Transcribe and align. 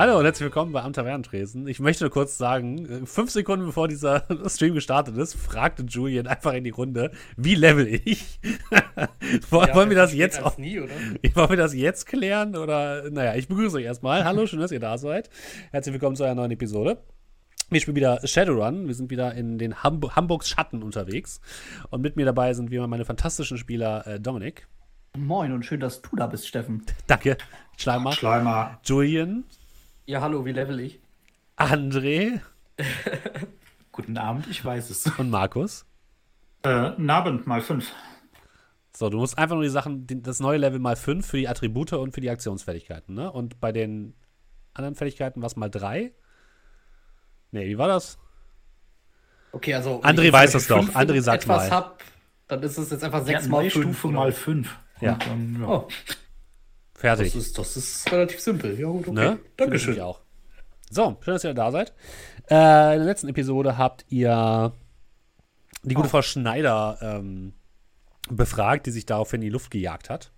Hallo 0.00 0.18
und 0.18 0.24
herzlich 0.24 0.46
willkommen 0.46 0.72
bei 0.72 0.82
Am 0.82 0.94
Tavernentresen. 0.94 1.68
Ich 1.68 1.78
möchte 1.78 2.04
nur 2.04 2.10
kurz 2.10 2.38
sagen, 2.38 3.06
fünf 3.06 3.30
Sekunden 3.30 3.66
bevor 3.66 3.86
dieser 3.86 4.24
Stream 4.48 4.72
gestartet 4.72 5.14
ist, 5.18 5.34
fragte 5.34 5.82
Julian 5.82 6.26
einfach 6.26 6.54
in 6.54 6.64
die 6.64 6.70
Runde, 6.70 7.10
wie 7.36 7.54
level 7.54 7.86
ich? 7.86 8.40
wollen, 9.50 9.68
ja, 9.68 9.90
wir 9.90 9.96
das 9.96 10.14
jetzt 10.14 10.42
auch, 10.42 10.56
nie, 10.56 10.80
oder? 10.80 10.94
Wollen 11.34 11.50
wir 11.50 11.56
das 11.58 11.74
jetzt 11.74 12.06
klären? 12.06 12.56
Oder, 12.56 13.10
naja, 13.10 13.34
ich 13.34 13.46
begrüße 13.46 13.76
euch 13.76 13.84
erstmal. 13.84 14.24
Hallo, 14.24 14.46
schön, 14.46 14.60
dass 14.60 14.72
ihr 14.72 14.80
da 14.80 14.96
seid. 14.96 15.28
Herzlich 15.70 15.92
willkommen 15.92 16.16
zu 16.16 16.24
einer 16.24 16.34
neuen 16.34 16.52
Episode. 16.52 17.02
Wir 17.68 17.82
spielen 17.82 17.96
wieder 17.96 18.26
Shadowrun. 18.26 18.86
Wir 18.86 18.94
sind 18.94 19.10
wieder 19.10 19.34
in 19.34 19.58
den 19.58 19.82
Hamb 19.82 20.16
Hamburgs 20.16 20.48
Schatten 20.48 20.82
unterwegs. 20.82 21.42
Und 21.90 22.00
mit 22.00 22.16
mir 22.16 22.24
dabei 22.24 22.54
sind 22.54 22.70
wie 22.70 22.76
immer 22.76 22.86
meine 22.86 23.04
fantastischen 23.04 23.58
Spieler 23.58 24.06
äh, 24.06 24.18
Dominik. 24.18 24.66
Moin 25.18 25.52
und 25.52 25.66
schön, 25.66 25.80
dass 25.80 26.00
du 26.00 26.16
da 26.16 26.26
bist, 26.26 26.48
Steffen. 26.48 26.86
Danke. 27.06 27.36
Schleimer. 27.76 28.12
Schleimer. 28.12 28.80
Julian. 28.82 29.44
Ja, 30.06 30.20
hallo, 30.20 30.44
wie 30.44 30.52
level 30.52 30.80
ich? 30.80 31.00
André. 31.56 32.40
Guten 33.92 34.16
Abend, 34.16 34.46
ich 34.48 34.64
weiß 34.64 34.90
es. 34.90 35.06
Und 35.18 35.30
Markus. 35.30 35.84
Äh, 36.62 36.68
Abend 36.68 37.46
mal 37.46 37.60
5. 37.60 37.92
So, 38.96 39.08
du 39.08 39.18
musst 39.18 39.38
einfach 39.38 39.54
nur 39.54 39.64
die 39.64 39.70
Sachen, 39.70 40.06
das 40.22 40.40
neue 40.40 40.58
Level 40.58 40.78
mal 40.78 40.96
5 40.96 41.26
für 41.26 41.36
die 41.36 41.48
Attribute 41.48 41.92
und 41.94 42.12
für 42.12 42.20
die 42.20 42.30
Aktionsfertigkeiten, 42.30 43.14
ne? 43.14 43.30
Und 43.30 43.60
bei 43.60 43.72
den 43.72 44.14
anderen 44.74 44.94
Fertigkeiten 44.94 45.40
war 45.42 45.46
es 45.46 45.56
mal 45.56 45.70
3. 45.70 46.12
Nee, 47.52 47.66
wie 47.66 47.78
war 47.78 47.88
das? 47.88 48.18
Okay, 49.52 49.74
also. 49.74 50.02
André 50.02 50.32
weiß 50.32 50.52
das 50.52 50.66
doch. 50.66 50.88
André 50.94 51.20
sagt 51.20 51.46
mal. 51.46 51.70
Hab, 51.70 52.02
dann 52.48 52.62
ist 52.62 52.78
es 52.78 52.90
jetzt 52.90 53.04
einfach 53.04 53.24
6 53.24 53.44
ja, 53.44 53.50
mal 53.50 53.70
5. 53.70 53.72
Stufe 53.72 54.08
mal 54.08 54.32
5. 54.32 54.78
Ja. 55.00 55.14
Dann, 55.14 55.60
ja. 55.60 55.68
Oh. 55.68 55.88
Fertig. 57.00 57.32
Das 57.32 57.42
ist, 57.42 57.58
das 57.58 57.76
ist 57.78 58.12
relativ 58.12 58.40
simpel. 58.40 58.78
Ja, 58.78 58.88
gut, 58.88 59.08
okay. 59.08 59.14
Ne? 59.14 59.38
Dankeschön. 59.56 59.94
Ich 59.94 60.02
auch. 60.02 60.20
So, 60.90 61.16
schön, 61.22 61.32
dass 61.32 61.44
ihr 61.44 61.54
da 61.54 61.70
seid. 61.70 61.94
Äh, 62.50 62.92
in 62.92 62.98
der 62.98 63.06
letzten 63.06 63.28
Episode 63.28 63.78
habt 63.78 64.04
ihr 64.10 64.74
die 65.82 65.94
gute 65.94 66.08
oh. 66.08 66.10
Frau 66.10 66.20
Schneider 66.20 66.98
ähm, 67.00 67.54
befragt, 68.28 68.86
die 68.86 68.90
sich 68.90 69.06
daraufhin 69.06 69.40
in 69.40 69.46
die 69.46 69.52
Luft 69.52 69.70
gejagt 69.70 70.10
hat. 70.10 70.30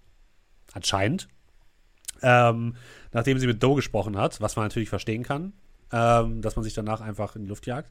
Anscheinend. 0.73 1.27
Ähm, 2.23 2.77
nachdem 3.11 3.41
sie 3.41 3.49
mit 3.49 3.61
Doe 3.61 3.75
gesprochen 3.75 4.17
hat, 4.17 4.41
was 4.41 4.55
man 4.55 4.67
natürlich 4.67 4.89
verstehen 4.89 5.25
kann, 5.25 5.55
ähm, 5.91 6.43
dass 6.43 6.55
man 6.55 6.63
sich 6.63 6.75
danach 6.75 7.01
einfach 7.01 7.35
in 7.35 7.43
die 7.43 7.49
Luft 7.49 7.67
jagt. 7.67 7.91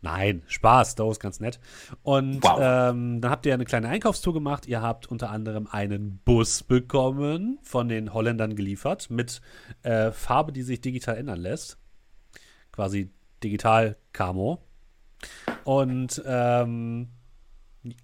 Nein, 0.00 0.42
Spaß, 0.46 0.94
Doe 0.94 1.10
ist 1.10 1.20
ganz 1.20 1.40
nett. 1.40 1.58
Und 2.02 2.44
wow. 2.44 2.58
ähm, 2.60 3.20
dann 3.20 3.30
habt 3.30 3.46
ihr 3.46 3.54
eine 3.54 3.64
kleine 3.64 3.88
Einkaufstour 3.88 4.32
gemacht. 4.32 4.66
Ihr 4.66 4.80
habt 4.80 5.06
unter 5.10 5.30
anderem 5.30 5.66
einen 5.66 6.18
Bus 6.24 6.62
bekommen, 6.62 7.58
von 7.62 7.88
den 7.88 8.14
Holländern 8.14 8.54
geliefert, 8.54 9.10
mit 9.10 9.40
äh, 9.82 10.12
Farbe, 10.12 10.52
die 10.52 10.62
sich 10.62 10.80
digital 10.80 11.16
ändern 11.16 11.40
lässt. 11.40 11.78
Quasi 12.70 13.10
digital 13.42 13.96
Camo. 14.12 14.62
Und 15.64 16.22
ähm, 16.24 17.08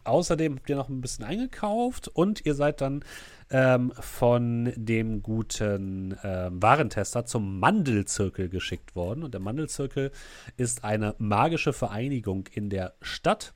außerdem 0.04 0.56
habt 0.56 0.70
ihr 0.70 0.76
noch 0.76 0.88
ein 0.88 1.00
bisschen 1.00 1.24
eingekauft 1.24 2.08
und 2.08 2.44
ihr 2.46 2.54
seid 2.54 2.80
dann 2.80 3.04
ähm, 3.50 3.92
von 3.98 4.72
dem 4.76 5.22
guten 5.22 6.16
ähm, 6.22 6.62
Warentester 6.62 7.26
zum 7.26 7.58
Mandelzirkel 7.58 8.48
geschickt 8.48 8.94
worden. 8.94 9.22
Und 9.22 9.34
der 9.34 9.40
Mandelzirkel 9.40 10.10
ist 10.56 10.84
eine 10.84 11.14
magische 11.18 11.72
Vereinigung 11.72 12.46
in 12.52 12.70
der 12.70 12.94
Stadt. 13.00 13.52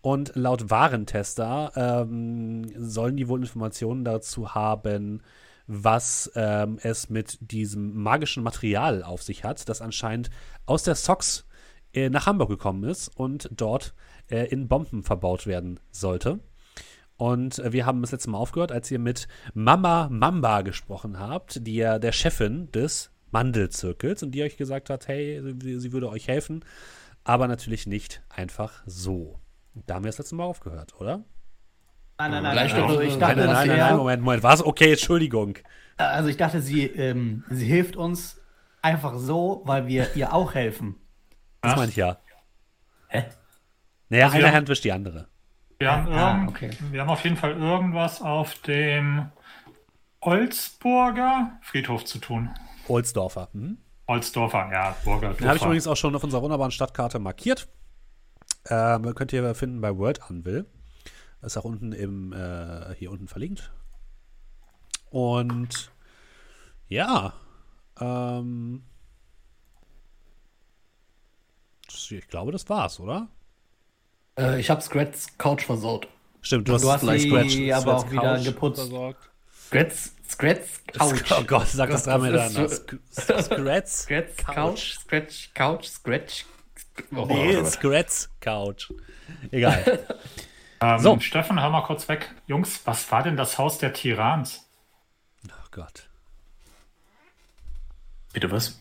Und 0.00 0.32
laut 0.36 0.70
Warentester 0.70 1.72
ähm, 1.74 2.70
sollen 2.76 3.16
die 3.16 3.28
wohl 3.28 3.40
Informationen 3.40 4.04
dazu 4.04 4.54
haben, 4.54 5.22
was 5.66 6.30
ähm, 6.36 6.78
es 6.82 7.10
mit 7.10 7.38
diesem 7.40 8.00
magischen 8.02 8.44
Material 8.44 9.02
auf 9.02 9.22
sich 9.22 9.42
hat, 9.42 9.68
das 9.68 9.82
anscheinend 9.82 10.30
aus 10.64 10.84
der 10.84 10.94
Sox 10.94 11.44
äh, 11.92 12.08
nach 12.08 12.26
Hamburg 12.26 12.50
gekommen 12.50 12.84
ist 12.84 13.08
und 13.16 13.50
dort 13.50 13.94
äh, 14.30 14.46
in 14.46 14.68
Bomben 14.68 15.02
verbaut 15.02 15.46
werden 15.46 15.80
sollte. 15.90 16.40
Und 17.16 17.58
äh, 17.58 17.72
wir 17.72 17.86
haben 17.86 18.02
das 18.02 18.12
letzte 18.12 18.30
Mal 18.30 18.38
aufgehört, 18.38 18.72
als 18.72 18.90
ihr 18.90 18.98
mit 18.98 19.28
Mama 19.54 20.08
Mamba 20.10 20.62
gesprochen 20.62 21.18
habt, 21.18 21.66
die 21.66 21.76
ja 21.76 21.98
der 21.98 22.12
Chefin 22.12 22.70
des 22.72 23.10
Mandelzirkels 23.30 24.22
und 24.22 24.32
die 24.32 24.42
euch 24.42 24.56
gesagt 24.56 24.90
hat, 24.90 25.08
hey, 25.08 25.42
sie, 25.60 25.80
sie 25.80 25.92
würde 25.92 26.08
euch 26.08 26.28
helfen, 26.28 26.64
aber 27.24 27.48
natürlich 27.48 27.86
nicht 27.86 28.22
einfach 28.28 28.82
so. 28.86 29.40
Da 29.74 29.94
haben 29.94 30.04
wir 30.04 30.10
das 30.10 30.18
letzte 30.18 30.36
Mal 30.36 30.44
aufgehört, 30.44 30.98
oder? 31.00 31.24
Nein, 32.18 32.30
nein, 32.30 32.42
nein. 32.42 32.56
nein, 32.56 32.82
also 32.82 33.00
ich 33.00 33.18
dachte, 33.18 33.36
nein, 33.36 33.46
nein, 33.46 33.68
nein, 33.68 33.78
nein, 33.78 33.96
Moment, 33.96 34.22
Moment. 34.22 34.42
Was? 34.42 34.64
Okay, 34.64 34.92
Entschuldigung. 34.92 35.58
Also 35.98 36.30
ich 36.30 36.36
dachte, 36.36 36.62
sie, 36.62 36.86
ähm, 36.86 37.44
sie 37.50 37.66
hilft 37.66 37.96
uns 37.96 38.40
einfach 38.80 39.16
so, 39.16 39.62
weil 39.64 39.86
wir 39.86 40.14
ihr 40.16 40.32
auch 40.32 40.54
helfen. 40.54 40.96
Das 41.60 41.76
meine 41.76 41.90
ich 41.90 41.96
ja. 41.96 42.18
Hä? 43.08 43.24
Naja, 44.08 44.26
also 44.26 44.38
eine 44.38 44.52
Hand 44.52 44.68
wischt 44.68 44.84
die 44.84 44.92
andere. 44.92 45.28
Wir 45.78 45.92
haben, 45.92 46.12
ah, 46.12 46.46
okay. 46.48 46.70
wir 46.90 47.00
haben 47.02 47.10
auf 47.10 47.22
jeden 47.24 47.36
Fall 47.36 47.52
irgendwas 47.52 48.22
auf 48.22 48.54
dem 48.62 49.30
Olsburger 50.20 51.58
Friedhof 51.60 52.04
zu 52.04 52.18
tun. 52.18 52.50
Olsdorfer. 52.88 53.48
Mhm. 53.52 53.78
Olsdorfer, 54.06 54.70
ja, 54.72 54.96
Burger. 55.04 55.34
Den 55.34 55.48
habe 55.48 55.56
ich 55.56 55.64
übrigens 55.64 55.86
auch 55.86 55.96
schon 55.96 56.14
auf 56.14 56.24
unserer 56.24 56.42
wunderbaren 56.42 56.70
Stadtkarte 56.70 57.18
markiert. 57.18 57.68
Ähm, 58.68 59.14
könnt 59.14 59.32
ihr 59.32 59.54
finden 59.54 59.80
bei 59.80 59.96
World 59.96 60.22
Anvil. 60.22 60.66
Ist 61.42 61.56
auch 61.56 61.64
unten 61.64 61.92
im, 61.92 62.32
äh, 62.32 62.94
hier 62.94 63.10
unten 63.10 63.28
verlinkt. 63.28 63.72
Und 65.10 65.92
ja, 66.88 67.34
ähm, 68.00 68.82
ich 71.88 72.28
glaube, 72.28 72.52
das 72.52 72.68
war's, 72.68 73.00
oder? 73.00 73.28
Äh, 74.38 74.60
ich 74.60 74.70
habe 74.70 74.80
Scratch 74.80 75.26
Couch 75.38 75.64
versaut. 75.64 76.08
Stimmt, 76.42 76.68
du 76.68 76.74
hast, 76.74 76.82
du 76.82 76.90
hast 76.92 77.00
sie 77.00 77.28
Scratch, 77.28 77.72
aber 77.72 77.80
Scratch 77.80 78.04
auch 78.04 78.10
wieder 78.10 78.36
Couch 78.36 78.44
geputzt. 78.44 78.80
Versorgt. 78.80 79.30
Scratch, 79.68 79.94
Scratch 80.28 80.62
Couch. 80.92 81.22
Oh 81.30 81.44
Gott, 81.44 81.68
sag 81.68 81.90
das 81.90 82.04
dreimal 82.04 82.30
hintereinander. 82.30 82.68
Scratch, 83.12 83.86
Scratch 83.90 84.36
Couch, 84.36 84.94
Scratch 84.94 85.50
Couch, 85.54 85.86
Scratch. 85.86 86.44
Oh, 87.14 87.26
nee, 87.26 87.64
Scratch 87.64 88.28
Couch. 88.40 88.92
Egal. 89.50 90.06
ähm, 90.80 90.98
so. 90.98 91.18
Steffen, 91.18 91.60
hör 91.60 91.70
mal 91.70 91.82
kurz 91.82 92.08
weg. 92.08 92.32
Jungs, 92.46 92.80
was 92.84 93.10
war 93.10 93.22
denn 93.22 93.36
das 93.36 93.58
Haus 93.58 93.78
der 93.78 93.92
Tirans? 93.92 94.68
Oh 95.48 95.68
Gott. 95.70 96.08
Bitte 98.32 98.50
was? 98.50 98.80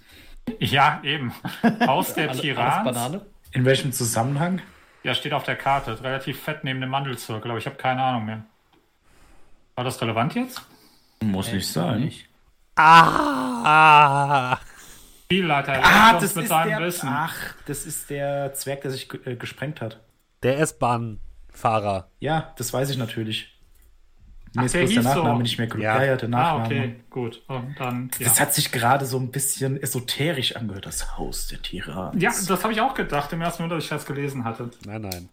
Ja, 0.59 1.01
eben. 1.03 1.33
Haus 1.87 2.13
der 2.13 2.31
Tirans. 2.31 2.83
Banane? 2.83 3.25
In 3.53 3.65
welchem 3.65 3.91
Zusammenhang? 3.91 4.61
Ja, 5.05 5.13
steht 5.13 5.33
auf 5.33 5.43
der 5.43 5.55
Karte. 5.55 6.03
Relativ 6.03 6.41
fett 6.41 6.63
neben 6.63 6.81
dem 6.81 6.89
Mandelzirkel, 6.89 7.51
aber 7.51 7.59
ich 7.59 7.67
habe 7.67 7.75
keine 7.75 8.01
Ahnung 8.01 8.25
mehr. 8.25 8.43
War 9.75 9.83
das 9.83 10.01
relevant 10.01 10.33
jetzt? 10.33 10.63
Muss 11.21 11.51
nicht 11.51 11.67
sein. 11.67 11.99
Nicht. 11.99 12.27
Ah! 12.75 14.57
Spielleiter, 15.25 15.79
ah, 15.83 16.13
das 16.13 16.33
mit 16.33 16.45
ist 16.45 16.49
seinem 16.49 16.69
der, 16.69 16.79
Wissen. 16.79 17.07
Ach, 17.07 17.35
das 17.67 17.85
ist 17.85 18.09
der 18.09 18.53
Zwerg, 18.55 18.81
der 18.81 18.89
sich 18.89 19.07
äh, 19.27 19.35
gesprengt 19.35 19.79
hat. 19.79 19.99
Der 20.41 20.57
S-Bahn-Fahrer. 20.57 22.09
Ja, 22.19 22.55
das 22.57 22.73
weiß 22.73 22.89
ich 22.89 22.97
natürlich. 22.97 23.54
Mir 24.55 24.65
ist 24.65 24.73
bloß 24.73 24.93
der 24.93 25.03
Nachname 25.03 25.37
so. 25.37 25.41
nicht 25.41 25.57
mehr 25.57 25.67
ja. 25.79 26.03
ja, 26.03 26.15
der 26.15 26.29
Nachname. 26.29 26.63
Ah, 26.63 26.65
okay, 26.65 26.95
gut. 27.09 27.43
Und 27.47 27.75
dann, 27.79 28.11
ja. 28.19 28.27
Das 28.27 28.39
hat 28.39 28.53
sich 28.53 28.71
gerade 28.71 29.05
so 29.05 29.17
ein 29.17 29.31
bisschen 29.31 29.81
esoterisch 29.81 30.55
angehört, 30.55 30.85
das 30.85 31.17
Haus 31.17 31.47
der 31.47 31.61
Tiere. 31.61 32.11
Ja, 32.17 32.31
das 32.31 32.63
habe 32.63 32.73
ich 32.73 32.81
auch 32.81 32.93
gedacht, 32.93 33.31
im 33.33 33.41
ersten 33.41 33.63
Moment, 33.63 33.75
als 33.75 33.85
ich 33.85 33.89
das 33.89 34.05
gelesen 34.05 34.43
hatte. 34.43 34.69
Nein, 34.85 35.01
nein. 35.01 35.29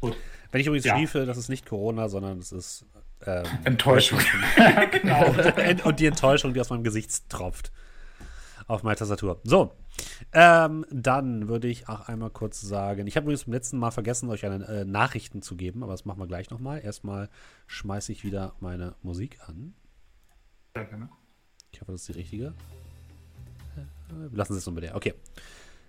Gut. 0.00 0.16
Wenn 0.50 0.60
ich 0.60 0.66
übrigens 0.66 0.86
ja. 0.86 0.96
schliefe, 0.96 1.26
das 1.26 1.36
ist 1.36 1.48
nicht 1.48 1.66
Corona, 1.66 2.08
sondern 2.08 2.38
es 2.38 2.52
ist 2.52 2.86
ähm, 3.26 3.44
Enttäuschung. 3.64 4.18
genau. 4.90 5.34
und 5.84 6.00
die 6.00 6.06
Enttäuschung, 6.06 6.54
die 6.54 6.60
aus 6.60 6.70
meinem 6.70 6.84
Gesicht 6.84 7.28
tropft. 7.28 7.70
Auf 8.66 8.82
meine 8.82 8.96
Tastatur. 8.96 9.40
So, 9.44 9.72
ähm, 10.32 10.86
dann 10.90 11.48
würde 11.48 11.68
ich 11.68 11.88
auch 11.88 12.08
einmal 12.08 12.30
kurz 12.30 12.60
sagen, 12.60 13.06
ich 13.06 13.16
habe 13.16 13.24
übrigens 13.24 13.44
beim 13.44 13.54
letzten 13.54 13.78
Mal 13.78 13.90
vergessen, 13.90 14.28
euch 14.30 14.44
eine 14.44 14.64
äh, 14.66 14.84
Nachrichten 14.84 15.42
zu 15.42 15.56
geben, 15.56 15.82
aber 15.82 15.92
das 15.92 16.04
machen 16.04 16.20
wir 16.20 16.26
gleich 16.26 16.50
nochmal. 16.50 16.80
Erstmal 16.82 17.28
schmeiße 17.66 18.12
ich 18.12 18.24
wieder 18.24 18.54
meine 18.60 18.94
Musik 19.02 19.38
an. 19.46 19.74
Sehr 20.74 20.84
gerne. 20.84 21.08
Ich 21.72 21.80
hoffe, 21.80 21.92
das 21.92 22.02
ist 22.02 22.08
die 22.08 22.18
richtige. 22.18 22.54
Äh, 23.76 24.34
lassen 24.34 24.52
Sie 24.52 24.58
es 24.58 24.66
nur 24.66 24.74
mit 24.74 24.84
der. 24.84 24.96
Okay. 24.96 25.14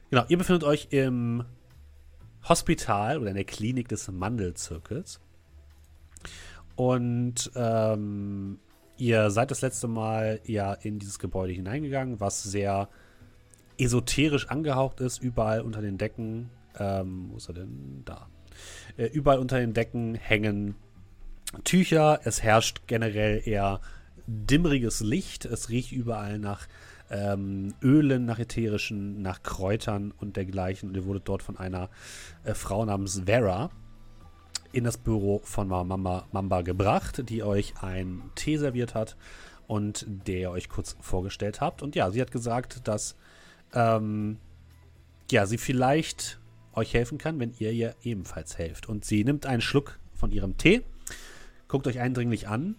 Genau, 0.09 0.25
ihr 0.27 0.37
befindet 0.37 0.63
euch 0.63 0.87
im 0.91 1.45
Hospital 2.47 3.19
oder 3.19 3.29
in 3.29 3.35
der 3.35 3.45
Klinik 3.45 3.87
des 3.87 4.11
Mandelzirkels. 4.11 5.21
Und 6.75 7.51
ähm, 7.55 8.59
ihr 8.97 9.29
seid 9.31 9.51
das 9.51 9.61
letzte 9.61 9.87
Mal 9.87 10.41
ja 10.45 10.73
in 10.73 10.99
dieses 10.99 11.19
Gebäude 11.19 11.53
hineingegangen, 11.53 12.19
was 12.19 12.43
sehr 12.43 12.89
esoterisch 13.83 14.49
angehaucht 14.49 14.99
ist, 15.01 15.21
überall 15.21 15.61
unter 15.61 15.81
den 15.81 15.97
Decken. 15.97 16.49
Ähm, 16.77 17.29
wo 17.31 17.37
ist 17.37 17.49
er 17.49 17.55
denn? 17.55 18.03
Da. 18.05 18.27
Äh, 18.97 19.07
überall 19.07 19.39
unter 19.39 19.59
den 19.59 19.73
Decken 19.73 20.15
hängen 20.15 20.75
Tücher. 21.63 22.21
Es 22.23 22.43
herrscht 22.43 22.83
generell 22.87 23.41
eher 23.45 23.81
dimmeriges 24.27 25.01
Licht. 25.01 25.45
Es 25.45 25.69
riecht 25.69 25.91
überall 25.91 26.39
nach 26.39 26.67
ähm, 27.09 27.73
Ölen, 27.81 28.25
nach 28.25 28.39
ätherischen, 28.39 29.21
nach 29.21 29.43
Kräutern 29.43 30.13
und 30.17 30.37
dergleichen. 30.37 30.89
Und 30.89 30.95
ihr 30.95 31.05
wurdet 31.05 31.27
dort 31.27 31.43
von 31.43 31.57
einer 31.57 31.89
äh, 32.43 32.53
Frau 32.53 32.85
namens 32.85 33.23
Vera 33.25 33.69
in 34.71 34.85
das 34.85 34.97
Büro 34.97 35.41
von 35.43 35.67
Mama 35.67 36.25
Mamba 36.31 36.61
gebracht, 36.61 37.29
die 37.29 37.43
euch 37.43 37.73
einen 37.81 38.31
Tee 38.35 38.55
serviert 38.55 38.95
hat 38.95 39.17
und 39.67 40.05
der 40.07 40.39
ihr 40.39 40.51
euch 40.51 40.69
kurz 40.69 40.95
vorgestellt 41.01 41.59
habt. 41.59 41.81
Und 41.81 41.95
ja, 41.95 42.09
sie 42.09 42.21
hat 42.21 42.31
gesagt, 42.31 42.87
dass 42.87 43.17
ähm, 43.73 44.37
ja, 45.29 45.45
sie 45.45 45.57
vielleicht 45.57 46.39
euch 46.73 46.93
helfen 46.93 47.17
kann, 47.17 47.39
wenn 47.39 47.53
ihr 47.59 47.71
ihr 47.71 47.95
ebenfalls 48.03 48.57
helft. 48.57 48.87
Und 48.89 49.05
sie 49.05 49.23
nimmt 49.23 49.45
einen 49.45 49.61
Schluck 49.61 49.99
von 50.13 50.31
ihrem 50.31 50.57
Tee, 50.57 50.81
guckt 51.67 51.87
euch 51.87 51.99
eindringlich 51.99 52.47
an. 52.47 52.75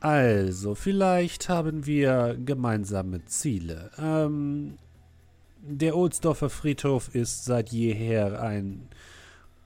Also, 0.00 0.74
vielleicht 0.74 1.48
haben 1.48 1.84
wir 1.84 2.36
gemeinsame 2.42 3.24
Ziele. 3.26 3.90
Ähm, 3.98 4.78
der 5.62 5.94
Ohlsdorfer 5.94 6.48
Friedhof 6.48 7.14
ist 7.14 7.44
seit 7.44 7.70
jeher 7.70 8.40
ein 8.40 8.88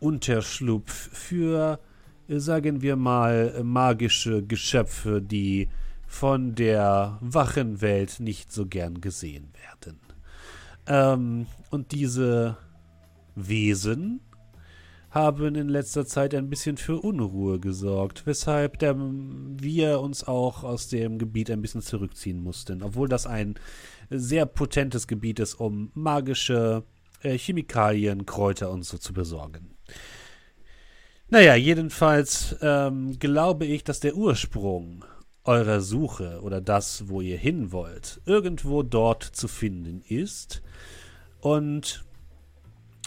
Unterschlupf 0.00 0.92
für, 0.92 1.78
sagen 2.26 2.82
wir 2.82 2.96
mal, 2.96 3.62
magische 3.62 4.42
Geschöpfe, 4.42 5.22
die 5.22 5.68
von 6.14 6.54
der 6.54 7.18
wachen 7.20 7.80
Welt 7.80 8.20
nicht 8.20 8.52
so 8.52 8.66
gern 8.66 9.00
gesehen 9.00 9.52
werden. 9.60 9.98
Ähm, 10.86 11.46
und 11.70 11.90
diese 11.90 12.56
Wesen 13.34 14.20
haben 15.10 15.56
in 15.56 15.68
letzter 15.68 16.06
Zeit 16.06 16.34
ein 16.34 16.48
bisschen 16.48 16.76
für 16.76 17.00
Unruhe 17.00 17.58
gesorgt, 17.58 18.26
weshalb 18.26 18.78
der, 18.78 18.96
wir 18.96 20.00
uns 20.00 20.26
auch 20.26 20.62
aus 20.62 20.88
dem 20.88 21.18
Gebiet 21.18 21.50
ein 21.50 21.60
bisschen 21.60 21.82
zurückziehen 21.82 22.40
mussten, 22.42 22.82
obwohl 22.82 23.08
das 23.08 23.26
ein 23.26 23.56
sehr 24.08 24.46
potentes 24.46 25.08
Gebiet 25.08 25.40
ist, 25.40 25.54
um 25.54 25.90
magische 25.94 26.84
äh, 27.22 27.36
Chemikalien, 27.36 28.24
Kräuter 28.24 28.70
und 28.70 28.84
so 28.84 28.98
zu 28.98 29.12
besorgen. 29.12 29.76
Naja, 31.28 31.56
jedenfalls 31.56 32.54
ähm, 32.60 33.18
glaube 33.18 33.66
ich, 33.66 33.82
dass 33.82 33.98
der 33.98 34.14
Ursprung 34.14 35.04
eurer 35.44 35.80
Suche 35.80 36.40
oder 36.42 36.60
das, 36.60 37.08
wo 37.08 37.20
ihr 37.20 37.36
hin 37.36 37.70
wollt, 37.72 38.20
irgendwo 38.24 38.82
dort 38.82 39.22
zu 39.22 39.46
finden 39.48 40.02
ist. 40.08 40.62
Und 41.40 42.04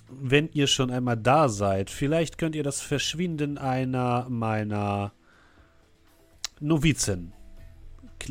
wenn 0.09 0.49
ihr 0.53 0.67
schon 0.67 0.91
einmal 0.91 1.17
da 1.17 1.49
seid, 1.49 1.89
vielleicht 1.89 2.37
könnt 2.37 2.55
ihr 2.55 2.63
das 2.63 2.81
Verschwinden 2.81 3.57
einer 3.57 4.27
meiner 4.29 5.11
Novizen 6.59 7.33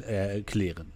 äh, 0.03 0.43
klären. 0.43 0.93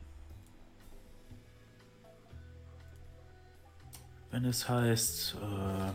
Wenn 4.30 4.44
es 4.44 4.68
heißt, 4.68 5.36
äh, 5.42 5.92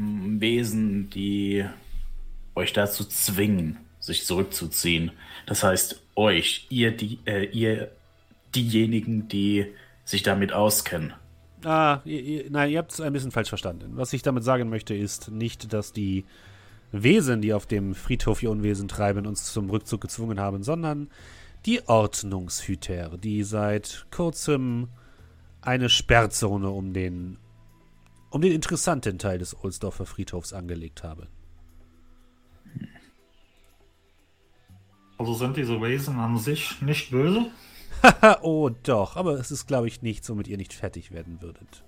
Wesen, 0.00 1.10
die 1.10 1.66
euch 2.54 2.72
dazu 2.72 3.04
zwingen, 3.04 3.78
sich 4.08 4.26
zurückzuziehen. 4.26 5.12
Das 5.46 5.62
heißt, 5.62 6.02
euch, 6.16 6.66
ihr, 6.70 6.90
die, 6.90 7.20
äh, 7.24 7.44
ihr, 7.44 7.92
diejenigen, 8.54 9.28
die 9.28 9.66
sich 10.04 10.22
damit 10.22 10.52
auskennen. 10.52 11.12
Ah, 11.64 12.00
ihr, 12.04 12.20
ihr, 12.20 12.50
nein, 12.50 12.70
ihr 12.70 12.78
habt 12.78 12.92
es 12.92 13.00
ein 13.00 13.12
bisschen 13.12 13.30
falsch 13.30 13.48
verstanden. 13.48 13.92
Was 13.94 14.12
ich 14.12 14.22
damit 14.22 14.42
sagen 14.42 14.68
möchte, 14.68 14.94
ist 14.94 15.30
nicht, 15.30 15.72
dass 15.72 15.92
die 15.92 16.24
Wesen, 16.90 17.42
die 17.42 17.52
auf 17.52 17.66
dem 17.66 17.94
Friedhof 17.94 18.42
ihr 18.42 18.50
Unwesen 18.50 18.88
treiben, 18.88 19.26
uns 19.26 19.52
zum 19.52 19.70
Rückzug 19.70 20.00
gezwungen 20.00 20.40
haben, 20.40 20.62
sondern 20.62 21.08
die 21.66 21.86
Ordnungshüter, 21.86 23.18
die 23.18 23.42
seit 23.42 24.06
kurzem 24.10 24.88
eine 25.60 25.90
Sperrzone 25.90 26.70
um 26.70 26.94
den, 26.94 27.36
um 28.30 28.40
den 28.40 28.52
interessanten 28.52 29.18
Teil 29.18 29.38
des 29.38 29.54
Ohlsdorfer 29.62 30.06
Friedhofs 30.06 30.52
angelegt 30.52 31.02
haben. 31.02 31.26
Also 35.18 35.34
sind 35.34 35.56
diese 35.56 35.80
Wesen 35.82 36.18
an 36.18 36.38
sich 36.38 36.80
nicht 36.80 37.10
böse? 37.10 37.46
oh 38.42 38.70
doch, 38.84 39.16
aber 39.16 39.32
es 39.32 39.50
ist, 39.50 39.66
glaube 39.66 39.88
ich, 39.88 40.02
nichts, 40.02 40.30
womit 40.30 40.46
ihr 40.46 40.56
nicht 40.56 40.72
fertig 40.72 41.10
werden 41.10 41.42
würdet. 41.42 41.82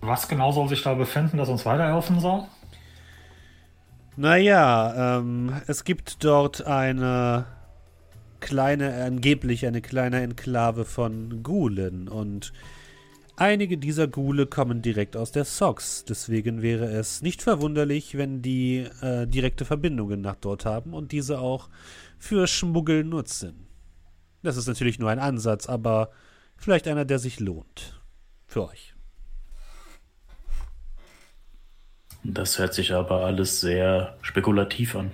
Was 0.00 0.28
genau 0.28 0.50
soll 0.52 0.68
sich 0.68 0.82
da 0.82 0.94
befinden, 0.94 1.36
das 1.36 1.48
uns 1.48 1.64
weiterhelfen 1.64 2.20
soll? 2.20 2.44
Naja, 4.16 5.18
ähm, 5.18 5.60
es 5.66 5.84
gibt 5.84 6.22
dort 6.24 6.66
eine 6.66 7.46
kleine, 8.40 9.04
angeblich 9.04 9.66
eine 9.66 9.80
kleine 9.80 10.22
Enklave 10.22 10.84
von 10.84 11.42
Gulen 11.42 12.08
und 12.08 12.52
Einige 13.42 13.76
dieser 13.76 14.06
Ghule 14.06 14.46
kommen 14.46 14.82
direkt 14.82 15.16
aus 15.16 15.32
der 15.32 15.44
Sox, 15.44 16.04
deswegen 16.04 16.62
wäre 16.62 16.84
es 16.84 17.22
nicht 17.22 17.42
verwunderlich, 17.42 18.16
wenn 18.16 18.40
die 18.40 18.86
äh, 19.00 19.26
direkte 19.26 19.64
Verbindungen 19.64 20.20
nach 20.20 20.36
dort 20.36 20.64
haben 20.64 20.94
und 20.94 21.10
diese 21.10 21.40
auch 21.40 21.68
für 22.20 22.46
Schmuggel 22.46 23.02
nutzen. 23.02 23.66
Das 24.44 24.56
ist 24.56 24.68
natürlich 24.68 25.00
nur 25.00 25.10
ein 25.10 25.18
Ansatz, 25.18 25.68
aber 25.68 26.12
vielleicht 26.56 26.86
einer, 26.86 27.04
der 27.04 27.18
sich 27.18 27.40
lohnt. 27.40 28.00
Für 28.46 28.68
euch. 28.68 28.94
Das 32.22 32.60
hört 32.60 32.74
sich 32.74 32.92
aber 32.94 33.24
alles 33.24 33.60
sehr 33.60 34.16
spekulativ 34.22 34.94
an. 34.94 35.10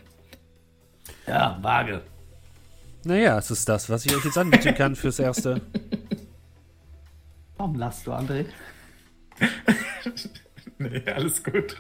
Ja, 1.27 1.59
vage. 1.63 2.03
Naja, 3.05 3.39
es 3.39 3.51
ist 3.51 3.67
das, 3.71 3.89
was 3.89 4.05
ich 4.05 4.15
euch 4.15 4.27
jetzt 4.27 4.37
anbieten 4.37 4.75
kann 4.75 4.97
fürs 4.97 5.19
Erste. 5.19 5.63
Warum 7.59 7.75
lachst 7.75 8.07
du, 8.07 8.13
André? 8.13 8.47
nee, 10.79 11.03
alles 11.07 11.43
gut. 11.43 11.77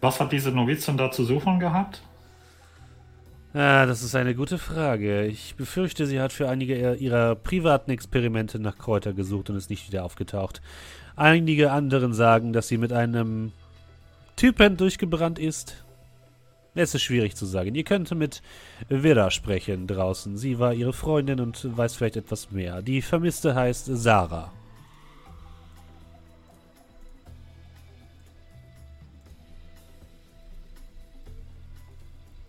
Was 0.00 0.18
hat 0.18 0.32
diese 0.32 0.50
Novizin 0.50 0.96
da 0.96 1.10
zu 1.10 1.24
suchen 1.24 1.60
gehabt? 1.60 2.02
Ah, 3.52 3.86
das 3.86 4.02
ist 4.02 4.14
eine 4.14 4.34
gute 4.34 4.58
Frage. 4.58 5.26
Ich 5.26 5.56
befürchte, 5.56 6.06
sie 6.06 6.20
hat 6.20 6.32
für 6.32 6.48
einige 6.48 6.94
ihrer 6.94 7.34
privaten 7.34 7.90
Experimente 7.90 8.58
nach 8.58 8.78
Kräuter 8.78 9.12
gesucht 9.12 9.50
und 9.50 9.56
ist 9.56 9.70
nicht 9.70 9.88
wieder 9.88 10.04
aufgetaucht. 10.04 10.62
Einige 11.16 11.72
anderen 11.72 12.14
sagen, 12.14 12.52
dass 12.52 12.68
sie 12.68 12.78
mit 12.78 12.92
einem 12.92 13.52
Typen 14.36 14.76
durchgebrannt 14.76 15.38
ist, 15.38 15.84
es 16.78 16.94
ist 16.94 17.02
schwierig 17.02 17.34
zu 17.34 17.44
sagen. 17.44 17.74
Ihr 17.74 17.84
könnt 17.84 18.10
mit 18.14 18.42
Vera 18.88 19.30
sprechen 19.30 19.86
draußen. 19.86 20.36
Sie 20.36 20.58
war 20.58 20.72
ihre 20.72 20.92
Freundin 20.92 21.40
und 21.40 21.76
weiß 21.76 21.96
vielleicht 21.96 22.16
etwas 22.16 22.50
mehr. 22.50 22.82
Die 22.82 23.02
Vermisste 23.02 23.54
heißt 23.54 23.86
Sarah. 23.86 24.52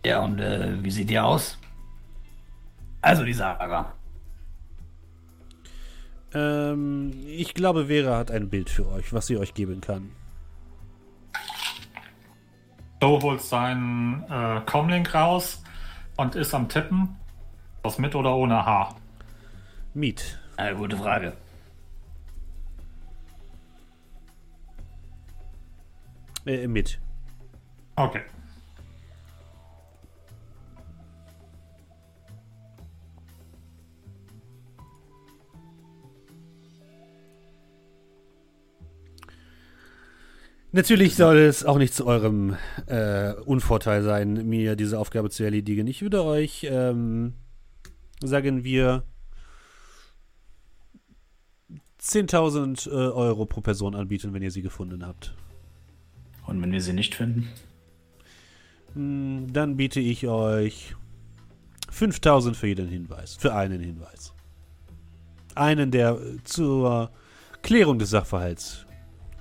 Ja, 0.04 0.20
und 0.20 0.38
äh, 0.38 0.82
wie 0.82 0.90
sieht 0.90 1.10
die 1.10 1.18
aus? 1.18 1.58
Also 3.02 3.24
die 3.24 3.34
Sarah. 3.34 3.92
Ähm, 6.32 7.12
ich 7.26 7.54
glaube, 7.54 7.86
Vera 7.86 8.16
hat 8.16 8.30
ein 8.30 8.48
Bild 8.48 8.70
für 8.70 8.86
euch, 8.88 9.12
was 9.12 9.26
sie 9.26 9.36
euch 9.36 9.54
geben 9.54 9.80
kann. 9.80 10.10
Joe 13.02 13.20
holt 13.22 13.40
seinen 13.40 14.24
äh, 14.30 14.60
Comlink 14.66 15.14
raus 15.14 15.62
und 16.16 16.34
ist 16.34 16.54
am 16.54 16.68
Tippen. 16.68 17.16
Was 17.82 17.98
mit 17.98 18.14
oder 18.14 18.34
ohne 18.34 18.66
Haar? 18.66 18.96
Miet. 19.94 20.38
Eine 20.56 20.76
gute 20.76 20.96
Frage. 20.96 21.32
Äh, 26.44 26.66
mit. 26.66 27.00
Okay. 27.96 28.22
Natürlich 40.72 41.16
soll 41.16 41.38
es 41.38 41.64
auch 41.64 41.78
nicht 41.78 41.94
zu 41.94 42.06
eurem 42.06 42.56
äh, 42.86 43.32
Unvorteil 43.32 44.04
sein, 44.04 44.48
mir 44.48 44.76
diese 44.76 45.00
Aufgabe 45.00 45.28
zu 45.28 45.42
erledigen. 45.42 45.88
Ich 45.88 46.02
würde 46.02 46.22
euch, 46.22 46.64
ähm, 46.70 47.34
sagen 48.22 48.62
wir, 48.62 49.02
10.000 52.00 52.88
äh, 52.88 52.92
Euro 52.92 53.46
pro 53.46 53.60
Person 53.62 53.96
anbieten, 53.96 54.32
wenn 54.32 54.42
ihr 54.42 54.52
sie 54.52 54.62
gefunden 54.62 55.04
habt. 55.04 55.34
Und 56.46 56.62
wenn 56.62 56.70
wir 56.70 56.80
sie 56.80 56.92
nicht 56.92 57.16
finden? 57.16 57.48
Hm, 58.94 59.52
dann 59.52 59.76
biete 59.76 59.98
ich 59.98 60.28
euch 60.28 60.94
5000 61.90 62.56
für 62.56 62.68
jeden 62.68 62.88
Hinweis, 62.88 63.34
für 63.34 63.54
einen 63.54 63.80
Hinweis. 63.80 64.32
Einen, 65.56 65.90
der 65.90 66.16
zur 66.44 67.10
Klärung 67.62 67.98
des 67.98 68.10
Sachverhalts 68.10 68.86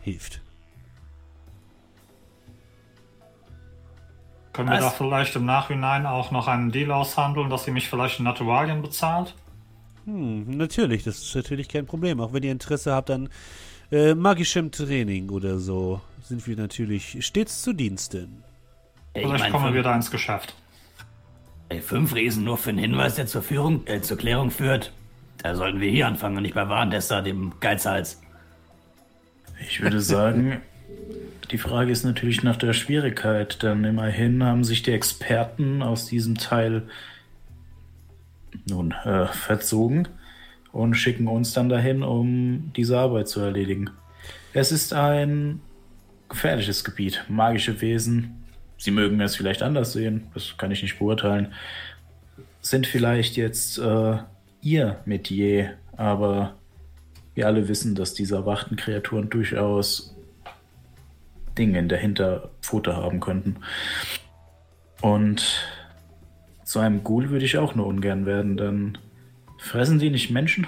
hilft. 0.01 0.41
Können 4.59 4.71
wir 4.71 4.79
da 4.81 4.89
vielleicht 4.89 5.37
im 5.37 5.45
Nachhinein 5.45 6.05
auch 6.05 6.31
noch 6.31 6.49
einen 6.49 6.69
Deal 6.69 6.91
aushandeln, 6.91 7.49
dass 7.49 7.63
sie 7.63 7.71
mich 7.71 7.87
vielleicht 7.87 8.19
in 8.19 8.25
Naturalien 8.25 8.81
bezahlt? 8.81 9.33
Hm, 10.03 10.57
natürlich, 10.57 11.05
das 11.05 11.19
ist 11.19 11.33
natürlich 11.33 11.69
kein 11.69 11.85
Problem. 11.85 12.19
Auch 12.19 12.33
wenn 12.33 12.43
ihr 12.43 12.51
Interesse 12.51 12.93
habt 12.93 13.09
an 13.09 13.29
äh, 13.89 14.15
magischem 14.15 14.69
Training 14.69 15.29
oder 15.29 15.59
so, 15.59 16.01
sind 16.23 16.45
wir 16.45 16.57
natürlich 16.57 17.25
stets 17.25 17.61
zu 17.61 17.71
Diensten. 17.71 18.43
Ja, 19.15 19.21
vielleicht 19.21 19.45
mein, 19.45 19.51
kommen 19.53 19.73
wir 19.73 19.81
da 19.81 19.95
ins 19.95 20.11
Geschäft. 20.11 20.53
Ey, 21.69 21.79
fünf 21.79 22.13
Riesen 22.13 22.43
nur 22.43 22.57
für 22.57 22.71
einen 22.71 22.79
Hinweis, 22.79 23.15
der 23.15 23.27
zur 23.27 23.41
Führung, 23.41 23.87
äh, 23.87 24.01
zur 24.01 24.17
Klärung 24.17 24.51
führt. 24.51 24.91
Da 25.41 25.55
sollten 25.55 25.79
wir 25.79 25.89
hier 25.89 26.05
anfangen 26.05 26.35
und 26.35 26.43
nicht 26.43 26.55
bei 26.55 26.67
Warentester, 26.67 27.21
dem 27.21 27.53
Geizhals. 27.61 28.21
Ich 29.61 29.81
würde 29.81 30.01
sagen, 30.01 30.59
die 31.51 31.57
Frage 31.57 31.91
ist 31.91 32.03
natürlich 32.03 32.43
nach 32.43 32.57
der 32.57 32.73
Schwierigkeit, 32.73 33.63
denn 33.63 33.83
immerhin 33.83 34.43
haben 34.43 34.63
sich 34.63 34.83
die 34.83 34.91
Experten 34.91 35.81
aus 35.81 36.05
diesem 36.05 36.37
Teil 36.37 36.83
nun 38.67 38.91
äh, 38.91 39.25
verzogen 39.27 40.07
und 40.71 40.93
schicken 40.93 41.27
uns 41.27 41.53
dann 41.53 41.69
dahin, 41.69 42.03
um 42.03 42.71
diese 42.75 42.97
Arbeit 42.97 43.27
zu 43.27 43.41
erledigen. 43.41 43.89
Es 44.53 44.71
ist 44.71 44.93
ein 44.93 45.61
gefährliches 46.29 46.83
Gebiet, 46.83 47.25
magische 47.27 47.81
Wesen. 47.81 48.43
Sie 48.77 48.91
mögen 48.91 49.19
es 49.19 49.35
vielleicht 49.35 49.63
anders 49.63 49.93
sehen, 49.93 50.27
das 50.33 50.55
kann 50.57 50.71
ich 50.71 50.81
nicht 50.83 50.99
beurteilen. 50.99 51.53
Sind 52.61 52.85
vielleicht 52.85 53.35
jetzt 53.35 53.79
äh, 53.79 54.17
ihr 54.61 54.99
Metier, 55.05 55.73
aber 55.97 56.55
wir 57.33 57.47
alle 57.47 57.67
wissen, 57.67 57.95
dass 57.95 58.13
diese 58.13 58.35
erwachten 58.35 58.75
Kreaturen 58.75 59.29
durchaus 59.29 60.15
Dinge 61.59 61.77
in 61.77 61.89
der 61.89 61.99
Hinterpfote 61.99 62.95
haben 62.95 63.19
könnten. 63.19 63.57
Und 65.01 65.67
zu 66.63 66.79
einem 66.79 67.03
Ghoul 67.03 67.29
würde 67.29 67.45
ich 67.45 67.57
auch 67.57 67.75
nur 67.75 67.85
ungern 67.85 68.25
werden, 68.25 68.57
denn 68.57 68.97
fressen 69.59 69.99
die 69.99 70.09
nicht 70.09 70.31
Menschen? 70.31 70.65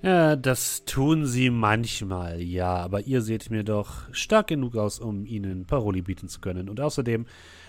Ja, 0.00 0.36
das 0.36 0.84
tun 0.84 1.26
sie 1.26 1.50
manchmal, 1.50 2.40
ja, 2.40 2.76
aber 2.76 3.00
ihr 3.00 3.20
seht 3.20 3.50
mir 3.50 3.64
doch 3.64 4.12
stark 4.12 4.46
genug 4.46 4.76
aus, 4.76 5.00
um 5.00 5.26
ihnen 5.26 5.66
Paroli 5.66 6.02
bieten 6.02 6.28
zu 6.28 6.40
können. 6.40 6.68
Und 6.68 6.80
außerdem, 6.80 7.26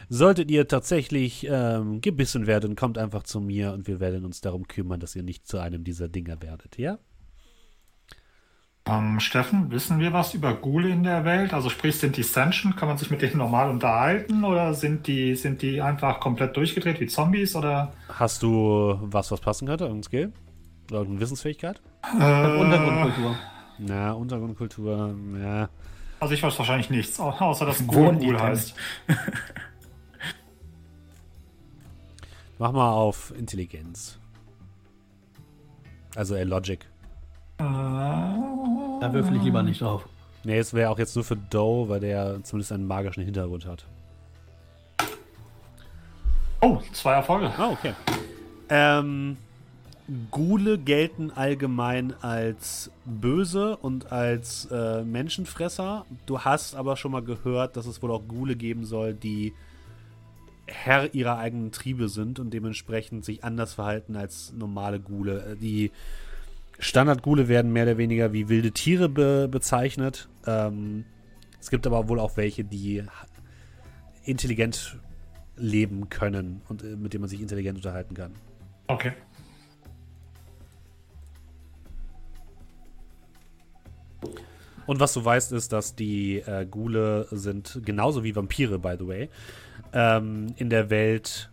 solltet 0.10 0.51
ihr 0.51 0.67
tatsächlich 0.67 1.48
ähm, 1.50 2.01
gebissen 2.01 2.46
werden, 2.46 2.75
kommt 2.75 2.98
einfach 3.00 3.24
zu 3.24 3.39
mir 3.39 3.74
und 3.74 3.88
wir 3.88 4.00
werden 4.00 4.25
uns 4.25 4.41
darum 4.41 4.67
kümmern, 4.67 5.00
dass 5.00 5.15
ihr 5.15 5.24
nicht 5.24 5.48
zu 5.48 5.58
einem 5.58 5.84
dieser 5.84 6.08
Dinger 6.08 6.41
werdet, 6.41 6.77
ja? 6.77 7.00
Ähm, 8.89 9.19
Steffen, 9.19 9.69
wissen 9.72 10.00
wir 10.00 10.13
was 10.13 10.34
über 10.34 10.53
Ghule 10.53 10.89
in 10.89 11.03
der 11.03 11.25
Welt? 11.25 11.53
Also 11.53 11.69
sprich, 11.69 12.00
sind 12.00 12.17
die 12.17 12.24
sentient? 12.24 12.77
Kann 12.77 12.88
man 12.88 12.98
sich 12.98 13.12
mit 13.12 13.22
denen 13.22 13.38
normal 13.38 13.69
unterhalten? 13.69 14.43
Oder 14.43 14.74
sind 14.74 15.05
die, 15.08 15.36
sind 15.36 15.62
die 15.62 15.81
einfach 15.81 16.19
komplett 16.19 16.58
durchgedreht 16.58 17.00
wie 17.00 17.08
Zombies? 17.08 17.55
Oder? 17.55 17.93
Hast 18.08 18.41
du 18.41 18.98
was, 19.01 19.31
was 19.31 19.41
passen 19.41 19.67
könnte? 19.67 19.84
Irgendein 19.86 20.03
Skill? 20.03 20.34
Oder 20.89 21.00
irgendeine 21.00 21.22
Wissensfähigkeit? 21.22 21.81
Äh, 22.03 22.58
Untergrundkultur. 22.58 23.36
Na, 23.77 24.12
Untergrundkultur, 24.13 25.15
ja. 25.41 25.69
Also 26.19 26.34
ich 26.34 26.43
weiß 26.43 26.58
wahrscheinlich 26.58 26.89
nichts, 26.89 27.19
außer 27.19 27.65
dass 27.65 27.86
Ghule 27.86 28.17
Ghul 28.17 28.39
heißt. 28.39 28.74
Mach 32.58 32.74
mal 32.74 32.91
auf 32.91 33.34
Intelligenz. 33.38 34.19
Also 36.15 36.36
äh, 36.36 36.43
Logic. 36.43 36.88
Da 37.60 39.10
würfel 39.12 39.36
ich 39.36 39.44
lieber 39.44 39.62
nicht 39.62 39.82
drauf. 39.82 40.08
Nee, 40.46 40.58
es 40.58 40.74
wäre 40.74 40.89
auch 40.89 40.98
jetzt 40.98 41.16
nur 41.16 41.25
für 41.25 41.36
Doe, 41.36 41.89
weil 41.89 42.00
der 42.00 42.42
zumindest 42.44 42.72
einen 42.72 42.88
magischen 42.88 43.24
Hintergrund 43.24 43.66
hat. 43.66 43.86
Oh, 46.62 46.80
zwei 46.94 47.13
Erfolge. 47.13 47.51
Ah, 47.58 47.70
okay. 47.70 47.94
Ähm, 48.70 49.38
Gule 50.32 50.78
gelten 50.78 51.32
allgemein 51.32 52.13
als 52.22 52.92
böse 53.06 53.75
und 53.78 54.12
als 54.12 54.68
äh, 54.72 55.04
Menschenfresser. 55.04 56.06
Du 56.25 56.39
hast 56.39 56.75
aber 56.75 56.96
schon 56.96 57.12
mal 57.12 57.22
gehört, 57.22 57.75
dass 57.75 57.86
es 57.86 58.01
wohl 58.01 58.12
auch 58.12 58.25
Gule 58.28 58.56
geben 58.56 58.86
soll, 58.86 59.13
die 59.13 59.54
Herr 60.66 61.13
ihrer 61.13 61.38
eigenen 61.38 61.72
Triebe 61.72 62.08
sind 62.10 62.39
und 62.39 62.54
dementsprechend 62.54 63.25
sich 63.25 63.44
anders 63.44 63.74
verhalten 63.74 64.16
als 64.16 64.54
normale 64.54 65.00
Gule. 65.00 65.51
Äh, 65.51 65.56
die 65.58 65.92
Standardgule 66.79 67.48
werden 67.48 67.74
mehr 67.74 67.83
oder 67.83 67.98
weniger 67.98 68.33
wie 68.33 68.50
wilde 68.50 68.71
Tiere 68.71 69.09
be 69.09 69.48
bezeichnet. 69.50 70.29
Ähm, 70.48 71.05
es 71.59 71.69
gibt 71.69 71.86
aber 71.86 72.07
wohl 72.07 72.19
auch 72.19 72.38
welche, 72.38 72.63
die 72.63 73.03
intelligent 74.24 74.98
leben 75.57 76.09
können 76.09 76.62
und 76.69 76.83
äh, 76.83 76.95
mit 76.95 77.13
denen 77.13 77.21
man 77.21 77.29
sich 77.29 77.41
intelligent 77.41 77.77
unterhalten 77.77 78.15
kann. 78.15 78.31
Okay. 78.88 79.12
Und 84.86 85.00
was 85.00 85.13
du 85.13 85.24
weißt, 85.24 85.51
ist, 85.51 85.71
dass 85.71 85.95
die 85.95 86.39
äh, 86.39 86.65
Gule 86.65 87.27
sind 87.29 87.81
genauso 87.86 88.24
wie 88.24 88.36
Vampire, 88.36 88.79
by 88.79 88.95
the 88.98 89.07
way, 89.07 89.29
ähm, 89.93 90.48
in 90.55 90.69
der 90.69 90.89
Welt 90.89 91.51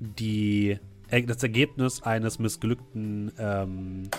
die 0.00 0.78
äh, 1.10 1.22
das 1.22 1.42
Ergebnis 1.42 2.02
eines 2.02 2.38
missglückten 2.38 3.32
ähm, 3.38 4.10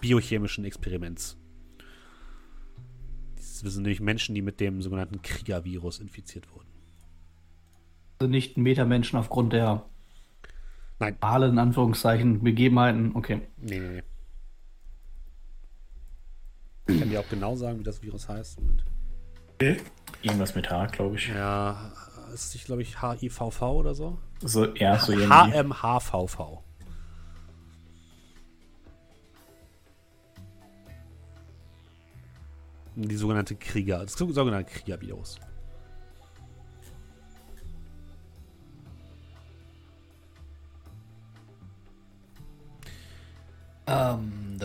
biochemischen 0.00 0.64
Experiments. 0.64 1.36
Das 3.36 3.74
sind 3.74 3.82
nämlich 3.82 4.00
Menschen, 4.00 4.34
die 4.34 4.42
mit 4.42 4.58
dem 4.60 4.80
sogenannten 4.80 5.22
Kriegervirus 5.22 5.98
infiziert 5.98 6.50
wurden. 6.54 6.68
Also 8.18 8.30
nicht 8.30 8.56
Metamenschen 8.56 9.18
aufgrund 9.18 9.52
der 9.52 9.84
Nein. 11.00 11.16
Alle 11.20 11.48
in 11.48 11.58
Anführungszeichen, 11.58 12.42
Begebenheiten, 12.42 13.12
okay. 13.14 13.40
Nee, 13.56 13.80
nee, 13.80 13.88
nee. 13.88 14.02
Ich 16.88 17.00
kann 17.00 17.08
dir 17.08 17.20
auch 17.20 17.28
genau 17.28 17.56
sagen, 17.56 17.78
wie 17.78 17.84
das 17.84 18.02
Virus 18.02 18.28
heißt. 18.28 18.60
Moment. 18.60 18.84
Irgendwas 20.22 20.54
mit 20.54 20.70
H, 20.70 20.86
glaube 20.86 21.16
ich. 21.16 21.28
Ja, 21.28 21.92
ist 22.34 22.54
nicht, 22.54 22.66
glaube 22.66 22.82
ich, 22.82 23.00
HIVV 23.00 23.62
oder 23.62 23.94
so? 23.94 24.18
So, 24.42 24.74
ja, 24.74 24.98
so 24.98 25.12
irgendwie. 25.12 25.32
HMHVV. 25.32 26.62
Die 33.08 33.16
sogenannte 33.16 33.54
Krieger, 33.56 33.98
das 33.98 34.12
sogenannte 34.12 34.70
Kriegervirus. 34.70 35.38
Ähm, 43.86 44.58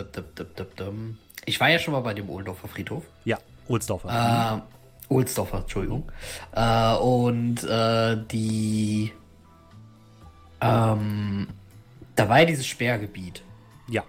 ich 1.45 1.59
war 1.59 1.69
ja 1.69 1.79
schon 1.79 1.93
mal 1.93 2.01
bei 2.01 2.13
dem 2.13 2.29
Ohlendorfer 2.29 2.67
Friedhof. 2.67 3.03
Ja, 3.23 3.39
Ohlsdorfer. 3.67 4.61
Äh, 5.09 5.13
Ohlsdorfer, 5.13 5.59
Entschuldigung. 5.59 6.11
Äh, 6.51 6.95
und 6.95 7.63
äh, 7.63 8.17
die. 8.31 9.11
Ähm, 10.61 11.47
da 12.15 12.29
war 12.29 12.39
ja 12.39 12.45
dieses 12.45 12.67
Sperrgebiet. 12.67 13.43
Ja. 13.87 14.03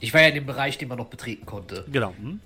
Ich 0.00 0.14
war 0.14 0.22
ja 0.22 0.28
in 0.28 0.34
dem 0.36 0.46
Bereich, 0.46 0.78
den 0.78 0.88
man 0.88 0.98
noch 0.98 1.08
betreten 1.08 1.44
konnte. 1.46 1.84
Genau. 1.90 2.14
Hm. 2.16 2.40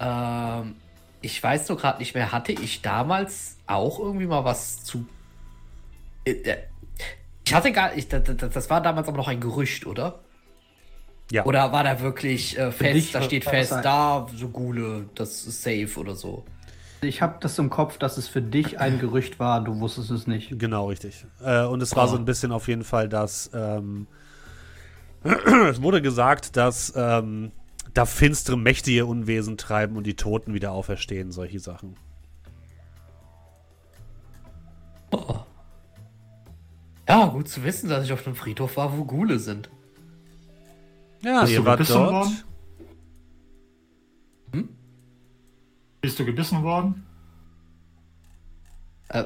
Ähm, 0.00 0.76
ich 1.20 1.42
weiß 1.42 1.68
nur 1.68 1.78
gerade 1.78 1.98
nicht 1.98 2.14
mehr, 2.14 2.32
hatte 2.32 2.52
ich 2.52 2.82
damals 2.82 3.56
auch 3.66 3.98
irgendwie 3.98 4.26
mal 4.26 4.44
was 4.44 4.82
zu. 4.84 5.06
Äh, 6.24 6.32
äh, 6.32 6.56
ich 7.44 7.54
hatte 7.54 7.72
gar 7.72 7.94
nicht. 7.94 8.12
Das, 8.12 8.70
war 8.70 8.80
damals 8.80 9.08
aber 9.08 9.16
noch 9.16 9.28
ein 9.28 9.40
Gerücht, 9.40 9.86
oder? 9.86 10.20
Ja. 11.30 11.44
Oder 11.44 11.72
war 11.72 11.84
da 11.84 12.00
wirklich 12.00 12.58
äh, 12.58 12.72
fest, 12.72 13.14
da 13.14 13.22
steht 13.22 13.44
fest, 13.44 13.72
da, 13.82 14.26
so 14.34 14.48
Gule, 14.48 15.08
das 15.14 15.44
ist 15.46 15.62
safe 15.62 15.98
oder 15.98 16.16
so? 16.16 16.44
Ich 17.02 17.22
habe 17.22 17.36
das 17.40 17.58
im 17.58 17.70
Kopf, 17.70 17.98
dass 17.98 18.18
es 18.18 18.28
für 18.28 18.42
dich 18.42 18.78
ein 18.78 18.98
Gerücht 18.98 19.38
war, 19.38 19.62
du 19.62 19.78
wusstest 19.78 20.10
es 20.10 20.26
nicht. 20.26 20.58
Genau, 20.58 20.88
richtig. 20.88 21.24
Äh, 21.42 21.64
und 21.64 21.82
es 21.82 21.94
war 21.94 22.04
oh. 22.04 22.08
so 22.08 22.16
ein 22.16 22.24
bisschen 22.24 22.52
auf 22.52 22.68
jeden 22.68 22.84
Fall, 22.84 23.08
dass 23.08 23.50
ähm, 23.54 24.06
es 25.24 25.80
wurde 25.80 26.02
gesagt, 26.02 26.56
dass 26.56 26.92
ähm, 26.96 27.52
da 27.94 28.06
finstere 28.06 28.56
Mächte 28.56 28.90
ihr 28.90 29.06
Unwesen 29.06 29.56
treiben 29.56 29.96
und 29.96 30.04
die 30.04 30.16
Toten 30.16 30.54
wieder 30.54 30.72
auferstehen, 30.72 31.32
solche 31.32 31.60
Sachen. 31.60 31.96
Oh. 35.10 35.40
Ja, 37.08 37.26
gut 37.26 37.48
zu 37.48 37.64
wissen, 37.64 37.88
dass 37.88 38.04
ich 38.04 38.12
auf 38.12 38.24
einem 38.26 38.36
Friedhof 38.36 38.76
war, 38.76 38.96
wo 38.96 39.04
Gule 39.04 39.38
sind. 39.38 39.68
Ja, 41.22 41.40
Bist 41.42 41.52
ihr 41.52 41.64
wart 41.64 41.80
dort. 41.80 42.12
Worden? 42.12 42.38
Hm? 44.52 44.68
Bist 46.00 46.18
du 46.18 46.24
gebissen 46.24 46.62
worden? 46.62 47.04
Äh, 49.08 49.24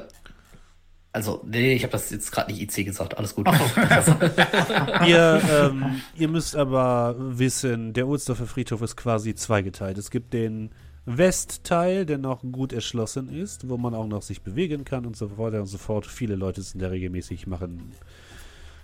also, 1.15 1.41
nee, 1.45 1.75
ich 1.75 1.83
habe 1.83 1.93
das 1.93 2.09
jetzt 2.09 2.29
gerade 2.29 2.51
nicht 2.51 2.61
IC 2.61 2.85
gesagt. 2.85 3.17
Alles 3.17 3.33
gut. 3.33 3.47
ihr, 5.07 5.41
ähm, 5.49 6.01
ihr 6.17 6.27
müsst 6.27 6.57
aber 6.57 7.15
wissen, 7.17 7.93
der 7.93 8.05
Ohlsdorfer 8.05 8.45
Friedhof 8.45 8.81
ist 8.81 8.97
quasi 8.97 9.33
zweigeteilt. 9.33 9.97
Es 9.97 10.11
gibt 10.11 10.33
den 10.33 10.71
Westteil, 11.05 12.05
der 12.05 12.17
noch 12.17 12.41
gut 12.41 12.73
erschlossen 12.73 13.29
ist, 13.29 13.69
wo 13.69 13.77
man 13.77 13.95
auch 13.95 14.07
noch 14.07 14.23
sich 14.23 14.41
bewegen 14.41 14.83
kann 14.83 15.05
und 15.05 15.15
so 15.15 15.37
weiter 15.37 15.61
und 15.61 15.67
so 15.67 15.77
fort. 15.77 16.05
Viele 16.05 16.35
Leute 16.35 16.61
sind 16.61 16.81
da 16.81 16.89
regelmäßig, 16.89 17.47
machen 17.47 17.93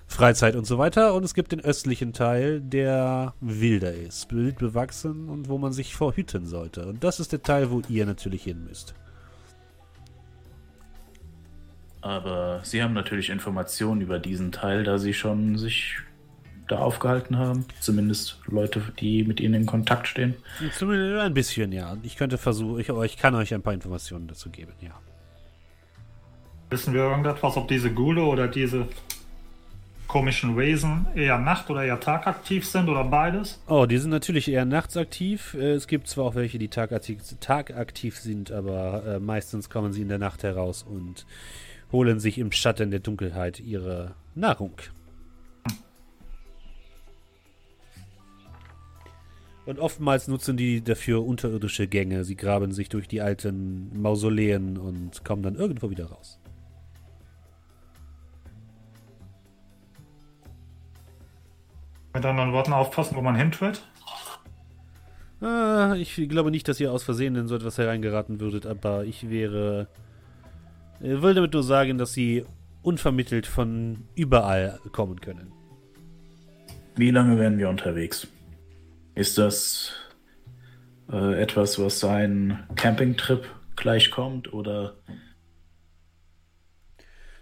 Freizeit 0.07 0.55
und 0.55 0.65
so 0.65 0.77
weiter. 0.77 1.13
Und 1.15 1.25
es 1.25 1.33
gibt 1.33 1.51
den 1.51 1.59
östlichen 1.59 2.13
Teil, 2.13 2.61
der 2.61 3.33
wilder 3.41 3.93
ist, 3.93 4.31
wild 4.31 4.57
bewachsen 4.57 5.27
und 5.27 5.50
wo 5.50 5.57
man 5.57 5.73
sich 5.73 5.95
vorhüten 5.95 6.45
sollte. 6.45 6.88
Und 6.88 7.03
das 7.03 7.19
ist 7.19 7.33
der 7.33 7.43
Teil, 7.43 7.71
wo 7.71 7.81
ihr 7.89 8.05
natürlich 8.05 8.43
hin 8.43 8.63
müsst. 8.63 8.93
Aber 12.01 12.62
Sie 12.63 12.81
haben 12.81 12.93
natürlich 12.93 13.29
Informationen 13.29 14.01
über 14.01 14.20
diesen 14.20 14.51
Teil, 14.51 14.84
da 14.84 14.98
Sie 14.98 15.13
schon 15.13 15.58
sich 15.58 15.98
da 16.67 16.79
aufgehalten 16.79 17.38
haben. 17.38 17.65
Zumindest 17.79 18.39
Leute, 18.48 18.81
die 19.00 19.24
mit 19.24 19.39
Ihnen 19.39 19.53
in 19.53 19.65
Kontakt 19.65 20.08
stehen. 20.08 20.36
Zumindest 20.77 21.22
ein 21.22 21.34
bisschen, 21.34 21.72
ja. 21.72 21.98
Ich 22.01 22.15
könnte 22.15 22.38
versuchen, 22.38 22.79
ich, 22.79 22.89
ich 22.89 23.17
kann 23.17 23.36
euch 23.36 23.53
ein 23.53 23.62
paar 23.62 23.74
Informationen 23.74 24.27
dazu 24.27 24.50
geben, 24.50 24.74
ja. 24.81 24.91
Wissen 26.70 26.93
wir 26.93 27.01
irgendetwas, 27.01 27.58
ob 27.58 27.67
diese 27.67 27.91
Gule 27.91 28.24
oder 28.24 28.48
diese 28.48 28.88
komischen 30.08 30.58
Wesen 30.58 31.05
eher 31.15 31.38
nacht- 31.38 31.70
oder 31.70 31.84
eher 31.84 32.00
tagaktiv 32.00 32.65
sind 32.65 32.89
oder 32.89 33.03
beides? 33.03 33.62
Oh, 33.67 33.86
die 33.86 33.98
sind 33.98 34.10
natürlich 34.10 34.50
eher 34.50 34.65
nachts 34.65 34.98
aktiv. 34.98 35.53
Äh, 35.53 35.74
Es 35.74 35.88
gibt 35.88 36.08
zwar 36.08 36.25
auch 36.25 36.36
welche, 36.36 36.58
die 36.60 36.67
tagaktiv, 36.70 37.20
tagaktiv 37.39 38.17
sind, 38.17 38.51
aber 38.51 39.03
äh, 39.05 39.20
meistens 39.20 39.70
kommen 39.70 39.93
sie 39.93 40.01
in 40.01 40.10
der 40.10 40.17
Nacht 40.17 40.43
heraus 40.43 40.84
und 40.84 41.25
holen 41.91 42.19
sich 42.19 42.38
im 42.38 42.51
Schatten 42.51 42.91
der 42.91 43.00
Dunkelheit 43.00 43.60
ihre 43.60 44.15
Nahrung. 44.36 44.74
Und 49.65 49.79
oftmals 49.79 50.27
nutzen 50.27 50.57
die 50.57 50.83
dafür 50.83 51.25
unterirdische 51.25 51.88
Gänge. 51.88 52.24
Sie 52.24 52.36
graben 52.36 52.71
sich 52.71 52.89
durch 52.89 53.07
die 53.07 53.21
alten 53.21 54.01
Mausoleen 54.01 54.77
und 54.77 55.24
kommen 55.24 55.43
dann 55.43 55.55
irgendwo 55.55 55.89
wieder 55.89 56.07
raus. 56.07 56.39
Mit 62.13 62.25
anderen 62.25 62.51
Worten 62.51 62.74
aufpassen, 62.74 63.15
wo 63.15 63.21
man 63.21 63.36
hintritt. 63.36 63.81
Ah, 65.39 65.95
ich 65.95 66.15
glaube 66.27 66.51
nicht, 66.51 66.67
dass 66.67 66.79
ihr 66.79 66.91
aus 66.91 67.03
Versehen 67.03 67.36
in 67.36 67.48
so 67.48 67.55
etwas 67.55 67.77
hereingeraten 67.77 68.39
würdet, 68.39 68.65
aber 68.65 69.05
ich 69.05 69.29
wäre. 69.29 69.88
Ich 71.03 71.22
will 71.22 71.34
damit 71.34 71.53
nur 71.53 71.63
sagen, 71.63 71.98
dass 71.98 72.13
sie 72.13 72.46
unvermittelt 72.84 73.48
von 73.48 74.05
überall 74.15 74.79
kommen 74.91 75.20
können. 75.20 75.51
Wie 76.96 77.10
lange 77.10 77.39
wären 77.39 77.58
wir 77.58 77.70
unterwegs? 77.70 78.27
Ist 79.15 79.38
das 79.38 79.93
äh, 81.12 81.41
etwas, 81.41 81.79
was 81.79 82.03
ein 82.03 82.63
Campingtrip 82.75 83.48
gleichkommt 83.75 84.53
oder? 84.53 84.96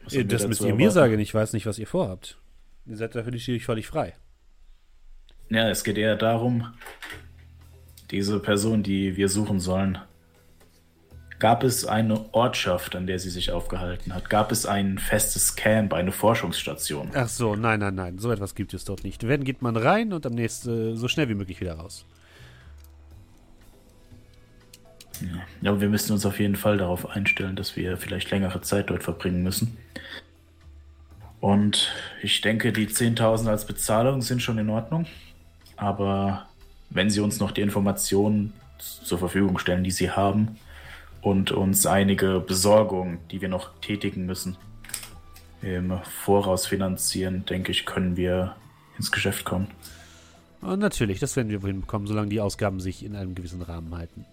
Wir 0.08 0.26
das 0.26 0.48
müsst 0.48 0.62
ihr 0.62 0.74
mir 0.74 0.92
sagen, 0.92 1.20
ich 1.20 1.34
weiß 1.34 1.54
nicht, 1.54 1.66
was 1.66 1.78
ihr 1.78 1.88
vorhabt. 1.88 2.38
Ihr 2.86 2.98
seid 2.98 3.14
dafür 3.14 3.32
natürlich 3.32 3.66
völlig 3.66 3.88
frei. 3.88 4.16
Ja, 5.50 5.70
es 5.70 5.84
geht 5.84 5.98
eher 5.98 6.16
darum, 6.16 6.74
diese 8.10 8.40
Person, 8.40 8.84
die 8.84 9.18
wir 9.18 9.30
suchen 9.30 9.60
sollen, 9.60 10.00
gab 11.40 11.64
es 11.64 11.86
eine 11.86 12.26
Ortschaft, 12.34 12.96
an 12.96 13.08
der 13.08 13.18
sie 13.18 13.30
sich 13.30 13.52
aufgehalten 13.52 14.14
hat? 14.14 14.30
Gab 14.30 14.52
es 14.52 14.66
ein 14.66 15.00
festes 15.00 15.56
Camp, 15.56 15.94
eine 15.94 16.12
Forschungsstation? 16.12 17.12
Ach 17.14 17.30
so, 17.30 17.56
nein, 17.56 17.80
nein, 17.80 17.96
nein, 17.96 18.20
so 18.20 18.32
etwas 18.32 18.56
gibt 18.56 18.74
es 18.74 18.86
dort 18.86 19.04
nicht. 19.04 19.28
Wenn 19.28 19.44
geht 19.44 19.62
man 19.62 19.76
rein 19.78 20.14
und 20.14 20.26
am 20.26 20.34
nächsten 20.34 20.98
so 20.98 21.08
schnell 21.08 21.30
wie 21.30 21.36
möglich 21.36 21.62
wieder 21.62 21.76
raus. 21.76 22.06
Ja, 25.62 25.72
aber 25.72 25.82
wir 25.82 25.90
müssen 25.90 26.14
uns 26.14 26.26
auf 26.26 26.40
jeden 26.40 26.56
Fall 26.56 26.78
darauf 26.78 27.10
einstellen, 27.10 27.56
dass 27.56 27.76
wir 27.76 27.98
vielleicht 27.98 28.32
längere 28.32 28.62
Zeit 28.62 28.90
dort 28.90 29.04
verbringen 29.04 29.44
müssen. 29.44 29.78
Und 31.42 31.92
ich 32.22 32.42
denke, 32.42 32.74
die 32.74 32.88
10.000 32.88 33.48
als 33.48 33.66
Bezahlung 33.66 34.22
sind 34.22 34.42
schon 34.42 34.58
in 34.58 34.70
Ordnung. 34.70 35.06
Aber 35.78 36.48
wenn 36.90 37.10
Sie 37.10 37.22
uns 37.22 37.40
noch 37.40 37.52
die 37.52 37.62
Informationen 37.62 38.54
zur 38.78 39.18
Verfügung 39.20 39.58
stellen, 39.58 39.84
die 39.84 39.92
Sie 39.92 40.12
haben, 40.12 40.58
und 41.22 41.52
uns 41.52 41.86
einige 41.86 42.40
Besorgungen, 42.40 43.20
die 43.32 43.42
wir 43.42 43.50
noch 43.50 43.72
tätigen 43.82 44.26
müssen, 44.26 44.58
im 45.62 46.00
Voraus 46.24 46.66
finanzieren, 46.66 47.46
denke 47.46 47.72
ich, 47.72 47.86
können 47.86 48.16
wir 48.16 48.56
ins 48.98 49.12
Geschäft 49.12 49.46
kommen. 49.46 49.68
Und 50.62 50.80
natürlich, 50.80 51.20
das 51.20 51.36
werden 51.36 51.50
wir 51.50 51.64
wohin 51.64 51.82
bekommen, 51.82 52.08
solange 52.08 52.30
die 52.30 52.42
Ausgaben 52.42 52.80
sich 52.80 53.04
in 53.04 53.16
einem 53.16 53.36
gewissen 53.36 53.62
Rahmen 53.62 53.96
halten. 53.96 54.26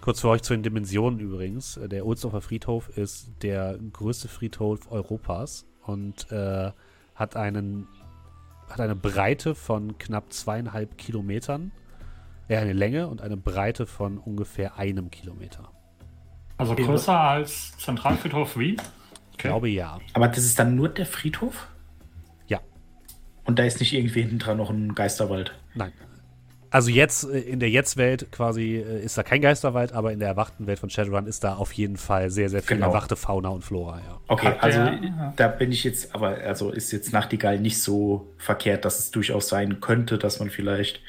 Kurz 0.00 0.20
für 0.20 0.28
euch 0.28 0.42
zu 0.42 0.54
den 0.54 0.62
Dimensionen 0.62 1.20
übrigens. 1.20 1.78
Der 1.82 2.06
Ohlsdorfer 2.06 2.40
Friedhof 2.40 2.96
ist 2.96 3.28
der 3.42 3.78
größte 3.92 4.28
Friedhof 4.28 4.90
Europas 4.90 5.66
und 5.82 6.30
äh, 6.30 6.70
hat, 7.14 7.36
einen, 7.36 7.86
hat 8.70 8.80
eine 8.80 8.96
Breite 8.96 9.54
von 9.54 9.98
knapp 9.98 10.32
zweieinhalb 10.32 10.96
Kilometern. 10.96 11.72
Ja, 12.48 12.60
eine 12.60 12.72
Länge 12.72 13.08
und 13.08 13.20
eine 13.20 13.36
Breite 13.36 13.86
von 13.86 14.18
ungefähr 14.18 14.76
einem 14.78 15.10
Kilometer. 15.10 15.70
Also 16.56 16.74
größer 16.74 17.18
als 17.18 17.76
Zentralfriedhof 17.78 18.56
Wien? 18.56 18.80
Ich 19.32 19.38
glaube 19.38 19.68
ja. 19.68 19.98
Aber 20.14 20.28
das 20.28 20.38
ist 20.38 20.58
dann 20.58 20.74
nur 20.74 20.88
der 20.88 21.06
Friedhof? 21.06 21.68
Ja. 22.48 22.60
Und 23.44 23.58
da 23.58 23.64
ist 23.64 23.80
nicht 23.80 23.92
irgendwie 23.92 24.22
hinten 24.22 24.38
dran 24.38 24.56
noch 24.56 24.70
ein 24.70 24.94
Geisterwald? 24.94 25.54
Nein. 25.74 25.92
Also 26.70 26.90
jetzt, 26.90 27.24
äh, 27.24 27.38
in 27.38 27.60
der 27.60 27.70
Jetzt-Welt 27.70 28.30
quasi, 28.32 28.76
äh, 28.76 29.02
ist 29.02 29.16
da 29.16 29.22
kein 29.22 29.40
Geisterwald, 29.40 29.92
aber 29.92 30.12
in 30.12 30.18
der 30.18 30.28
erwachten 30.28 30.66
Welt 30.66 30.78
von 30.78 30.90
Shadowrun 30.90 31.26
ist 31.26 31.44
da 31.44 31.54
auf 31.54 31.72
jeden 31.72 31.96
Fall 31.96 32.30
sehr, 32.30 32.50
sehr 32.50 32.62
viel 32.62 32.76
Genau. 32.76 32.88
erwachte 32.88 33.16
Fauna 33.16 33.48
und 33.50 33.62
Flora, 33.64 34.00
ja. 34.00 34.20
Okay, 34.26 34.48
Hat 34.48 34.62
also 34.62 34.78
der- 34.78 35.00
ja. 35.02 35.32
da 35.36 35.48
bin 35.48 35.70
ich 35.72 35.84
jetzt, 35.84 36.14
aber 36.14 36.28
also 36.38 36.70
ist 36.70 36.90
jetzt 36.92 37.12
Nachtigall 37.12 37.58
nicht 37.58 37.80
so 37.82 38.26
verkehrt, 38.36 38.84
dass 38.84 38.98
es 38.98 39.10
durchaus 39.12 39.48
sein 39.48 39.80
könnte, 39.80 40.18
dass 40.18 40.40
man 40.40 40.50
vielleicht 40.50 41.00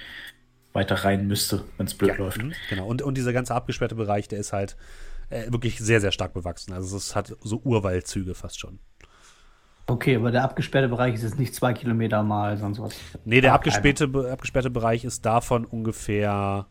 weiter 0.73 0.95
rein 0.95 1.27
müsste, 1.27 1.63
wenn 1.77 1.85
es 1.87 1.93
blöd 1.93 2.17
läuft. 2.17 2.41
Mhm, 2.43 2.53
Genau. 2.69 2.85
Und, 2.87 3.01
und 3.01 3.15
dieser 3.17 3.33
ganze 3.33 3.55
abgesperrte 3.55 3.95
Bereich, 3.95 4.27
der 4.27 4.39
ist 4.39 4.53
halt 4.53 4.77
äh, 5.29 5.51
wirklich 5.51 5.79
sehr, 5.79 6.01
sehr 6.01 6.11
stark 6.11 6.33
bewachsen. 6.33 6.73
Also 6.73 6.95
es 6.97 7.15
hat 7.15 7.35
so 7.41 7.59
Urwaldzüge 7.63 8.35
fast 8.35 8.59
schon. 8.59 8.79
Okay, 9.87 10.15
aber 10.17 10.29
der 10.31 10.43
abgesperrte 10.43 10.87
Bereich 10.87 11.15
ist 11.15 11.23
jetzt 11.23 11.39
nicht 11.39 11.55
zwei 11.55 11.73
Kilometer 11.73 12.21
mal 12.21 12.57
sonst 12.57 12.79
was. 12.79 12.95
Nee, 13.25 13.41
der 13.41 13.53
Ah, 13.53 13.55
abgesperrte, 13.55 14.07
abgesperrte 14.31 14.69
Bereich 14.69 15.03
ist 15.03 15.25
davon 15.25 15.65
ungefähr. 15.65 16.67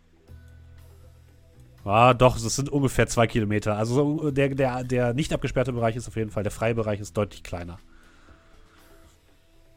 Ah, 1.84 2.14
doch, 2.14 2.36
es 2.36 2.54
sind 2.54 2.68
ungefähr 2.68 3.06
zwei 3.08 3.26
Kilometer. 3.26 3.76
Also 3.76 3.94
so, 3.94 4.30
der, 4.30 4.50
der, 4.54 4.84
der 4.84 5.14
nicht 5.14 5.32
abgesperrte 5.32 5.72
Bereich 5.72 5.96
ist 5.96 6.06
auf 6.06 6.14
jeden 6.16 6.30
Fall, 6.30 6.44
der 6.44 6.52
freie 6.52 6.74
Bereich 6.76 7.00
ist 7.00 7.16
deutlich 7.16 7.42
kleiner. 7.42 7.78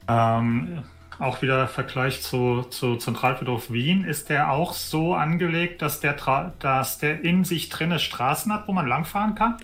Ähm, 0.08 0.84
auch 1.22 1.42
wieder 1.42 1.68
Vergleich 1.68 2.22
zu, 2.22 2.64
zu 2.64 2.98
Zentralfriedhof 2.98 3.72
Wien. 3.72 4.04
Ist 4.04 4.30
der 4.30 4.52
auch 4.52 4.74
so 4.74 5.14
angelegt, 5.14 5.82
dass 5.82 6.00
der, 6.00 6.16
dass 6.60 6.98
der 6.98 7.22
in 7.24 7.44
sich 7.44 7.70
drinne 7.70 8.00
Straßen 8.00 8.52
hat, 8.52 8.68
wo 8.68 8.74
man 8.74 8.88
langfahren 8.88 9.36
kann? 9.36 9.58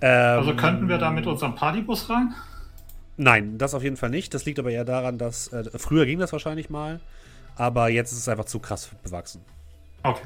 Ähm, 0.00 0.38
Also 0.38 0.54
könnten 0.54 0.88
wir 0.88 0.98
da 0.98 1.10
mit 1.10 1.26
unserem 1.26 1.54
Partybus 1.54 2.10
rein? 2.10 2.34
Nein, 3.16 3.58
das 3.58 3.74
auf 3.74 3.82
jeden 3.82 3.96
Fall 3.96 4.10
nicht. 4.10 4.32
Das 4.34 4.44
liegt 4.44 4.58
aber 4.58 4.70
eher 4.70 4.84
daran, 4.84 5.18
dass 5.18 5.48
äh, 5.48 5.64
früher 5.76 6.06
ging 6.06 6.18
das 6.18 6.32
wahrscheinlich 6.32 6.70
mal, 6.70 7.00
aber 7.56 7.88
jetzt 7.88 8.12
ist 8.12 8.18
es 8.18 8.28
einfach 8.28 8.44
zu 8.44 8.60
krass 8.60 8.90
bewachsen. 9.02 9.42
Okay. 10.02 10.22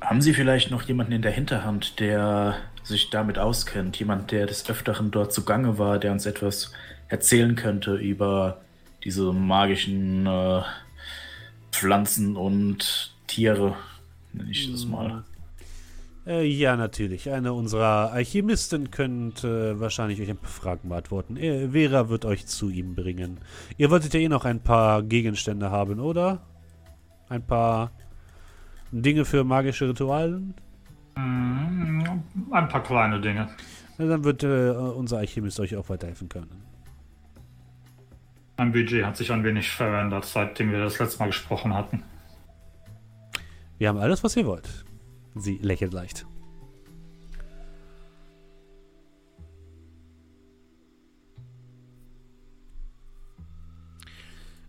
Haben 0.00 0.22
Sie 0.22 0.32
vielleicht 0.32 0.70
noch 0.70 0.82
jemanden 0.82 1.12
in 1.12 1.22
der 1.22 1.32
Hinterhand, 1.32 2.00
der 2.00 2.56
sich 2.86 3.10
damit 3.10 3.38
auskennt? 3.38 3.98
Jemand, 3.98 4.30
der 4.30 4.46
des 4.46 4.68
Öfteren 4.68 5.10
dort 5.10 5.32
zugange 5.32 5.78
war, 5.78 5.98
der 5.98 6.12
uns 6.12 6.26
etwas 6.26 6.72
erzählen 7.08 7.54
könnte 7.56 7.94
über 7.96 8.60
diese 9.04 9.32
magischen 9.32 10.26
äh, 10.26 10.62
Pflanzen 11.70 12.36
und 12.36 13.14
Tiere, 13.26 13.76
nenne 14.32 14.50
ich 14.50 14.70
das 14.70 14.84
mal. 14.86 15.24
Äh, 16.26 16.44
ja, 16.44 16.76
natürlich. 16.76 17.30
Einer 17.30 17.54
unserer 17.54 18.10
Alchemisten 18.12 18.90
könnte 18.90 19.78
wahrscheinlich 19.78 20.20
euch 20.20 20.28
ein 20.28 20.36
paar 20.36 20.50
Fragen 20.50 20.88
beantworten. 20.88 21.36
Äh, 21.36 21.68
Vera 21.68 22.08
wird 22.08 22.24
euch 22.24 22.46
zu 22.46 22.68
ihm 22.68 22.94
bringen. 22.96 23.38
Ihr 23.76 23.90
wolltet 23.90 24.14
ja 24.14 24.20
eh 24.20 24.28
noch 24.28 24.44
ein 24.44 24.60
paar 24.60 25.02
Gegenstände 25.02 25.70
haben, 25.70 26.00
oder? 26.00 26.42
Ein 27.28 27.46
paar 27.46 27.92
Dinge 28.90 29.24
für 29.24 29.44
magische 29.44 29.88
Ritualen? 29.88 30.54
Mm, 31.16 32.02
Ein 32.50 32.68
paar 32.68 32.82
kleine 32.82 33.20
Dinge. 33.20 33.48
Na, 33.98 34.06
dann 34.06 34.24
wird 34.24 34.42
äh, 34.42 34.70
unser 34.70 35.18
Alchemist 35.18 35.58
euch 35.60 35.76
auch 35.76 35.88
weiterhelfen 35.88 36.28
können. 36.28 36.62
Mein 38.58 38.72
Budget 38.72 39.04
hat 39.04 39.16
sich 39.16 39.30
ein 39.32 39.44
wenig 39.44 39.70
verändert, 39.70 40.24
seitdem 40.24 40.72
wir 40.72 40.78
das 40.78 40.98
letzte 40.98 41.18
Mal 41.18 41.26
gesprochen 41.26 41.74
hatten. 41.74 42.02
Wir 43.78 43.88
haben 43.88 43.98
alles, 43.98 44.24
was 44.24 44.36
ihr 44.36 44.46
wollt. 44.46 44.84
Sie 45.34 45.58
lächelt 45.58 45.92
leicht. 45.92 46.26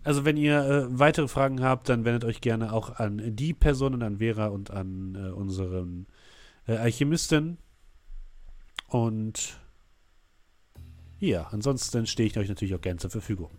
Also 0.03 0.23
wenn 0.23 0.37
ihr 0.37 0.59
äh, 0.59 0.99
weitere 0.99 1.27
Fragen 1.27 1.61
habt, 1.61 1.89
dann 1.89 2.05
wendet 2.05 2.23
euch 2.23 2.39
gerne 2.39 2.71
auch 2.71 2.95
an 2.95 3.35
die 3.35 3.53
Personen, 3.53 4.01
an 4.03 4.19
Vera 4.19 4.47
und 4.47 4.71
an 4.71 5.15
äh, 5.15 5.31
unseren 5.31 6.07
äh, 6.67 6.77
Alchemisten. 6.77 7.57
Und 8.87 9.57
ja, 11.19 11.47
ansonsten 11.51 12.05
stehe 12.05 12.27
ich 12.27 12.37
euch 12.37 12.47
natürlich 12.47 12.75
auch 12.75 12.81
gerne 12.81 12.99
zur 12.99 13.09
Verfügung. 13.09 13.51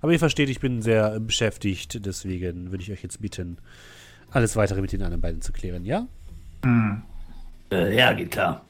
Aber 0.00 0.12
ihr 0.12 0.18
versteht, 0.18 0.48
ich 0.48 0.60
bin 0.60 0.80
sehr 0.80 1.20
beschäftigt, 1.20 2.06
deswegen 2.06 2.70
würde 2.70 2.82
ich 2.82 2.90
euch 2.90 3.02
jetzt 3.02 3.20
bitten, 3.20 3.58
alles 4.30 4.56
weitere 4.56 4.80
mit 4.80 4.92
den 4.92 5.02
anderen 5.02 5.20
beiden 5.20 5.42
zu 5.42 5.52
klären, 5.52 5.84
ja? 5.84 6.06
Äh, 7.70 7.96
ja, 7.96 8.12
geht 8.12 8.30
klar. 8.30 8.64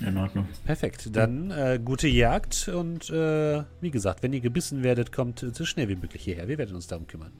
In 0.00 0.16
Ordnung. 0.16 0.46
Perfekt. 0.64 1.16
Dann 1.16 1.50
äh, 1.50 1.80
gute 1.84 2.06
Jagd 2.06 2.68
und 2.68 3.10
äh, 3.10 3.64
wie 3.80 3.90
gesagt, 3.90 4.22
wenn 4.22 4.32
ihr 4.32 4.40
gebissen 4.40 4.84
werdet, 4.84 5.10
kommt 5.10 5.44
so 5.52 5.64
schnell 5.64 5.88
wie 5.88 5.96
möglich 5.96 6.22
hierher. 6.22 6.46
Wir 6.46 6.58
werden 6.58 6.76
uns 6.76 6.86
darum 6.86 7.08
kümmern. 7.08 7.32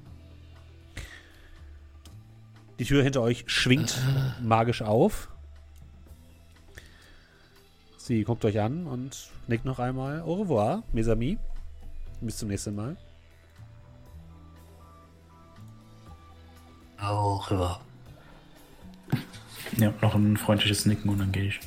Die 2.79 2.85
Tür 2.85 3.03
hinter 3.03 3.23
euch 3.23 3.45
schwingt 3.47 4.01
magisch 4.41 4.83
auf. 4.83 5.29
Sie 7.97 8.23
guckt 8.23 8.45
euch 8.45 8.61
an 8.61 8.87
und 8.87 9.31
nickt 9.49 9.65
noch 9.65 9.79
einmal. 9.79 10.23
Au 10.23 10.35
revoir, 10.35 10.83
mes 10.93 11.09
amis. 11.09 11.39
Bis 12.21 12.39
zum 12.39 12.49
nächsten 12.49 12.75
Mal. 12.75 12.97
Auch 17.01 17.51
rüber. 17.51 17.81
Ja, 19.77 19.93
noch 20.01 20.15
ein 20.15 20.37
freundliches 20.37 20.87
Nicken 20.87 21.11
und 21.11 21.19
dann 21.19 21.33
gehe 21.33 21.49
ich. 21.49 21.61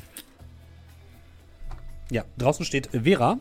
Ja, 2.09 2.25
draußen 2.37 2.65
steht 2.65 2.87
Vera, 2.87 3.37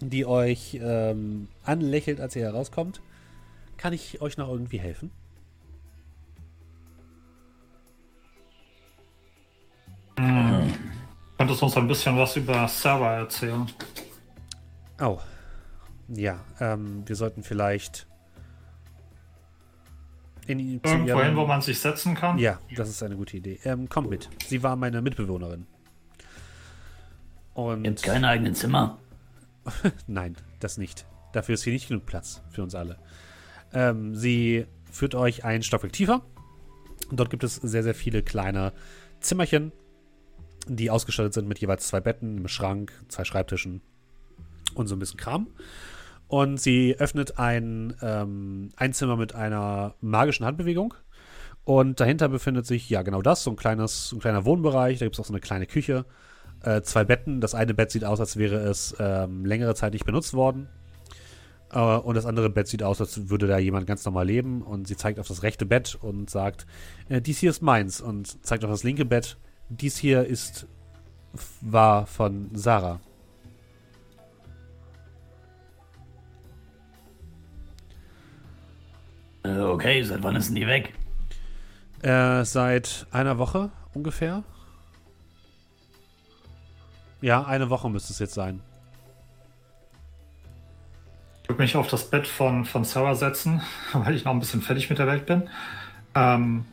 die 0.00 0.24
euch 0.24 0.78
ähm, 0.80 1.48
anlächelt, 1.64 2.20
als 2.20 2.36
ihr 2.36 2.42
herauskommt. 2.42 3.00
Kann 3.76 3.92
ich 3.92 4.20
euch 4.22 4.36
noch 4.36 4.48
irgendwie 4.48 4.78
helfen? 4.78 5.10
Könntest 10.18 11.60
du 11.60 11.66
uns 11.66 11.76
ein 11.76 11.86
bisschen 11.86 12.16
was 12.16 12.36
über 12.36 12.66
Sarah 12.68 13.18
erzählen? 13.18 13.66
Oh. 15.00 15.18
Ja, 16.08 16.40
ähm, 16.58 17.02
wir 17.06 17.14
sollten 17.16 17.42
vielleicht 17.42 18.06
in, 20.46 20.58
zu 20.82 20.90
Irgendwo 20.90 21.08
ihrem- 21.08 21.22
hin, 21.24 21.36
wo 21.36 21.46
man 21.46 21.60
sich 21.60 21.78
setzen 21.78 22.14
kann? 22.14 22.38
Ja, 22.38 22.58
das 22.74 22.88
ist 22.88 23.02
eine 23.02 23.16
gute 23.16 23.36
Idee. 23.36 23.60
Ähm, 23.64 23.88
kommt 23.88 24.08
mit. 24.10 24.28
Sie 24.46 24.62
war 24.62 24.74
meine 24.76 25.02
Mitbewohnerin. 25.02 25.66
Und 27.54 27.84
Ihr 27.84 27.90
habt 27.90 28.02
kein 28.02 28.24
eigenes 28.24 28.58
Zimmer. 28.58 28.98
nein, 30.06 30.36
das 30.60 30.78
nicht. 30.78 31.06
Dafür 31.32 31.54
ist 31.54 31.64
hier 31.64 31.72
nicht 31.74 31.88
genug 31.88 32.06
Platz 32.06 32.42
für 32.50 32.62
uns 32.62 32.74
alle. 32.74 32.98
Ähm, 33.74 34.14
sie 34.16 34.66
führt 34.90 35.14
euch 35.14 35.44
ein 35.44 35.62
Stockwerk 35.62 35.92
tiefer. 35.92 36.22
Und 37.10 37.20
dort 37.20 37.28
gibt 37.30 37.44
es 37.44 37.56
sehr, 37.56 37.82
sehr 37.82 37.94
viele 37.94 38.22
kleine 38.22 38.72
Zimmerchen, 39.20 39.72
die 40.76 40.90
ausgestattet 40.90 41.34
sind 41.34 41.48
mit 41.48 41.58
jeweils 41.58 41.88
zwei 41.88 42.00
Betten, 42.00 42.36
einem 42.36 42.48
Schrank, 42.48 42.92
zwei 43.08 43.24
Schreibtischen 43.24 43.80
und 44.74 44.86
so 44.86 44.96
ein 44.96 44.98
bisschen 44.98 45.18
Kram. 45.18 45.48
Und 46.28 46.60
sie 46.60 46.94
öffnet 46.98 47.38
ein, 47.38 47.94
ähm, 48.02 48.70
ein 48.76 48.92
Zimmer 48.92 49.16
mit 49.16 49.34
einer 49.34 49.94
magischen 50.00 50.44
Handbewegung. 50.44 50.94
Und 51.64 52.00
dahinter 52.00 52.28
befindet 52.28 52.66
sich, 52.66 52.88
ja, 52.88 53.02
genau 53.02 53.22
das, 53.22 53.42
so 53.42 53.50
ein, 53.50 53.56
kleines, 53.56 54.12
ein 54.12 54.20
kleiner 54.20 54.44
Wohnbereich. 54.44 54.98
Da 54.98 55.06
gibt 55.06 55.16
es 55.16 55.20
auch 55.20 55.26
so 55.26 55.32
eine 55.32 55.40
kleine 55.40 55.66
Küche. 55.66 56.04
Äh, 56.62 56.82
zwei 56.82 57.04
Betten. 57.04 57.40
Das 57.40 57.54
eine 57.54 57.74
Bett 57.74 57.90
sieht 57.90 58.04
aus, 58.04 58.20
als 58.20 58.36
wäre 58.36 58.56
es 58.56 58.94
ähm, 58.98 59.44
längere 59.44 59.74
Zeit 59.74 59.92
nicht 59.92 60.04
benutzt 60.04 60.34
worden. 60.34 60.68
Äh, 61.72 61.78
und 61.78 62.14
das 62.14 62.26
andere 62.26 62.50
Bett 62.50 62.68
sieht 62.68 62.82
aus, 62.82 63.00
als 63.00 63.30
würde 63.30 63.46
da 63.46 63.58
jemand 63.58 63.86
ganz 63.86 64.04
normal 64.04 64.26
leben. 64.26 64.62
Und 64.62 64.86
sie 64.86 64.96
zeigt 64.96 65.18
auf 65.18 65.28
das 65.28 65.42
rechte 65.42 65.66
Bett 65.66 65.98
und 66.00 66.28
sagt, 66.28 66.66
äh, 67.08 67.20
dies 67.22 67.38
hier 67.38 67.50
ist 67.50 67.62
meins. 67.62 68.00
Und 68.00 68.44
zeigt 68.44 68.64
auf 68.64 68.70
das 68.70 68.82
linke 68.82 69.04
Bett, 69.04 69.38
dies 69.68 69.98
hier 69.98 70.24
ist, 70.24 70.66
war 71.60 72.06
von 72.06 72.50
Sarah. 72.54 73.00
Äh, 79.44 79.60
okay, 79.60 80.02
seit 80.02 80.22
wann 80.22 80.36
ist 80.36 80.48
denn 80.48 80.56
die 80.56 80.66
weg? 80.66 80.92
Äh, 82.02 82.44
seit 82.44 83.06
einer 83.10 83.38
Woche 83.38 83.70
ungefähr. 83.94 84.42
Ja, 87.20 87.44
eine 87.44 87.68
Woche 87.70 87.90
müsste 87.90 88.12
es 88.12 88.18
jetzt 88.20 88.34
sein. 88.34 88.60
Ich 91.42 91.48
würde 91.48 91.62
mich 91.62 91.76
auf 91.76 91.88
das 91.88 92.10
Bett 92.10 92.26
von, 92.26 92.64
von 92.64 92.84
Sarah 92.84 93.14
setzen, 93.14 93.62
weil 93.92 94.14
ich 94.14 94.24
noch 94.24 94.32
ein 94.32 94.40
bisschen 94.40 94.62
fertig 94.62 94.90
mit 94.90 94.98
der 94.98 95.06
Welt 95.06 95.26
bin. 95.26 95.48
Ähm, 96.14 96.66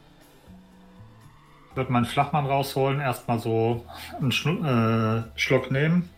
würde 1.76 1.92
meinen 1.92 2.06
Flachmann 2.06 2.46
rausholen, 2.46 3.00
erstmal 3.00 3.40
so 3.40 3.86
einen 4.20 4.32
Schnu 4.32 4.64
äh, 4.66 5.24
Schluck 5.36 5.72
nehmen. 5.72 6.10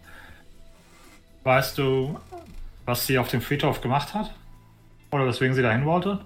Weißt 1.44 1.78
du, 1.78 2.20
was 2.86 3.08
sie 3.08 3.18
auf 3.18 3.30
dem 3.30 3.42
Friedhof 3.42 3.82
gemacht 3.82 4.14
hat? 4.14 4.34
Oder 5.12 5.26
weswegen 5.26 5.56
sie 5.56 5.62
dahin 5.62 5.86
wollte? 5.86 6.20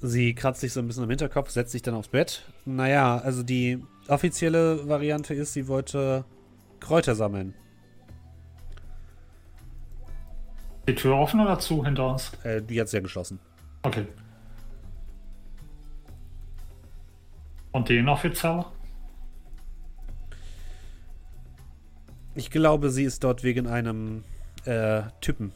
Sie 0.00 0.34
kratzt 0.34 0.60
sich 0.60 0.72
so 0.72 0.80
ein 0.80 0.88
bisschen 0.88 1.04
am 1.04 1.10
Hinterkopf, 1.10 1.50
setzt 1.50 1.70
sich 1.70 1.82
dann 1.82 1.94
aufs 1.94 2.08
Bett. 2.08 2.42
Naja, 2.64 3.18
also 3.18 3.44
die 3.44 3.82
offizielle 4.08 4.88
Variante 4.88 5.32
ist, 5.34 5.52
sie 5.52 5.68
wollte 5.68 6.24
Kräuter 6.80 7.14
sammeln. 7.14 7.54
Die 10.88 10.94
Tür 10.96 11.16
offen 11.16 11.40
oder 11.40 11.60
zu 11.60 11.84
hinter 11.84 12.10
uns? 12.10 12.32
Äh, 12.42 12.60
die 12.60 12.80
hat 12.80 12.88
sehr 12.88 13.00
geschlossen. 13.00 13.38
Okay. 13.82 14.06
Und 17.72 17.88
die 17.88 17.96
inoffiziell? 17.98 18.64
Ich 22.34 22.50
glaube, 22.50 22.90
sie 22.90 23.04
ist 23.04 23.24
dort 23.24 23.42
wegen 23.42 23.66
einem 23.66 24.24
äh, 24.64 25.02
Typen. 25.20 25.52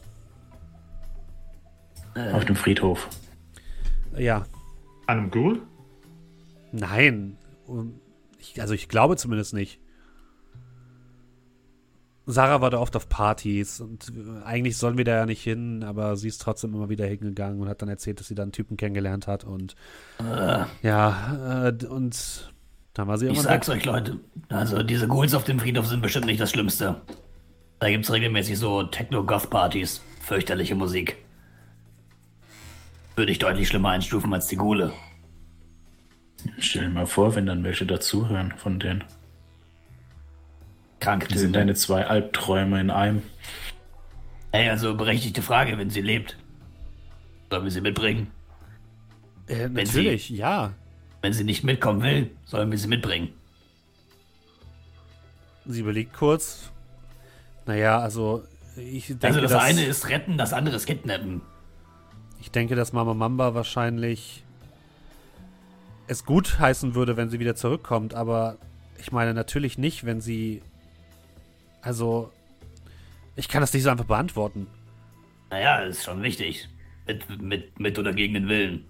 Auf 2.33 2.45
dem 2.45 2.55
Friedhof. 2.55 3.07
Ja, 4.17 4.45
Einem 5.05 5.29
Ghoul? 5.29 5.61
nein. 6.71 7.37
Ich, 8.39 8.59
also 8.61 8.73
ich 8.73 8.89
glaube 8.89 9.15
zumindest 9.17 9.53
nicht. 9.53 9.79
Sarah 12.27 12.61
war 12.61 12.69
da 12.69 12.79
oft 12.79 12.95
auf 12.95 13.09
Partys 13.09 13.79
und 13.79 14.09
äh, 14.09 14.43
eigentlich 14.43 14.77
sollen 14.77 14.97
wir 14.97 15.05
da 15.05 15.15
ja 15.15 15.25
nicht 15.25 15.41
hin, 15.41 15.83
aber 15.83 16.17
sie 16.17 16.27
ist 16.27 16.41
trotzdem 16.41 16.73
immer 16.73 16.89
wieder 16.89 17.05
hingegangen 17.05 17.59
und 17.59 17.69
hat 17.69 17.81
dann 17.81 17.89
erzählt, 17.89 18.19
dass 18.19 18.27
sie 18.27 18.35
da 18.35 18.43
einen 18.43 18.51
Typen 18.51 18.77
kennengelernt 18.77 19.27
hat 19.27 19.45
und 19.45 19.75
ja, 20.83 21.67
äh, 21.67 21.85
und 21.85 22.51
dann 22.93 23.07
war 23.07 23.17
sie 23.17 23.27
Ich 23.27 23.33
immer 23.33 23.43
sag's 23.43 23.69
euch, 23.69 23.85
Leute. 23.85 24.19
Also, 24.49 24.81
diese 24.81 25.07
Ghouls 25.07 25.35
auf 25.35 25.43
dem 25.43 25.59
Friedhof 25.59 25.85
sind 25.85 26.01
bestimmt 26.01 26.25
nicht 26.25 26.39
das 26.39 26.49
Schlimmste. 26.49 27.01
Da 27.79 27.89
gibt's 27.89 28.11
regelmäßig 28.11 28.57
so 28.57 28.83
Techno-Goth-Partys. 28.83 30.01
Fürchterliche 30.19 30.73
Musik. 30.73 31.17
Würde 33.15 33.31
ich 33.31 33.37
deutlich 33.37 33.67
schlimmer 33.67 33.89
einstufen 33.89 34.33
als 34.33 34.47
die 34.47 34.57
Ghule. 34.57 34.93
Stell 36.57 36.85
dir 36.85 36.89
mal 36.89 37.05
vor, 37.05 37.35
wenn 37.35 37.45
dann 37.45 37.63
welche 37.63 37.85
dazuhören 37.85 38.53
von 38.57 38.79
denen. 38.79 39.03
Krank 40.99 41.27
Die 41.29 41.37
sind 41.37 41.55
deine 41.55 41.75
zwei 41.75 42.05
Albträume 42.07 42.79
in 42.81 42.89
einem. 42.89 43.21
Ey, 44.51 44.69
also 44.69 44.95
berechtigte 44.95 45.41
Frage, 45.41 45.77
wenn 45.77 45.89
sie 45.89 46.01
lebt. 46.01 46.37
Sollen 47.49 47.63
wir 47.63 47.71
sie 47.71 47.81
mitbringen? 47.81 48.31
Äh, 49.47 49.69
Wenn 49.71 49.85
sie- 49.85 49.97
natürlich, 49.99 50.29
ja. 50.29 50.73
Wenn 51.21 51.33
sie 51.33 51.43
nicht 51.43 51.63
mitkommen 51.63 52.01
will, 52.01 52.31
sollen 52.45 52.69
wir 52.71 52.77
sie 52.77 52.87
mitbringen. 52.87 53.29
Sie 55.65 55.81
überlegt 55.81 56.13
kurz. 56.13 56.71
Naja, 57.65 57.99
also 57.99 58.43
ich 58.77 59.07
denke, 59.07 59.27
Also 59.27 59.41
das 59.41 59.51
dass, 59.51 59.63
eine 59.63 59.83
ist 59.83 60.09
retten, 60.09 60.37
das 60.37 60.53
andere 60.53 60.75
ist 60.75 60.85
kidnappen. 60.85 61.41
ich 62.39 62.51
denke, 62.51 62.75
dass 62.75 62.93
Mama 62.93 63.13
Mamba 63.13 63.53
wahrscheinlich 63.53 64.43
es 66.07 66.23
gut 66.23 66.59
heißen 66.59 66.95
würde, 66.95 67.17
wenn 67.17 67.29
sie 67.29 67.39
wieder 67.39 67.55
zurückkommt, 67.55 68.13
aber 68.13 68.57
ich 68.99 69.11
meine 69.11 69.33
natürlich 69.33 69.77
nicht, 69.77 70.05
wenn 70.05 70.21
sie 70.21 70.61
also 71.87 72.31
ich 73.35 73.47
kann 73.47 73.61
das 73.61 73.73
nicht 73.73 73.83
so 73.83 73.89
einfach 73.89 74.05
beantworten. 74.05 74.67
Naja, 75.49 75.79
ist 75.79 76.03
schon 76.03 76.21
wichtig. 76.21 76.67
Mit, 77.07 77.41
mit, 77.41 77.79
mit 77.79 77.97
oder 77.97 78.11
gegen 78.11 78.33
den 78.33 78.49
Willen. 78.49 78.85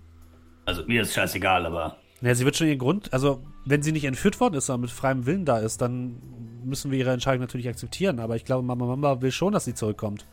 Also 0.65 0.83
mir 0.87 1.03
ist 1.03 1.13
scheißegal, 1.13 1.65
aber 1.67 1.97
Ja, 2.21 2.33
sie 2.33 2.43
wird 2.43 2.57
schon 2.57 2.67
ihren 2.67 2.79
Grund, 2.79 3.13
also 3.13 3.43
wenn 3.65 3.83
sie 3.83 3.91
nicht 3.91 4.05
entführt 4.05 4.39
worden 4.39 4.55
ist, 4.55 4.65
sondern 4.65 4.81
mit 4.81 4.91
freiem 4.91 5.25
Willen 5.27 5.45
da 5.45 5.59
ist, 5.59 5.81
dann 5.81 6.17
müssen 6.65 6.89
wir 6.89 6.97
ihre 6.97 7.11
Entscheidung 7.11 7.41
natürlich 7.41 7.69
akzeptieren, 7.69 8.19
aber 8.19 8.35
ich 8.35 8.43
glaube, 8.43 8.63
Mama 8.63 8.85
Mamba 8.85 9.21
will 9.21 9.31
schon, 9.31 9.53
dass 9.53 9.65
sie 9.65 9.75
zurückkommt. 9.75 10.25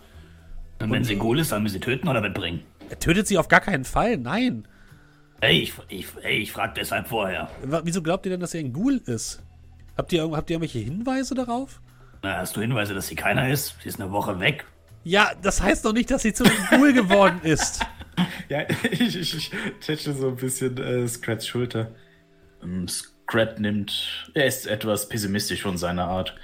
Und 0.80 0.90
wenn 0.90 1.04
sie 1.04 1.16
Ghoul 1.16 1.38
ist, 1.40 1.50
sollen 1.50 1.62
wir 1.62 1.70
sie 1.70 1.80
töten 1.80 2.08
oder 2.08 2.20
mitbringen? 2.20 2.62
Er 2.88 2.98
tötet 2.98 3.28
sie 3.28 3.38
auf 3.38 3.48
gar 3.48 3.60
keinen 3.60 3.84
Fall, 3.84 4.16
nein. 4.16 4.66
Ey, 5.40 5.60
ich, 5.60 5.74
ich, 5.88 6.06
ey, 6.22 6.38
ich 6.38 6.52
frag 6.52 6.74
deshalb 6.74 7.08
vorher. 7.08 7.50
Wieso 7.84 8.02
glaubt 8.02 8.24
ihr 8.24 8.30
denn, 8.30 8.40
dass 8.40 8.54
er 8.54 8.60
ein 8.60 8.72
Ghoul 8.72 9.00
ist? 9.04 9.42
Habt 9.96 10.12
ihr, 10.12 10.22
habt 10.32 10.50
ihr 10.50 10.54
irgendwelche 10.54 10.78
Hinweise 10.78 11.34
darauf? 11.34 11.80
Na, 12.24 12.38
hast 12.38 12.56
du 12.56 12.62
Hinweise, 12.62 12.94
dass 12.94 13.06
sie 13.08 13.16
keiner 13.16 13.50
ist? 13.50 13.76
Sie 13.82 13.88
ist 13.90 14.00
eine 14.00 14.10
Woche 14.10 14.40
weg. 14.40 14.64
Ja, 15.04 15.32
das 15.42 15.60
heißt 15.60 15.84
doch 15.84 15.92
nicht, 15.92 16.10
dass 16.10 16.22
sie 16.22 16.32
zu 16.32 16.44
Ghoul 16.70 16.92
geworden 16.92 17.40
ist. 17.42 17.80
Ja, 18.48 18.60
ich, 18.92 19.16
ich, 19.16 19.34
ich 19.36 19.50
tätsche 19.80 20.12
so 20.12 20.28
ein 20.28 20.36
bisschen 20.36 20.76
äh, 20.78 21.08
Scrats 21.08 21.48
Schulter. 21.48 21.90
Ähm, 22.62 22.86
Scrat 22.86 23.58
nimmt. 23.58 24.30
Er 24.34 24.46
ist 24.46 24.66
etwas 24.68 25.08
pessimistisch 25.08 25.62
von 25.62 25.76
seiner 25.78 26.04
Art. 26.06 26.36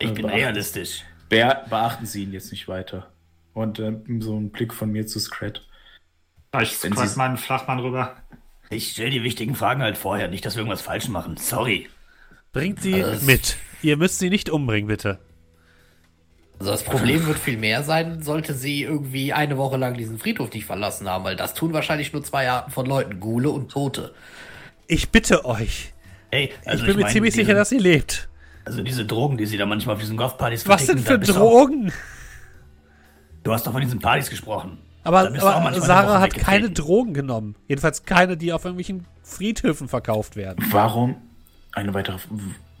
Ich 0.00 0.08
Äh, 0.08 0.12
bin 0.14 0.22
beachten- 0.26 0.34
realistisch. 0.40 1.04
Be 1.28 1.62
beachten 1.70 2.06
Sie 2.06 2.24
ihn 2.24 2.32
jetzt 2.32 2.50
nicht 2.50 2.66
weiter. 2.66 3.12
Und 3.54 3.78
äh, 3.78 3.92
so 4.18 4.36
ein 4.36 4.50
Blick 4.50 4.74
von 4.74 4.90
mir 4.90 5.06
zu 5.06 5.20
Scrat. 5.20 5.62
Ich 6.60 6.82
Wenn 6.82 6.92
squat 6.92 7.08
Sie- 7.08 7.18
meinen 7.18 7.36
Flachmann 7.36 7.78
rüber. 7.78 8.16
Ich 8.70 8.90
stelle 8.90 9.10
die 9.10 9.22
wichtigen 9.22 9.54
Fragen 9.54 9.82
halt 9.82 9.96
vorher, 9.98 10.26
nicht, 10.26 10.44
dass 10.44 10.56
wir 10.56 10.62
irgendwas 10.62 10.82
falsch 10.82 11.06
machen. 11.08 11.36
Sorry. 11.36 11.88
Bringt 12.52 12.82
sie 12.82 13.00
Alles. 13.04 13.22
mit. 13.22 13.56
Ihr 13.82 13.96
müsst 13.96 14.18
sie 14.18 14.30
nicht 14.30 14.48
umbringen, 14.50 14.88
bitte. 14.88 15.18
Also 16.58 16.70
das 16.70 16.84
Problem 16.84 17.26
wird 17.26 17.38
viel 17.38 17.56
mehr 17.56 17.82
sein, 17.82 18.22
sollte 18.22 18.54
sie 18.54 18.82
irgendwie 18.82 19.32
eine 19.32 19.58
Woche 19.58 19.76
lang 19.76 19.94
diesen 19.94 20.18
Friedhof 20.18 20.52
nicht 20.52 20.64
verlassen 20.64 21.08
haben, 21.08 21.24
weil 21.24 21.34
das 21.34 21.54
tun 21.54 21.72
wahrscheinlich 21.72 22.12
nur 22.12 22.22
zwei 22.22 22.48
Arten 22.48 22.70
von 22.70 22.86
Leuten, 22.86 23.18
Gule 23.18 23.50
und 23.50 23.70
Tote. 23.72 24.14
Ich 24.86 25.10
bitte 25.10 25.44
euch. 25.44 25.92
Hey, 26.30 26.52
also 26.64 26.84
ich 26.84 26.86
bin 26.86 26.96
mir 26.96 27.02
meine, 27.02 27.12
ziemlich 27.12 27.34
diese, 27.34 27.44
sicher, 27.46 27.54
dass 27.56 27.68
sie 27.68 27.78
lebt. 27.78 28.28
Also 28.64 28.82
diese 28.82 29.04
Drogen, 29.04 29.36
die 29.38 29.46
sie 29.46 29.56
da 29.56 29.66
manchmal 29.66 29.96
auf 29.96 30.00
diesen 30.00 30.16
Golfpartys 30.16 30.68
Was 30.68 30.86
denn 30.86 30.98
verticken, 30.98 31.34
für 31.34 31.40
auch- 31.40 31.50
Drogen? 31.50 31.92
Du 33.42 33.52
hast 33.52 33.66
doch 33.66 33.72
von 33.72 33.80
diesen 33.80 33.98
Partys 33.98 34.30
gesprochen. 34.30 34.78
Aber, 35.02 35.20
aber 35.36 35.80
Sarah 35.80 36.20
hat 36.20 36.34
keine. 36.34 36.70
Drogen 36.70 37.12
genommen. 37.12 37.56
Jedenfalls 37.66 38.04
keine, 38.04 38.36
die 38.36 38.52
auf 38.52 38.64
irgendwelchen 38.64 39.04
Friedhöfen 39.24 39.88
verkauft 39.88 40.36
werden. 40.36 40.64
Warum? 40.70 41.16
Eine 41.72 41.92
weitere. 41.92 42.18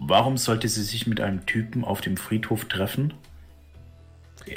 Warum 0.04 0.36
sollte 0.36 0.68
sie 0.68 0.82
sich 0.82 1.06
mit 1.06 1.20
einem 1.20 1.46
Typen 1.46 1.84
auf 1.84 2.00
dem 2.00 2.16
Friedhof 2.16 2.64
treffen? 2.64 3.14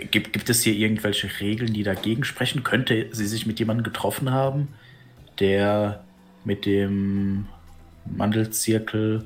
Gibt, 0.09 0.33
gibt 0.33 0.49
es 0.49 0.63
hier 0.63 0.73
irgendwelche 0.73 1.29
Regeln, 1.39 1.71
die 1.71 1.83
dagegen 1.83 2.23
sprechen? 2.23 2.63
Könnte 2.63 3.07
sie 3.11 3.27
sich 3.27 3.45
mit 3.45 3.59
jemandem 3.59 3.83
getroffen 3.83 4.31
haben, 4.31 4.69
der 5.39 6.03
mit 6.43 6.65
dem 6.65 7.45
Mandelzirkel 8.05 9.25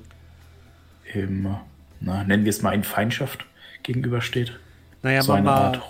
im, 1.14 1.56
na, 2.02 2.24
nennen 2.26 2.44
wir 2.44 2.50
es 2.50 2.62
mal 2.62 2.74
in 2.74 2.84
Feindschaft 2.84 3.46
gegenübersteht? 3.84 4.60
Naja, 5.02 5.22
so 5.22 5.34
Mama, 5.34 5.56
Art. 5.56 5.82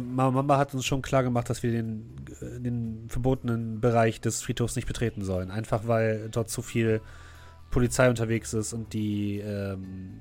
Mama 0.00 0.56
hat 0.56 0.72
uns 0.72 0.86
schon 0.86 1.02
klar 1.02 1.22
gemacht, 1.22 1.50
dass 1.50 1.62
wir 1.62 1.70
den, 1.70 2.16
äh, 2.40 2.60
den 2.60 3.04
verbotenen 3.08 3.80
Bereich 3.80 4.22
des 4.22 4.42
Friedhofs 4.42 4.76
nicht 4.76 4.86
betreten 4.86 5.22
sollen. 5.22 5.50
Einfach 5.50 5.86
weil 5.86 6.30
dort 6.30 6.48
zu 6.48 6.62
viel 6.62 7.02
Polizei 7.72 8.08
unterwegs 8.08 8.54
ist 8.54 8.72
und 8.72 8.92
die 8.92 9.40
ähm, 9.40 10.20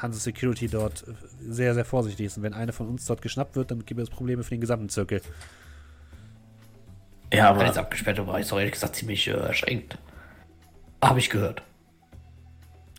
Hanse 0.00 0.20
Security 0.20 0.68
dort 0.68 1.04
sehr, 1.40 1.74
sehr 1.74 1.84
vorsichtig 1.84 2.26
ist. 2.26 2.36
Und 2.36 2.44
wenn 2.44 2.54
eine 2.54 2.72
von 2.72 2.86
uns 2.86 3.04
dort 3.06 3.22
geschnappt 3.22 3.56
wird, 3.56 3.72
dann 3.72 3.84
gibt 3.84 4.00
es 4.00 4.08
Probleme 4.08 4.44
für 4.44 4.50
den 4.50 4.60
gesamten 4.60 4.88
Zirkel. 4.88 5.20
Ja, 7.32 7.56
Weil 7.56 7.66
das 7.66 7.76
aber 7.76 7.86
abgesperrte 7.86 8.22
Bereich 8.22 8.42
ist 8.42 8.52
doch 8.52 8.58
ehrlich 8.58 8.72
gesagt 8.74 8.94
ziemlich 8.94 9.26
äh, 9.26 9.32
erschreckend. 9.32 9.98
Habe 11.02 11.18
ich 11.18 11.30
gehört. 11.30 11.62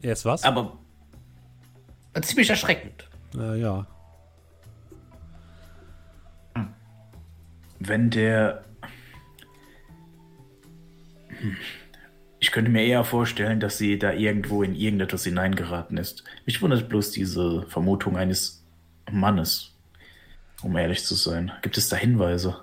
Erst 0.02 0.26
was? 0.26 0.44
aber 0.44 0.78
Äh, 2.14 2.22
ziemlich 2.22 2.50
erschreckend. 2.50 3.08
Äh, 3.38 3.62
ja. 3.62 3.88
wenn 7.88 8.10
der. 8.10 8.64
Hm. 11.40 11.58
Ich 12.42 12.52
könnte 12.52 12.72
mir 12.72 12.84
eher 12.84 13.04
vorstellen, 13.04 13.60
dass 13.60 13.78
sie 13.78 14.00
da 14.00 14.14
irgendwo 14.14 14.64
in 14.64 14.76
irgendetwas 14.76 15.24
hineingeraten 15.24 15.98
ist. 15.98 16.24
Mich 16.48 16.60
wundert 16.60 16.90
bloß 16.90 17.12
diese 17.12 17.62
Vermutung 17.68 18.18
eines 18.18 18.66
Mannes, 19.12 19.78
um 20.64 20.76
ehrlich 20.76 21.06
zu 21.06 21.14
sein. 21.14 21.52
Gibt 21.62 21.78
es 21.78 21.88
da 21.88 21.96
Hinweise? 21.96 22.58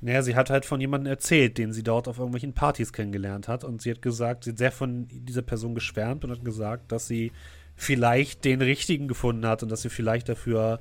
Naja, 0.00 0.22
sie 0.22 0.34
hat 0.34 0.50
halt 0.50 0.66
von 0.66 0.80
jemandem 0.80 1.12
erzählt, 1.12 1.58
den 1.58 1.72
sie 1.72 1.84
dort 1.84 2.08
auf 2.08 2.18
irgendwelchen 2.18 2.54
Partys 2.54 2.92
kennengelernt 2.92 3.46
hat. 3.46 3.62
Und 3.62 3.80
sie 3.80 3.92
hat 3.92 4.02
gesagt, 4.02 4.42
sie 4.42 4.50
hat 4.50 4.58
sehr 4.58 4.72
von 4.72 5.06
dieser 5.08 5.42
Person 5.42 5.76
geschwärmt 5.76 6.24
und 6.24 6.32
hat 6.32 6.44
gesagt, 6.44 6.90
dass 6.90 7.06
sie 7.06 7.30
vielleicht 7.76 8.44
den 8.44 8.60
richtigen 8.60 9.06
gefunden 9.06 9.46
hat 9.46 9.62
und 9.62 9.70
dass 9.70 9.82
sie 9.82 9.90
vielleicht 9.90 10.28
dafür 10.28 10.80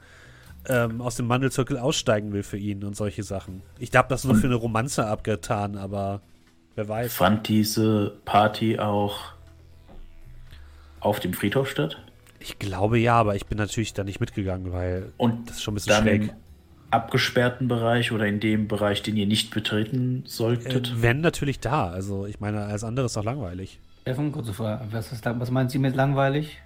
ähm, 0.67 1.01
aus 1.01 1.17
dem 1.17 1.27
Mandelzirkel 1.27 1.77
aussteigen 1.77 2.33
will 2.33 2.41
für 2.41 2.57
ihn 2.57 2.83
und 2.83 2.95
solche 2.95 3.21
Sachen. 3.21 3.61
Ich 3.77 3.95
habe 3.95 4.09
das 4.09 4.23
nur 4.23 4.33
für 4.33 4.47
eine 4.47 4.55
Romanze 4.55 5.05
abgetan, 5.05 5.77
aber 5.77 6.23
wer 6.77 6.87
weiß. 6.87 7.13
Fand 7.13 7.47
diese 7.49 8.13
Party 8.23 8.79
auch 8.79 9.33
auf 10.99 11.19
dem 11.19 11.33
Friedhof 11.33 11.69
statt? 11.69 11.97
Ich 12.39 12.59
glaube 12.59 12.97
ja, 12.99 13.15
aber 13.15 13.35
ich 13.35 13.45
bin 13.47 13.57
natürlich 13.57 13.93
da 13.93 14.03
nicht 14.03 14.19
mitgegangen, 14.19 14.71
weil 14.71 15.11
Und 15.17 15.49
das 15.49 15.57
ist 15.57 15.63
schon 15.63 15.73
ein 15.73 15.75
bisschen 15.75 15.89
dann 15.93 16.03
schräg. 16.03 16.21
im 16.23 16.29
abgesperrten 16.91 17.67
Bereich 17.67 18.11
oder 18.11 18.25
in 18.27 18.39
dem 18.39 18.67
Bereich, 18.67 19.01
den 19.01 19.17
ihr 19.17 19.25
nicht 19.27 19.53
betreten 19.53 20.23
Äh, 20.25 20.29
solltet? 20.29 21.01
wenn 21.01 21.19
natürlich 21.21 21.59
da. 21.59 21.89
Also 21.89 22.25
ich 22.25 22.39
meine, 22.39 22.65
alles 22.65 22.83
andere 22.83 23.07
ist 23.07 23.17
doch 23.17 23.23
langweilig. 23.25 23.79
Steffen, 24.03 24.31
kurze 24.31 24.53
Frage. 24.53 24.85
Was, 24.91 25.11
ist, 25.11 25.25
lang- 25.25 25.39
was 25.39 25.51
meint 25.51 25.71
sie 25.71 25.79
mit 25.79 25.95
langweilig? 25.95 26.57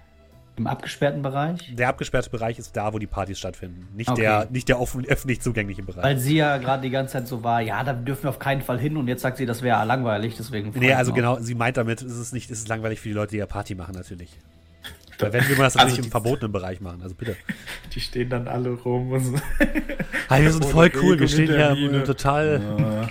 Im 0.56 0.66
abgesperrten 0.66 1.22
Bereich? 1.22 1.74
Der 1.74 1.88
abgesperrte 1.88 2.28
Bereich 2.28 2.58
ist 2.58 2.76
da, 2.76 2.92
wo 2.92 2.98
die 2.98 3.06
Partys 3.06 3.38
stattfinden. 3.38 3.88
Nicht 3.96 4.10
Okay. 4.10 4.20
der, 4.20 4.48
nicht 4.50 4.68
der 4.68 4.78
offen, 4.80 5.04
öffentlich 5.06 5.40
zugängliche 5.40 5.82
Bereich. 5.82 6.04
Weil 6.04 6.18
sie 6.18 6.36
ja 6.36 6.58
gerade 6.58 6.82
die 6.82 6.90
ganze 6.90 7.14
Zeit 7.14 7.26
so 7.28 7.42
war, 7.42 7.62
ja, 7.62 7.82
da 7.84 7.94
dürfen 7.94 8.24
wir 8.24 8.30
auf 8.30 8.38
keinen 8.38 8.60
Fall 8.60 8.78
hin 8.78 8.96
und 8.98 9.08
jetzt 9.08 9.22
sagt 9.22 9.38
sie, 9.38 9.46
das 9.46 9.62
wäre 9.62 9.82
langweilig, 9.86 10.34
deswegen. 10.36 10.70
Nee, 10.78 10.92
also 10.92 11.14
genau, 11.14 11.38
sie 11.40 11.54
meint 11.54 11.78
damit, 11.78 12.02
es 12.02 12.18
ist 12.18 12.34
nicht, 12.34 12.50
es 12.50 12.58
ist 12.58 12.68
langweilig 12.68 13.00
für 13.00 13.08
die 13.08 13.14
Leute, 13.14 13.30
die 13.30 13.38
ja 13.38 13.46
Party 13.46 13.74
machen, 13.74 13.94
natürlich. 13.94 14.30
Weil 15.18 15.32
wenn 15.32 15.48
wir 15.48 15.56
das 15.56 15.76
Also 15.76 15.96
im 15.96 16.02
die- 16.02 16.10
verbotenen 16.10 16.52
Bereich 16.52 16.80
machen, 16.82 17.00
also 17.02 17.14
bitte. 17.14 17.36
Die 17.94 18.00
stehen 18.00 18.28
dann 18.28 18.48
alle 18.48 18.70
rum 18.70 19.12
und 19.12 19.24
so. 19.24 19.34
Ah, 20.28 20.40
wir 20.40 20.50
sind 20.52 20.64
voll 20.64 20.90
cool, 21.02 21.18
wir 21.20 21.28
stehen 21.28 21.50
im, 21.50 21.74
Miene. 21.74 22.04
total 22.04 22.60
Ja. 22.78 23.08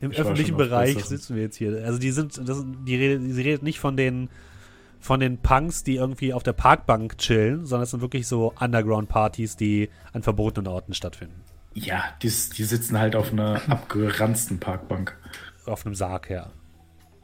im 0.00 0.10
ich 0.10 0.18
öffentlichen 0.18 0.56
Bereich 0.56 1.04
sitzen 1.04 1.36
wir 1.36 1.42
jetzt 1.42 1.56
hier. 1.56 1.82
Also 1.84 1.98
die 2.00 2.10
sind, 2.10 2.36
das, 2.48 2.58
sind- 2.58 2.84
die 2.86 2.96
redet, 2.96 3.22
sie 3.34 3.42
redet 3.42 3.62
nicht 3.62 3.78
von 3.78 3.96
den 3.96 4.28
von 5.00 5.18
den 5.20 5.38
Punks, 5.38 5.82
die 5.82 5.96
irgendwie 5.96 6.32
auf 6.34 6.42
der 6.42 6.52
Parkbank 6.52 7.18
chillen, 7.18 7.64
sondern 7.66 7.84
es 7.84 7.90
sind 7.90 8.00
wirklich 8.02 8.26
so 8.28 8.52
Underground-Partys, 8.60 9.56
die 9.56 9.88
an 10.12 10.22
verbotenen 10.22 10.70
Orten 10.70 10.94
stattfinden. 10.94 11.40
Ja, 11.74 12.02
die, 12.22 12.28
die 12.28 12.64
sitzen 12.64 12.98
halt 12.98 13.16
auf 13.16 13.32
einer 13.32 13.60
abgeranzten 13.70 14.58
Parkbank. 14.60 15.16
Auf 15.66 15.86
einem 15.86 15.94
Sarg, 15.94 16.28
ja. 16.30 16.50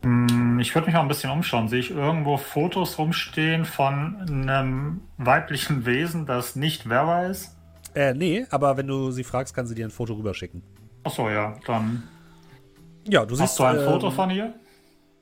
Hm, 0.02 0.58
Ich 0.60 0.74
würde 0.74 0.86
mich 0.86 0.94
mal 0.94 1.02
ein 1.02 1.08
bisschen 1.08 1.30
umschauen. 1.30 1.68
Sehe 1.68 1.80
ich 1.80 1.90
irgendwo 1.90 2.36
Fotos 2.36 2.98
rumstehen 2.98 3.64
von 3.64 4.16
einem 4.28 5.00
weiblichen 5.18 5.84
Wesen, 5.84 6.26
das 6.26 6.56
nicht 6.56 6.84
Vera 6.84 7.26
ist? 7.26 7.56
Äh, 7.94 8.14
nee, 8.14 8.46
aber 8.50 8.76
wenn 8.76 8.86
du 8.86 9.10
sie 9.10 9.24
fragst, 9.24 9.54
kann 9.54 9.66
sie 9.66 9.74
dir 9.74 9.86
ein 9.86 9.90
Foto 9.90 10.14
rüberschicken. 10.14 10.62
Achso, 11.02 11.28
ja. 11.30 11.56
Dann 11.66 12.02
Ja, 13.08 13.24
du 13.24 13.34
siehst. 13.34 13.42
hast 13.50 13.58
du 13.58 13.64
ein 13.64 13.78
ähm, 13.78 13.84
Foto 13.84 14.10
von 14.10 14.30
ihr? 14.30 14.54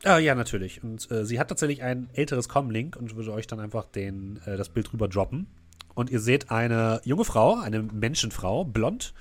Ah, 0.04 0.18
ja, 0.18 0.34
natürlich. 0.34 0.84
Und 0.84 1.10
äh, 1.10 1.24
sie 1.24 1.38
hat 1.38 1.48
tatsächlich 1.48 1.82
ein 1.82 2.10
älteres 2.12 2.48
Comlink 2.48 2.94
und 2.96 3.16
würde 3.16 3.32
euch 3.32 3.46
dann 3.46 3.58
einfach 3.58 3.86
den, 3.86 4.38
äh, 4.44 4.56
das 4.56 4.68
Bild 4.68 4.92
rüber 4.92 5.08
droppen. 5.08 5.46
Und 5.94 6.10
ihr 6.10 6.20
seht 6.20 6.50
eine 6.50 7.00
junge 7.04 7.24
Frau, 7.24 7.58
eine 7.58 7.82
Menschenfrau, 7.82 8.64
blond, 8.64 9.14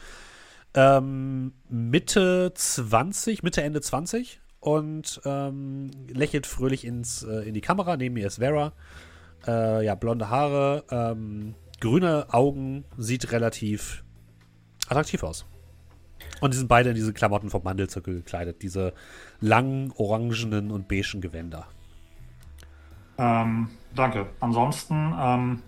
ähm, 0.74 1.54
Mitte 1.70 2.52
20, 2.54 3.44
Mitte, 3.44 3.62
Ende 3.62 3.80
20 3.80 4.42
und 4.60 5.22
ähm, 5.24 5.92
lächelt 6.10 6.48
fröhlich 6.48 6.84
ins, 6.84 7.24
äh, 7.24 7.48
in 7.48 7.54
die 7.54 7.62
Kamera. 7.62 7.96
Neben 7.96 8.18
ihr 8.18 8.28
ist 8.28 8.40
Vera. 8.40 8.74
Äh, 9.48 9.86
ja, 9.86 9.96
blonde 9.96 10.30
Haare, 10.30 10.84
ähm, 10.90 11.56
grüne 11.80 12.34
Augen, 12.34 12.86
sieht 12.98 13.32
relativ 13.32 14.04
attraktiv 14.88 15.24
aus. 15.24 15.46
Und 16.42 16.54
die 16.54 16.58
sind 16.58 16.68
beide 16.68 16.90
in 16.90 16.96
diese 16.96 17.14
Klamotten 17.14 17.50
vom 17.50 17.64
Mandelzirkel 17.64 18.16
gekleidet. 18.16 18.62
Diese 18.62 18.94
langen, 19.44 19.92
orangenen 19.98 20.72
und 20.72 20.88
beigen 20.88 21.20
Gewänder. 21.20 21.68
Ähm, 23.18 23.70
danke. 23.94 24.28
Ansonsten, 24.40 25.14
ähm, 25.20 25.62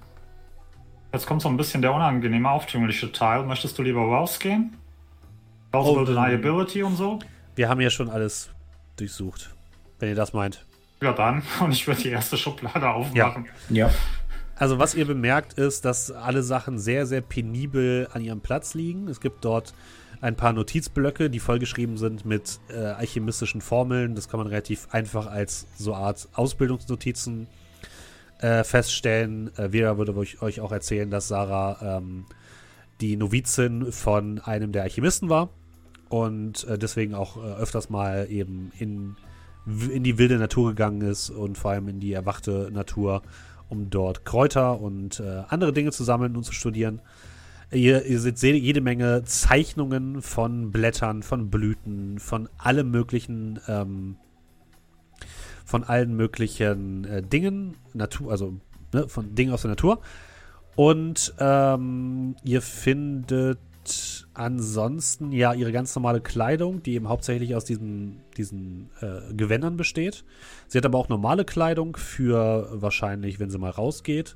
jetzt 1.14 1.28
kommt 1.28 1.42
so 1.42 1.50
ein 1.50 1.58
bisschen 1.58 1.82
der 1.82 1.94
unangenehme, 1.94 2.50
aufdringliche 2.50 3.12
Teil. 3.12 3.44
Möchtest 3.44 3.78
du 3.78 3.84
lieber 3.84 4.02
rausgehen? 4.02 4.78
Plausible 5.72 6.04
Oh, 6.04 6.06
Deniability 6.06 6.84
und 6.84 6.96
so? 6.96 7.20
Wir 7.56 7.68
haben 7.68 7.82
ja 7.82 7.90
schon 7.90 8.10
alles 8.10 8.50
durchsucht, 8.96 9.54
wenn 10.00 10.10
ihr 10.10 10.16
das 10.16 10.32
meint. 10.32 10.66
Ja, 11.02 11.12
dann. 11.12 11.44
Und 11.60 11.74
ich 11.74 11.86
würde 11.86 12.02
die 12.02 12.10
erste 12.10 12.38
Schublade 12.38 12.90
aufmachen. 12.90 13.48
Ja. 13.70 13.90
Also 14.56 14.80
was 14.80 14.96
ihr 14.96 15.06
bemerkt 15.06 15.54
ist, 15.54 15.84
dass 15.84 16.12
alle 16.12 16.42
Sachen 16.42 16.80
sehr, 16.80 17.06
sehr 17.06 17.20
penibel 17.20 18.08
an 18.14 18.22
ihrem 18.22 18.40
Platz 18.40 18.74
liegen. 18.74 19.10
Es 19.10 19.20
gibt 19.20 19.44
dort 19.44 19.74
ein 20.26 20.36
paar 20.36 20.54
Notizblöcke, 20.54 21.30
die 21.30 21.40
vollgeschrieben 21.40 21.98
sind 21.98 22.26
mit 22.26 22.60
äh, 22.70 22.78
alchemistischen 22.78 23.62
Formeln. 23.62 24.16
Das 24.16 24.28
kann 24.28 24.40
man 24.40 24.48
relativ 24.48 24.88
einfach 24.90 25.28
als 25.28 25.68
so 25.78 25.94
Art 25.94 26.28
Ausbildungsnotizen 26.34 27.46
äh, 28.40 28.64
feststellen. 28.64 29.56
Äh, 29.56 29.70
Vera 29.70 30.00
würde 30.00 30.16
euch, 30.16 30.60
auch 30.62 30.72
erzählen, 30.72 31.12
dass 31.12 31.28
Sarah 31.28 32.00
ähm, 32.00 32.26
die 33.02 33.18
Novizin 33.18 33.92
von 33.92 34.40
einem 34.40 34.72
der 34.72 34.82
Alchemisten 34.82 35.30
war 35.30 35.50
und 36.10 36.64
äh, 36.64 36.80
deswegen 36.80 37.14
auch 37.14 37.38
äh, 37.38 37.42
öfters 37.42 37.92
mal 37.92 38.26
eben 38.28 38.72
in, 38.80 39.18
in 39.92 40.04
die 40.04 40.18
wilde 40.18 40.40
Natur 40.40 40.70
gegangen 40.70 41.02
ist 41.02 41.30
und 41.30 41.56
vor 41.56 41.70
allem 41.70 41.88
in 41.88 42.00
die 42.00 42.14
erwachte 42.14 42.72
Natur, 42.74 43.22
um 43.70 43.92
dort 43.92 44.26
Kräuter 44.26 44.82
und 44.82 45.20
äh, 45.20 45.44
andere 45.50 45.72
Dinge 45.72 45.92
zu 45.92 46.04
sammeln 46.04 46.36
und 46.36 46.46
zu 46.46 46.52
studieren. 46.52 47.00
Ihr, 47.72 48.06
ihr 48.06 48.20
seht 48.20 48.38
se- 48.38 48.52
jede 48.52 48.82
Menge 48.82 49.24
Zeichnungen 49.24 50.22
von 50.22 50.72
Blättern, 50.72 51.24
von 51.24 51.50
Blüten, 51.50 52.20
von 52.20 52.48
allem 52.58 52.92
möglichen, 52.92 53.60
ähm, 53.68 54.18
von 55.66 55.84
allen 55.84 56.16
möglichen 56.16 57.06
äh, 57.06 57.22
Dingen, 57.24 57.76
Natur, 57.94 58.32
also 58.32 58.54
ne, 58.94 59.08
von 59.10 59.36
Dingen 59.36 59.52
aus 59.52 59.64
der 59.64 59.72
Natur. 59.72 60.00
Und 60.76 61.34
ähm, 61.40 62.36
ihr 62.44 62.62
findet 62.62 63.58
ansonsten 64.34 65.32
ja 65.32 65.54
ihre 65.54 65.72
ganz 65.72 65.96
normale 65.96 66.20
Kleidung, 66.20 66.82
die 66.84 66.94
eben 66.96 67.08
hauptsächlich 67.08 67.56
aus 67.56 67.66
diesen, 67.66 68.22
diesen 68.36 68.90
äh, 69.00 69.34
Gewändern 69.34 69.78
besteht. 69.78 70.26
Sie 70.68 70.78
hat 70.78 70.86
aber 70.86 70.98
auch 70.98 71.08
normale 71.08 71.46
Kleidung 71.46 71.96
für 71.96 72.68
wahrscheinlich, 72.72 73.40
wenn 73.40 73.50
sie 73.50 73.58
mal 73.60 73.70
rausgeht. 73.70 74.36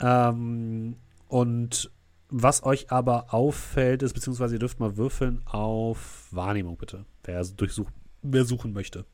Ähm, 0.00 0.96
und 1.26 1.90
was 2.30 2.64
euch 2.64 2.90
aber 2.90 3.32
auffällt, 3.32 4.02
ist, 4.02 4.14
beziehungsweise 4.14 4.56
ihr 4.56 4.58
dürft 4.58 4.80
mal 4.80 4.96
würfeln 4.96 5.42
auf 5.46 6.28
Wahrnehmung, 6.30 6.76
bitte. 6.76 7.04
Wer, 7.24 7.42
durchsuch, 7.44 7.90
wer 8.22 8.44
suchen 8.44 8.72
möchte. 8.72 9.04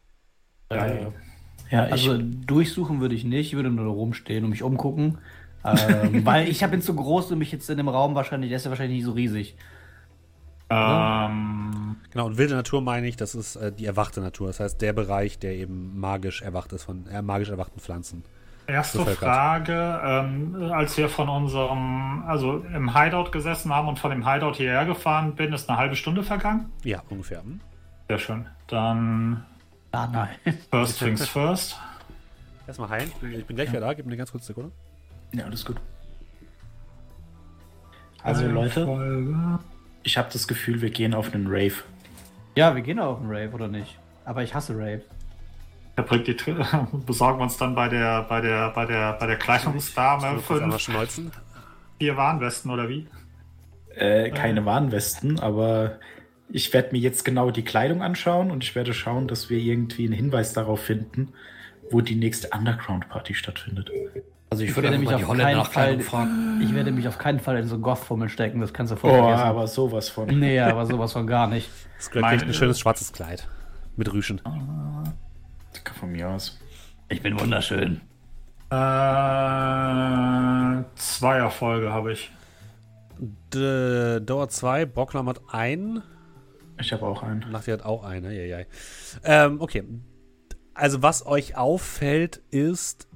Ja, 0.70 0.86
ja. 0.86 1.12
ja 1.70 1.86
ich, 1.86 1.92
Also 1.92 2.18
durchsuchen 2.18 3.00
würde 3.00 3.14
ich 3.14 3.24
nicht, 3.24 3.48
ich 3.48 3.56
würde 3.56 3.70
nur 3.70 3.92
rumstehen 3.92 4.44
und 4.44 4.50
mich 4.50 4.62
umgucken. 4.62 5.18
ähm, 5.64 6.24
weil 6.24 6.48
ich 6.48 6.66
bin 6.66 6.80
zu 6.80 6.94
groß 6.94 7.32
und 7.32 7.38
mich 7.38 7.52
jetzt 7.52 7.70
in 7.70 7.76
dem 7.76 7.88
Raum 7.88 8.14
wahrscheinlich, 8.14 8.50
der 8.50 8.56
ist 8.56 8.64
ja 8.64 8.70
wahrscheinlich 8.70 8.96
nicht 8.96 9.06
so 9.06 9.12
riesig. 9.12 9.56
Ähm, 10.70 11.96
Genau, 12.14 12.26
und 12.26 12.38
wilde 12.38 12.54
Natur 12.54 12.80
meine 12.80 13.08
ich, 13.08 13.16
das 13.16 13.34
ist 13.34 13.56
äh, 13.56 13.72
die 13.72 13.86
erwachte 13.86 14.20
Natur. 14.20 14.46
Das 14.46 14.60
heißt, 14.60 14.80
der 14.80 14.92
Bereich, 14.92 15.40
der 15.40 15.56
eben 15.56 15.98
magisch 15.98 16.42
erwacht 16.42 16.72
ist 16.72 16.84
von 16.84 17.08
äh, 17.08 17.22
magisch 17.22 17.48
erwachten 17.48 17.80
Pflanzen. 17.80 18.22
Erste. 18.66 19.04
Frage, 19.04 20.00
ähm, 20.04 20.70
als 20.72 20.96
wir 20.96 21.08
von 21.08 21.28
unserem, 21.28 22.24
also 22.26 22.58
im 22.74 22.94
Hideout 22.98 23.30
gesessen 23.30 23.72
haben 23.72 23.88
und 23.88 23.98
von 23.98 24.10
dem 24.10 24.28
Hideout 24.30 24.54
hierher 24.54 24.84
gefahren 24.86 25.34
bin, 25.34 25.52
ist 25.52 25.68
eine 25.68 25.78
halbe 25.78 25.96
Stunde 25.96 26.22
vergangen. 26.22 26.72
Ja, 26.82 27.02
ungefähr. 27.08 27.42
Hm? 27.42 27.60
Sehr 28.08 28.18
schön. 28.18 28.46
Dann 28.68 29.44
Ah, 29.92 30.08
nein. 30.12 30.28
first 30.70 30.98
things 30.98 31.26
first. 31.28 31.78
Erstmal 32.66 32.88
heilen. 32.88 33.12
Ich 33.32 33.44
bin 33.46 33.56
gleich 33.56 33.68
wieder 33.70 33.80
da. 33.80 33.92
Gib 33.94 34.04
mir 34.06 34.10
eine 34.10 34.16
ganz 34.16 34.32
kurze 34.32 34.46
Sekunde. 34.48 34.72
ja, 35.32 35.44
alles 35.44 35.64
gut. 35.64 35.76
Also 38.22 38.46
Leute, 38.46 38.84
Folge. 38.86 39.58
ich 40.02 40.16
habe 40.16 40.28
das 40.32 40.48
Gefühl, 40.48 40.80
wir 40.80 40.90
gehen 40.90 41.12
auf 41.14 41.32
einen 41.34 41.46
Rave. 41.46 41.74
Ja, 42.56 42.74
wir 42.74 42.82
gehen 42.82 42.98
auf 42.98 43.18
den 43.18 43.28
Rave, 43.28 43.50
oder 43.52 43.68
nicht? 43.68 43.98
Aber 44.24 44.42
ich 44.42 44.54
hasse 44.54 44.74
Rave. 44.74 45.02
Herr 45.96 46.04
Brick, 46.04 46.24
die 46.24 46.34
besorgen 47.06 47.38
wir 47.38 47.44
uns 47.44 47.56
dann 47.56 47.74
bei 47.74 47.88
der, 47.88 48.22
bei 48.24 48.40
der, 48.40 48.70
bei 48.70 48.84
der, 48.86 49.12
bei 49.14 49.26
der 49.26 49.36
Kleidungsdame 49.36 50.38
fünf, 50.40 50.76
vier 51.98 52.16
Warnwesten 52.16 52.70
oder 52.70 52.88
wie? 52.88 53.06
Äh, 53.94 54.30
keine 54.30 54.64
Warnwesten, 54.66 55.38
aber 55.38 55.98
ich 56.48 56.72
werde 56.72 56.90
mir 56.92 56.98
jetzt 56.98 57.24
genau 57.24 57.50
die 57.52 57.62
Kleidung 57.62 58.02
anschauen 58.02 58.50
und 58.50 58.64
ich 58.64 58.74
werde 58.74 58.92
schauen, 58.92 59.28
dass 59.28 59.50
wir 59.50 59.58
irgendwie 59.58 60.04
einen 60.06 60.14
Hinweis 60.14 60.52
darauf 60.52 60.80
finden, 60.80 61.32
wo 61.90 62.00
die 62.00 62.16
nächste 62.16 62.48
Underground-Party 62.50 63.34
stattfindet. 63.34 63.90
Also 64.50 64.64
ich 64.64 64.70
Ich 64.70 64.76
würde 64.76 64.98
mich 64.98 65.08
die 65.08 65.14
auf 65.14 65.28
Holländer 65.28 65.62
keinen 65.64 66.00
Fall, 66.00 66.00
fragen. 66.00 66.60
ich 66.62 66.74
werde 66.74 66.90
mich 66.90 67.06
auf 67.06 67.18
keinen 67.18 67.38
Fall 67.38 67.56
in 67.58 67.68
so 67.68 67.78
Goth-Fummel 67.78 68.28
stecken, 68.28 68.60
das 68.60 68.72
kannst 68.74 68.92
du 68.92 68.96
voll 68.96 69.12
Oh, 69.12 69.14
vergessen. 69.22 69.42
aber 69.44 69.66
sowas 69.68 70.08
von. 70.08 70.26
Nee, 70.26 70.58
aber 70.58 70.86
sowas 70.86 71.12
von 71.12 71.26
gar 71.28 71.46
nicht. 71.46 71.70
Mein- 72.14 72.30
kriegt 72.38 72.42
ein 72.50 72.54
schönes 72.54 72.80
schwarzes 72.80 73.12
Kleid. 73.12 73.48
Mit 73.96 74.12
Rüschen. 74.12 74.40
Von 75.98 76.12
mir 76.12 76.28
aus. 76.28 76.58
Ich 77.08 77.22
bin 77.22 77.38
wunderschön. 77.38 78.00
Äh, 78.70 78.74
Zweierfolge 80.96 81.92
habe 81.92 82.12
ich. 82.12 82.30
D 83.18 84.20
Dauer 84.20 84.48
2, 84.48 84.86
Brocklam 84.86 85.28
hat 85.28 85.40
einen. 85.48 86.02
Ich 86.80 86.92
habe 86.92 87.06
auch 87.06 87.22
einen. 87.22 87.50
Nachti 87.50 87.70
hat 87.70 87.84
auch 87.84 88.04
eine. 88.04 88.34
Ja, 88.34 88.58
ja. 88.58 88.64
Ähm, 89.22 89.60
okay. 89.60 89.84
Also, 90.74 91.02
was 91.02 91.24
euch 91.24 91.56
auffällt, 91.56 92.42
ist, 92.50 93.06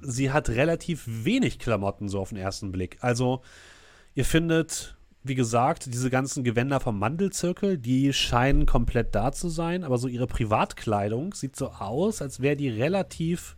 sie 0.00 0.32
hat 0.32 0.48
relativ 0.48 1.04
wenig 1.06 1.58
Klamotten 1.58 2.08
so 2.08 2.20
auf 2.20 2.30
den 2.30 2.38
ersten 2.38 2.72
Blick. 2.72 2.98
Also, 3.00 3.42
ihr 4.14 4.24
findet, 4.24 4.93
wie 5.24 5.34
gesagt, 5.34 5.86
diese 5.86 6.10
ganzen 6.10 6.44
Gewänder 6.44 6.80
vom 6.80 6.98
Mandelzirkel, 6.98 7.78
die 7.78 8.12
scheinen 8.12 8.66
komplett 8.66 9.14
da 9.14 9.32
zu 9.32 9.48
sein, 9.48 9.82
aber 9.82 9.96
so 9.96 10.06
ihre 10.06 10.26
Privatkleidung 10.26 11.32
sieht 11.32 11.56
so 11.56 11.68
aus, 11.70 12.20
als 12.20 12.40
wäre 12.40 12.56
die 12.56 12.68
relativ 12.68 13.56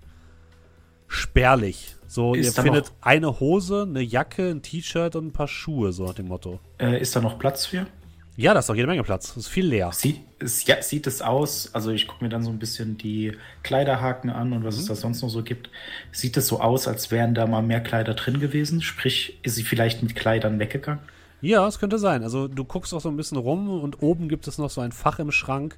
spärlich. 1.09 1.97
So, 2.07 2.35
Ist 2.35 2.57
ihr 2.57 2.63
findet 2.63 2.93
eine 3.01 3.41
Hose, 3.41 3.85
eine 3.89 4.01
Jacke, 4.01 4.49
ein 4.49 4.63
T-Shirt 4.63 5.17
und 5.17 5.27
ein 5.27 5.33
paar 5.33 5.49
Schuhe, 5.49 5.93
so 5.93 6.07
nach 6.07 6.15
dem 6.15 6.29
Motto. 6.29 6.61
Äh, 6.79 7.01
ist 7.01 7.17
da 7.17 7.21
noch 7.21 7.37
Platz 7.37 7.67
für? 7.67 7.89
Ja, 8.37 8.53
da 8.53 8.61
ist 8.61 8.69
doch 8.69 8.75
jede 8.75 8.87
Menge 8.87 9.03
Platz. 9.03 9.29
Das 9.29 9.39
ist 9.39 9.49
viel 9.49 9.67
leer. 9.67 9.91
Sieht 9.93 10.21
es, 10.39 10.67
ja, 10.67 10.81
sieht 10.83 11.09
es 11.09 11.21
aus, 11.21 11.71
also 11.75 11.91
ich 11.91 12.07
gucke 12.07 12.23
mir 12.23 12.29
dann 12.29 12.45
so 12.45 12.51
ein 12.51 12.61
bisschen 12.61 12.97
die 12.99 13.33
Kleiderhaken 13.65 14.31
an 14.31 14.53
und 14.53 14.63
was 14.63 14.77
es 14.77 14.87
da 14.87 14.95
sonst 14.95 15.23
noch 15.23 15.31
so 15.31 15.43
gibt. 15.43 15.71
Sieht 16.13 16.37
es 16.37 16.47
so 16.47 16.61
aus, 16.61 16.87
als 16.87 17.11
wären 17.11 17.35
da 17.35 17.47
mal 17.47 17.63
mehr 17.63 17.81
Kleider 17.81 18.15
drin 18.15 18.39
gewesen? 18.39 18.83
Sprich, 18.83 19.41
ist 19.43 19.57
sie 19.57 19.65
vielleicht 19.65 20.03
mit 20.03 20.15
Kleidern 20.15 20.61
weggegangen? 20.61 21.01
Ja, 21.41 21.67
es 21.67 21.79
könnte 21.79 21.99
sein. 21.99 22.23
Also 22.23 22.49
du 22.49 22.65
guckst 22.65 22.95
auch 22.95 23.01
so 23.01 23.09
ein 23.09 23.17
bisschen 23.17 23.39
rum 23.39 23.69
und 23.69 24.03
oben 24.03 24.29
gibt 24.29 24.49
es 24.49 24.59
noch 24.59 24.71
so 24.71 24.81
ein 24.81 24.93
Fach 24.93 25.19
im 25.19 25.31
Schrank 25.31 25.77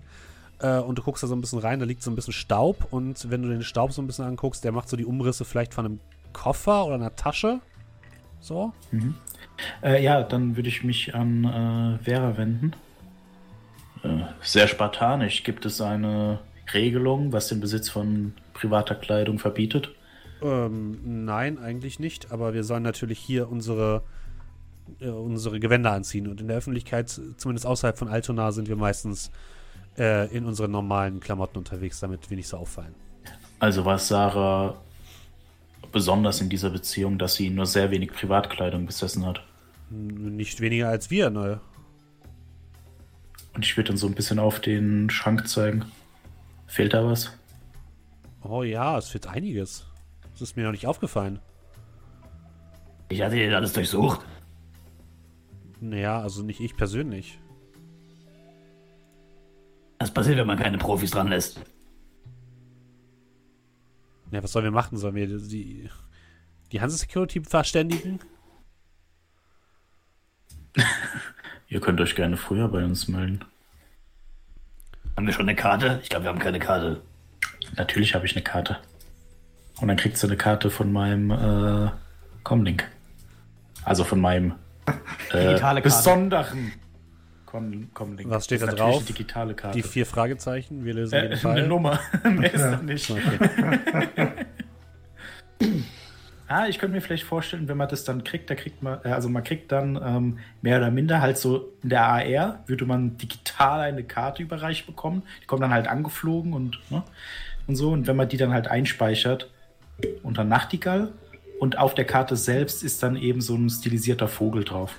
äh, 0.61 0.79
und 0.79 0.99
du 0.99 1.03
guckst 1.03 1.23
da 1.23 1.27
so 1.27 1.35
ein 1.35 1.40
bisschen 1.40 1.59
rein, 1.59 1.81
da 1.81 1.87
liegt 1.87 2.03
so 2.03 2.11
ein 2.11 2.14
bisschen 2.14 2.33
Staub 2.33 2.87
und 2.90 3.31
wenn 3.31 3.42
du 3.42 3.49
den 3.49 3.62
Staub 3.62 3.92
so 3.92 4.01
ein 4.01 4.07
bisschen 4.07 4.25
anguckst, 4.25 4.64
der 4.64 4.73
macht 4.73 4.88
so 4.88 4.97
die 4.97 5.05
Umrisse 5.05 5.44
vielleicht 5.44 5.75
von 5.75 5.85
einem 5.85 6.01
Koffer 6.33 6.87
oder 6.87 6.94
einer 6.94 7.16
Tasche. 7.16 7.61
So. 8.40 8.73
Äh, 9.83 10.03
ja, 10.03 10.23
dann 10.23 10.57
würde 10.57 10.68
ich 10.68 10.85
mich 10.85 11.14
an 11.14 11.44
äh, 11.44 12.05
Vera 12.05 12.37
wenden. 12.37 12.73
Äh, 14.03 14.21
sehr 14.40 14.68
spartanisch. 14.68 15.42
Gibt 15.42 15.66
es 15.66 15.81
eine 15.81 16.38
Regelung, 16.73 17.33
was 17.33 17.49
den 17.49 17.61
Besitz 17.61 17.88
von 17.88 18.35
privater 18.55 18.94
Kleidung 18.94 19.38
verbietet? 19.38 19.90
Ähm, 20.40 21.25
nein, 21.25 21.59
eigentlich 21.59 21.99
nicht, 21.99 22.31
aber 22.31 22.55
wir 22.55 22.62
sollen 22.62 22.85
natürlich 22.85 23.18
hier 23.18 23.51
unsere, 23.51 24.03
äh, 25.01 25.09
unsere 25.09 25.61
Gewänder 25.61 25.92
anziehen 25.92 26.29
und 26.29 26.40
in 26.40 26.48
der 26.48 26.57
Öffentlichkeit, 26.57 27.09
zumindest 27.37 27.66
außerhalb 27.66 27.98
von 27.98 28.09
Altona, 28.09 28.53
sind 28.53 28.68
wir 28.68 28.77
meistens 28.77 29.31
äh, 29.98 30.35
in 30.35 30.44
unseren 30.44 30.70
normalen 30.70 31.20
Klamotten 31.20 31.59
unterwegs, 31.59 32.01
damit 32.01 32.31
wir 32.31 32.37
nicht 32.37 32.48
so 32.48 32.59
auffallen. 32.59 32.94
Also 33.61 33.85
war 33.85 33.98
Sarah 33.98 34.77
besonders 35.92 36.40
in 36.40 36.48
dieser 36.48 36.70
Beziehung, 36.70 37.18
dass 37.18 37.35
sie 37.35 37.51
nur 37.51 37.66
sehr 37.66 37.90
wenig 37.90 38.12
Privatkleidung 38.12 38.87
besessen 38.87 39.27
hat. 39.27 39.42
Nicht 39.90 40.61
weniger 40.61 40.88
als 40.88 41.11
wir, 41.11 41.31
ne? 41.31 41.61
Und 43.55 43.64
ich 43.64 43.77
würde 43.77 43.88
dann 43.88 43.96
so 43.96 44.07
ein 44.07 44.14
bisschen 44.14 44.38
auf 44.38 44.61
den 44.61 45.11
Schrank 45.11 45.48
zeigen. 45.48 45.85
Fehlt 46.66 46.94
da 46.94 47.05
was? 47.05 47.33
Oh 48.42 48.62
ja, 48.62 48.98
es 48.98 49.12
wird 49.14 49.27
einiges. 49.27 49.87
Das 50.33 50.42
ist 50.42 50.57
mir 50.57 50.64
noch 50.64 50.72
nicht 50.72 50.86
aufgefallen. 50.86 51.41
Ich 53.09 53.22
hatte 53.22 53.36
den 53.36 53.55
alles 53.55 53.72
durchsucht. 53.72 54.20
Naja, 55.81 56.20
also 56.20 56.43
nicht 56.43 56.61
ich 56.61 56.76
persönlich. 56.76 57.39
Was 59.99 60.12
passiert, 60.12 60.39
wenn 60.39 60.47
man 60.47 60.59
keine 60.59 60.79
Profis 60.79 61.11
dran 61.11 61.29
lässt? 61.29 61.61
Ja, 64.31 64.43
was 64.43 64.53
sollen 64.53 64.64
wir 64.64 64.70
machen? 64.70 64.99
Sollen 64.99 65.14
wir 65.14 65.26
die, 65.26 65.89
die 66.72 66.81
Hanse 66.81 66.97
Security 66.99 67.41
verständigen? 67.41 68.20
Ihr 71.68 71.81
könnt 71.81 72.01
euch 72.01 72.14
gerne 72.14 72.37
früher 72.37 72.68
bei 72.68 72.85
uns 72.85 73.09
melden. 73.09 73.45
Haben 75.16 75.26
wir 75.26 75.35
schon 75.35 75.49
eine 75.49 75.57
Karte? 75.57 75.99
Ich 76.03 76.09
glaube, 76.09 76.24
wir 76.24 76.31
haben 76.31 76.39
keine 76.39 76.61
Karte. 76.61 77.03
Natürlich 77.76 78.14
habe 78.14 78.26
ich 78.26 78.37
eine 78.37 78.45
Karte. 78.45 78.79
Und 79.81 79.89
dann 79.89 79.97
kriegst 79.97 80.22
du 80.22 80.26
eine 80.26 80.37
Karte 80.37 80.70
von 80.70 80.93
meinem 80.93 81.31
äh, 81.31 81.91
Comlink. 82.45 82.89
Also 83.85 84.05
von 84.05 84.20
meinem 84.20 84.55
Digitale 85.32 85.59
Karte. 85.59 85.82
besonderen 85.82 86.72
Com 87.47 87.89
Comlink. 87.95 88.30
Was 88.30 88.45
steht 88.45 88.61
Das 88.61 88.70
da 88.70 88.76
drauf? 88.76 88.97
eine 88.97 89.05
digitale 89.07 89.55
Karte. 89.55 89.76
Die 89.76 89.82
vier 89.82 90.05
Fragezeichen, 90.05 90.84
wir 90.84 90.95
lösen 90.95 91.14
äh, 91.14 91.22
jeden 91.22 91.36
Fall. 91.39 91.59
eine 91.59 91.66
Nummer. 91.66 91.99
Mehr 92.24 92.53
ist 92.53 92.62
da 92.62 92.76
nicht. 92.76 93.11
Okay. 93.11 94.28
Ah, 96.51 96.66
ich 96.66 96.78
könnte 96.78 96.95
mir 96.95 97.03
vielleicht 97.03 97.24
vorstellen, 97.24 97.68
wenn 97.68 97.76
man 97.76 97.89
das 97.89 98.05
dann 98.05 98.24
kriegt, 98.24 98.49
da 98.49 98.55
kriegt 98.55 98.82
man, 98.82 99.01
äh, 99.05 99.09
also 99.09 99.28
man 99.28 99.45
kriegt 99.45 99.70
dann 99.70 100.01
ähm, 100.03 100.39
mehr 100.62 100.78
oder 100.78 100.91
minder 100.91 101.20
halt 101.20 101.36
so 101.36 101.74
in 101.82 101.91
der 101.91 102.07
AR 102.07 102.61
würde 102.66 102.86
man 102.86 103.18
digital 103.18 103.80
eine 103.82 104.03
Karte 104.03 104.43
überreicht 104.43 104.86
bekommen. 104.86 105.24
Die 105.43 105.47
kommt 105.47 105.62
dann 105.62 105.72
halt 105.74 105.89
angeflogen 105.89 106.55
und, 106.55 106.78
ne, 106.91 107.03
und 107.66 107.76
so. 107.76 107.91
Und 107.91 108.07
wenn 108.07 108.16
man 108.16 108.30
die 108.30 108.39
dann 108.39 108.55
halt 108.55 108.66
einspeichert 108.66 109.51
unter 110.22 110.43
Nachtigall 110.45 111.12
und 111.59 111.79
auf 111.79 111.95
der 111.95 112.05
Karte 112.05 112.37
selbst 112.37 112.83
ist 112.83 113.03
dann 113.03 113.17
eben 113.17 113.41
so 113.41 113.55
ein 113.55 113.69
stilisierter 113.71 114.29
Vogel 114.29 114.65
drauf. 114.65 114.95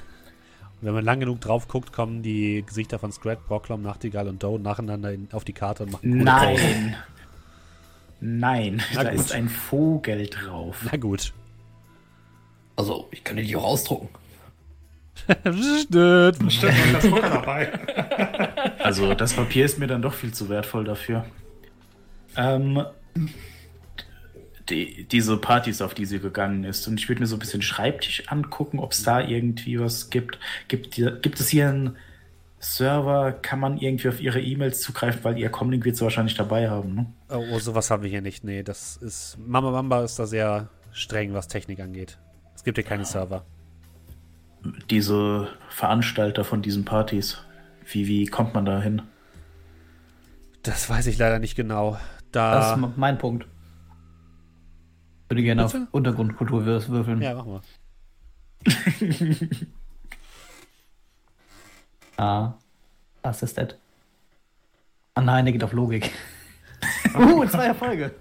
Und 0.82 0.88
wenn 0.88 0.94
man 0.94 1.04
lang 1.04 1.20
genug 1.20 1.42
drauf 1.42 1.68
guckt, 1.68 1.92
kommen 1.92 2.24
die 2.24 2.64
Gesichter 2.66 3.00
von 3.00 3.12
Scrat, 3.12 3.46
Brocklom, 3.46 3.82
Nachtigall 3.82 4.28
und 4.28 4.42
Doe 4.44 4.60
nacheinander 4.60 5.12
in, 5.12 5.28
auf 5.32 5.44
die 5.44 5.54
Karte 5.54 5.84
und 5.84 5.92
machen. 5.92 6.18
Nein. 6.24 6.96
Nein, 8.22 8.82
Na 8.94 9.04
da 9.04 9.12
gut. 9.12 9.20
ist 9.20 9.32
ein 9.32 9.48
Vogel 9.50 10.28
drauf. 10.28 10.86
Na 10.90 10.98
gut. 10.98 11.34
Also, 12.76 13.08
ich 13.12 13.24
kann 13.24 13.38
die 13.38 13.44
nicht 13.44 13.56
auch 13.56 13.64
ausdrucken. 13.64 14.10
Stimmt. 15.44 16.52
Stimmt, 16.52 16.74
das 16.94 17.04
dabei. 17.04 17.70
Also 18.80 19.14
das 19.14 19.34
Papier 19.34 19.66
ist 19.66 19.78
mir 19.80 19.88
dann 19.88 20.02
doch 20.02 20.14
viel 20.14 20.34
zu 20.34 20.50
wertvoll 20.50 20.86
dafür. 20.86 21.26
Ähm, 22.38 22.84
die, 24.70 25.04
diese 25.06 25.38
Partys, 25.38 25.82
auf 25.82 25.94
die 25.94 26.06
sie 26.06 26.20
gegangen 26.20 26.64
ist. 26.64 26.88
Und 26.88 27.00
ich 27.00 27.10
würde 27.10 27.22
mir 27.22 27.28
so 27.28 27.36
ein 27.36 27.40
bisschen 27.40 27.62
Schreibtisch 27.62 28.24
angucken, 28.28 28.80
ob 28.80 28.92
es 28.92 29.04
da 29.04 29.20
irgendwie 29.22 29.80
was 29.80 30.10
gibt. 30.10 30.40
Gibt, 30.68 30.96
hier- 30.96 31.12
gibt 31.20 31.40
es 31.40 31.50
hier 31.50 31.70
einen 31.70 31.96
Server? 32.60 33.32
Kann 33.32 33.60
man 33.60 33.78
irgendwie 33.78 34.10
auf 34.10 34.20
ihre 34.22 34.42
E-Mails 34.42 34.82
zugreifen? 34.82 35.24
Weil 35.24 35.38
ihr 35.38 35.50
Comlink 35.50 35.86
wird 35.86 35.96
sie 35.98 36.04
wahrscheinlich 36.04 36.36
dabei 36.36 36.70
haben. 36.70 36.94
Ne? 36.96 37.06
Oh, 37.30 37.44
oh, 37.54 37.60
sowas 37.60 37.90
haben 37.92 38.04
wir 38.04 38.10
hier 38.10 38.22
nicht. 38.22 38.44
Nee, 38.44 38.64
das 38.64 38.98
ist. 38.98 39.38
Mama 39.46 39.72
Mamba 39.72 40.04
ist 40.04 40.20
da 40.20 40.26
sehr 40.28 40.70
streng, 40.92 41.34
was 41.34 41.48
Technik 41.48 41.80
angeht. 41.80 42.18
Es 42.56 42.64
gibt 42.64 42.78
hier 42.78 42.86
keine 42.86 43.06
Server. 43.06 43.46
Diese 44.90 45.48
Veranstalter 45.70 46.44
von 46.44 46.62
diesen 46.62 46.84
Partys. 46.84 47.38
Wie, 47.92 48.08
wie 48.08 48.26
kommt 48.26 48.54
man 48.54 48.66
da 48.66 48.82
hin? 48.82 49.02
Das 50.64 50.90
weiß 50.90 51.08
ich 51.08 51.18
leider 51.18 51.40
nicht 51.40 51.56
genau. 51.56 51.98
Das 52.32 52.66
ist 52.66 52.82
Da. 52.82 52.94
mein 52.98 53.18
Punkt. 53.18 53.48
Ich 55.30 55.32
würde 55.32 55.44
gerne 55.44 55.64
auf 55.64 55.74
Bitte? 55.74 55.88
Untergrundkultur 55.92 56.64
würs- 56.64 56.90
würfeln. 56.90 57.22
Ja, 57.22 57.36
machen 57.36 57.62
wir. 58.66 59.48
Ah. 62.18 62.56
Was 63.22 63.44
ist 63.44 63.58
das? 63.58 63.76
Ah 65.14 65.22
nein, 65.22 65.46
der 65.46 65.54
geht 65.54 65.64
auf 65.64 65.72
Logik. 65.72 66.12
uh, 67.18 67.46
zwei 67.46 67.68
Erfolge. 67.68 68.12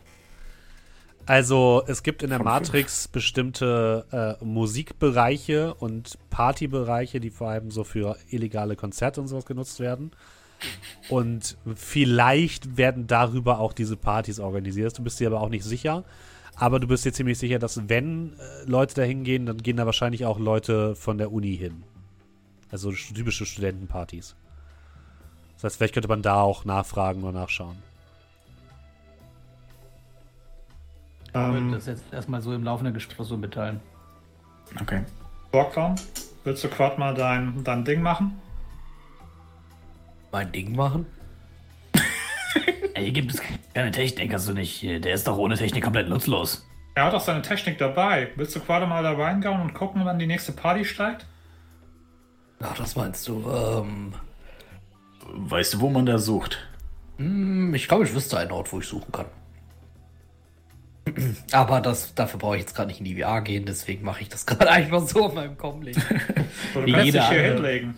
Also, 1.27 1.83
es 1.89 2.05
gibt 2.05 2.23
in 2.23 2.31
der 2.31 2.41
Matrix 2.41 3.09
bestimmte 3.09 4.39
äh, 4.41 4.45
Musikbereiche 4.45 5.75
und 5.75 6.17
Partybereiche, 6.31 7.19
die 7.19 7.31
vor 7.31 7.49
allem 7.49 7.73
so 7.73 7.83
für 7.83 8.17
illegale 8.29 8.77
Konzerte 8.77 9.21
und 9.21 9.27
sowas 9.27 9.47
genutzt 9.47 9.81
werden. 9.81 10.13
Und 11.09 11.57
vielleicht 11.75 12.77
werden 12.77 13.09
darüber 13.09 13.59
auch 13.59 13.73
diese 13.73 13.97
Partys 13.97 14.39
organisiert. 14.39 14.97
Du 14.97 15.03
bist 15.03 15.19
dir 15.19 15.27
aber 15.27 15.41
auch 15.41 15.49
nicht 15.51 15.65
sicher. 15.65 16.05
Aber 16.61 16.81
du 16.81 16.89
bist 16.89 17.05
dir 17.05 17.13
ziemlich 17.13 17.39
sicher, 17.39 17.59
dass 17.59 17.89
wenn 17.89 18.33
äh, 18.33 18.65
Leute 18.67 18.95
da 18.97 19.03
hingehen, 19.03 19.47
dann 19.47 19.59
gehen 19.59 19.77
da 19.77 19.87
wahrscheinlich 19.87 20.25
auch 20.27 20.39
Leute 20.39 20.97
von 20.97 21.17
der 21.19 21.33
Uni 21.33 21.57
hin. 21.57 21.85
Also 22.71 22.91
sch- 22.91 23.15
typische 23.15 23.47
Studentenpartys. 23.47 24.35
Das 25.55 25.65
heißt, 25.65 25.77
vielleicht 25.77 25.95
könnte 25.95 26.09
man 26.09 26.23
da 26.23 26.41
auch 26.41 26.65
nachfragen 26.65 27.23
oder 27.23 27.33
nachschauen. 27.33 27.77
Ich 31.29 31.35
würde 31.35 31.59
Ähm, 31.59 31.73
das 31.73 31.87
jetzt 31.87 32.05
erstmal 32.13 32.41
so 32.41 32.53
im 32.53 32.65
laufenden 32.65 32.93
Gespräch 32.95 33.27
so 33.27 33.37
mitteilen. 33.37 33.81
Okay. 34.81 35.05
Borgbaum, 35.53 35.95
willst 36.45 36.65
du 36.65 36.69
gerade 36.69 36.99
mal 36.99 37.15
dein, 37.15 37.63
dein 37.65 37.85
Ding 37.85 38.03
machen? 38.03 38.41
Mein 40.33 40.51
Ding 40.53 40.75
machen? 40.75 41.07
Hier 42.99 43.13
gibt 43.13 43.33
es 43.33 43.43
keine 43.75 43.91
Technik, 43.91 44.33
hast 44.33 44.49
du 44.49 44.53
nicht. 44.53 44.83
Der 44.83 45.13
ist 45.13 45.27
doch 45.27 45.37
ohne 45.39 45.57
Technik 45.57 45.85
komplett 45.85 46.09
nutzlos. 46.09 46.67
Er 46.95 47.05
hat 47.05 47.15
auch 47.15 47.21
seine 47.21 47.43
Technik 47.43 47.79
dabei. 47.79 48.31
Willst 48.37 48.55
du 48.57 48.61
gerade 48.61 48.87
mal 48.87 49.03
da 49.03 49.13
reingehen 49.13 49.61
und 49.61 49.75
gucken, 49.75 50.05
wann 50.05 50.19
die 50.19 50.27
nächste 50.27 50.53
Party 50.53 50.85
steigt? 50.85 51.27
Ach, 52.61 52.77
das 52.77 52.97
meinst 52.97 53.27
du? 53.29 53.49
Ähm, 53.51 54.15
Weißt 55.31 55.75
du, 55.75 55.81
wo 55.81 55.91
man 55.91 56.07
da 56.07 56.19
sucht? 56.19 56.59
hm, 57.19 57.75
ich 57.75 57.87
glaube, 57.89 58.05
ich 58.05 58.15
wüsste 58.15 58.39
einen 58.39 58.51
Ort, 58.53 58.73
wo 58.73 58.81
ich 58.81 58.87
suchen 58.87 59.13
kann. 59.13 59.27
Aber 61.53 61.81
das, 61.81 62.15
dafür 62.15 62.39
brauche 62.39 62.57
ich 62.57 62.63
jetzt 62.63 62.75
gerade 62.75 62.89
nicht 62.89 62.99
in 63.01 63.05
die 63.05 63.21
VR 63.23 63.43
gehen, 63.43 63.65
deswegen 63.67 64.05
mache 64.05 64.23
ich 64.23 64.29
das 64.29 64.47
gerade 64.47 64.71
einfach 64.71 65.01
so 65.07 65.27
auf 65.27 65.35
meinem 65.35 65.57
Comlink. 65.57 65.97
Du 66.75 66.85
Wie 66.85 66.93
kannst 66.93 67.07
jeder 67.07 67.21
dich 67.21 67.29
hier 67.29 67.39
andere. 67.39 67.55
hinlegen. 67.55 67.95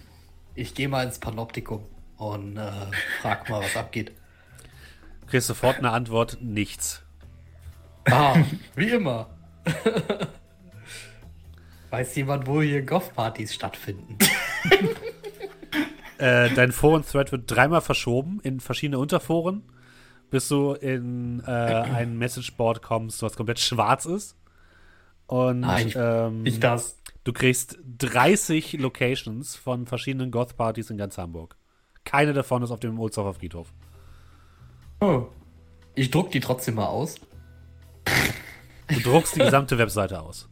Ich 0.55 0.74
gehe 0.74 0.88
mal 0.88 1.05
ins 1.05 1.18
Panoptikum 1.18 1.84
und 2.18 2.57
äh, 2.57 2.70
frag 3.20 3.48
mal, 3.48 3.62
was 3.62 3.76
abgeht. 3.76 4.12
Kriegst 5.30 5.46
sofort 5.46 5.78
eine 5.78 5.90
Antwort, 5.90 6.38
nichts. 6.40 7.02
Ah, 8.10 8.36
wie 8.74 8.90
immer. 8.90 9.30
Weiß 11.90 12.14
jemand, 12.16 12.46
wo 12.46 12.62
hier 12.62 12.82
Goth-Partys 12.82 13.54
stattfinden? 13.54 14.18
Äh, 16.18 16.50
dein 16.54 16.70
Foren-Thread 16.70 17.32
wird 17.32 17.50
dreimal 17.50 17.80
verschoben 17.80 18.40
in 18.42 18.60
verschiedene 18.60 18.98
Unterforen, 18.98 19.62
bis 20.28 20.48
du 20.48 20.74
in 20.74 21.42
äh, 21.46 21.50
ein 21.50 22.18
Messageboard 22.18 22.82
kommst, 22.82 23.22
was 23.22 23.36
komplett 23.36 23.58
schwarz 23.58 24.04
ist. 24.04 24.36
Und 25.26 25.60
Nein, 25.60 25.90
ähm, 25.96 26.42
Nicht 26.42 26.62
das. 26.62 26.98
du 27.24 27.32
kriegst 27.32 27.78
30 27.96 28.74
Locations 28.74 29.56
von 29.56 29.86
verschiedenen 29.86 30.30
Goth-Partys 30.30 30.90
in 30.90 30.98
ganz 30.98 31.16
Hamburg. 31.16 31.56
Keine 32.04 32.34
davon 32.34 32.62
ist 32.62 32.70
auf 32.70 32.80
dem 32.80 33.00
Ohlsdorfer 33.00 33.32
Friedhof. 33.32 33.72
Oh. 35.01 35.26
Ich 35.94 36.11
druck 36.11 36.30
die 36.30 36.40
trotzdem 36.40 36.76
mal 36.76 36.86
aus. 36.86 37.16
Du 38.88 39.01
druckst 39.01 39.36
die 39.36 39.40
gesamte 39.40 39.78
Webseite 39.78 40.20
aus. 40.20 40.48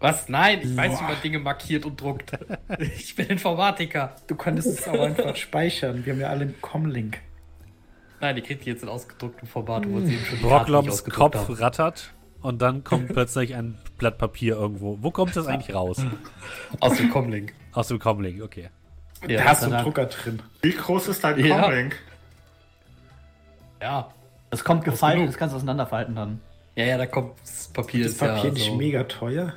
Was? 0.00 0.28
Nein, 0.28 0.60
ich 0.62 0.76
weiß, 0.76 1.00
wie 1.00 1.04
man 1.04 1.20
Dinge 1.22 1.38
markiert 1.40 1.84
und 1.84 2.00
druckt. 2.00 2.32
Ich 2.78 3.16
bin 3.16 3.26
Informatiker. 3.26 4.14
Du 4.28 4.36
könntest 4.36 4.68
es 4.78 4.86
aber 4.88 5.04
einfach 5.04 5.34
speichern. 5.36 6.04
Wir 6.06 6.12
haben 6.12 6.20
ja 6.20 6.28
alle 6.28 6.42
einen 6.42 6.60
Comlink. 6.60 7.18
Nein, 8.20 8.36
die 8.36 8.42
kriegt 8.42 8.64
die 8.64 8.70
jetzt 8.70 8.82
in 8.82 8.88
ausgedrucktem 8.88 9.48
Format, 9.48 9.88
wo 9.88 10.00
sie 10.00 10.14
eben 10.14 10.24
schon 10.24 10.40
Brockloms 10.40 11.04
Kopf 11.04 11.36
haben. 11.36 11.54
rattert 11.54 12.12
und 12.42 12.60
dann 12.62 12.84
kommt 12.84 13.08
plötzlich 13.12 13.54
ein 13.54 13.78
Blatt 13.96 14.18
Papier 14.18 14.56
irgendwo. 14.56 14.98
Wo 15.00 15.10
kommt 15.10 15.34
das 15.36 15.46
eigentlich 15.46 15.74
raus? 15.74 16.04
Aus 16.80 16.96
dem 16.96 17.10
Comlink. 17.10 17.52
Aus 17.72 17.88
dem 17.88 17.98
Comlink, 17.98 18.42
okay. 18.42 18.70
Da 19.28 19.44
hast 19.44 19.62
du 19.64 19.66
einen 19.72 19.84
Drucker 19.84 20.06
drin. 20.06 20.40
Wie 20.62 20.72
groß 20.72 21.08
ist 21.08 21.24
dein 21.24 21.44
Ja. 21.44 21.62
Comlink? 21.62 21.96
Ja. 23.80 24.10
Das 24.50 24.64
kommt 24.64 24.84
gefaltet, 24.84 25.28
das 25.28 25.36
kannst 25.36 25.52
du 25.52 25.56
auseinanderfalten 25.56 26.14
dann. 26.14 26.40
Ja, 26.74 26.84
ja, 26.86 26.96
da 26.96 27.06
kommt 27.06 27.32
das 27.42 27.68
Papier. 27.68 28.04
Das 28.04 28.12
ist 28.12 28.18
Papier 28.18 28.44
ja 28.44 28.50
nicht 28.52 28.66
so. 28.66 28.76
mega 28.76 29.04
teuer? 29.04 29.54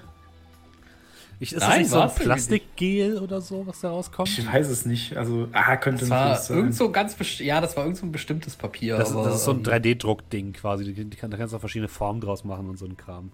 Ich, 1.40 1.54
ist 1.54 1.62
Nein, 1.62 1.70
das 1.70 1.78
nicht 1.80 1.90
so 1.90 2.00
ein 2.02 2.14
Plastikgel 2.14 3.18
oder 3.18 3.42
so, 3.42 3.66
was 3.66 3.82
da 3.82 3.90
rauskommt? 3.90 4.30
Ich 4.30 4.46
weiß 4.46 4.70
es 4.70 4.86
nicht. 4.86 5.18
Also, 5.18 5.48
ah, 5.54 5.76
könnte 5.78 6.02
Das 6.02 6.10
war 6.12 6.36
sein. 6.36 6.58
irgend 6.58 6.76
so 6.76 6.92
ganz 6.92 7.16
ja, 7.40 7.60
das 7.60 7.76
war 7.76 7.84
irgend 7.84 7.98
so 7.98 8.06
ein 8.06 8.12
bestimmtes 8.12 8.56
Papier. 8.56 8.98
Das, 8.98 9.12
aber, 9.12 9.24
das 9.24 9.36
ist 9.38 9.46
so 9.46 9.52
ein 9.52 9.58
ähm, 9.58 9.64
3D-Druck-Ding 9.64 10.54
quasi. 10.54 10.84
Die, 10.84 11.06
die 11.06 11.18
kann, 11.18 11.32
da 11.32 11.38
kannst 11.38 11.54
du 11.54 11.58
auch 11.58 11.62
verschiedene 11.62 11.88
Formen 11.88 12.22
draus 12.22 12.44
machen 12.44 12.70
und 12.70 12.78
so 12.78 12.86
ein 12.86 12.96
Kram. 12.96 13.32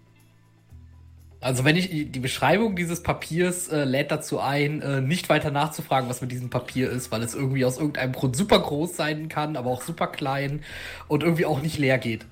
Also 1.39 1.63
wenn 1.65 1.75
ich 1.75 1.89
die 2.11 2.19
Beschreibung 2.19 2.75
dieses 2.75 3.03
Papiers 3.03 3.67
äh, 3.67 3.83
lädt 3.83 4.09
dazu 4.11 4.39
ein, 4.39 4.81
äh, 4.81 5.01
nicht 5.01 5.29
weiter 5.29 5.51
nachzufragen, 5.51 6.09
was 6.09 6.21
mit 6.21 6.31
diesem 6.31 6.49
Papier 6.49 6.89
ist, 6.89 7.11
weil 7.11 7.21
es 7.21 7.35
irgendwie 7.35 7.63
aus 7.63 7.77
irgendeinem 7.77 8.13
Grund 8.13 8.35
super 8.35 8.59
groß 8.59 8.95
sein 8.95 9.29
kann, 9.29 9.55
aber 9.55 9.69
auch 9.69 9.83
super 9.83 10.07
klein 10.07 10.61
und 11.07 11.21
irgendwie 11.23 11.45
auch 11.45 11.61
nicht 11.61 11.77
leer 11.77 11.99
geht. 11.99 12.25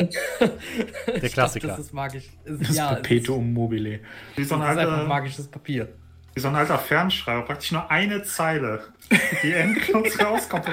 Der 0.00 1.28
Klassiker. 1.30 1.68
Das 1.68 1.78
ist 1.80 1.92
magisch. 1.94 2.24
Es- 2.44 2.58
Das 2.60 2.76
ja, 2.76 2.90
ist- 2.92 3.02
Perpetuum 3.02 3.52
mobile. 3.52 4.00
Wie 4.36 4.44
so 4.44 4.54
ein, 4.54 4.60
Das 4.60 4.72
ist 4.72 4.78
einfach 4.78 4.92
alter, 4.92 5.08
magisches 5.08 5.48
Papier. 5.48 5.88
wie 6.34 6.40
so 6.40 6.48
ein 6.48 6.54
alter 6.54 6.78
Fernschreiber. 6.78 7.42
Praktisch 7.46 7.72
nur 7.72 7.90
eine 7.90 8.22
Zeile, 8.22 8.80
die 9.42 9.52
endlos 9.54 10.20
rauskommt. 10.24 10.66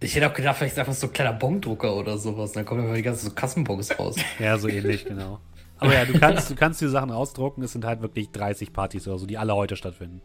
Ich 0.00 0.14
hätte 0.16 0.28
auch 0.30 0.34
gedacht, 0.34 0.56
vielleicht 0.58 0.74
ist 0.74 0.78
einfach 0.78 0.92
so 0.94 1.06
ein 1.06 1.12
kleiner 1.12 1.32
Bongdrucker 1.32 1.94
oder 1.94 2.18
sowas. 2.18 2.52
Dann 2.52 2.64
kommen 2.64 2.82
einfach 2.82 2.96
die 2.96 3.02
ganzen 3.02 3.28
so 3.30 3.34
Kassenbons 3.34 3.98
raus. 3.98 4.16
Ja, 4.38 4.58
so 4.58 4.68
ähnlich, 4.68 5.04
genau. 5.04 5.40
Aber 5.82 5.94
ja, 5.94 6.04
du 6.04 6.12
kannst, 6.20 6.50
du 6.50 6.54
kannst 6.54 6.80
die 6.80 6.88
Sachen 6.88 7.10
ausdrucken. 7.10 7.62
Es 7.62 7.72
sind 7.72 7.84
halt 7.84 8.00
wirklich 8.02 8.30
30 8.30 8.72
Partys 8.72 9.06
oder 9.08 9.18
so, 9.18 9.26
die 9.26 9.38
alle 9.38 9.54
heute 9.54 9.76
stattfinden. 9.76 10.20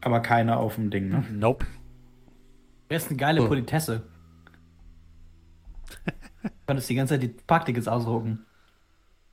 Aber 0.00 0.20
keine 0.20 0.56
auf 0.58 0.76
dem 0.76 0.90
Ding, 0.90 1.08
ne? 1.08 1.24
Nope. 1.32 1.66
Wäre 2.88 3.00
ist 3.02 3.08
eine 3.08 3.16
geile 3.16 3.42
Oh. 3.42 3.48
Politesse. 3.48 4.02
Du 6.42 6.50
könntest 6.66 6.88
die 6.88 6.94
ganze 6.94 7.14
Zeit 7.14 7.22
die 7.22 7.28
Parktickets 7.28 7.88
ausdrucken. 7.88 8.44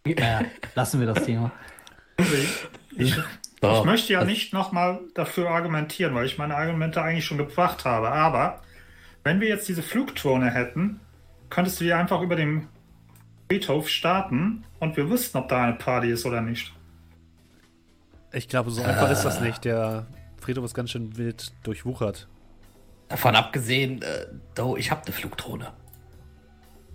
Ja, 0.08 0.42
lassen 0.76 1.00
wir 1.00 1.08
das 1.08 1.24
Thema. 1.26 1.52
Ich 2.98 3.16
So. 3.62 3.84
möchte 3.86 4.14
ja 4.14 4.24
nicht 4.26 4.54
nochmal 4.54 5.00
dafür 5.14 5.50
argumentieren, 5.50 6.14
weil 6.16 6.26
ich 6.26 6.38
meine 6.38 6.56
Argumente 6.56 7.02
eigentlich 7.02 7.26
schon 7.26 7.38
gebracht 7.38 7.86
habe. 7.86 8.12
Aber 8.12 8.62
wenn 9.24 9.40
wir 9.40 9.48
jetzt 9.48 9.68
diese 9.70 9.84
Flugdrohne 9.84 10.50
hätten, 10.52 11.00
könntest 11.50 11.80
du 11.80 11.84
die 11.86 11.94
einfach 11.94 12.22
über 12.22 12.36
dem 12.36 12.68
Friedhof 13.54 13.88
starten 13.88 14.64
und 14.80 14.98
wir 14.98 15.10
wüssten, 15.12 15.38
ob 15.38 15.48
da 15.48 15.64
eine 15.64 15.74
Party 15.74 16.10
ist 16.10 16.26
oder 16.26 16.42
nicht. 16.42 16.74
Ich 18.32 18.48
glaube, 18.48 18.72
so 18.72 18.82
einfach 18.82 19.12
ist 19.12 19.22
das 19.24 19.42
nicht. 19.42 19.64
Der 19.64 20.08
Friedhof 20.42 20.66
ist 20.66 20.74
ganz 20.74 20.90
schön 20.90 21.18
wild 21.18 21.54
durchwuchert. 21.62 22.28
Davon 23.10 23.36
abgesehen, 23.36 24.02
äh, 24.02 24.26
do, 24.56 24.76
ich 24.76 24.90
habe 24.90 25.04
eine 25.04 25.12
Flugdrohne. 25.14 25.68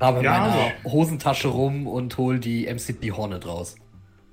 Habe 0.00 0.18
in 0.18 0.24
Ja, 0.24 0.32
meiner 0.32 0.52
also. 0.52 0.92
Hosentasche 0.92 1.46
rum 1.46 1.86
und 1.86 2.16
hol 2.18 2.40
die 2.40 2.66
MCP 2.66 3.12
Hornet 3.12 3.46
raus. 3.46 3.76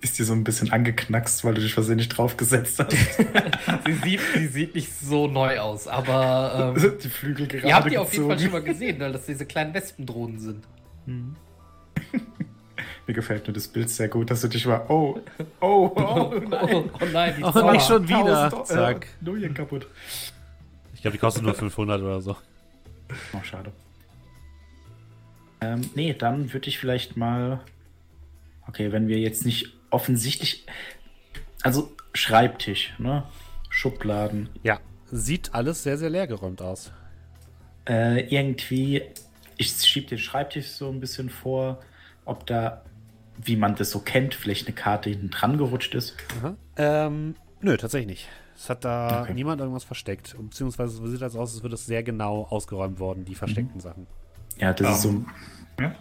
Ist 0.01 0.17
dir 0.17 0.25
so 0.25 0.33
ein 0.33 0.43
bisschen 0.43 0.71
angeknackst, 0.71 1.43
weil 1.45 1.53
du 1.53 1.61
dich 1.61 1.75
versehentlich 1.75 2.09
draufgesetzt 2.09 2.79
hast. 2.79 2.91
Sie 3.85 3.93
sieht, 4.03 4.19
sie 4.35 4.47
sieht 4.47 4.75
nicht 4.75 4.91
so 4.99 5.27
neu 5.27 5.59
aus, 5.59 5.87
aber 5.87 6.73
ähm, 6.75 6.97
die 7.03 7.09
Flügel 7.09 7.47
gerade 7.47 7.67
ihr 7.67 7.75
habt 7.75 7.91
die 7.91 7.97
auf 7.99 8.11
jeden 8.13 8.27
Fall 8.27 8.35
gezogen. 8.35 8.51
schon 8.51 8.63
mal 8.63 8.71
gesehen, 8.71 8.99
weil 8.99 9.11
das 9.13 9.25
diese 9.27 9.45
kleinen 9.45 9.73
Wespendrohnen 9.75 10.39
sind. 10.39 10.67
Mir 13.07 13.13
gefällt 13.13 13.47
nur 13.47 13.53
das 13.53 13.67
Bild 13.67 13.89
sehr 13.89 14.07
gut, 14.07 14.31
dass 14.31 14.41
du 14.41 14.47
dich 14.47 14.65
mal. 14.65 14.83
Oh, 14.89 15.19
oh, 15.61 15.91
oh, 15.95 16.33
nein. 16.49 16.89
Oh, 16.99 17.05
nein, 17.11 17.35
die 17.37 17.43
Oh, 17.43 17.51
Zauber. 17.51 17.71
nicht 17.71 17.85
schon 17.87 18.07
wieder. 18.07 18.43
1000 18.45 18.67
Zack. 18.67 19.05
Äh, 19.05 19.25
Null 19.25 19.49
kaputt. 19.53 19.87
Ich 20.93 21.01
glaube, 21.01 21.13
die 21.17 21.19
kostet 21.21 21.43
nur 21.43 21.53
500 21.53 22.01
oder 22.01 22.21
so. 22.21 22.35
Oh, 23.33 23.43
schade. 23.43 23.71
Ähm, 25.61 25.81
nee, 25.93 26.13
dann 26.13 26.51
würde 26.51 26.67
ich 26.67 26.79
vielleicht 26.79 27.15
mal. 27.17 27.59
Okay, 28.67 28.91
wenn 28.91 29.07
wir 29.07 29.19
jetzt 29.19 29.45
nicht 29.45 29.73
offensichtlich. 29.91 30.65
Also 31.61 31.91
Schreibtisch, 32.15 32.93
ne? 32.97 33.23
Schubladen. 33.69 34.49
Ja, 34.63 34.79
sieht 35.11 35.53
alles 35.53 35.83
sehr, 35.83 35.97
sehr 35.97 36.09
leergeräumt 36.09 36.61
aus. 36.61 36.91
Äh, 37.87 38.21
irgendwie. 38.33 39.01
Ich 39.57 39.69
schieb 39.71 40.07
den 40.07 40.17
Schreibtisch 40.17 40.67
so 40.67 40.89
ein 40.89 40.99
bisschen 40.99 41.29
vor, 41.29 41.81
ob 42.25 42.45
da, 42.47 42.81
wie 43.37 43.55
man 43.55 43.75
das 43.75 43.91
so 43.91 43.99
kennt, 43.99 44.33
vielleicht 44.35 44.67
eine 44.67 44.75
Karte 44.75 45.09
hinten 45.09 45.29
dran 45.29 45.57
gerutscht 45.57 45.93
ist. 45.95 46.15
Ähm, 46.77 47.35
nö, 47.61 47.77
tatsächlich 47.77 48.07
nicht. 48.07 48.29
Es 48.55 48.69
hat 48.69 48.85
da 48.85 49.23
Okay. 49.23 49.33
niemand 49.33 49.59
irgendwas 49.59 49.83
versteckt. 49.83 50.35
Beziehungsweise 50.39 51.03
es 51.03 51.11
sieht 51.11 51.21
das 51.21 51.35
aus, 51.35 51.53
als 51.53 51.63
würde 51.63 51.75
es 51.75 51.85
sehr 51.85 52.03
genau 52.03 52.43
ausgeräumt 52.49 52.99
worden, 52.99 53.25
die 53.25 53.35
versteckten 53.35 53.79
Sachen. 53.81 54.07
Ja, 54.57 54.73
das 54.73 54.97
ist 54.97 55.01
so. 55.01 55.25
Ja. 55.79 55.93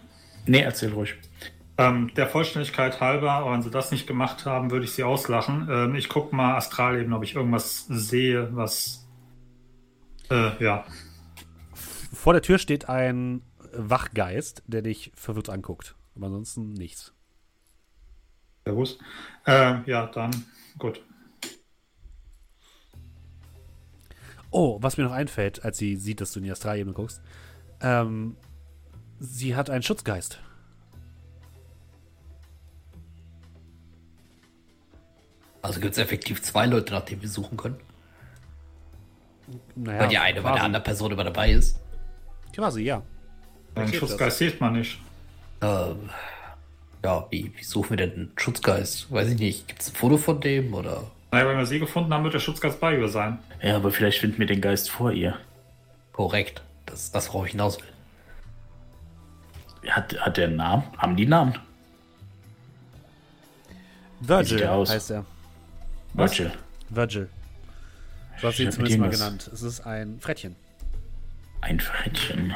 Nee, 0.45 0.61
erzähl 0.61 0.93
ruhig. 0.93 1.15
Ähm, 1.77 2.11
der 2.15 2.27
Vollständigkeit 2.27 3.01
halber, 3.01 3.31
aber 3.33 3.51
wenn 3.51 3.61
sie 3.61 3.69
das 3.69 3.91
nicht 3.91 4.07
gemacht 4.07 4.45
haben, 4.45 4.71
würde 4.71 4.85
ich 4.85 4.91
sie 4.91 5.03
auslachen. 5.03 5.67
Ähm, 5.69 5.95
ich 5.95 6.07
gucke 6.07 6.33
mal 6.33 6.55
Astraleben, 6.55 7.11
ob 7.11 7.23
ich 7.23 7.35
irgendwas 7.35 7.85
sehe, 7.89 8.55
was. 8.55 9.05
Äh, 10.31 10.63
ja. 10.63 10.85
Vor 12.13 12.31
der 12.31 12.41
Tür 12.41 12.57
steht 12.59 12.87
ein 12.87 13.41
Wachgeist, 13.73 14.63
der 14.67 14.81
dich 14.83 15.11
verwirrt 15.15 15.49
anguckt. 15.49 15.95
Aber 16.15 16.27
ansonsten 16.27 16.71
nichts. 16.71 17.13
Servus. 18.67 18.97
Äh, 19.45 19.75
ja, 19.85 20.07
dann 20.07 20.31
gut. 20.79 20.99
Oh, 24.49 24.77
was 24.81 24.97
mir 24.97 25.03
noch 25.03 25.11
einfällt, 25.11 25.63
als 25.63 25.77
sie 25.77 25.95
sieht, 25.97 26.19
dass 26.19 26.31
du 26.31 26.39
in 26.39 26.45
die 26.45 26.51
Astralebene 26.51 26.95
guckst. 26.95 27.21
Ähm, 27.81 28.35
sie 29.19 29.55
hat 29.55 29.69
einen 29.69 29.83
Schutzgeist. 29.83 30.39
Also 35.61 35.79
gibt 35.79 35.93
es 35.93 35.97
effektiv 35.99 36.41
zwei 36.41 36.65
Leute, 36.65 36.93
nach 36.93 37.05
denen 37.05 37.21
wir 37.21 37.29
suchen 37.29 37.57
können. 37.57 37.79
Naja, 39.75 39.99
Weil 39.99 40.07
die 40.07 40.17
eine 40.17 40.41
bei 40.41 40.49
der 40.49 40.51
quasi. 40.53 40.65
anderen 40.65 40.83
Person 40.83 41.11
immer 41.11 41.23
dabei 41.23 41.51
ist. 41.51 41.79
Quasi, 42.55 42.81
ja. 42.81 43.03
Einen 43.75 43.93
Schutzgeist 43.93 44.39
sieht 44.39 44.59
man 44.59 44.73
nicht. 44.73 44.99
Ähm, 45.61 46.09
ja, 47.05 47.27
wie, 47.29 47.51
wie 47.55 47.63
suchen 47.63 47.91
wir 47.91 47.97
denn 47.97 48.11
einen 48.13 48.31
Schutzgeist? 48.35 49.11
Weiß 49.11 49.29
ich 49.29 49.39
nicht. 49.39 49.67
Gibt 49.67 49.81
es 49.81 49.89
ein 49.89 49.95
Foto 49.95 50.17
von 50.17 50.41
dem 50.41 50.73
oder? 50.73 51.03
Naja, 51.31 51.47
wenn 51.47 51.57
wir 51.57 51.65
sie 51.67 51.77
gefunden 51.79 52.11
haben, 52.13 52.23
wird 52.23 52.33
der 52.33 52.39
Schutzgeist 52.39 52.79
bei 52.79 52.97
ihr 52.97 53.07
sein. 53.09 53.37
Ja, 53.61 53.75
aber 53.75 53.91
vielleicht 53.91 54.19
finden 54.19 54.39
wir 54.39 54.47
den 54.47 54.59
Geist 54.61 54.89
vor 54.89 55.11
ihr. 55.11 55.37
Korrekt. 56.13 56.63
Das 56.87 57.03
ist 57.03 57.13
das, 57.15 57.27
worauf 57.29 57.45
ich 57.45 57.51
hinaus 57.51 57.77
will. 57.79 57.87
Hat, 59.91 60.19
hat 60.19 60.37
der 60.37 60.47
einen 60.47 60.55
Namen? 60.55 60.83
Haben 60.97 61.15
die 61.15 61.23
einen 61.23 61.29
Namen? 61.29 61.53
Virgil 64.21 64.57
der 64.57 64.71
aus? 64.71 64.89
heißt 64.89 65.11
er. 65.11 65.25
Virgil. 66.13 66.51
Virgil. 66.89 67.29
So 68.41 68.47
hat 68.47 68.55
sie 68.55 68.63
ihn 68.63 68.71
zumindest 68.71 68.99
mal 68.99 69.09
was- 69.11 69.19
genannt. 69.19 69.49
Es 69.53 69.61
ist 69.61 69.81
ein 69.81 70.19
Frettchen. 70.19 70.55
Ein 71.61 71.79
Frettchen. 71.79 72.53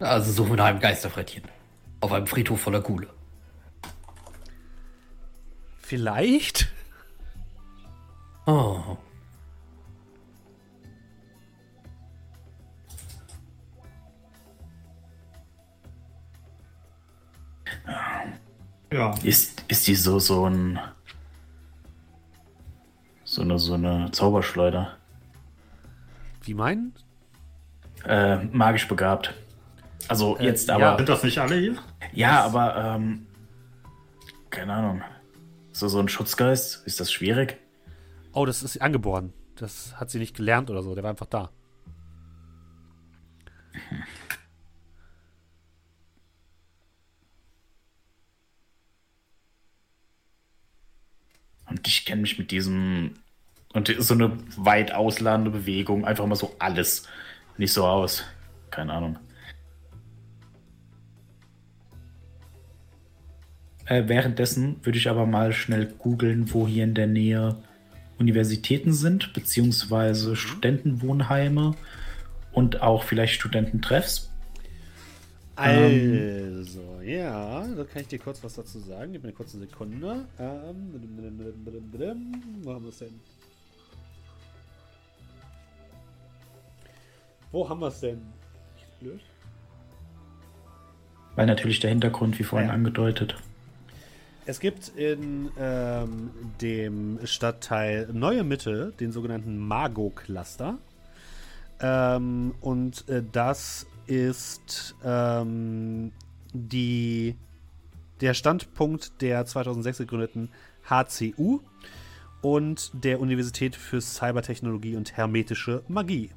Also 0.00 0.32
suchen 0.32 0.50
wir 0.50 0.56
nach 0.56 0.66
einem 0.66 0.80
Geisterfrettchen. 0.80 1.44
Auf 2.00 2.12
einem 2.12 2.26
Friedhof 2.26 2.60
voller 2.60 2.80
Gule. 2.82 3.08
Vielleicht? 5.86 6.66
Oh. 8.46 8.96
Ja. 18.92 19.14
Ist, 19.22 19.62
ist 19.68 19.86
die 19.86 19.94
so, 19.94 20.18
so 20.18 20.48
ein. 20.48 20.80
So 23.22 23.42
eine, 23.42 23.58
so 23.60 23.74
eine 23.74 24.10
Zauberschleuder. 24.10 24.96
Wie 26.42 26.54
meinen? 26.54 26.94
Äh, 28.04 28.38
magisch 28.46 28.88
begabt. 28.88 29.34
Also 30.08 30.36
Äh, 30.38 30.46
jetzt 30.46 30.68
ja. 30.68 30.74
aber. 30.74 30.96
Sind 30.96 31.08
das 31.08 31.22
nicht 31.22 31.38
alle 31.38 31.54
hier? 31.54 31.76
Ja, 32.12 32.44
aber, 32.44 32.76
ähm. 32.76 33.26
Keine 34.50 34.72
Ahnung. 34.72 35.02
So, 35.76 35.88
so 35.88 35.98
ein 36.00 36.08
Schutzgeist, 36.08 36.86
ist 36.86 37.00
das 37.00 37.12
schwierig? 37.12 37.58
Oh, 38.32 38.46
das 38.46 38.62
ist 38.62 38.80
angeboren. 38.80 39.34
Das 39.56 39.94
hat 40.00 40.08
sie 40.08 40.18
nicht 40.18 40.34
gelernt 40.34 40.70
oder 40.70 40.82
so. 40.82 40.94
Der 40.94 41.04
war 41.04 41.10
einfach 41.10 41.26
da. 41.26 41.50
Und 51.68 51.86
ich 51.86 52.06
kenne 52.06 52.22
mich 52.22 52.38
mit 52.38 52.50
diesem. 52.52 53.12
Und 53.74 53.94
so 53.98 54.14
eine 54.14 54.32
weit 54.56 54.92
ausladende 54.92 55.50
Bewegung, 55.50 56.06
einfach 56.06 56.24
mal 56.24 56.36
so 56.36 56.56
alles 56.58 57.06
nicht 57.58 57.74
so 57.74 57.84
aus. 57.84 58.24
Keine 58.70 58.94
Ahnung. 58.94 59.18
Äh, 63.86 64.04
währenddessen 64.08 64.76
würde 64.84 64.98
ich 64.98 65.08
aber 65.08 65.26
mal 65.26 65.52
schnell 65.52 65.86
googeln, 65.86 66.52
wo 66.52 66.66
hier 66.66 66.84
in 66.84 66.94
der 66.94 67.06
Nähe 67.06 67.56
Universitäten 68.18 68.92
sind, 68.92 69.32
beziehungsweise 69.32 70.36
Studentenwohnheime 70.36 71.74
und 72.52 72.82
auch 72.82 73.02
vielleicht 73.04 73.34
Studententreffs. 73.34 74.32
Also, 75.54 77.00
ja, 77.02 77.66
da 77.66 77.84
kann 77.84 78.02
ich 78.02 78.08
dir 78.08 78.18
kurz 78.18 78.42
was 78.44 78.54
dazu 78.54 78.78
sagen. 78.78 79.12
Gib 79.12 79.22
mir 79.22 79.28
eine 79.28 79.36
kurze 79.36 79.58
Sekunde. 79.58 80.26
Ähm, 80.38 80.92
wo 82.62 82.72
haben 82.72 82.82
wir 82.82 82.88
es 82.90 82.98
denn? 82.98 83.20
Wo 87.52 87.68
haben 87.68 87.80
wir 87.80 87.86
es 87.88 88.00
denn? 88.00 88.20
Blöd. 89.00 89.20
Weil 91.36 91.46
natürlich 91.46 91.80
der 91.80 91.90
Hintergrund, 91.90 92.38
wie 92.38 92.44
vorhin 92.44 92.68
Ja. 92.68 92.74
angedeutet. 92.74 93.36
Es 94.48 94.60
gibt 94.60 94.92
in 94.96 95.50
ähm, 95.58 96.30
dem 96.60 97.18
Stadtteil 97.24 98.08
Neue 98.12 98.44
Mitte 98.44 98.92
den 99.00 99.10
sogenannten 99.10 99.58
Mago-Cluster. 99.58 100.78
Ähm, 101.80 102.54
und 102.60 103.08
äh, 103.08 103.24
das 103.32 103.88
ist 104.06 104.94
ähm, 105.04 106.12
die, 106.52 107.34
der 108.20 108.34
Standpunkt 108.34 109.20
der 109.20 109.44
2006 109.46 109.98
gegründeten 109.98 110.50
HCU 110.88 111.60
und 112.40 112.92
der 112.94 113.18
Universität 113.18 113.74
für 113.74 114.00
Cybertechnologie 114.00 114.94
und 114.94 115.16
Hermetische 115.16 115.82
Magie. 115.88 116.30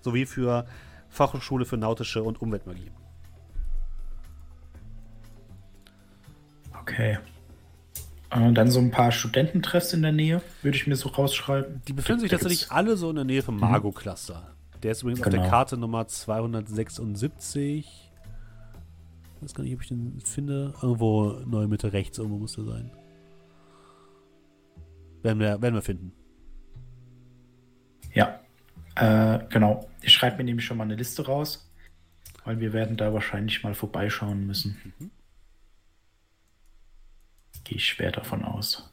Sowie 0.00 0.24
für 0.24 0.66
Fachhochschule 1.10 1.66
für 1.66 1.76
Nautische 1.76 2.22
und 2.22 2.40
Umweltmagie. 2.40 2.90
Okay. 6.88 7.18
Und 8.30 8.54
dann 8.54 8.70
so 8.70 8.78
ein 8.78 8.90
paar 8.90 9.12
Studententreffs 9.12 9.92
in 9.92 10.02
der 10.02 10.12
Nähe, 10.12 10.42
würde 10.62 10.76
ich 10.76 10.86
mir 10.86 10.96
so 10.96 11.08
rausschreiben. 11.08 11.82
Die 11.86 11.92
befinden 11.92 12.20
sich 12.20 12.30
tatsächlich 12.30 12.70
alle 12.70 12.96
so 12.96 13.10
in 13.10 13.16
der 13.16 13.24
Nähe 13.24 13.42
vom 13.42 13.58
Mago-Cluster. 13.58 14.54
Der 14.82 14.92
ist 14.92 15.02
übrigens 15.02 15.20
auf 15.20 15.30
der 15.30 15.40
Genau. 15.40 15.50
Karte 15.50 15.76
Nummer 15.76 16.06
276. 16.06 18.10
Ich 19.36 19.42
weiß 19.42 19.54
gar 19.54 19.64
nicht, 19.64 19.74
ob 19.74 19.82
ich 19.82 19.88
den 19.88 20.20
finde. 20.20 20.74
Irgendwo 20.82 21.40
neu 21.46 21.66
Mitte 21.66 21.92
rechts, 21.92 22.18
irgendwo 22.18 22.38
muss 22.38 22.54
der 22.54 22.64
sein. 22.64 22.90
Werden 25.22 25.40
wir, 25.40 25.60
werden 25.62 25.74
wir 25.74 25.82
finden. 25.82 26.12
Ja. 28.12 28.40
Äh, 28.94 29.40
genau. 29.48 29.88
Ich 30.02 30.12
schreibe 30.12 30.38
mir 30.38 30.44
nämlich 30.44 30.66
schon 30.66 30.76
mal 30.76 30.84
eine 30.84 30.96
Liste 30.96 31.26
raus, 31.26 31.70
weil 32.44 32.60
wir 32.60 32.72
werden 32.72 32.96
da 32.96 33.12
wahrscheinlich 33.12 33.62
mal 33.62 33.74
vorbeischauen 33.74 34.46
müssen. 34.46 34.76
Gehe 37.68 37.76
ich 37.76 37.86
schwer 37.86 38.10
davon 38.10 38.46
aus. 38.46 38.90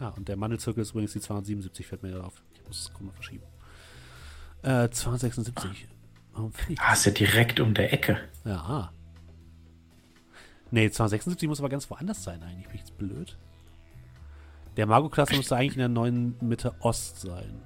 Ja, 0.00 0.08
und 0.08 0.26
der 0.26 0.36
Mandelzirkel 0.36 0.80
ist 0.80 0.92
übrigens 0.92 1.12
die 1.12 1.20
277, 1.20 1.86
fällt 1.86 2.02
mir 2.02 2.24
auf. 2.24 2.42
Ich 2.54 2.66
muss 2.66 2.90
es 2.90 3.00
mal 3.00 3.12
verschieben. 3.12 3.44
Äh, 4.62 4.88
276. 4.88 5.88
Warum 6.32 6.52
finde 6.54 6.72
ich 6.72 6.80
Ah, 6.80 6.94
ist 6.94 7.04
ja 7.04 7.12
direkt 7.12 7.60
um 7.60 7.74
der 7.74 7.92
Ecke. 7.92 8.18
Ja. 8.46 8.56
ah. 8.56 8.92
Nee, 10.70 10.90
276 10.90 11.46
muss 11.46 11.58
aber 11.58 11.68
ganz 11.68 11.90
woanders 11.90 12.24
sein 12.24 12.42
eigentlich. 12.42 12.68
Bin 12.68 12.76
ich 12.76 12.80
jetzt 12.80 12.96
blöd? 12.96 13.36
Der 14.78 14.86
Mago-Cluster 14.86 15.36
müsste 15.36 15.56
eigentlich 15.56 15.74
in 15.74 15.80
der 15.80 15.88
neuen 15.88 16.34
Mitte 16.40 16.74
Ost 16.80 17.20
sein. 17.20 17.60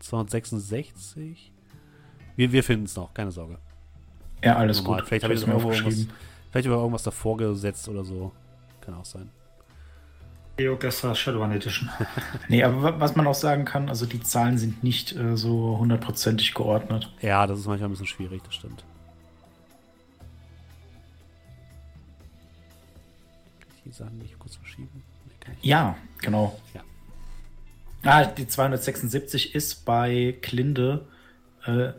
266. 0.00 1.52
Wir, 2.36 2.52
wir 2.52 2.62
finden 2.62 2.84
es 2.84 2.94
noch, 2.96 3.12
keine 3.14 3.30
Sorge. 3.32 3.58
Ja, 4.44 4.56
alles 4.56 4.82
Normal. 4.82 5.00
gut. 5.00 5.08
Vielleicht 5.08 5.24
habe 5.24 5.34
ich 5.34 5.40
mir 5.46 5.52
irgendwo 5.54 5.72
irgendwas, 5.72 6.06
vielleicht 6.50 6.66
über 6.66 6.76
irgendwas 6.76 7.02
davor 7.02 7.36
gesetzt 7.38 7.88
oder 7.88 8.04
so. 8.04 8.32
Kann 8.82 8.94
auch 8.94 9.04
sein. 9.04 9.30
Geogesser 10.58 11.14
Shadowrun 11.14 11.52
Edition. 11.52 11.88
Nee, 12.48 12.62
aber 12.62 12.82
wa- 12.82 12.94
was 13.00 13.14
man 13.16 13.26
auch 13.26 13.34
sagen 13.34 13.64
kann, 13.64 13.88
also 13.88 14.06
die 14.06 14.22
Zahlen 14.22 14.56
sind 14.58 14.82
nicht 14.82 15.14
äh, 15.16 15.36
so 15.36 15.76
hundertprozentig 15.78 16.54
geordnet. 16.54 17.12
Ja, 17.20 17.46
das 17.46 17.58
ist 17.58 17.66
manchmal 17.66 17.88
ein 17.88 17.92
bisschen 17.92 18.06
schwierig, 18.06 18.42
das 18.44 18.54
stimmt. 18.54 18.84
Kann 23.60 23.68
ich 23.76 23.82
die 23.84 23.90
Sachen 23.92 24.18
nicht 24.18 24.38
kurz 24.38 24.56
verschieben? 24.56 24.88
Nee. 25.46 25.54
Ja, 25.62 25.96
genau. 26.20 26.58
Ja. 26.74 26.80
Ah, 28.02 28.24
die 28.24 28.46
276 28.46 29.54
ist 29.54 29.84
bei 29.84 30.36
Klinde, 30.40 31.06
äh, 31.66 31.90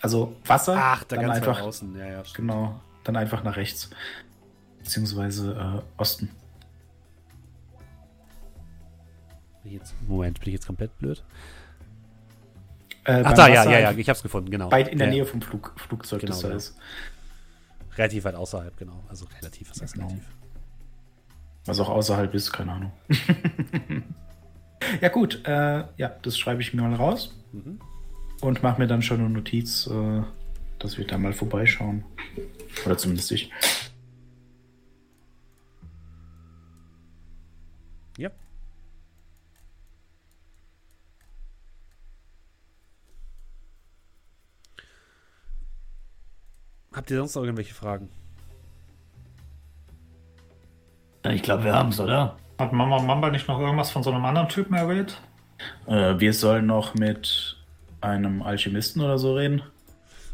also 0.00 0.36
Wasser. 0.44 0.76
Ach, 0.78 1.04
da 1.04 1.16
dann 1.16 1.26
ganz 1.26 1.38
einfach, 1.38 1.58
weit 1.58 1.64
außen. 1.64 1.96
Ja, 1.96 2.06
ja, 2.06 2.24
stimmt. 2.24 2.48
Genau, 2.48 2.80
dann 3.04 3.16
einfach 3.16 3.42
nach 3.44 3.56
rechts. 3.56 3.90
Beziehungsweise 4.78 5.82
äh, 5.98 6.00
Osten. 6.00 6.30
Jetzt, 9.64 9.94
Moment, 10.06 10.38
bin 10.38 10.48
ich 10.48 10.54
jetzt 10.54 10.66
komplett 10.66 10.96
blöd? 10.98 11.24
Äh, 13.04 13.22
Ach 13.24 13.32
da, 13.34 13.48
ja, 13.48 13.64
ja, 13.64 13.78
ja, 13.78 13.90
ich 13.92 14.08
hab's 14.08 14.22
gefunden, 14.22 14.50
genau. 14.50 14.70
Weit 14.70 14.88
in 14.88 14.98
der 14.98 15.08
ja, 15.08 15.14
Nähe 15.14 15.26
vom 15.26 15.42
Flug, 15.42 15.72
Flugzeug, 15.76 16.20
Genau, 16.20 16.32
das 16.32 16.40
da 16.40 16.48
genau. 16.48 16.58
ist. 16.58 16.76
Relativ 17.96 18.24
weit 18.24 18.34
außerhalb, 18.34 18.76
genau. 18.76 19.02
Also 19.08 19.26
relativ, 19.40 19.70
was 19.70 19.80
heißt 19.80 19.94
Genau. 19.94 20.06
relativ? 20.06 20.26
Was 21.64 21.80
auch 21.80 21.88
außerhalb 21.88 22.32
ist, 22.34 22.52
keine 22.52 22.72
Ahnung. 22.72 22.92
ja, 25.00 25.08
gut, 25.08 25.40
äh, 25.46 25.84
ja, 25.96 26.08
das 26.22 26.38
schreibe 26.38 26.62
ich 26.62 26.74
mir 26.74 26.82
mal 26.82 26.94
raus. 26.94 27.34
Mhm. 27.52 27.80
Und 28.40 28.62
mache 28.62 28.80
mir 28.80 28.86
dann 28.86 29.02
schon 29.02 29.20
eine 29.20 29.30
Notiz, 29.30 29.86
äh, 29.86 30.22
dass 30.78 30.98
wir 30.98 31.06
da 31.06 31.18
mal 31.18 31.32
vorbeischauen. 31.32 32.04
Oder 32.84 32.98
zumindest 32.98 33.32
ich. 33.32 33.50
Ja. 38.18 38.30
Habt 46.92 47.10
ihr 47.10 47.18
sonst 47.18 47.34
noch 47.34 47.42
irgendwelche 47.42 47.74
Fragen? 47.74 48.08
Ich 51.32 51.42
glaube, 51.42 51.64
wir 51.64 51.74
haben's, 51.74 51.98
oder? 51.98 52.38
Hat 52.58 52.72
Mama 52.72 53.00
Mamba 53.02 53.30
nicht 53.30 53.48
noch 53.48 53.58
irgendwas 53.58 53.90
von 53.90 54.02
so 54.02 54.12
einem 54.12 54.24
anderen 54.24 54.48
Typen 54.48 54.74
erwähnt? 54.74 55.20
Äh, 55.86 56.18
wir 56.18 56.32
sollen 56.32 56.66
noch 56.66 56.94
mit 56.94 57.55
einem 58.06 58.42
Alchemisten 58.42 59.02
oder 59.02 59.18
so 59.18 59.34
reden. 59.34 59.62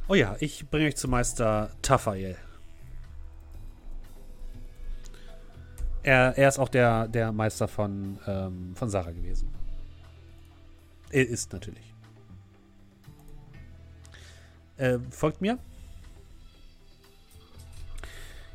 Oh 0.09 0.15
ja, 0.15 0.37
ich 0.41 0.69
bringe 0.69 0.89
euch 0.89 0.97
zu 0.97 1.09
Meister 1.09 1.71
Tafael. 1.81 2.37
Er, 6.03 6.37
er 6.37 6.49
ist 6.49 6.59
auch 6.59 6.69
der, 6.69 7.09
der 7.09 7.33
Meister 7.33 7.69
von, 7.69 8.19
ähm, 8.27 8.75
von 8.75 8.91
Sarah 8.91 9.13
gewesen. 9.13 9.49
Er 11.11 11.29
ist 11.29 11.53
natürlich. 11.53 11.95
Äh, 14.77 14.99
folgt 15.11 15.41
mir. 15.41 15.59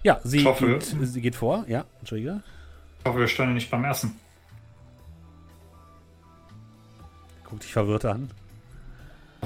Ja, 0.03 0.19
sie, 0.23 0.43
hoffe. 0.43 0.67
geht, 0.67 0.83
sie 0.83 1.21
geht 1.21 1.35
vor. 1.35 1.65
Ja, 1.67 1.85
entschuldige. 1.99 2.43
Ich 2.99 3.05
hoffe, 3.05 3.19
wir 3.19 3.27
stören 3.27 3.53
nicht 3.53 3.71
beim 3.71 3.85
Essen. 3.85 4.19
Guck 7.45 7.61
dich 7.61 7.71
verwirrt 7.71 8.03
an. 8.05 8.29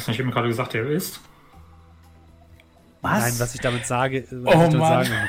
Hast 0.02 0.08
du 0.08 0.12
nicht 0.14 0.20
eben 0.20 0.32
gerade 0.32 0.48
gesagt, 0.48 0.74
er 0.74 0.88
isst? 0.90 1.20
Nein, 3.04 3.34
was 3.38 3.54
ich 3.54 3.62
damit 3.62 3.86
sage, 3.86 4.26
was 4.32 4.56
Oh 4.56 4.64
ich 4.64 4.72
damit 4.72 4.78
Mann. 4.80 5.06
sagen, 5.06 5.28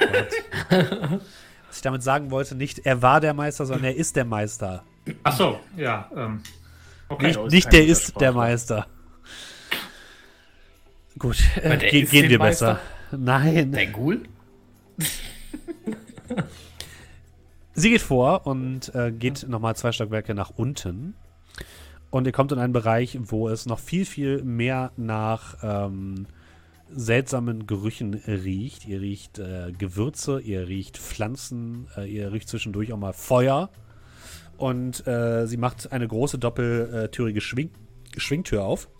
oh 1.11 1.21
was 1.69 1.77
ich 1.77 1.83
damit 1.83 2.03
sagen 2.03 2.31
wollte, 2.31 2.55
nicht 2.55 2.79
er 2.87 3.03
war 3.03 3.21
der 3.21 3.35
Meister, 3.35 3.67
sondern 3.67 3.85
er 3.85 3.97
ist 3.97 4.17
der 4.17 4.25
Meister. 4.25 4.83
Ach 5.25 5.37
so, 5.37 5.61
ja. 5.77 6.09
Ähm, 6.17 6.41
okay. 7.11 7.27
Nicht, 7.27 7.37
ist 7.39 7.53
nicht 7.53 7.71
der 7.71 7.85
ist 7.85 8.19
der. 8.19 8.33
Meister. 8.33 8.87
Gut, 11.19 11.37
äh, 11.57 11.77
der 11.77 11.91
ge 11.91 12.01
ist 12.01 12.11
gehen 12.11 12.31
wir 12.31 12.39
Meister? 12.39 12.81
besser. 13.11 13.19
Nein. 13.19 13.73
Der 13.73 13.89
Ghoul? 13.89 14.23
Sie 17.75 17.91
geht 17.91 18.01
vor 18.01 18.47
und 18.47 18.95
äh, 18.95 19.13
geht 19.13 19.47
nochmal 19.47 19.77
zwei 19.77 19.93
Stockwerke 19.93 20.35
nach 20.35 20.49
unten. 20.57 21.13
Und 22.13 22.27
ihr 22.27 22.33
kommt 22.33 22.53
in 22.53 22.59
einen 22.59 22.75
Bereich, 22.75 23.19
wo 23.23 23.49
es 23.49 23.65
noch 23.65 23.79
viel, 23.79 24.05
viel 24.05 24.45
mehr 24.45 24.93
nach 24.99 25.57
ähm, 25.63 26.27
seltsamen 26.91 27.67
Gerüchen 27.67 28.13
riecht. 28.13 28.87
Ihr 28.87 29.01
riecht 29.01 29.39
äh, 29.39 29.73
Gewürze, 29.73 30.39
ihr 30.39 30.69
riecht 30.69 30.99
Pflanzen, 30.99 31.89
äh, 31.97 32.05
ihr 32.05 32.31
riecht 32.31 32.51
zwischendurch 32.51 32.93
auch 32.93 32.99
mal 32.99 33.15
Feuer. 33.15 33.71
Und 34.59 35.07
äh, 35.07 35.47
sie 35.47 35.57
macht 35.57 35.91
eine 35.91 36.07
große 36.07 36.39
doppeltürige 36.39 37.41
Schwing 37.41 37.71
Schwingtür 38.19 38.63
auf. 38.63 38.91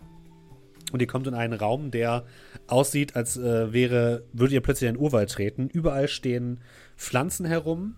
Und 0.91 0.99
ihr 0.99 1.07
kommt 1.07 1.27
in 1.27 1.35
einen 1.35 1.53
Raum, 1.53 1.91
der 1.91 2.25
aussieht, 2.65 3.15
als 3.15 3.37
äh, 3.37 3.71
wäre, 3.71 4.23
würdet 4.33 4.53
ihr 4.53 4.61
plötzlich 4.61 4.89
in 4.89 4.95
den 4.95 5.01
Urwald 5.03 5.29
treten. 5.29 5.69
Überall 5.69 6.07
stehen 6.07 6.61
Pflanzen 6.97 7.45
herum, 7.45 7.93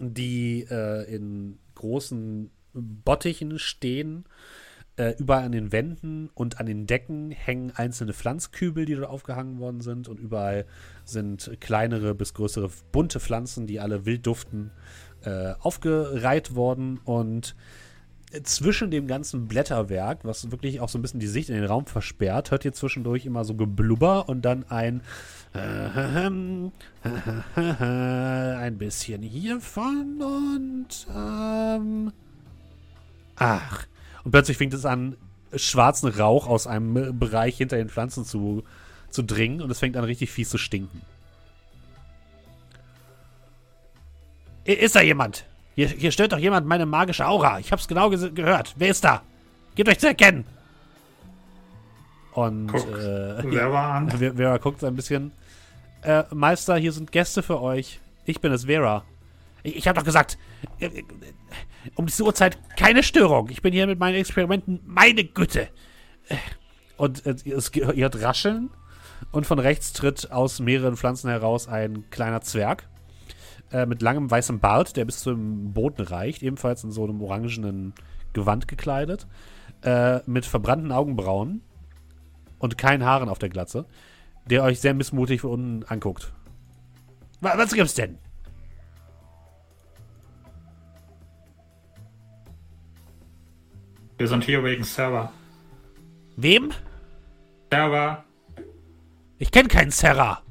die 0.00 0.66
äh, 0.68 1.04
in 1.14 1.60
großen 1.76 2.50
Bottichen 2.76 3.58
stehen. 3.58 4.24
Äh, 4.96 5.14
überall 5.18 5.44
an 5.44 5.52
den 5.52 5.72
Wänden 5.72 6.30
und 6.34 6.58
an 6.58 6.64
den 6.64 6.86
Decken 6.86 7.30
hängen 7.30 7.70
einzelne 7.74 8.14
Pflanzkübel, 8.14 8.86
die 8.86 8.94
dort 8.94 9.10
aufgehangen 9.10 9.58
worden 9.58 9.82
sind. 9.82 10.08
Und 10.08 10.18
überall 10.18 10.64
sind 11.04 11.58
kleinere 11.60 12.14
bis 12.14 12.32
größere 12.32 12.70
bunte 12.92 13.20
Pflanzen, 13.20 13.66
die 13.66 13.78
alle 13.78 14.06
wild 14.06 14.26
duften, 14.26 14.70
äh, 15.22 15.52
aufgereiht 15.60 16.54
worden. 16.54 16.98
Und 17.04 17.54
zwischen 18.42 18.90
dem 18.90 19.06
ganzen 19.06 19.48
Blätterwerk, 19.48 20.24
was 20.24 20.50
wirklich 20.50 20.80
auch 20.80 20.88
so 20.88 20.98
ein 20.98 21.02
bisschen 21.02 21.20
die 21.20 21.26
Sicht 21.26 21.50
in 21.50 21.54
den 21.56 21.64
Raum 21.64 21.86
versperrt, 21.86 22.50
hört 22.50 22.64
ihr 22.64 22.72
zwischendurch 22.72 23.26
immer 23.26 23.44
so 23.44 23.54
Geblubber 23.54 24.28
und 24.28 24.42
dann 24.46 24.64
ein 24.70 25.02
ein 27.54 28.78
bisschen 28.78 29.22
hiervon 29.22 30.20
und 30.20 31.06
ähm, 31.14 32.12
ach. 33.36 33.86
Und 34.24 34.30
plötzlich 34.32 34.56
fängt 34.56 34.74
es 34.74 34.84
an, 34.84 35.16
schwarzen 35.54 36.08
Rauch 36.08 36.46
aus 36.46 36.66
einem 36.66 37.18
Bereich 37.18 37.56
hinter 37.56 37.76
den 37.76 37.88
Pflanzen 37.88 38.24
zu, 38.24 38.64
zu 39.10 39.22
dringen 39.22 39.60
und 39.62 39.70
es 39.70 39.78
fängt 39.78 39.96
an 39.96 40.04
richtig 40.04 40.30
fies 40.30 40.50
zu 40.50 40.58
stinken. 40.58 41.00
Ist 44.64 44.96
da 44.96 45.00
jemand? 45.00 45.44
Hier, 45.76 45.88
hier 45.88 46.10
stört 46.10 46.32
doch 46.32 46.38
jemand 46.38 46.66
meine 46.66 46.86
magische 46.86 47.26
Aura. 47.26 47.60
Ich 47.60 47.70
hab's 47.70 47.86
genau 47.86 48.08
ges- 48.10 48.30
gehört. 48.34 48.74
Wer 48.76 48.88
ist 48.88 49.04
da? 49.04 49.22
Gebt 49.76 49.88
euch 49.88 49.98
zu 49.98 50.08
erkennen. 50.08 50.44
Und 52.32 52.66
Guck, 52.68 52.88
äh, 52.88 53.42
wer 53.52 53.72
war 53.72 53.94
an? 53.94 54.10
Vera, 54.18 54.34
Vera 54.34 54.56
guckt 54.58 54.82
ein 54.82 54.96
bisschen. 54.96 55.32
Äh, 56.02 56.24
Meister, 56.34 56.76
hier 56.76 56.92
sind 56.92 57.12
Gäste 57.12 57.42
für 57.42 57.60
euch. 57.60 58.00
Ich 58.24 58.40
bin 58.40 58.52
es, 58.52 58.64
Vera. 58.64 59.04
Ich, 59.66 59.76
ich 59.76 59.88
habe 59.88 59.98
doch 59.98 60.04
gesagt, 60.04 60.38
äh, 60.80 60.86
äh, 60.86 61.02
um 61.94 62.06
diese 62.06 62.24
Uhrzeit 62.24 62.58
keine 62.76 63.02
Störung. 63.02 63.48
Ich 63.50 63.62
bin 63.62 63.72
hier 63.72 63.86
mit 63.86 63.98
meinen 63.98 64.14
Experimenten. 64.16 64.80
Meine 64.84 65.24
Güte. 65.24 65.68
Äh, 66.28 66.36
Und 66.96 67.24
es, 67.26 67.44
ihr 67.74 67.86
hört 67.94 68.22
Rascheln. 68.22 68.70
Und 69.32 69.46
von 69.46 69.58
rechts 69.58 69.92
tritt 69.92 70.30
aus 70.30 70.60
mehreren 70.60 70.96
Pflanzen 70.96 71.30
heraus 71.30 71.68
ein 71.68 72.08
kleiner 72.10 72.40
Zwerg. 72.42 72.88
Äh, 73.72 73.86
mit 73.86 74.02
langem 74.02 74.30
weißem 74.30 74.60
Bart, 74.60 74.96
der 74.96 75.04
bis 75.04 75.20
zum 75.20 75.72
Boden 75.72 76.02
reicht. 76.02 76.42
Ebenfalls 76.42 76.84
in 76.84 76.90
so 76.92 77.04
einem 77.04 77.20
orangenen 77.22 77.94
Gewand 78.32 78.68
gekleidet. 78.68 79.26
Äh, 79.82 80.20
mit 80.26 80.46
verbrannten 80.46 80.90
Augenbrauen 80.92 81.60
und 82.58 82.78
keinen 82.78 83.04
Haaren 83.04 83.28
auf 83.28 83.38
der 83.38 83.50
Glatze, 83.50 83.84
der 84.46 84.62
euch 84.62 84.80
sehr 84.80 84.94
missmutig 84.94 85.42
von 85.42 85.50
unten 85.50 85.84
anguckt. 85.84 86.32
Wa- 87.40 87.54
Was 87.56 87.72
gibt's 87.74 87.94
denn? 87.94 88.18
Wir 94.18 94.28
sind 94.28 94.44
hier 94.44 94.64
wegen 94.64 94.84
Server. 94.84 95.32
Wem? 96.36 96.70
Server, 97.72 98.24
Ich 99.38 99.50
kenne 99.50 99.68
keinen 99.68 99.90
Serra. 99.90 100.42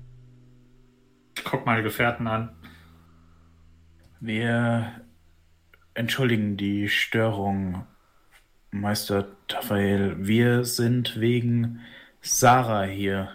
guck 1.44 1.66
mal 1.66 1.78
die 1.78 1.84
Gefährten 1.84 2.28
an. 2.28 2.50
Wir 4.20 5.02
entschuldigen 5.94 6.58
die 6.58 6.90
Störung, 6.90 7.86
Meister 8.72 9.28
Tafael. 9.48 10.16
Wir 10.28 10.66
sind 10.66 11.20
wegen 11.20 11.80
Sarah 12.22 12.84
hier. 12.84 13.30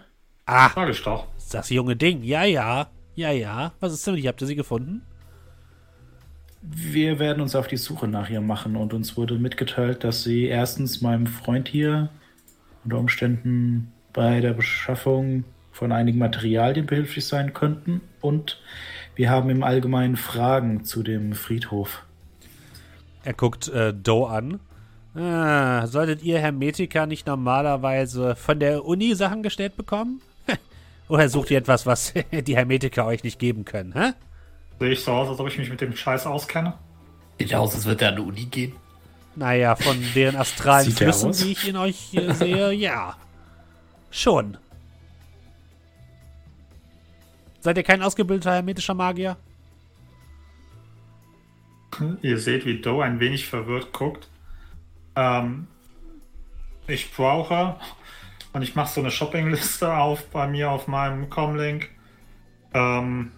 Ah, 0.45 0.69
Sag 0.75 0.89
ich 0.89 1.01
doch. 1.03 1.27
das 1.51 1.69
junge 1.69 1.95
Ding. 1.95 2.23
Ja, 2.23 2.43
ja. 2.43 2.89
Ja, 3.15 3.31
ja. 3.31 3.73
Was 3.79 3.93
ist 3.93 4.05
denn 4.05 4.15
mit 4.15 4.23
ihr? 4.23 4.29
Habt 4.29 4.41
ihr 4.41 4.47
sie 4.47 4.55
gefunden? 4.55 5.01
Wir 6.61 7.17
werden 7.17 7.41
uns 7.41 7.55
auf 7.55 7.67
die 7.67 7.77
Suche 7.77 8.07
nach 8.07 8.29
ihr 8.29 8.41
machen 8.41 8.75
und 8.75 8.93
uns 8.93 9.17
wurde 9.17 9.35
mitgeteilt, 9.35 10.03
dass 10.03 10.23
sie 10.23 10.45
erstens 10.45 11.01
meinem 11.01 11.25
Freund 11.25 11.67
hier 11.67 12.09
unter 12.83 12.99
Umständen 12.99 13.91
bei 14.13 14.41
der 14.41 14.53
Beschaffung 14.53 15.43
von 15.71 15.91
einigen 15.91 16.19
Materialien 16.19 16.85
behilflich 16.85 17.25
sein 17.25 17.53
könnten. 17.53 18.01
Und 18.19 18.61
wir 19.15 19.29
haben 19.29 19.49
im 19.49 19.63
Allgemeinen 19.63 20.17
Fragen 20.17 20.83
zu 20.83 21.01
dem 21.01 21.33
Friedhof. 21.33 22.03
Er 23.23 23.33
guckt 23.33 23.67
äh, 23.69 23.93
Doe 23.93 24.29
an. 24.29 24.59
Ah, 25.15 25.87
solltet 25.87 26.23
ihr 26.23 26.39
Hermetiker 26.39 27.05
nicht 27.05 27.27
normalerweise 27.27 28.35
von 28.35 28.59
der 28.59 28.85
Uni 28.85 29.15
Sachen 29.15 29.43
gestellt 29.43 29.75
bekommen? 29.75 30.21
Oder 31.09 31.27
sucht 31.27 31.51
ihr 31.51 31.57
etwas, 31.57 31.85
was 31.85 32.13
die 32.31 32.55
Hermetiker 32.55 33.05
euch 33.05 33.23
nicht 33.23 33.39
geben 33.39 33.65
können? 33.65 33.93
Hä? 33.93 34.13
Sehe 34.81 34.93
ich 34.93 35.03
so 35.03 35.11
aus, 35.11 35.29
als 35.29 35.39
ob 35.39 35.47
ich 35.47 35.59
mich 35.59 35.69
mit 35.69 35.79
dem 35.79 35.95
Scheiß 35.95 36.25
auskenne? 36.25 36.73
Sieht 37.37 37.53
aus, 37.53 37.75
als 37.75 37.85
würde 37.85 38.05
er 38.05 38.09
an 38.09 38.15
die 38.15 38.21
Uni 38.23 38.45
gehen. 38.45 38.75
Naja, 39.35 39.75
von 39.75 39.95
deren 40.15 40.35
astralen 40.35 40.85
Sieht 40.85 40.97
Flüssen, 40.97 41.31
die 41.33 41.51
ich 41.51 41.67
in 41.67 41.77
euch 41.77 42.11
äh, 42.15 42.33
sehe, 42.33 42.71
ja. 42.73 43.15
Schon. 44.09 44.57
Seid 47.59 47.77
ihr 47.77 47.83
kein 47.83 48.01
ausgebildeter 48.01 48.53
hermetischer 48.53 48.95
Magier? 48.95 49.37
Ihr 52.23 52.39
seht, 52.39 52.65
wie 52.65 52.81
Doe 52.81 53.03
ein 53.03 53.19
wenig 53.19 53.45
verwirrt 53.45 53.93
guckt. 53.93 54.29
Ähm, 55.15 55.67
ich 56.87 57.13
brauche, 57.13 57.75
und 58.51 58.63
ich 58.63 58.73
mache 58.73 58.91
so 58.91 59.01
eine 59.01 59.11
Shoppingliste 59.11 59.93
auf 59.93 60.25
bei 60.31 60.47
mir 60.47 60.71
auf 60.71 60.87
meinem 60.87 61.29
Comlink. 61.29 61.91
Ähm, 62.73 63.31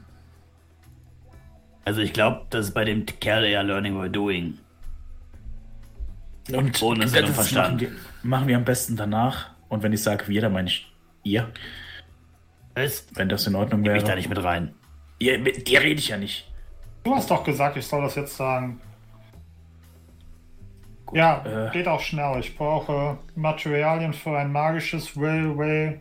Also 1.85 2.01
ich 2.01 2.13
glaube, 2.13 2.45
das 2.49 2.67
ist 2.67 2.73
bei 2.73 2.85
dem 2.85 3.05
Kerl 3.05 3.43
eher 3.45 3.63
Learning 3.63 3.99
by 3.99 4.09
Doing. 4.09 4.57
Und 6.51 6.81
Ohne 6.81 7.07
Sinn 7.07 7.25
und 7.25 7.33
Verstand. 7.33 7.81
Machen 7.81 7.91
wir, 8.23 8.29
machen 8.29 8.47
wir 8.47 8.57
am 8.57 8.65
besten 8.65 8.95
danach. 8.95 9.49
Und 9.69 9.81
wenn 9.83 9.93
ich 9.93 10.03
sage 10.03 10.27
wir, 10.27 10.41
dann 10.41 10.53
meine 10.53 10.67
ich 10.67 10.91
ihr, 11.23 11.49
Was? 12.75 13.07
wenn 13.15 13.29
das 13.29 13.47
in 13.47 13.55
Ordnung 13.55 13.81
Nehme 13.81 13.97
ich 13.97 14.03
da 14.03 14.09
wäre. 14.09 14.17
nicht 14.17 14.29
mit 14.29 14.43
rein. 14.43 14.73
Ihr, 15.19 15.39
mit 15.39 15.67
dir 15.67 15.81
rede 15.81 15.99
ich 15.99 16.09
ja 16.09 16.17
nicht. 16.17 16.49
du 17.03 17.15
hast 17.15 17.31
doch 17.31 17.43
gesagt, 17.43 17.77
ich 17.77 17.85
soll 17.87 18.01
das 18.01 18.15
jetzt 18.15 18.35
sagen. 18.35 18.79
ja, 21.13 21.67
äh. 21.67 21.71
geht 21.71 21.87
auch 21.87 22.01
schnell. 22.01 22.39
Ich 22.39 22.57
brauche 22.57 23.17
Materialien 23.35 24.13
für 24.13 24.37
ein 24.37 24.51
magisches 24.51 25.15
Railway. 25.15 25.99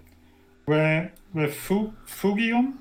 Rail, 0.66 1.10
Refu- 1.34 1.92
Fugium? 2.04 2.78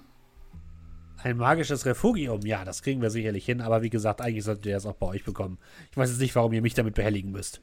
Ein 1.23 1.37
magisches 1.37 1.85
Refugium, 1.85 2.41
ja, 2.45 2.65
das 2.65 2.81
kriegen 2.81 3.01
wir 3.01 3.09
sicherlich 3.11 3.45
hin, 3.45 3.61
aber 3.61 3.81
wie 3.83 3.89
gesagt, 3.89 4.21
eigentlich 4.21 4.43
solltet 4.43 4.65
ihr 4.65 4.73
das 4.73 4.85
auch 4.85 4.95
bei 4.95 5.07
euch 5.07 5.23
bekommen. 5.23 5.59
Ich 5.91 5.97
weiß 5.97 6.09
jetzt 6.09 6.19
nicht, 6.19 6.35
warum 6.35 6.51
ihr 6.53 6.61
mich 6.61 6.73
damit 6.73 6.95
behelligen 6.95 7.31
müsst. 7.31 7.61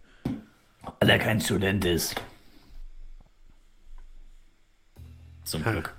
Weil 1.00 1.11
er 1.11 1.18
kein 1.18 1.40
Student 1.40 1.84
ist. 1.84 2.14
Zum 5.44 5.62
Glück. 5.64 5.94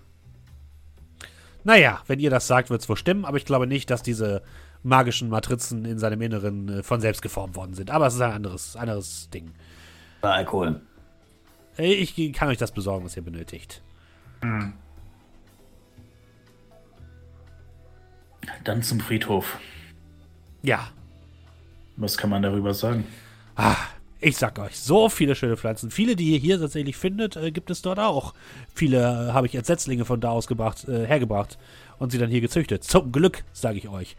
Naja, 1.63 2.01
wenn 2.07 2.19
ihr 2.19 2.29
das 2.29 2.47
sagt, 2.47 2.69
wird 2.69 2.81
es 2.81 2.87
wohl 2.87 2.95
stimmen, 2.95 3.25
aber 3.25 3.37
ich 3.37 3.45
glaube 3.45 3.67
nicht, 3.67 3.89
dass 3.89 4.01
diese 4.01 4.41
magischen 4.81 5.29
Matrizen 5.29 5.83
in 5.83 5.99
seinem 5.99 6.21
Inneren 6.21 6.69
äh, 6.69 6.83
von 6.83 7.01
selbst 7.01 7.21
geformt 7.21 7.55
worden 7.55 7.73
sind. 7.73 7.91
Aber 7.91 8.07
es 8.07 8.15
ist 8.15 8.21
ein 8.21 8.31
anderes, 8.31 8.75
anderes 8.77 9.29
Ding. 9.29 9.51
War 10.21 10.33
Alkohol. 10.35 10.79
Äh, 11.77 11.93
Ich 11.93 12.15
kann 12.33 12.47
euch 12.47 12.57
das 12.57 12.71
besorgen, 12.71 13.03
was 13.05 13.17
ihr 13.17 13.23
benötigt. 13.23 13.81
Dann 18.63 18.83
zum 18.83 18.99
Friedhof. 18.99 19.59
Ja, 20.61 20.89
Was 21.95 22.17
kann 22.17 22.29
man 22.29 22.41
darüber 22.41 22.73
sagen? 22.73 23.05
ich 24.21 24.37
sag 24.37 24.57
euch, 24.59 24.77
so 24.77 25.09
viele 25.09 25.35
schöne 25.35 25.57
Pflanzen. 25.57 25.91
Viele, 25.91 26.15
die 26.15 26.31
ihr 26.31 26.39
hier 26.39 26.59
tatsächlich 26.59 26.97
findet, 26.97 27.35
äh, 27.35 27.51
gibt 27.51 27.69
es 27.69 27.81
dort 27.81 27.99
auch. 27.99 28.33
Viele 28.73 28.97
äh, 28.97 29.33
habe 29.33 29.47
ich 29.47 29.55
als 29.55 29.67
Setzlinge 29.67 30.05
von 30.05 30.19
da 30.19 30.29
aus 30.29 30.47
gebracht, 30.47 30.87
äh, 30.87 31.05
hergebracht 31.05 31.57
und 31.99 32.11
sie 32.11 32.17
dann 32.17 32.29
hier 32.29 32.41
gezüchtet. 32.41 32.83
Zum 32.83 33.11
Glück, 33.11 33.43
sage 33.53 33.77
ich 33.77 33.87
euch. 33.87 34.17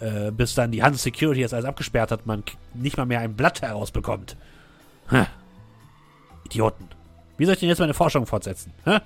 Äh, 0.00 0.30
bis 0.30 0.54
dann 0.54 0.72
die 0.72 0.82
Hand 0.82 0.98
Security 0.98 1.40
jetzt 1.40 1.54
alles 1.54 1.66
abgesperrt 1.66 2.10
hat, 2.10 2.26
man 2.26 2.42
nicht 2.74 2.96
mal 2.96 3.06
mehr 3.06 3.20
ein 3.20 3.34
Blatt 3.34 3.62
herausbekommt. 3.62 4.36
Hä. 5.10 5.26
Idioten. 6.46 6.88
Wie 7.36 7.44
soll 7.44 7.54
ich 7.54 7.60
denn 7.60 7.68
jetzt 7.68 7.78
meine 7.78 7.94
Forschung 7.94 8.26
fortsetzen? 8.26 8.72
Hä? 8.84 9.00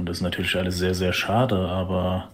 Und 0.00 0.08
das 0.08 0.16
ist 0.16 0.22
natürlich 0.22 0.56
alles 0.56 0.78
sehr, 0.78 0.94
sehr 0.94 1.12
schade, 1.12 1.56
aber 1.56 2.30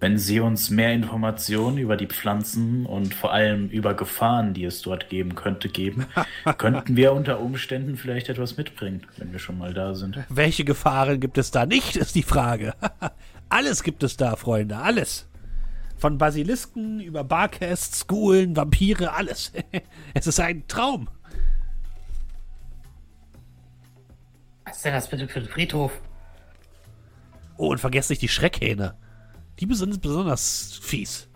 wenn 0.00 0.18
Sie 0.18 0.40
uns 0.40 0.68
mehr 0.68 0.92
Informationen 0.92 1.78
über 1.78 1.96
die 1.96 2.06
Pflanzen 2.06 2.84
und 2.84 3.14
vor 3.14 3.32
allem 3.32 3.70
über 3.70 3.94
Gefahren, 3.94 4.52
die 4.52 4.64
es 4.64 4.82
dort 4.82 5.08
geben 5.08 5.34
könnte, 5.34 5.70
geben, 5.70 6.04
könnten 6.58 6.94
wir 6.94 7.14
unter 7.14 7.40
Umständen 7.40 7.96
vielleicht 7.96 8.28
etwas 8.28 8.58
mitbringen, 8.58 9.06
wenn 9.16 9.32
wir 9.32 9.38
schon 9.38 9.56
mal 9.56 9.72
da 9.72 9.94
sind. 9.94 10.18
Welche 10.28 10.66
Gefahren 10.66 11.20
gibt 11.20 11.38
es 11.38 11.50
da 11.50 11.64
nicht, 11.64 11.96
ist 11.96 12.14
die 12.14 12.22
Frage. 12.22 12.74
alles 13.48 13.82
gibt 13.82 14.02
es 14.02 14.18
da, 14.18 14.36
Freunde, 14.36 14.76
alles. 14.76 15.26
Von 15.96 16.18
Basilisken 16.18 17.00
über 17.00 17.24
Barcasts, 17.24 18.04
Schulen, 18.06 18.54
Vampire, 18.54 19.14
alles. 19.14 19.54
es 20.12 20.26
ist 20.26 20.38
ein 20.38 20.68
Traum. 20.68 21.08
Was 24.66 24.76
ist 24.76 24.84
denn 24.84 24.92
das 24.92 25.08
bitte 25.08 25.28
für 25.28 25.38
ein 25.38 25.46
Friedhof? 25.46 25.92
Oh, 27.56 27.70
und 27.70 27.78
vergesst 27.78 28.10
nicht 28.10 28.22
die 28.22 28.28
Schreckhähne. 28.28 28.96
Die 29.58 29.74
sind 29.74 30.00
besonders 30.02 30.78
fies. 30.82 31.28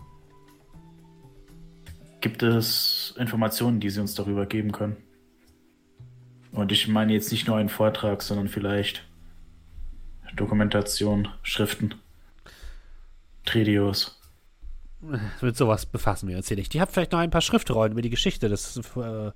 Gibt 2.20 2.42
es 2.42 3.14
Informationen, 3.18 3.80
die 3.80 3.88
Sie 3.88 4.00
uns 4.00 4.14
darüber 4.14 4.44
geben 4.44 4.72
können? 4.72 4.96
Und 6.52 6.72
ich 6.72 6.88
meine 6.88 7.12
jetzt 7.12 7.32
nicht 7.32 7.46
nur 7.46 7.56
einen 7.56 7.68
Vortrag, 7.68 8.22
sondern 8.22 8.48
vielleicht 8.48 9.06
Dokumentation, 10.36 11.28
Schriften, 11.42 11.94
Tridios. 13.44 14.20
Mit 15.40 15.56
sowas 15.56 15.86
befassen 15.86 16.28
wir 16.28 16.36
uns 16.36 16.48
hier 16.48 16.56
nicht. 16.56 16.74
Die 16.74 16.80
habt 16.80 16.92
vielleicht 16.92 17.12
noch 17.12 17.20
ein 17.20 17.30
paar 17.30 17.40
Schriftrollen 17.40 17.92
über 17.92 18.02
die 18.02 18.10
Geschichte 18.10 18.48
des, 18.48 18.80
äh, 18.96 19.30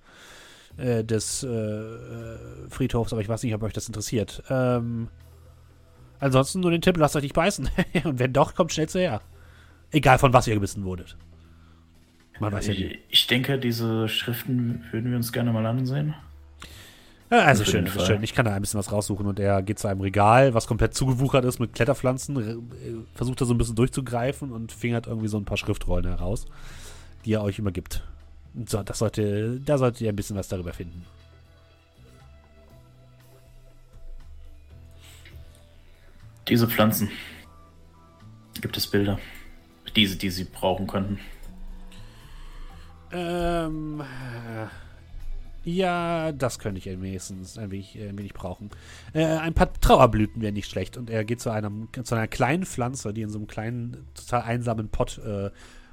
äh, 0.77 1.05
des 1.05 1.43
äh, 1.43 1.49
äh, 1.49 2.39
Friedhofs, 2.69 3.13
aber 3.13 3.23
ich 3.23 3.29
weiß 3.29 3.43
nicht, 3.43 3.55
ob 3.55 3.63
euch 3.63 3.73
das 3.73 3.87
interessiert. 3.87 4.43
Ähm, 4.51 5.09
ansonsten 6.21 6.61
nur 6.61 6.71
den 6.71 6.81
Tipp, 6.81 6.97
lasst 6.97 7.17
euch 7.17 7.23
nicht 7.23 7.35
beißen. 7.35 7.69
Und 8.05 8.19
wenn 8.19 8.33
doch, 8.33 8.55
kommt 8.55 8.73
schnell 8.73 8.89
zu 8.89 8.99
her. 8.99 9.21
Egal 9.93 10.19
von 10.19 10.33
was 10.33 10.47
ihr 10.47 10.55
gebissen 10.55 10.85
wurdet. 10.85 11.17
Man 12.41 12.53
weiß 12.53 12.67
ja 12.67 12.75
nie. 12.75 12.99
Ich, 13.09 13.27
denke, 13.27 13.59
diese 13.59 14.09
Schriften 14.09 14.85
würden 14.91 15.11
wir 15.11 15.17
uns 15.17 15.33
gerne 15.33 15.53
mal 15.53 15.65
ansehen. 15.67 16.15
Ja, 17.31 17.39
also 17.41 17.65
schön, 17.65 17.87
schön. 17.87 18.23
Ich 18.23 18.35
kann 18.35 18.45
da 18.45 18.55
ein 18.55 18.61
bisschen 18.61 18.79
was 18.79 18.93
raussuchen 18.93 19.27
und 19.27 19.41
er 19.41 19.63
geht 19.63 19.79
zu 19.79 19.89
einem 19.89 20.01
Regal, 20.01 20.53
was 20.53 20.67
komplett 20.67 20.95
zugewuchert 20.95 21.45
ist 21.45 21.59
mit 21.59 21.73
Kletterpflanzen, 21.73 22.37
äh, 22.37 22.57
versucht 23.15 23.41
da 23.41 23.45
so 23.45 23.55
ein 23.55 23.59
bisschen 23.59 23.77
durchzugreifen 23.77 24.53
und 24.53 24.73
fingert 24.73 25.07
irgendwie 25.07 25.29
so 25.29 25.39
ein 25.39 25.45
paar 25.45 25.57
Schriftrollen 25.57 26.07
heraus, 26.07 26.47
die 27.25 27.33
er 27.33 27.43
euch 27.43 27.59
übergibt. 27.59 28.03
Und 28.55 28.69
So, 28.69 28.83
das 28.83 28.99
sollte, 28.99 29.61
da 29.65 29.79
solltet 29.79 30.03
ihr 30.03 30.11
ein 30.11 30.17
bisschen 30.17 30.37
was 30.37 30.49
darüber 30.49 30.73
finden. 30.73 31.05
Diese 36.49 36.69
Pflanzen. 36.69 37.11
Gibt 38.61 38.77
es 38.77 38.87
Bilder? 38.87 39.19
Diese, 39.97 40.17
die 40.17 40.31
Sie 40.31 40.45
brauchen 40.45 40.87
könnten. 40.87 41.19
Ähm, 43.13 44.01
äh, 44.01 44.67
ja, 45.65 46.33
das 46.33 46.59
könnte 46.59 46.79
ich 46.79 46.87
wenigstens 46.87 47.57
ein 47.57 47.71
wenig, 47.71 47.97
äh, 47.97 48.09
ein 48.09 48.19
wenig 48.19 48.35
brauchen. 48.35 48.71
Äh, 49.15 49.25
ein 49.25 49.55
paar 49.55 49.73
Trauerblüten 49.73 50.43
wären 50.43 50.55
nicht 50.55 50.69
schlecht. 50.69 50.97
Und 50.97 51.09
er 51.09 51.25
geht 51.25 51.41
zu, 51.41 51.51
einem, 51.51 51.89
zu 52.03 52.15
einer 52.15 52.29
kleinen 52.29 52.67
Pflanze, 52.67 53.15
die 53.15 53.23
in 53.23 53.31
so 53.31 53.39
einem 53.39 53.47
kleinen, 53.47 54.07
total 54.15 54.43
einsamen 54.43 54.89
Pott 54.89 55.19
äh, 55.19 55.51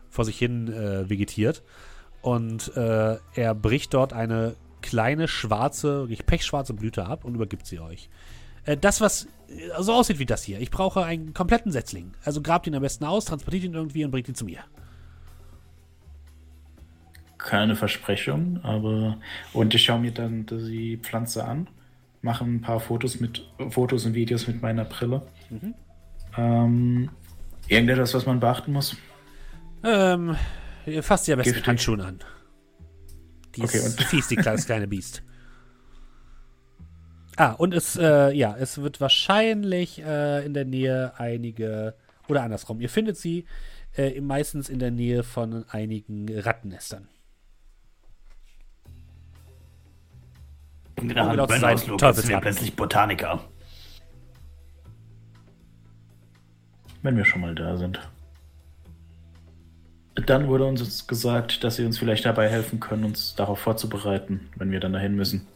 vor 0.10 0.26
sich 0.26 0.38
hin 0.38 0.68
äh, 0.68 1.10
vegetiert. 1.10 1.64
Und 2.22 2.76
äh, 2.76 3.18
er 3.36 3.56
bricht 3.56 3.94
dort 3.94 4.14
eine 4.14 4.56
kleine, 4.82 5.28
schwarze, 5.28 6.02
wirklich 6.02 6.26
pechschwarze 6.26 6.74
Blüte 6.74 7.06
ab 7.06 7.24
und 7.24 7.36
übergibt 7.36 7.66
sie 7.66 7.80
euch. 7.80 8.10
Äh, 8.66 8.78
das, 8.78 9.02
was 9.02 9.26
äh, 9.48 9.82
so 9.82 9.94
aussieht 9.94 10.20
wie 10.20 10.26
das 10.26 10.44
hier. 10.44 10.60
Ich 10.60 10.72
brauche 10.72 11.04
einen 11.04 11.34
kompletten 11.34 11.72
Setzling. 11.72 12.12
Also 12.24 12.42
grabt 12.42 12.68
ihn 12.68 12.76
am 12.76 12.82
besten 12.82 13.06
aus, 13.06 13.26
transportiert 13.26 13.64
ihn 13.64 13.74
irgendwie 13.74 14.06
und 14.06 14.12
bringt 14.12 14.28
ihn 14.30 14.36
zu 14.36 14.46
mir. 14.46 14.60
Keine 17.38 17.76
Versprechung, 17.76 18.60
aber. 18.64 19.18
Und 19.54 19.74
ich 19.74 19.84
schaue 19.84 20.00
mir 20.00 20.12
dann 20.12 20.46
die 20.46 20.98
Pflanze 20.98 21.44
an, 21.44 21.68
mache 22.22 22.44
ein 22.46 22.62
paar 22.62 22.80
Fotos 22.80 23.20
mit 23.20 23.44
Fotos 23.70 24.06
und 24.06 24.14
Videos 24.14 24.46
mit 24.48 24.62
meiner 24.62 24.86
Brille. 24.86 25.24
Ähm, 26.38 27.10
irgendetwas, 27.68 28.14
was 28.14 28.26
man 28.28 28.40
beachten 28.40 28.74
muss. 28.74 28.96
Ähm, 29.84 30.36
fasst 31.02 31.26
sie 31.26 31.34
am 31.34 31.38
besten 31.40 31.54
Giftig. 31.54 31.68
Handschuhen 31.68 32.02
an. 32.02 32.20
Die 33.56 33.64
Okay, 33.64 33.78
ist 33.78 34.00
und- 34.00 34.08
fies, 34.08 34.28
die 34.28 34.36
kleine 34.36 34.88
Biest. 34.88 35.24
Ah, 37.38 37.54
und 37.54 37.74
es, 37.74 37.96
äh, 37.96 38.32
ja, 38.32 38.56
es 38.58 38.82
wird 38.82 39.00
wahrscheinlich 39.00 40.02
äh, 40.04 40.46
in 40.46 40.54
der 40.54 40.66
Nähe 40.66 41.14
einige, 41.18 41.96
oder 42.28 42.44
andersrum, 42.44 42.82
ihr 42.82 42.90
findet 42.90 43.18
sie 43.18 43.46
äh, 43.96 44.20
meistens 44.22 44.70
in 44.70 44.80
der 44.80 44.92
Nähe 44.92 45.24
von 45.24 45.66
einigen 45.70 46.28
Rattennestern. 46.40 47.08
Einem 50.98 51.10
genau 51.10 51.48
zu 51.48 51.54
sein, 51.54 51.62
Bönnausflug 51.62 52.00
sind 52.16 52.30
wir 52.30 52.42
plötzlich 52.42 52.76
Botaniker. 52.76 53.40
Wenn 57.02 57.18
wir 57.18 57.26
schon 57.26 57.42
mal 57.42 57.56
da 57.56 57.76
sind. 57.78 58.00
Dann 60.16 60.48
wurde 60.48 60.66
uns 60.66 61.08
gesagt, 61.08 61.64
dass 61.64 61.78
sie 61.78 61.86
uns 61.86 61.98
vielleicht 61.98 62.26
dabei 62.26 62.50
helfen 62.50 62.80
können, 62.82 63.06
uns 63.06 63.34
darauf 63.36 63.60
vorzubereiten, 63.60 64.50
wenn 64.58 64.72
wir 64.72 64.82
dann 64.82 64.92
dahin 64.94 65.16
müssen. 65.16 65.48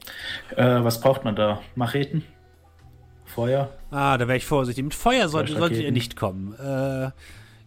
Äh, 0.55 0.83
was 0.83 1.01
braucht 1.01 1.25
man 1.25 1.35
da? 1.35 1.61
Macheten? 1.75 2.23
Feuer? 3.25 3.69
Ah, 3.91 4.17
da 4.17 4.27
wäre 4.27 4.37
ich 4.37 4.45
vorsichtig. 4.45 4.83
Mit 4.83 4.93
Feuer 4.93 5.27
sollte, 5.27 5.57
solltet 5.57 5.83
ihr 5.83 5.91
nicht 5.91 6.15
kommen. 6.15 6.55
Äh, 6.57 7.11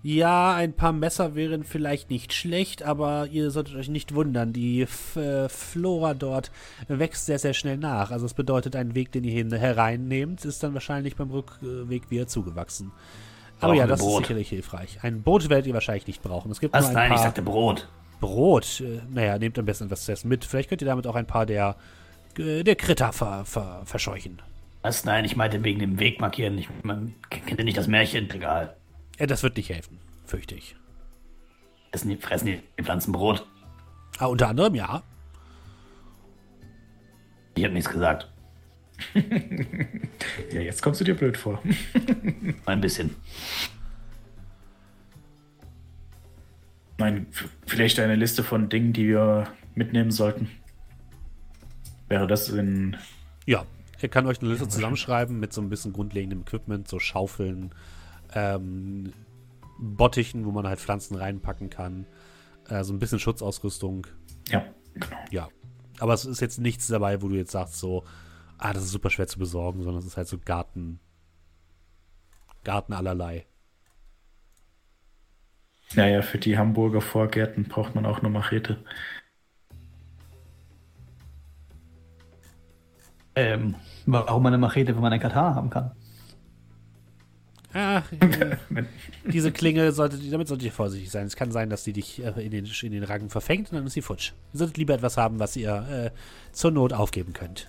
ja, 0.03 0.55
ein 0.55 0.72
paar 0.72 0.93
Messer 0.93 1.34
wären 1.34 1.64
vielleicht 1.64 2.09
nicht 2.09 2.32
schlecht, 2.32 2.82
aber 2.82 3.26
ihr 3.30 3.51
solltet 3.51 3.74
euch 3.74 3.89
nicht 3.89 4.14
wundern. 4.14 4.53
Die 4.53 4.82
F 4.82 5.16
äh, 5.16 5.49
Flora 5.49 6.14
dort 6.14 6.51
wächst 6.86 7.26
sehr, 7.26 7.39
sehr 7.39 7.53
schnell 7.53 7.76
nach. 7.76 8.12
Also 8.12 8.24
das 8.24 8.34
bedeutet, 8.34 8.76
ein 8.76 8.95
Weg, 8.95 9.12
den 9.12 9.24
ihr 9.24 9.59
hereinnehmt, 9.59 10.45
ist 10.45 10.62
dann 10.62 10.72
wahrscheinlich 10.72 11.16
beim 11.16 11.30
Rückweg 11.30 12.11
wieder 12.11 12.28
zugewachsen. 12.28 12.93
Aber 13.61 13.74
ja, 13.74 13.86
das 13.86 14.00
Brot? 14.00 14.22
ist 14.22 14.28
sicherlich 14.28 14.48
hilfreich. 14.48 14.98
Ein 15.02 15.22
Boot 15.22 15.48
werdet 15.48 15.66
ihr 15.66 15.74
wahrscheinlich 15.74 16.06
nicht 16.06 16.22
brauchen. 16.22 16.50
Es 16.50 16.61
gibt 16.61 16.74
Was? 16.74 16.82
nur 16.82 16.90
ein 16.90 16.94
Nein, 16.94 17.04
ich 17.06 17.16
paar 17.16 17.24
sagte 17.24 17.42
Brot. 17.42 17.88
Brot. 18.20 18.80
Äh, 18.80 19.00
naja, 19.11 19.38
nehmt 19.38 19.59
am 19.59 19.64
besten 19.64 19.84
etwas 19.84 20.04
zu 20.04 20.12
essen 20.12 20.28
mit. 20.28 20.44
Vielleicht 20.44 20.68
könnt 20.68 20.82
ihr 20.82 20.86
damit 20.86 21.06
auch 21.06 21.14
ein 21.16 21.26
paar 21.26 21.46
der, 21.46 21.76
äh, 22.38 22.62
der 22.62 22.76
Kritter 22.76 23.12
ver, 23.12 23.44
ver, 23.44 23.82
verscheuchen. 23.84 24.40
Was? 24.82 25.04
Nein, 25.04 25.24
ich 25.24 25.36
meinte 25.36 25.64
wegen 25.64 25.80
dem 25.80 25.98
Weg 25.98 26.20
markieren. 26.20 26.56
Ich, 26.59 26.68
man 26.82 27.14
kennt 27.30 27.59
ihr 27.59 27.64
nicht 27.64 27.76
das 27.76 27.88
Märchen? 27.88 28.30
Egal. 28.30 28.76
Ja, 29.18 29.26
das 29.26 29.42
wird 29.42 29.56
nicht 29.56 29.70
helfen, 29.70 29.98
fürchte 30.24 30.54
ich. 30.54 30.76
Essen 31.90 32.11
die, 32.11 32.16
fressen 32.16 32.46
die, 32.46 32.61
die 32.78 32.84
Pflanzen 32.84 33.12
Brot? 33.12 33.44
Ah, 34.18 34.26
unter 34.26 34.48
anderem 34.48 34.74
ja. 34.74 35.02
Ich 37.56 37.64
habe 37.64 37.74
nichts 37.74 37.90
gesagt. 37.90 38.28
Ja, 40.53 40.61
jetzt 40.61 40.82
kommst 40.82 41.01
du 41.01 41.05
dir 41.05 41.14
blöd 41.14 41.36
vor. 41.36 41.62
Ein 42.66 42.80
bisschen. 42.80 43.14
Nein, 46.99 47.26
vielleicht 47.66 48.01
eine 48.01 48.16
Liste 48.16 48.42
von 48.42 48.68
Dingen, 48.68 48.92
die 48.92 49.07
wir 49.07 49.46
mitnehmen 49.74 50.11
sollten. 50.11 50.51
Wäre 52.09 52.26
das 52.26 52.49
in. 52.49 52.96
Ja, 53.46 53.64
ihr 54.03 54.09
kann 54.09 54.26
euch 54.26 54.40
eine 54.40 54.51
Liste 54.51 54.68
zusammenschreiben 54.68 55.38
mit 55.38 55.53
so 55.53 55.61
ein 55.61 55.68
bisschen 55.68 55.92
grundlegendem 55.92 56.40
Equipment, 56.40 56.88
so 56.88 56.99
Schaufeln, 56.99 57.72
ähm, 58.34 59.12
Bottichen, 59.78 60.44
wo 60.44 60.51
man 60.51 60.66
halt 60.66 60.80
Pflanzen 60.80 61.14
reinpacken 61.14 61.70
kann, 61.70 62.07
äh, 62.68 62.82
so 62.82 62.92
ein 62.92 62.99
bisschen 62.99 63.20
Schutzausrüstung. 63.20 64.09
Ja, 64.49 64.64
genau. 64.94 65.07
Ja, 65.30 65.49
aber 66.01 66.14
es 66.14 66.24
ist 66.24 66.40
jetzt 66.40 66.59
nichts 66.59 66.88
dabei, 66.88 67.22
wo 67.22 67.28
du 67.28 67.36
jetzt 67.36 67.53
sagst 67.53 67.78
so, 67.78 68.03
ah, 68.59 68.72
das 68.72 68.84
ist 68.84 68.90
super 68.90 69.11
schwer 69.11 69.26
zu 69.26 69.38
besorgen, 69.38 69.82
sondern 69.82 70.00
es 70.00 70.06
ist 70.06 70.16
halt 70.16 70.28
so 70.28 70.38
Garten, 70.38 71.00
Garten 72.64 72.92
allerlei. 72.92 73.46
Naja, 75.94 76.22
für 76.22 76.38
die 76.38 76.59
Hamburger 76.59 77.00
Vorgärten 77.00 77.64
braucht 77.64 77.94
man 77.94 78.04
auch 78.04 78.18
eine 78.18 78.28
Machete. 78.28 78.84
Ähm, 83.34 83.76
warum 84.04 84.44
eine 84.46 84.59
Machete, 84.59 84.94
wenn 84.94 85.02
man 85.02 85.12
ein 85.12 85.20
Katana 85.20 85.54
haben 85.54 85.70
kann? 85.70 85.92
Ah, 87.72 88.02
äh, 88.20 88.84
diese 89.24 89.52
Klinge 89.52 89.92
sollte, 89.92 90.18
damit 90.30 90.48
solltet 90.48 90.66
ihr 90.66 90.72
vorsichtig 90.72 91.11
sein. 91.11 91.26
Es 91.26 91.36
kann 91.36 91.52
sein, 91.52 91.70
dass 91.70 91.84
die 91.84 91.92
dich 91.92 92.22
äh, 92.22 92.30
in, 92.44 92.50
den, 92.50 92.64
in 92.66 92.92
den 92.92 93.04
Ragen 93.04 93.30
verfängt 93.30 93.70
und 93.70 93.76
dann 93.76 93.86
ist 93.86 93.92
sie 93.92 94.02
futsch. 94.02 94.32
Ihr 94.52 94.59
solltet 94.59 94.78
lieber 94.78 94.94
etwas 94.94 95.16
haben, 95.16 95.38
was 95.38 95.56
ihr 95.56 95.72
äh, 95.88 96.11
zur 96.52 96.70
Not 96.70 96.92
aufgeben 96.92 97.32
könnt. 97.32 97.68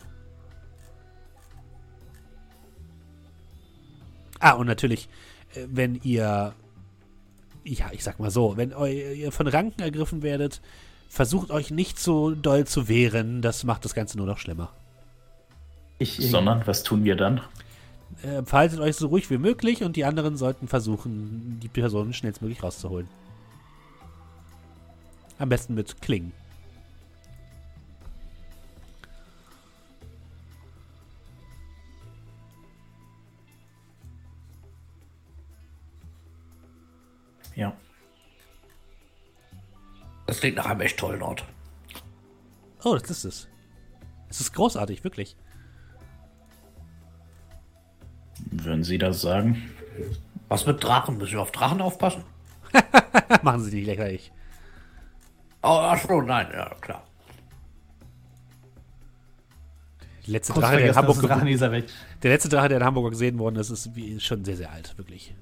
Ah, 4.39 4.51
und 4.53 4.67
natürlich, 4.67 5.09
äh, 5.55 5.65
wenn 5.67 5.95
ihr, 6.03 6.53
ja, 7.63 7.85
ich 7.91 8.03
sag 8.03 8.19
mal 8.19 8.31
so, 8.31 8.57
wenn 8.57 8.71
ihr 8.71 9.31
von 9.31 9.47
Ranken 9.47 9.81
ergriffen 9.81 10.21
werdet, 10.21 10.61
versucht 11.09 11.51
euch 11.51 11.71
nicht 11.71 11.99
so 11.99 12.31
doll 12.31 12.65
zu 12.65 12.87
wehren. 12.87 13.41
Das 13.41 13.63
macht 13.63 13.83
das 13.85 13.93
Ganze 13.93 14.17
nur 14.17 14.27
noch 14.27 14.37
schlimmer. 14.37 14.71
Ich, 15.97 16.15
Sondern, 16.15 16.65
was 16.65 16.83
tun 16.83 17.03
wir 17.03 17.15
dann? 17.15 17.41
Äh, 18.23 18.43
verhaltet 18.43 18.79
euch 18.79 18.95
so 18.95 19.07
ruhig 19.07 19.29
wie 19.29 19.37
möglich 19.37 19.83
und 19.83 19.95
die 19.95 20.05
anderen 20.05 20.37
sollten 20.37 20.67
versuchen, 20.67 21.59
die 21.61 21.67
Personen 21.67 22.13
schnellstmöglich 22.13 22.63
rauszuholen. 22.63 23.07
Am 25.37 25.49
besten 25.49 25.73
mit 25.73 26.01
Klingen. 26.01 26.31
Das 40.29 40.41
klingt 40.41 40.57
nach 40.57 40.67
einem 40.67 40.81
echt 40.81 40.99
tollen 40.99 41.23
Ort. 41.23 41.43
Oh, 42.83 42.95
das 42.95 43.09
ist 43.09 43.23
es. 43.23 43.47
Es 44.29 44.39
ist 44.39 44.53
großartig, 44.53 45.03
wirklich. 45.03 45.35
Würden 48.51 48.83
Sie 48.83 48.99
das 48.99 49.21
sagen? 49.21 49.71
Was 50.47 50.67
mit 50.67 50.83
Drachen? 50.83 51.17
Müssen 51.17 51.33
wir 51.33 51.41
auf 51.41 51.51
Drachen 51.51 51.81
aufpassen? 51.81 52.25
Machen 53.41 53.63
Sie 53.63 53.75
nicht 53.75 53.87
lächerlich. 53.87 54.31
Oh, 55.63 55.79
ach 55.81 55.99
so, 56.07 56.21
nein, 56.21 56.47
ja, 56.53 56.75
klar. 56.79 57.03
Der 60.27 60.33
letzte 60.33 60.53
Drache, 60.53 60.77
der 60.77 60.89
in, 60.89 60.95
Hamburg 60.95 61.43
dieser 61.43 61.71
Welt. 61.71 61.91
der 62.21 62.31
letzte 62.31 62.49
Drache, 62.49 62.69
der 62.69 62.77
in 62.77 62.83
Hamburg 62.83 63.09
gesehen 63.09 63.39
worden 63.39 63.55
ist, 63.55 63.71
ist 63.71 63.95
wie, 63.95 64.19
schon 64.19 64.45
sehr, 64.45 64.57
sehr 64.57 64.71
alt, 64.71 64.95
wirklich. 64.95 65.33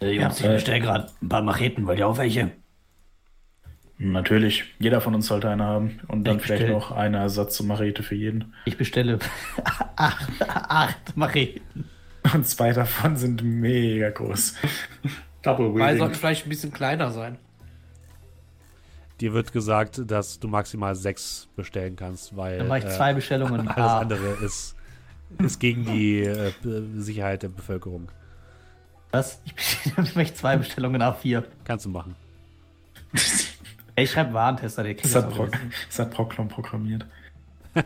Äh, 0.00 0.12
Jungs, 0.12 0.38
Ja, 0.40 0.46
ich 0.46 0.50
äh, 0.50 0.54
bestelle 0.54 0.80
gerade 0.80 1.06
ein 1.22 1.28
paar 1.28 1.42
Macheten. 1.42 1.86
Wollt 1.86 1.98
ihr 1.98 2.06
auch 2.06 2.18
welche? 2.18 2.50
Natürlich. 3.98 4.64
Jeder 4.78 5.00
von 5.00 5.14
uns 5.14 5.26
sollte 5.26 5.50
eine 5.50 5.64
haben. 5.64 6.00
Und 6.08 6.24
dann 6.24 6.36
Ich 6.38 6.42
vielleicht 6.44 6.62
bestell. 6.62 6.74
noch 6.74 6.90
eine 6.92 7.18
Ersatzmachete 7.18 8.02
für 8.02 8.14
jeden. 8.14 8.54
Ich 8.64 8.76
bestelle 8.78 9.18
acht, 9.96 10.28
acht 10.48 11.16
Macheten. 11.16 11.84
Und 12.32 12.46
zwei 12.46 12.72
davon 12.72 13.16
sind 13.16 13.42
mega 13.42 14.10
groß. 14.10 14.54
Double 15.42 15.74
Weil 15.74 15.98
sollten 15.98 16.14
vielleicht 16.14 16.46
ein 16.46 16.50
bisschen 16.50 16.72
kleiner 16.72 17.10
sein. 17.10 17.38
Dir 19.20 19.34
wird 19.34 19.52
gesagt, 19.52 20.00
dass 20.10 20.38
du 20.40 20.48
maximal 20.48 20.94
sechs 20.94 21.48
bestellen 21.56 21.94
kannst, 21.96 22.34
weil 22.36 22.58
Dann 22.58 22.68
mache 22.68 22.78
ich 22.78 22.84
äh, 22.86 22.90
zwei 22.90 23.12
Bestellungen. 23.12 23.68
alles 23.68 23.76
Ah, 23.90 23.98
andere 24.00 24.38
ist, 24.44 24.76
ist 25.38 25.60
gegen 25.60 25.84
die 25.84 26.20
äh, 26.20 26.52
Sicherheit 26.96 27.42
der 27.42 27.48
Bevölkerung. 27.48 28.08
Was? 29.12 29.40
Ich, 29.44 29.96
mache 30.14 30.34
zwei 30.34 30.56
Bestellungen 30.56 31.02
A4. 31.02 31.44
Kannst 31.64 31.84
du 31.84 31.90
machen. 31.90 32.14
Ey, 33.96 34.04
Ich 34.04 34.12
schreibe 34.12 34.32
Warentester, 34.32 34.82
der 34.82 34.94
kriegt 34.94 35.14
Das 35.14 35.24
das 35.24 35.38
hat, 35.38 35.52
das 35.88 35.98
hat 35.98 36.10
Proclon 36.10 36.48
programmiert. 36.48 37.04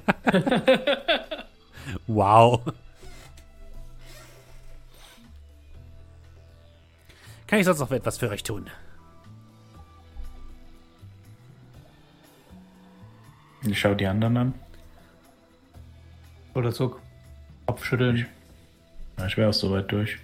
Wow. 2.06 2.62
Kann 7.46 7.58
ich 7.58 7.66
sonst 7.66 7.80
noch 7.80 7.90
etwas 7.90 8.18
für 8.18 8.30
euch 8.30 8.42
tun? 8.42 8.70
Ich 13.62 13.78
schaue 13.78 13.96
die 13.96 14.06
anderen 14.06 14.36
an. 14.36 14.54
Oder 16.54 16.72
Zuck. 16.72 17.00
Kopfschütteln. 17.66 18.26
Ich 19.26 19.36
wäre 19.36 19.50
auch 19.50 19.54
soweit 19.54 19.90
durch. 19.90 20.18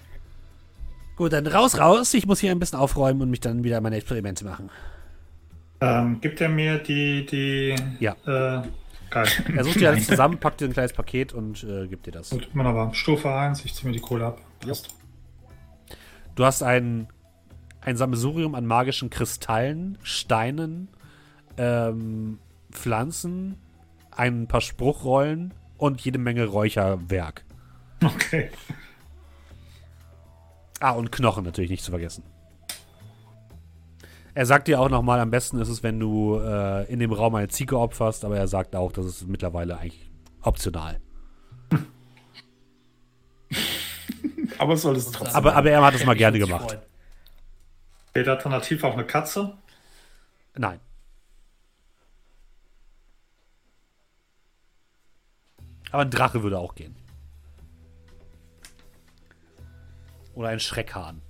Gut, 1.21 1.35
dann 1.35 1.47
raus, 1.47 1.79
raus. 1.79 2.15
Ich 2.15 2.27
muss 2.27 2.41
hier 2.41 2.51
ein 2.51 2.59
bisschen 2.59 2.79
aufräumen 2.79 3.21
und 3.21 3.29
mich 3.29 3.41
dann 3.41 3.63
wieder 3.63 3.79
meine 3.83 3.97
Experimente 3.97 4.43
machen. 4.43 4.71
Ähm, 5.83 6.19
gibt 6.23 6.41
er 6.41 6.49
mir 6.49 6.79
die, 6.79 7.27
die, 7.27 7.75
Ja. 7.99 8.13
äh, 8.25 8.63
geil. 9.11 9.29
Er 9.55 9.65
sucht 9.65 9.79
dir 9.81 9.91
alles 9.91 10.07
zusammen, 10.07 10.39
packt 10.39 10.63
dir 10.63 10.65
ein 10.65 10.73
kleines 10.73 10.95
Paket 10.95 11.35
und 11.35 11.63
äh, 11.63 11.89
gibt 11.89 12.07
dir 12.07 12.13
das. 12.13 12.31
Gut, 12.31 12.49
wunderbar. 12.55 12.95
Stufe 12.95 13.31
1, 13.31 13.67
ich 13.67 13.75
ziehe 13.75 13.91
mir 13.91 13.93
die 13.93 14.01
Kohle 14.01 14.29
ab. 14.29 14.41
Passt. 14.67 14.95
Du 16.37 16.45
hast 16.47 16.63
ein, 16.63 17.07
ein 17.83 17.99
Sammelsurium 17.99 18.55
an 18.55 18.65
magischen 18.65 19.11
Kristallen, 19.11 19.99
Steinen, 20.03 20.89
ähm, 21.59 22.39
Pflanzen, 22.73 23.59
ein 24.11 24.47
paar 24.47 24.63
Spruchrollen 24.63 25.53
und 25.77 26.01
jede 26.01 26.19
Menge 26.19 26.47
Räucherwerk. 26.47 27.45
Okay. 28.03 28.49
Ah, 30.81 30.93
und 30.93 31.13
Knochen 31.13 31.45
natürlich 31.45 31.71
nicht 31.71 31.85
zu 31.85 31.91
vergessen. 31.91 32.25
Er 34.33 34.47
sagt 34.47 34.69
dir 34.69 34.81
auch 34.81 34.89
nochmal, 34.89 35.21
am 35.21 35.31
besten 35.31 35.59
ist 35.61 35.69
es, 35.69 35.83
wenn 35.83 36.01
du 36.01 36.39
äh, 36.39 36.91
in 36.91 37.01
dem 37.01 37.13
Raum 37.13 37.35
eine 37.35 37.49
Ziege 37.49 37.79
opferst, 37.79 38.25
aber 38.25 38.39
er 38.39 38.49
sagt 38.49 38.75
auch, 38.75 38.93
das 38.93 39.05
ist 39.05 39.29
mittlerweile 39.29 39.77
eigentlich 39.77 40.11
optional. 40.41 41.01
Aber 44.59 44.75
es 44.75 44.83
soll 44.83 44.97
es 44.97 45.11
trotzdem. 45.11 45.37
Aber, 45.37 45.55
aber 45.57 45.71
er 45.71 45.83
hat 45.83 45.95
es 45.95 46.05
mal 46.05 46.15
gerne 46.15 46.39
gemacht. 46.39 46.71
freuen. 46.71 46.83
Steht 48.11 48.29
alternativ 48.29 48.85
auch 48.85 48.93
eine 48.93 49.07
Katze? 49.07 49.57
Nein. 50.55 50.81
Aber 55.93 56.03
ein 56.03 56.11
Drache 56.11 56.43
würde 56.43 56.59
auch 56.59 56.75
gehen. 56.75 56.95
Oder 60.41 60.49
ein 60.49 60.61
Schreckhahn. 60.61 61.21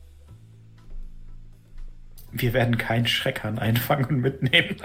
Wir 2.30 2.52
werden 2.52 2.78
keinen 2.78 3.08
Schreckhahn 3.08 3.58
einfangen 3.58 4.04
und 4.04 4.20
mitnehmen. 4.20 4.76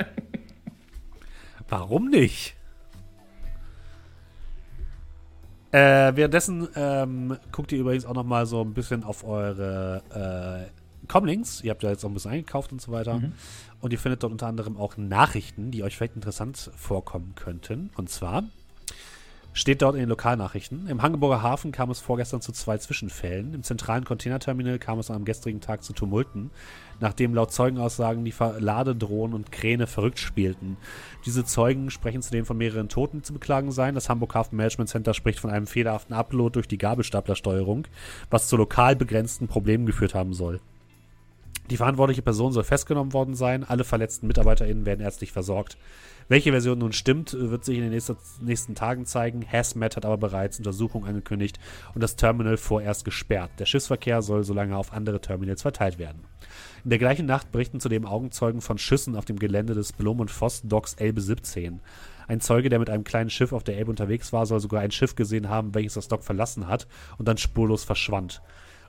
Warum 1.69 2.09
nicht? 2.09 2.55
Äh, 5.71 6.15
währenddessen 6.15 6.67
ähm, 6.75 7.37
guckt 7.51 7.71
ihr 7.71 7.77
übrigens 7.77 8.07
auch 8.07 8.15
noch 8.15 8.23
mal 8.23 8.47
so 8.47 8.61
ein 8.61 8.73
bisschen 8.73 9.03
auf 9.03 9.23
eure 9.23 10.71
äh, 11.03 11.07
Comlinks. 11.07 11.61
Ihr 11.61 11.69
habt 11.69 11.83
ja 11.83 11.91
jetzt 11.91 12.03
auch 12.03 12.09
ein 12.09 12.15
bisschen 12.15 12.31
eingekauft 12.31 12.71
und 12.71 12.81
so 12.81 12.91
weiter. 12.91 13.21
Und 13.79 13.93
ihr 13.93 13.99
findet 13.99 14.23
dort 14.23 14.31
unter 14.31 14.47
anderem 14.47 14.75
auch 14.75 14.97
Nachrichten, 14.97 15.69
die 15.69 15.83
euch 15.83 15.95
vielleicht 15.95 16.15
interessant 16.15 16.71
vorkommen 16.75 17.35
könnten. 17.35 17.91
Und 17.95 18.09
zwar 18.09 18.45
steht 19.55 19.81
dort 19.81 19.95
in 19.95 20.01
den 20.01 20.09
Lokalnachrichten. 20.09 20.87
Im 20.87 21.01
Hamburger 21.01 21.41
Hafen 21.41 21.71
kam 21.71 21.89
es 21.89 22.01
vorgestern 22.01 22.41
zu 22.41 22.51
zwei 22.51 22.77
Zwischenfällen. 22.77 23.53
Im 23.53 23.63
zentralen 23.63 24.03
Containerterminal 24.03 24.77
kam 24.79 24.99
es 24.99 25.09
am 25.09 25.23
gestrigen 25.23 25.61
Tag 25.61 25.81
zu 25.81 25.93
Tumulten, 25.93 26.51
nachdem 26.99 27.33
laut 27.33 27.53
Zeugenaussagen 27.53 28.25
die 28.25 28.33
Ladedrohnen 28.59 29.33
und 29.33 29.53
Kräne 29.53 29.87
verrückt 29.87 30.19
spielten. 30.19 30.75
Diese 31.25 31.45
Zeugen 31.45 31.89
sprechen 31.89 32.21
zudem 32.21 32.45
von 32.45 32.57
mehreren 32.57 32.89
Toten, 32.89 33.19
die 33.19 33.23
zu 33.23 33.31
beklagen 33.31 33.71
seien. 33.71 33.95
Das 33.95 34.09
Hamburg 34.09 34.35
Hafen 34.35 34.57
Management 34.57 34.89
Center 34.89 35.13
spricht 35.13 35.39
von 35.39 35.49
einem 35.49 35.67
fehlerhaften 35.67 36.13
Upload 36.13 36.55
durch 36.55 36.67
die 36.67 36.77
Gabelstaplersteuerung, 36.77 37.87
was 38.29 38.49
zu 38.49 38.57
lokal 38.57 38.97
begrenzten 38.97 39.47
Problemen 39.47 39.85
geführt 39.85 40.13
haben 40.13 40.33
soll. 40.33 40.59
Die 41.69 41.77
verantwortliche 41.77 42.21
Person 42.21 42.51
soll 42.51 42.63
festgenommen 42.63 43.13
worden 43.13 43.35
sein. 43.35 43.63
Alle 43.63 43.85
verletzten 43.85 44.27
MitarbeiterInnen 44.27 44.85
werden 44.85 45.01
ärztlich 45.01 45.31
versorgt. 45.31 45.77
Welche 46.27 46.51
Version 46.51 46.79
nun 46.79 46.91
stimmt, 46.91 47.33
wird 47.37 47.63
sich 47.63 47.77
in 47.77 47.83
den 47.83 47.91
nächsten, 47.91 48.17
nächsten 48.41 48.73
Tagen 48.73 49.05
zeigen. 49.05 49.45
Hazmat 49.47 49.95
hat 49.95 50.05
aber 50.05 50.17
bereits 50.17 50.57
Untersuchungen 50.57 51.07
angekündigt 51.07 51.59
und 51.93 52.01
das 52.01 52.15
Terminal 52.15 52.57
vorerst 52.57 53.05
gesperrt. 53.05 53.51
Der 53.59 53.67
Schiffsverkehr 53.67 54.23
soll 54.23 54.43
solange 54.43 54.75
auf 54.75 54.91
andere 54.91 55.21
Terminals 55.21 55.61
verteilt 55.61 55.99
werden. 55.99 56.23
In 56.83 56.89
der 56.89 56.97
gleichen 56.97 57.27
Nacht 57.27 57.51
berichten 57.51 57.79
zudem 57.79 58.07
Augenzeugen 58.07 58.61
von 58.61 58.79
Schüssen 58.79 59.15
auf 59.15 59.25
dem 59.25 59.37
Gelände 59.37 59.75
des 59.75 59.93
Blom 59.93 60.19
und 60.19 60.31
Voss 60.31 60.63
Docks 60.63 60.95
Elbe 60.95 61.21
17. 61.21 61.79
Ein 62.27 62.41
Zeuge, 62.41 62.69
der 62.69 62.79
mit 62.79 62.89
einem 62.89 63.03
kleinen 63.03 63.29
Schiff 63.29 63.53
auf 63.53 63.63
der 63.63 63.77
Elbe 63.77 63.91
unterwegs 63.91 64.33
war, 64.33 64.47
soll 64.47 64.59
sogar 64.59 64.81
ein 64.81 64.91
Schiff 64.91 65.13
gesehen 65.13 65.49
haben, 65.49 65.75
welches 65.75 65.93
das 65.93 66.07
Dock 66.07 66.23
verlassen 66.23 66.67
hat 66.67 66.87
und 67.19 67.27
dann 67.27 67.37
spurlos 67.37 67.83
verschwand. 67.83 68.41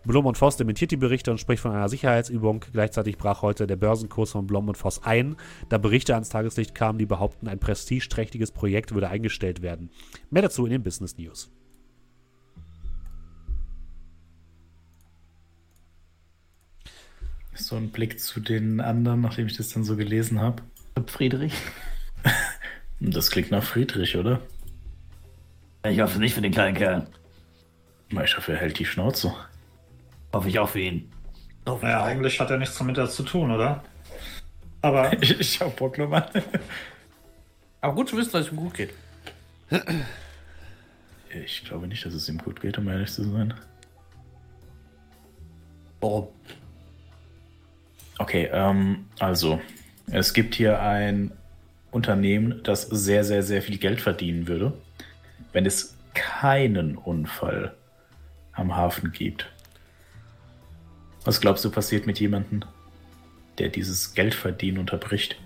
Blom 0.06 0.26
und 0.26 0.38
Voss 0.38 0.56
dementiert 0.56 0.92
die 0.92 0.96
Berichte 0.96 1.32
und 1.32 1.38
spricht 1.38 1.60
von 1.60 1.72
einer 1.72 1.88
Sicherheitsübung. 1.88 2.64
Gleichzeitig 2.72 3.18
brach 3.18 3.42
heute 3.42 3.66
der 3.66 3.74
Börsenkurs 3.74 4.30
von 4.30 4.46
Blom 4.46 4.68
und 4.68 4.76
Voss 4.76 5.02
ein, 5.02 5.36
da 5.68 5.78
Berichte 5.78 6.14
ans 6.14 6.28
Tageslicht 6.28 6.76
kamen, 6.76 6.98
die 6.98 7.06
behaupten, 7.06 7.48
ein 7.48 7.58
prestigeträchtiges 7.58 8.52
Projekt 8.52 8.94
würde 8.94 9.08
eingestellt 9.08 9.62
werden. 9.62 9.90
Mehr 10.30 10.42
dazu 10.42 10.64
in 10.64 10.70
den 10.70 10.82
Business 10.84 11.18
News. 11.18 11.50
So 17.54 17.74
ein 17.74 17.90
Blick 17.90 18.20
zu 18.20 18.38
den 18.38 18.80
anderen, 18.80 19.22
nachdem 19.22 19.46
ich 19.46 19.56
das 19.56 19.70
dann 19.70 19.82
so 19.82 19.96
gelesen 19.96 20.40
habe. 20.40 20.62
Friedrich. 21.06 21.54
Das 22.98 23.30
klingt 23.30 23.50
nach 23.50 23.62
Friedrich, 23.62 24.16
oder? 24.16 24.40
Ich 25.86 26.00
hoffe 26.00 26.18
nicht 26.18 26.32
für 26.32 26.40
den 26.40 26.50
kleinen 26.50 26.74
Kerl. 26.74 27.06
Ich 28.08 28.36
hoffe, 28.38 28.52
er 28.52 28.58
hält 28.58 28.78
die 28.78 28.86
Schnauze. 28.86 29.34
Hoffe 30.32 30.48
ich 30.48 30.58
auch 30.58 30.68
für 30.68 30.80
ihn. 30.80 31.10
Naja, 31.64 32.04
eigentlich 32.04 32.38
hat 32.38 32.50
er 32.50 32.58
nichts 32.58 32.78
damit 32.78 32.96
zu 33.10 33.22
tun, 33.22 33.50
oder? 33.50 33.82
Aber 34.82 35.12
Ich, 35.22 35.38
ich 35.38 35.60
hab 35.60 35.76
Bock 35.76 35.98
nochmal. 35.98 36.28
Aber 37.80 37.94
gut 37.94 38.08
zu 38.08 38.16
wissen, 38.16 38.32
dass 38.32 38.46
es 38.46 38.52
ihm 38.52 38.56
gut 38.56 38.74
geht. 38.74 38.90
Ich 41.44 41.64
glaube 41.64 41.88
nicht, 41.88 42.04
dass 42.04 42.14
es 42.14 42.28
ihm 42.28 42.38
gut 42.38 42.60
geht, 42.60 42.78
um 42.78 42.88
ehrlich 42.88 43.10
zu 43.10 43.24
sein. 43.24 43.54
Warum? 46.00 46.28
Okay, 48.18 48.48
ähm, 48.52 49.06
also, 49.18 49.60
es 50.10 50.32
gibt 50.32 50.54
hier 50.54 50.80
ein 50.80 51.32
Unternehmen, 51.90 52.60
das 52.62 52.82
sehr, 52.82 53.24
sehr, 53.24 53.42
sehr 53.42 53.60
viel 53.62 53.78
Geld 53.78 54.00
verdienen 54.00 54.46
würde, 54.46 54.72
wenn 55.52 55.66
es 55.66 55.96
keinen 56.14 56.96
Unfall 56.96 57.74
am 58.52 58.74
Hafen 58.74 59.12
gibt. 59.12 59.50
Was 61.26 61.40
glaubst 61.40 61.64
du 61.64 61.70
passiert 61.72 62.06
mit 62.06 62.20
jemandem, 62.20 62.64
der 63.58 63.68
dieses 63.68 64.14
Geldverdienen 64.14 64.78
unterbricht? 64.78 65.36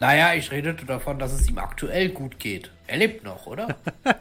Naja, 0.00 0.34
ich 0.34 0.50
redete 0.50 0.84
davon, 0.84 1.20
dass 1.20 1.32
es 1.32 1.48
ihm 1.48 1.58
aktuell 1.58 2.08
gut 2.08 2.40
geht. 2.40 2.72
Er 2.88 2.98
lebt 2.98 3.24
noch, 3.24 3.46
oder? 3.46 3.76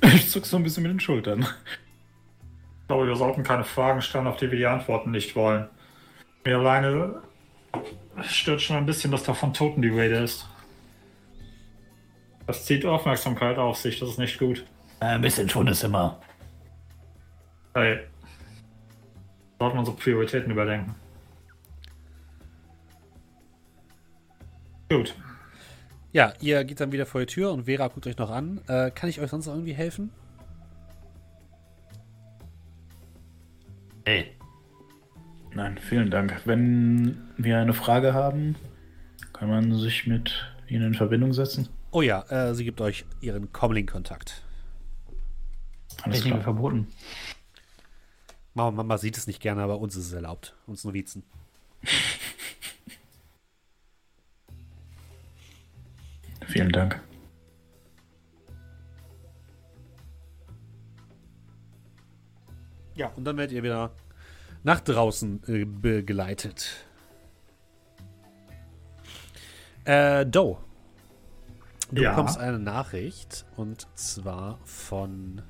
Ich 0.00 0.30
zuck 0.30 0.46
so 0.46 0.56
ein 0.56 0.62
bisschen 0.62 0.82
mit 0.82 0.92
den 0.92 0.98
Schultern. 0.98 1.40
ich 1.42 2.86
glaube, 2.88 3.06
wir 3.06 3.16
sollten 3.16 3.42
keine 3.42 3.64
Fragen 3.64 4.00
stellen, 4.00 4.26
auf 4.26 4.38
die 4.38 4.50
wir 4.50 4.56
die 4.56 4.64
Antworten 4.64 5.10
nicht 5.10 5.36
wollen. 5.36 5.68
Mir 6.42 6.56
alleine 6.56 7.22
stört 8.22 8.62
schon 8.62 8.76
ein 8.76 8.86
bisschen, 8.86 9.10
dass 9.10 9.24
da 9.24 9.34
von 9.34 9.52
Toten 9.52 9.82
die 9.82 9.90
Rede 9.90 10.16
ist. 10.24 10.46
Das 12.46 12.64
zieht 12.64 12.86
Aufmerksamkeit 12.86 13.58
auf 13.58 13.76
sich, 13.76 14.00
das 14.00 14.08
ist 14.08 14.18
nicht 14.18 14.38
gut. 14.38 14.64
Äh, 15.00 15.04
Ein 15.04 15.20
bisschen 15.20 15.50
schon 15.50 15.66
ist 15.66 15.84
immer. 15.84 16.18
Hey. 17.74 18.00
Sollten 19.58 19.78
unsere 19.78 19.96
Prioritäten 19.96 20.50
überdenken. 20.50 20.94
Gut. 24.90 25.14
Ja, 26.12 26.32
ihr 26.40 26.64
geht 26.64 26.80
dann 26.80 26.92
wieder 26.92 27.06
vor 27.06 27.20
die 27.20 27.26
Tür 27.26 27.52
und 27.52 27.64
Vera 27.64 27.88
guckt 27.88 28.06
euch 28.06 28.18
noch 28.18 28.30
an. 28.30 28.60
Äh, 28.68 28.90
kann 28.90 29.10
ich 29.10 29.20
euch 29.20 29.30
sonst 29.30 29.46
noch 29.46 29.54
irgendwie 29.54 29.74
helfen? 29.74 30.10
Hey, 34.04 34.34
Nein, 35.54 35.78
vielen 35.78 36.10
Dank. 36.10 36.40
Wenn 36.44 37.16
wir 37.36 37.58
eine 37.58 37.74
Frage 37.74 38.12
haben, 38.12 38.56
kann 39.32 39.48
man 39.48 39.72
sich 39.78 40.06
mit 40.06 40.52
Ihnen 40.68 40.88
in 40.88 40.94
Verbindung 40.94 41.32
setzen. 41.32 41.68
Oh 41.92 42.02
ja, 42.02 42.22
äh, 42.28 42.54
sie 42.54 42.64
gibt 42.64 42.80
euch 42.80 43.04
ihren 43.20 43.52
Comlink-Kontakt. 43.52 44.42
Alles 46.02 46.24
klar. 46.24 46.40
verboten. 46.40 46.88
Mama, 48.54 48.70
Mama 48.70 48.98
sieht 48.98 49.16
es 49.16 49.26
nicht 49.26 49.40
gerne, 49.40 49.62
aber 49.62 49.78
uns 49.78 49.96
ist 49.96 50.06
es 50.06 50.12
erlaubt. 50.12 50.54
Uns 50.66 50.84
Novizen. 50.84 51.24
Vielen 56.46 56.70
Dank. 56.72 57.00
Ja, 62.94 63.08
und 63.16 63.24
dann 63.24 63.36
werdet 63.36 63.52
ihr 63.52 63.62
wieder 63.62 63.90
nach 64.62 64.80
draußen 64.80 65.42
äh, 65.48 65.64
begleitet. 65.64 66.84
Äh, 69.84 70.24
Doe. 70.26 70.58
Du 71.90 72.02
Ja. 72.02 72.10
bekommst 72.10 72.38
eine 72.38 72.58
Nachricht 72.58 73.44
und 73.56 73.86
zwar 73.94 74.58
von. 74.64 75.42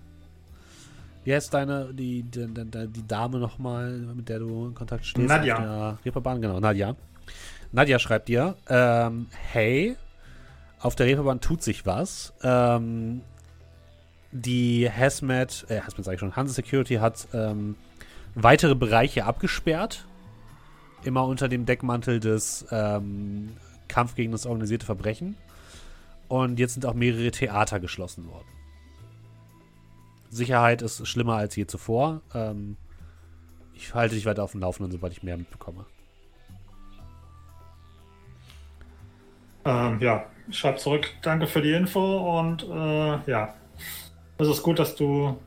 Wie 1.24 1.34
heißt 1.34 1.52
deine, 1.54 1.92
die, 1.92 2.22
die, 2.22 2.46
die, 2.46 2.88
die 2.88 3.06
Dame 3.06 3.38
nochmal, 3.38 3.90
mit 4.14 4.28
der 4.28 4.40
du 4.40 4.66
in 4.66 4.74
Kontakt 4.74 5.06
stehst? 5.06 5.26
Nadja. 5.26 5.58
Der 5.58 5.98
Reeperbahn, 6.04 6.40
genau, 6.40 6.60
Nadja. 6.60 6.94
Nadja 7.72 7.98
schreibt 7.98 8.28
dir, 8.28 8.56
ähm, 8.68 9.26
hey, 9.52 9.96
auf 10.80 10.94
der 10.94 11.06
Reeperbahn 11.06 11.40
tut 11.40 11.62
sich 11.62 11.86
was. 11.86 12.34
Ähm, 12.42 13.22
die 14.32 14.90
Hazmat, 14.90 15.64
äh, 15.70 15.80
Hazmat 15.80 16.04
sage 16.04 16.14
ich 16.16 16.20
schon, 16.20 16.36
Hanse 16.36 16.52
Security 16.52 16.96
hat 16.96 17.26
ähm, 17.32 17.76
weitere 18.34 18.74
Bereiche 18.74 19.24
abgesperrt. 19.24 20.06
Immer 21.04 21.26
unter 21.26 21.48
dem 21.48 21.64
Deckmantel 21.64 22.20
des 22.20 22.66
ähm, 22.70 23.56
Kampf 23.88 24.14
gegen 24.14 24.32
das 24.32 24.44
organisierte 24.44 24.84
Verbrechen. 24.84 25.36
Und 26.28 26.58
jetzt 26.58 26.74
sind 26.74 26.84
auch 26.84 26.94
mehrere 26.94 27.30
Theater 27.30 27.80
geschlossen 27.80 28.26
worden. 28.28 28.46
Sicherheit 30.34 30.82
ist 30.82 31.06
schlimmer 31.06 31.36
als 31.36 31.56
je 31.56 31.66
zuvor. 31.66 32.20
Ähm, 32.34 32.76
ich 33.74 33.94
halte 33.94 34.14
dich 34.14 34.26
weiter 34.26 34.42
auf 34.42 34.52
dem 34.52 34.60
Laufenden, 34.60 34.92
sobald 34.92 35.12
ich 35.12 35.22
mehr 35.22 35.36
mitbekomme. 35.36 35.86
Ähm, 39.64 40.00
ja, 40.00 40.26
schreib 40.50 40.78
zurück. 40.78 41.08
Danke 41.22 41.46
für 41.46 41.62
die 41.62 41.72
Info 41.72 42.38
und 42.38 42.62
äh, 42.64 43.30
ja, 43.30 43.54
es 44.38 44.48
ist 44.48 44.62
gut, 44.62 44.78
dass 44.78 44.94
du 44.94 45.38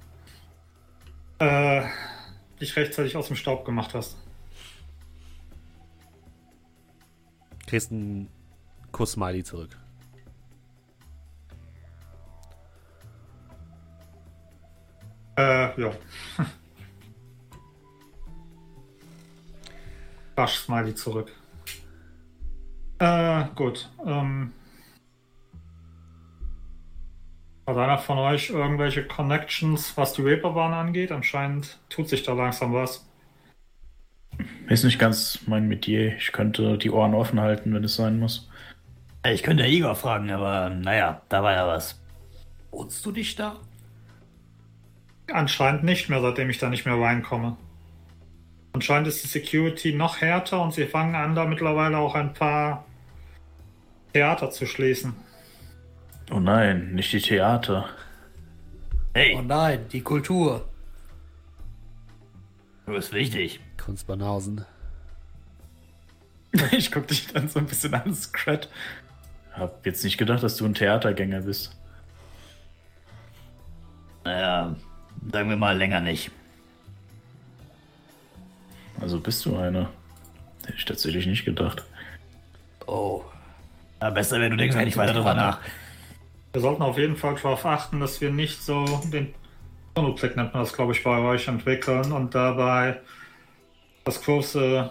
äh, 1.40 1.84
dich 2.60 2.76
rechtzeitig 2.76 3.16
aus 3.16 3.28
dem 3.28 3.36
Staub 3.36 3.66
gemacht 3.66 3.94
hast. 3.94 4.18
Kriegst 7.68 7.92
einen 7.92 8.30
Kuss-Smiley 8.92 9.44
zurück. 9.44 9.78
Äh, 15.38 15.82
ja. 15.82 15.92
Rasch 20.36 20.56
Smiley 20.56 20.96
zurück. 20.96 21.32
Äh, 23.00 23.46
gut. 23.56 23.90
Ähm, 24.06 24.52
hat 27.68 27.78
einer 27.78 27.98
von 27.98 28.18
euch 28.18 28.50
irgendwelche 28.50 29.06
Connections, 29.06 29.96
was 29.96 30.14
die 30.14 30.22
Reeperbahn 30.22 30.74
angeht? 30.74 31.12
Anscheinend 31.12 31.80
tut 31.90 32.10
sich 32.10 32.24
da 32.24 32.34
langsam 32.34 32.74
was. 32.74 33.08
Ist 34.70 34.84
nicht 34.84 35.00
ganz 35.00 35.40
mein 35.48 35.68
Metier. 35.68 36.16
Ich 36.18 36.32
könnte 36.32 36.78
die 36.78 36.90
Ohren 36.92 37.14
offen 37.14 37.40
halten, 37.40 37.74
wenn 37.74 37.84
es 37.84 37.96
sein 37.96 38.20
muss. 38.20 38.50
Ich 39.26 39.44
könnte 39.44 39.66
Igor 39.66 39.96
fragen, 39.96 40.32
aber 40.32 40.70
naja, 40.70 41.22
da 41.30 41.44
war 41.44 41.54
ja 41.54 41.68
was. 41.68 42.02
Wohnst 42.72 43.06
du 43.06 43.12
dich 43.12 43.36
da? 43.36 43.58
Anscheinend 45.32 45.84
nicht 45.84 46.10
mehr, 46.10 46.22
seitdem 46.22 46.50
ich 46.50 46.58
da 46.58 46.70
nicht 46.70 46.86
mehr 46.86 47.00
reinkomme. 47.00 47.58
Anscheinend 48.74 49.08
ist 49.08 49.24
die 49.24 49.28
Security 49.28 49.94
noch 49.94 50.22
härter 50.22 50.62
und 50.62 50.74
sie 50.74 50.86
fangen 50.86 51.16
an, 51.16 51.36
da 51.36 51.46
mittlerweile 51.46 51.98
auch 51.98 52.16
ein 52.16 52.34
paar 52.34 52.86
Theater 54.14 54.52
zu 54.52 54.66
schließen. 54.66 55.14
Oh 56.32 56.40
nein, 56.40 56.94
nicht 56.94 57.12
die 57.14 57.20
Theater. 57.22 57.90
Hey, 59.14 59.36
Oh 59.38 59.42
nein, 59.42 59.86
die 59.92 60.02
Kultur. 60.02 60.68
du 62.86 62.94
bist 62.94 63.14
wichtig. 63.14 63.60
Kunst 63.78 64.08
Banausen. 64.08 64.66
Ich 66.72 66.92
guck 66.92 67.08
dich 67.08 67.28
dann 67.28 67.50
so 67.50 67.60
ein 67.60 67.66
bisschen 67.66 67.94
an, 67.94 68.16
Scrat. 68.16 68.70
Hab 69.54 69.86
jetzt 69.86 70.04
nicht 70.04 70.18
gedacht, 70.18 70.42
dass 70.44 70.56
du 70.56 70.66
ein 70.66 70.74
Theatergänger 70.74 71.42
bist. 71.42 71.76
Naja, 74.24 74.76
sagen 75.32 75.50
wir 75.50 75.58
mal 75.58 75.78
länger 75.78 76.02
nicht. 76.02 76.32
Also 79.00 79.20
bist 79.20 79.46
du 79.46 79.58
einer. 79.58 79.90
Hätte 80.66 80.78
ich 80.78 80.86
tatsächlich 80.86 81.28
nicht 81.28 81.46
gedacht. 81.46 81.86
Oh. 82.86 83.24
Ja, 84.02 84.10
besser 84.10 84.40
wäre, 84.40 84.50
du 84.50 84.58
denkst 84.58 84.76
nicht 84.76 84.98
weiter 84.98 85.14
drüber 85.14 85.34
nach. 85.34 85.60
Wir 86.54 86.62
sollten 86.62 86.82
auf 86.82 86.98
jeden 86.98 87.16
Fall 87.16 87.36
darauf 87.36 87.66
achten, 87.66 88.00
dass 88.00 88.22
wir 88.22 88.32
nicht 88.32 88.62
so 88.62 88.86
den 89.12 89.34
Monoblick 89.96 90.36
nennt 90.36 90.54
man 90.54 90.64
das, 90.64 90.74
glaube 90.74 90.94
ich, 90.94 91.04
bei 91.04 91.20
euch 91.20 91.48
entwickeln 91.48 92.12
und 92.12 92.34
dabei 92.36 93.02
das 94.04 94.22
große, 94.22 94.90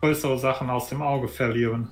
größere 0.00 0.38
Sachen 0.38 0.70
aus 0.70 0.88
dem 0.88 1.02
Auge 1.02 1.28
verlieren. 1.28 1.88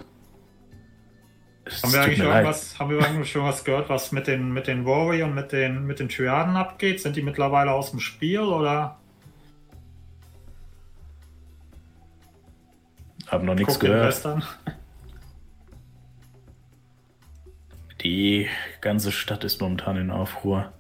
Haben 1.83 1.93
wir 1.93 2.03
eigentlich 2.03 2.19
leid. 2.19 2.29
irgendwas, 2.29 2.79
haben 2.79 2.91
wir 2.91 3.05
eigentlich 3.05 3.31
schon 3.31 3.45
was 3.45 3.65
gehört, 3.65 3.89
was 3.89 4.13
mit 4.13 4.27
den, 4.27 4.53
mit 4.53 4.67
den 4.67 4.85
Worry 4.85 5.23
und 5.23 5.35
mit 5.35 5.53
den, 5.53 5.87
mit 5.87 5.99
den 5.99 6.09
Triaden 6.09 6.57
abgeht? 6.57 7.01
Sind 7.01 7.17
die 7.17 7.23
mittlerweile 7.23 7.73
aus 7.73 7.91
dem 7.91 8.01
Spiel 8.01 8.41
oder 8.41 9.01
Hab 13.31 13.45
noch 13.45 13.55
nichts 13.55 13.79
gehört. 13.79 14.27
Die 18.01 18.49
ganze 18.81 19.13
Stadt 19.13 19.45
ist 19.45 19.61
momentan 19.61 19.97
in 19.97 20.11
Aufruhr. 20.11 20.73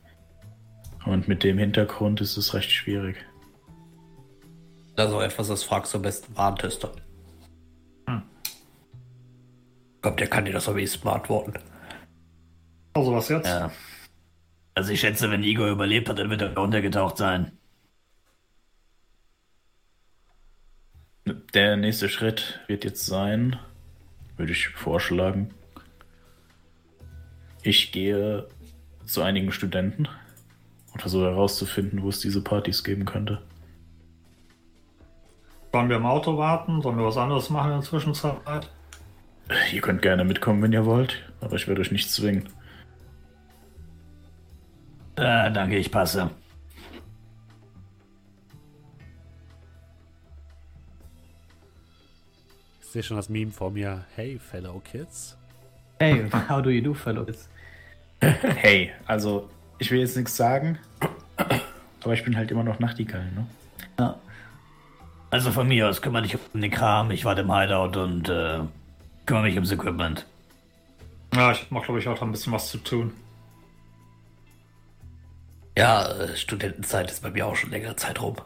Und 1.04 1.28
mit 1.28 1.44
dem 1.44 1.58
Hintergrund 1.58 2.20
ist 2.20 2.36
es 2.36 2.52
recht 2.54 2.72
schwierig. 2.72 3.16
Das 4.96 5.10
ist 5.10 5.14
auch 5.14 5.22
etwas, 5.22 5.48
das 5.48 5.62
fragst 5.62 5.94
du 5.94 5.98
am 5.98 6.02
besten 6.02 6.36
Warntester. 6.36 6.92
Ich 10.00 10.02
glaube, 10.02 10.16
der 10.16 10.28
kann 10.28 10.46
dir 10.46 10.54
das 10.54 10.66
am 10.66 10.78
ehesten 10.78 11.04
beantworten. 11.04 11.52
Also 12.94 13.12
was 13.12 13.28
jetzt? 13.28 13.46
Ja. 13.46 13.70
Also 14.74 14.92
ich 14.92 15.00
schätze, 15.00 15.30
wenn 15.30 15.42
Igor 15.42 15.68
überlebt 15.68 16.08
hat, 16.08 16.18
dann 16.18 16.30
wird 16.30 16.40
er 16.40 16.56
untergetaucht 16.56 17.18
sein. 17.18 17.52
Der 21.52 21.76
nächste 21.76 22.08
Schritt 22.08 22.60
wird 22.66 22.84
jetzt 22.84 23.04
sein, 23.04 23.58
würde 24.38 24.52
ich 24.52 24.68
vorschlagen. 24.68 25.52
Ich 27.62 27.92
gehe 27.92 28.48
zu 29.04 29.20
einigen 29.20 29.52
Studenten 29.52 30.08
und 30.94 31.00
versuche 31.02 31.26
herauszufinden, 31.26 32.02
wo 32.02 32.08
es 32.08 32.20
diese 32.20 32.42
Partys 32.42 32.84
geben 32.84 33.04
könnte. 33.04 33.42
Sollen 35.74 35.90
wir 35.90 35.96
im 35.96 36.06
Auto 36.06 36.38
warten? 36.38 36.80
Sollen 36.80 36.96
wir 36.96 37.04
was 37.04 37.18
anderes 37.18 37.50
machen 37.50 37.72
in 37.72 37.80
der 37.80 37.86
Zwischenzeit? 37.86 38.70
Ihr 39.72 39.80
könnt 39.80 40.02
gerne 40.02 40.24
mitkommen, 40.24 40.62
wenn 40.62 40.72
ihr 40.72 40.84
wollt, 40.84 41.22
aber 41.40 41.56
ich 41.56 41.66
werde 41.66 41.80
euch 41.80 41.90
nicht 41.90 42.10
zwingen. 42.10 42.48
Äh, 45.16 45.50
danke, 45.52 45.76
ich 45.76 45.90
passe. 45.90 46.30
Ich 52.80 52.86
sehe 52.88 53.02
schon 53.02 53.16
das 53.16 53.28
Meme 53.28 53.52
vor 53.52 53.70
mir. 53.70 54.04
Hey, 54.16 54.38
fellow 54.38 54.80
kids. 54.80 55.36
Hey, 55.98 56.24
how 56.48 56.62
do 56.62 56.70
you 56.70 56.82
do, 56.82 56.94
fellows? 56.94 57.48
Hey, 58.20 58.92
also 59.06 59.48
ich 59.78 59.90
will 59.90 60.00
jetzt 60.00 60.16
nichts 60.16 60.36
sagen, 60.36 60.78
aber 62.02 62.12
ich 62.12 62.22
bin 62.22 62.36
halt 62.36 62.50
immer 62.50 62.64
noch 62.64 62.78
Nachtigall, 62.80 63.24
ne? 63.32 63.46
Ja. 63.98 64.16
Also 65.30 65.52
von 65.52 65.68
mir 65.68 65.88
aus 65.88 66.02
kümmere 66.02 66.22
dich 66.22 66.36
um 66.52 66.60
den 66.60 66.70
Kram. 66.70 67.10
Ich 67.12 67.24
warte 67.24 67.42
im 67.42 67.54
Hideout 67.54 67.96
und 67.98 68.28
äh, 68.28 68.60
kümmere 69.26 69.44
mich 69.44 69.54
ums 69.54 69.72
Equipment. 69.72 70.26
Ja, 71.34 71.52
ich 71.52 71.70
habe 71.70 71.80
glaube 71.84 72.00
ich 72.00 72.08
auch 72.08 72.20
ein 72.22 72.32
bisschen 72.32 72.52
was 72.52 72.70
zu 72.70 72.78
tun. 72.78 73.12
Ja, 75.76 76.08
äh, 76.08 76.36
Studentenzeit 76.36 77.10
ist 77.10 77.22
bei 77.22 77.30
mir 77.30 77.46
auch 77.46 77.56
schon 77.56 77.70
längere 77.70 77.96
Zeit 77.96 78.20
rum. 78.20 78.36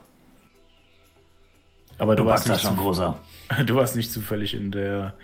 Aber 1.98 2.16
du, 2.16 2.24
Du 2.24 2.28
warst 2.28 2.48
nicht, 2.48 2.60
schon 2.60 2.76
großer. 2.76 3.18
du 3.66 3.74
warst 3.74 3.96
nicht 3.96 4.12
zufällig 4.12 4.54
in 4.54 4.70
der 4.70 5.14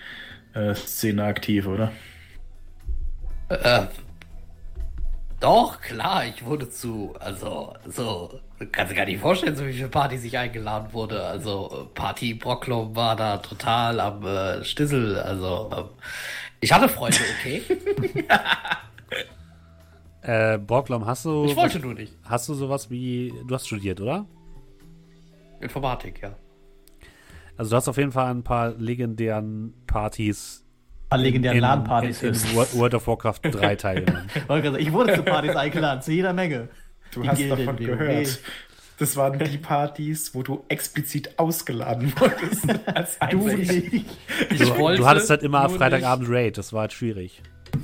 äh, 0.55 0.74
Szene 0.74 1.24
aktiv, 1.24 1.66
oder? 1.66 1.93
Äh, 3.48 3.86
doch, 5.40 5.80
klar, 5.80 6.26
ich 6.26 6.44
wurde 6.44 6.68
zu, 6.68 7.14
also, 7.18 7.74
so, 7.86 8.40
kannst 8.70 8.92
du 8.92 8.96
gar 8.96 9.06
nicht 9.06 9.20
vorstellen, 9.20 9.56
so 9.56 9.66
wie 9.66 9.72
viele 9.72 9.88
Partys 9.88 10.22
ich 10.24 10.36
eingeladen 10.36 10.92
wurde. 10.92 11.24
Also, 11.24 11.88
Party 11.94 12.34
Brocklom 12.34 12.94
war 12.94 13.16
da 13.16 13.38
total 13.38 14.00
am 14.00 14.24
äh, 14.24 14.62
Stissel, 14.64 15.18
also, 15.18 15.70
ähm, 15.76 15.84
ich 16.60 16.72
hatte 16.72 16.88
Freunde, 16.88 17.18
okay? 17.40 17.62
Äh, 20.22 20.58
Borglom, 20.58 21.06
hast 21.06 21.24
du. 21.24 21.46
Ich 21.46 21.56
wollte 21.56 21.80
nur 21.80 21.94
nicht. 21.94 22.14
Hast 22.24 22.48
du 22.48 22.54
sowas 22.54 22.90
wie. 22.90 23.32
Du 23.46 23.54
hast 23.54 23.66
studiert, 23.66 24.00
oder? 24.00 24.26
Informatik, 25.60 26.20
ja. 26.22 26.36
Also, 27.56 27.70
du 27.70 27.76
hast 27.76 27.88
auf 27.88 27.96
jeden 27.96 28.12
Fall 28.12 28.30
ein 28.30 28.42
paar 28.42 28.74
legendären 28.74 29.74
Partys. 29.86 30.64
Legendären 31.18 31.58
LAN-Partys. 31.58 32.22
in, 32.22 32.34
in 32.34 32.54
World 32.74 32.94
of 32.94 33.06
Warcraft 33.06 33.40
3 33.42 33.76
teilgenommen. 33.76 34.28
Ich 34.78 34.92
wurde 34.92 35.14
zu 35.14 35.22
Partys 35.22 35.56
eingeladen, 35.56 36.02
zu 36.02 36.12
jeder 36.12 36.32
Menge. 36.32 36.68
Du 37.12 37.22
Die 37.22 37.28
hast 37.28 37.38
Gilde 37.38 37.56
davon 37.56 37.78
in 37.78 37.88
WoW. 37.88 37.98
gehört. 37.98 38.38
Das 38.98 39.16
waren 39.16 39.38
die 39.38 39.56
Partys, 39.58 40.34
wo 40.34 40.42
du 40.42 40.62
explizit 40.68 41.38
ausgeladen 41.38 42.12
wurdest. 42.20 42.66
Als 42.86 43.18
Du 43.30 43.48
nicht. 43.48 44.04
Ich 44.50 44.58
Du, 44.58 44.74
du 44.74 45.06
hattest 45.06 45.30
halt 45.30 45.42
immer 45.42 45.68
Freitagabend 45.70 46.28
Raid, 46.30 46.58
das 46.58 46.72
war 46.72 46.82
halt 46.82 46.92
schwierig. 46.92 47.42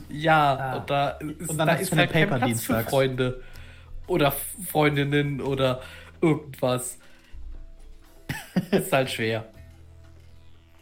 Nicht, 0.09 0.23
ja, 0.25 0.77
und 0.77 0.91
da 0.91 1.09
ist, 1.11 1.49
Und 1.51 1.59
dann 1.59 1.69
da 1.69 1.75
ist 1.75 1.97
halt 1.97 2.11
kein 2.13 2.29
Paper 2.29 2.37
Platz 2.39 2.41
für 2.43 2.47
dienstags. 2.49 2.91
Freunde. 2.91 3.41
Oder 4.07 4.33
Freundinnen 4.71 5.41
oder 5.41 5.81
irgendwas. 6.21 6.99
ist 8.71 8.93
halt 8.93 9.11
schwer. 9.11 9.47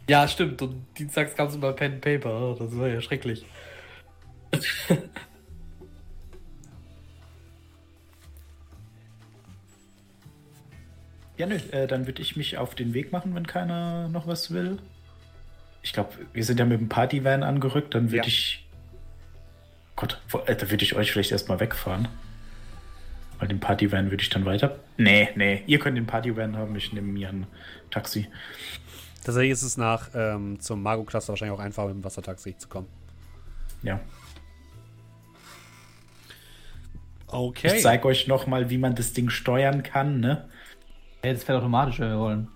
Ja, 0.09 0.29
stimmt. 0.29 0.61
Und 0.63 0.85
dienstags 0.99 1.35
kam 1.35 1.49
es 1.49 1.55
immer 1.55 1.73
Pen 1.73 1.95
and 1.95 2.01
Paper. 2.03 2.51
Oh, 2.51 2.55
Das 2.59 2.77
war 2.77 2.89
ja 2.89 3.01
schrecklich. 3.01 3.45
Ja, 11.37 11.47
nö, 11.47 11.57
äh, 11.73 11.87
dann 11.87 12.07
würde 12.07 12.23
ich 12.23 12.37
mich 12.37 12.59
auf 12.59 12.75
den 12.75 12.95
Weg 12.95 13.11
machen, 13.13 13.35
wenn 13.35 13.47
keiner 13.47 14.09
noch 14.09 14.27
was 14.27 14.53
will. 14.53 14.79
Ich 15.83 15.93
glaube, 15.93 16.11
wir 16.33 16.45
sind 16.45 16.61
ja 16.61 16.65
mit 16.65 16.79
dem 16.81 16.89
Partyvan 16.89 17.43
angerückt, 17.43 17.95
dann 17.95 18.07
würde 18.11 18.19
Ja. 18.19 18.25
ich. 18.27 18.67
Gott, 19.97 20.21
wo- 20.29 20.39
äh, 20.41 20.57
da 20.57 20.71
würde 20.71 20.85
ich 20.85 20.95
euch 20.95 21.13
vielleicht 21.13 21.33
erstmal 21.33 21.61
wegfahren. 21.61 22.09
Weil 23.39 23.49
den 23.49 23.61
Partyvan 23.61 24.11
würde 24.11 24.23
ich 24.23 24.31
dann 24.31 24.45
weiter. 24.45 24.79
Nee, 24.97 25.29
nee, 25.35 25.63
ihr 25.67 25.79
könnt 25.81 25.97
den 25.97 26.07
Partyvan 26.07 26.57
haben, 26.57 26.75
ich 26.77 26.93
nehme 26.93 27.09
mir 27.13 27.29
ein 27.29 27.47
Taxi. 27.91 28.29
Tatsächlich 29.25 29.53
ist 29.53 29.63
es 29.63 29.77
nach 29.79 30.11
ähm, 30.15 30.61
zum 30.61 30.83
Mago-Cluster 30.83 31.31
wahrscheinlich 31.31 31.59
auch 31.59 31.63
einfacher, 31.63 31.89
mit 31.89 31.97
dem 31.97 32.05
Wassertaxi 32.05 32.57
zu 32.59 32.69
kommen. 32.69 32.87
Ja. 33.83 34.01
Okay. 37.27 37.75
Ich 37.75 37.83
zeige 37.83 38.07
euch 38.07 38.29
nochmal, 38.29 38.69
wie 38.71 38.79
man 38.79 38.95
das 38.95 39.15
Ding 39.15 39.31
steuern 39.31 39.83
kann, 39.83 40.21
ne? 40.21 40.49
Hey, 41.23 41.33
das 41.33 41.43
fährt 41.43 41.59
automatisch, 41.59 41.99
wenn 41.99 42.11
wir 42.11 42.19
wollen. 42.19 42.49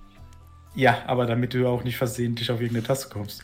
Ja, 0.74 1.02
aber 1.06 1.26
damit 1.26 1.54
du 1.54 1.66
auch 1.66 1.84
nicht 1.84 1.96
versehentlich 1.96 2.50
auf 2.50 2.60
irgendeine 2.60 2.86
Taste 2.86 3.08
kommst. 3.08 3.42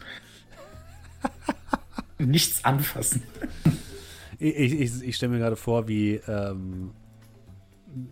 Nichts 2.18 2.64
anfassen. 2.64 3.22
Ich, 4.38 4.54
ich, 4.54 5.02
ich 5.02 5.16
stelle 5.16 5.32
mir 5.32 5.38
gerade 5.38 5.56
vor, 5.56 5.88
wie, 5.88 6.20
ähm, 6.28 6.92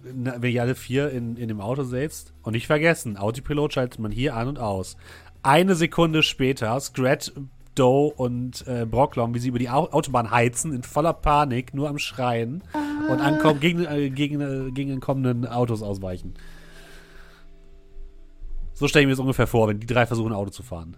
wenn 0.02 0.52
ihr 0.52 0.62
alle 0.62 0.74
vier 0.74 1.10
in, 1.10 1.36
in 1.36 1.48
dem 1.48 1.60
Auto 1.60 1.82
sitzt. 1.82 2.32
Und 2.42 2.52
nicht 2.52 2.66
vergessen, 2.66 3.16
Autopilot 3.16 3.74
schaltet 3.74 4.00
man 4.00 4.12
hier 4.12 4.36
an 4.36 4.48
und 4.48 4.58
aus. 4.58 4.96
Eine 5.42 5.74
Sekunde 5.74 6.22
später, 6.22 6.78
Scrat, 6.80 7.32
Doe 7.74 8.12
und 8.12 8.66
äh, 8.66 8.86
Brocklom, 8.86 9.34
wie 9.34 9.38
sie 9.38 9.48
über 9.48 9.58
die 9.58 9.70
Au 9.70 9.88
Autobahn 9.90 10.30
heizen, 10.30 10.72
in 10.72 10.82
voller 10.82 11.14
Panik, 11.14 11.74
nur 11.74 11.88
am 11.88 11.98
Schreien 11.98 12.62
und 13.08 13.20
ankommen, 13.20 13.60
gegen, 13.60 13.84
äh, 13.84 14.10
gegen, 14.10 14.40
äh, 14.40 14.70
gegen 14.72 14.90
den 14.90 15.00
kommenden 15.00 15.46
Autos 15.46 15.82
ausweichen. 15.82 16.34
So 18.74 18.88
stelle 18.88 19.02
ich 19.02 19.06
mir 19.06 19.12
das 19.12 19.20
ungefähr 19.20 19.46
vor, 19.46 19.68
wenn 19.68 19.80
die 19.80 19.86
drei 19.86 20.06
versuchen, 20.06 20.32
Auto 20.32 20.50
zu 20.50 20.62
fahren. 20.62 20.96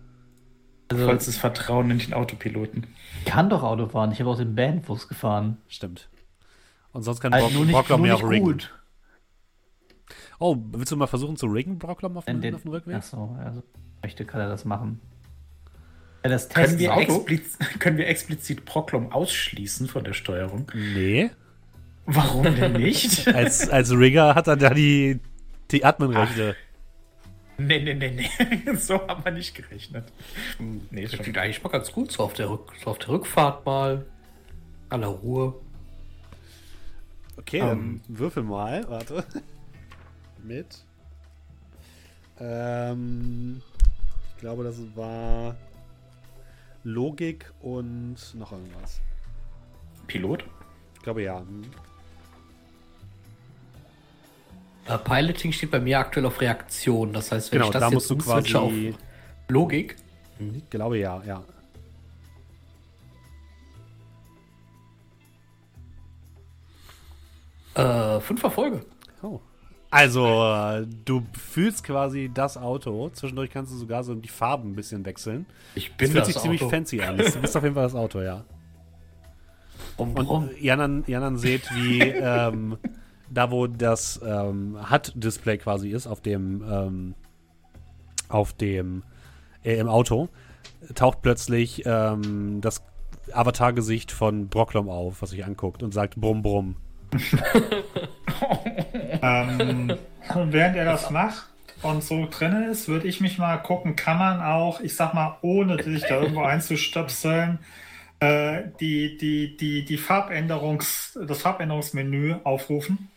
Vollstes 0.90 1.36
Vertrauen 1.36 1.90
in 1.90 1.98
den 1.98 2.12
Autopiloten. 2.12 2.86
Ich 3.20 3.24
kann 3.24 3.48
doch 3.48 3.62
Auto 3.62 3.88
fahren. 3.88 4.12
Ich 4.12 4.20
habe 4.20 4.30
auch 4.30 4.36
den 4.36 4.54
Bandbus 4.54 5.08
gefahren. 5.08 5.58
Stimmt. 5.68 6.08
Und 6.94 7.02
sonst 7.02 7.20
kann 7.20 7.32
Also 7.34 7.48
Brock, 7.48 8.00
nicht 8.00 8.12
auch 8.12 8.28
riggen. 8.28 8.44
gut. 8.44 8.74
Oh, 10.38 10.56
willst 10.72 10.90
du 10.92 10.96
mal 10.96 11.06
versuchen 11.06 11.36
zu 11.36 11.46
riggen, 11.46 11.78
Brocklom, 11.78 12.16
auf, 12.16 12.24
den, 12.24 12.54
auf 12.54 12.62
dem 12.62 12.70
Rückweg? 12.70 12.94
Achso, 12.96 13.36
also 13.38 13.62
möchte, 14.02 14.24
kann 14.24 14.40
er 14.40 14.48
das 14.48 14.64
machen. 14.64 15.00
Ja, 16.24 16.30
das 16.30 16.48
Können 16.48 16.78
wir, 16.78 16.90
Testauto. 16.94 17.26
expliz 17.26 17.58
können 17.80 17.98
wir 17.98 18.06
explizit 18.08 18.64
Proklom 18.64 19.12
ausschließen 19.12 19.88
von 19.88 20.04
der 20.04 20.12
Steuerung? 20.14 20.70
Nee. 20.74 21.30
Warum 22.06 22.44
denn 22.44 22.72
nicht? 22.74 23.26
Als, 23.34 23.68
als 23.68 23.90
Rigger 23.92 24.34
hat 24.34 24.46
er 24.46 24.56
da 24.56 24.70
die, 24.74 25.20
die 25.70 25.84
Admin-Rechte. 25.84 26.54
nee, 27.58 27.80
nee, 27.80 27.94
nee, 27.94 28.10
nee. 28.10 28.74
so 28.76 29.06
haben 29.08 29.24
wir 29.24 29.32
nicht 29.32 29.54
gerechnet. 29.54 30.12
Nee, 30.90 31.06
Das 31.06 31.18
klingt 31.20 31.38
eigentlich 31.38 31.62
mal 31.62 31.70
ganz 31.70 31.90
gut, 31.92 32.12
so 32.12 32.22
auf 32.24 32.34
der, 32.34 32.50
Rück 32.50 32.72
so 32.82 32.90
auf 32.90 32.98
der 32.98 33.08
Rückfahrt 33.08 33.64
mal. 33.66 34.06
Aller 34.90 35.06
Ruhe. 35.08 35.54
Okay, 37.36 37.58
dann 37.60 38.00
würfel 38.08 38.42
mal. 38.42 38.84
Warte. 38.88 39.24
Mit. 40.42 40.84
Ähm, 42.38 43.62
ich 44.34 44.40
glaube, 44.40 44.64
das 44.64 44.76
war 44.94 45.56
Logik 46.84 47.52
und 47.60 48.16
noch 48.34 48.52
irgendwas. 48.52 49.00
Pilot? 50.06 50.44
Ich 50.96 51.02
glaube 51.02 51.22
ja. 51.22 51.40
Hm. 51.40 51.62
Äh, 54.86 54.98
Piloting 54.98 55.52
steht 55.52 55.70
bei 55.70 55.80
mir 55.80 55.98
aktuell 55.98 56.26
auf 56.26 56.40
Reaktion. 56.40 57.12
Das 57.14 57.32
heißt, 57.32 57.50
wenn 57.52 57.58
Genau, 57.58 57.68
ich 57.68 57.72
das 57.72 57.80
da 57.80 57.86
jetzt 57.86 57.94
musst 57.94 58.10
du 58.10 58.16
quasi. 58.18 58.54
auf 58.56 58.72
Logik, 59.48 59.96
Ich 60.38 60.68
glaube 60.70 60.98
ja, 60.98 61.22
ja. 61.24 61.42
Äh, 67.74 68.20
fünf 68.20 68.42
Erfolge. 68.42 68.84
Oh. 69.22 69.40
Also, 69.90 70.26
äh, 70.26 70.86
du 71.04 71.22
fühlst 71.38 71.84
quasi 71.84 72.30
das 72.32 72.56
Auto. 72.56 73.10
Zwischendurch 73.10 73.50
kannst 73.50 73.72
du 73.72 73.76
sogar 73.76 74.02
so 74.02 74.14
die 74.14 74.28
Farben 74.28 74.72
ein 74.72 74.74
bisschen 74.76 75.04
wechseln. 75.06 75.46
Ich 75.76 75.88
Das 75.90 75.96
bin 75.98 76.08
fühlt 76.10 76.20
das 76.22 76.26
sich 76.28 76.38
ziemlich 76.38 76.62
Auto. 76.62 76.70
fancy 76.70 77.00
an. 77.00 77.16
Du 77.16 77.40
bist 77.40 77.56
auf 77.56 77.62
jeden 77.62 77.74
Fall 77.74 77.84
das 77.84 77.94
Auto, 77.94 78.20
ja. 78.20 78.44
Rum, 79.98 80.14
Und 80.14 80.26
rum. 80.26 80.50
Janan, 80.60 81.04
Janan 81.06 81.36
seht, 81.36 81.72
wie 81.76 82.00
ähm, 82.00 82.76
da, 83.30 83.50
wo 83.52 83.68
das 83.68 84.20
ähm, 84.26 84.76
HUD-Display 84.90 85.58
quasi 85.58 85.90
ist, 85.90 86.06
auf 86.08 86.20
dem, 86.20 86.64
ähm, 86.68 87.14
auf 88.28 88.52
dem, 88.52 89.04
äh, 89.62 89.76
im 89.78 89.88
Auto, 89.88 90.28
taucht 90.96 91.22
plötzlich 91.22 91.84
ähm, 91.86 92.60
das 92.60 92.82
Avatar-Gesicht 93.32 94.10
von 94.10 94.48
Brocklom 94.48 94.88
auf, 94.88 95.22
was 95.22 95.30
sich 95.30 95.44
anguckt 95.44 95.82
und 95.84 95.94
sagt 95.94 96.16
Brumm, 96.16 96.42
Brumm. 96.42 96.76
Ähm, 99.22 100.06
und 100.32 100.52
während 100.52 100.76
er 100.76 100.84
das 100.84 101.10
macht 101.10 101.54
und 101.80 102.02
so 102.02 102.26
drin 102.30 102.54
ist, 102.70 102.88
würde 102.88 103.08
ich 103.08 103.20
mich 103.20 103.38
mal 103.38 103.58
gucken, 103.58 103.96
kann 103.96 104.18
man 104.18 104.40
auch, 104.42 104.80
ich 104.80 104.96
sag 104.96 105.14
mal, 105.14 105.38
ohne 105.42 105.82
sich 105.82 106.06
da 106.06 106.16
irgendwo 106.20 106.42
einzustöpseln, 106.42 107.64
äh, 108.20 108.64
die, 108.80 109.16
die, 109.18 109.56
die, 109.56 109.84
die 109.84 109.98
Farbänderungs, 109.98 111.18
das 111.26 111.42
Farbänderungsmenü 111.42 112.36
aufrufen. 112.44 113.10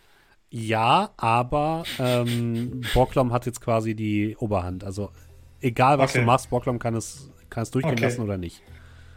Ja, 0.50 1.14
aber 1.18 1.90
ähm, 1.98 2.90
Brocklom 2.94 3.34
hat 3.34 3.46
jetzt 3.46 3.60
quasi 3.62 3.96
die 3.96 4.36
Oberhand. 4.38 4.84
Also, 4.84 5.12
egal 5.60 6.00
was 6.00 6.14
Okay. 6.14 6.16
du 6.16 6.22
machst, 6.22 6.50
Brocklom 6.50 6.80
kann 6.80 6.96
es, 6.96 7.30
kann 7.50 7.64
es 7.64 7.72
durchgehen 7.72 8.00
Okay. 8.00 8.00
lassen 8.00 8.22
oder 8.22 8.38
nicht. 8.38 8.64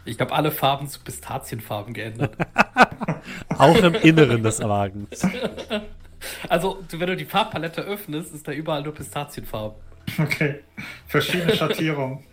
Ich 0.04 0.18
habe 0.20 0.32
alle 0.32 0.50
Farben 0.50 0.88
zu 0.88 1.00
Pistazienfarben 1.00 1.92
geändert. 1.92 2.36
Auch 3.58 3.76
im 3.76 3.94
Inneren 3.94 4.42
des 4.42 4.60
Wagens. 4.60 5.26
also, 6.48 6.82
wenn 6.90 7.06
du 7.06 7.16
die 7.16 7.24
Farbpalette 7.24 7.82
öffnest, 7.82 8.34
ist 8.34 8.48
da 8.48 8.52
überall 8.52 8.82
nur 8.82 8.94
Pistazienfarben. 8.94 9.76
Okay. 10.18 10.60
Verschiedene 11.06 11.54
Schattierungen. 11.54 12.24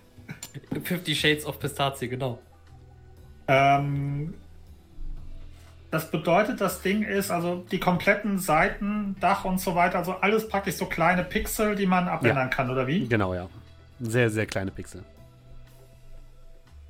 50 0.84 1.19
Shades 1.19 1.45
of 1.45 1.60
Pistazie, 1.60 2.07
genau. 2.07 2.39
Ähm, 3.48 4.34
das 5.91 6.11
bedeutet, 6.11 6.60
das 6.60 6.81
Ding 6.81 7.03
ist, 7.03 7.31
also 7.31 7.64
die 7.72 7.80
kompletten 7.80 8.39
Seiten, 8.39 9.15
Dach 9.19 9.45
und 9.45 9.60
so 9.60 9.76
weiter, 9.76 9.99
also 9.99 10.14
alles 10.14 10.48
praktisch 10.48 10.76
so 10.76 10.85
kleine 10.85 11.23
Pixel, 11.23 11.76
die 11.76 11.85
man 11.85 12.07
abändern 12.07 12.49
kann, 12.49 12.69
oder 12.69 12.88
wie? 12.88 13.07
Genau, 13.07 13.34
ja. 13.34 13.48
Sehr, 13.99 14.30
sehr 14.30 14.45
kleine 14.45 14.72
Pixel. 14.72 15.03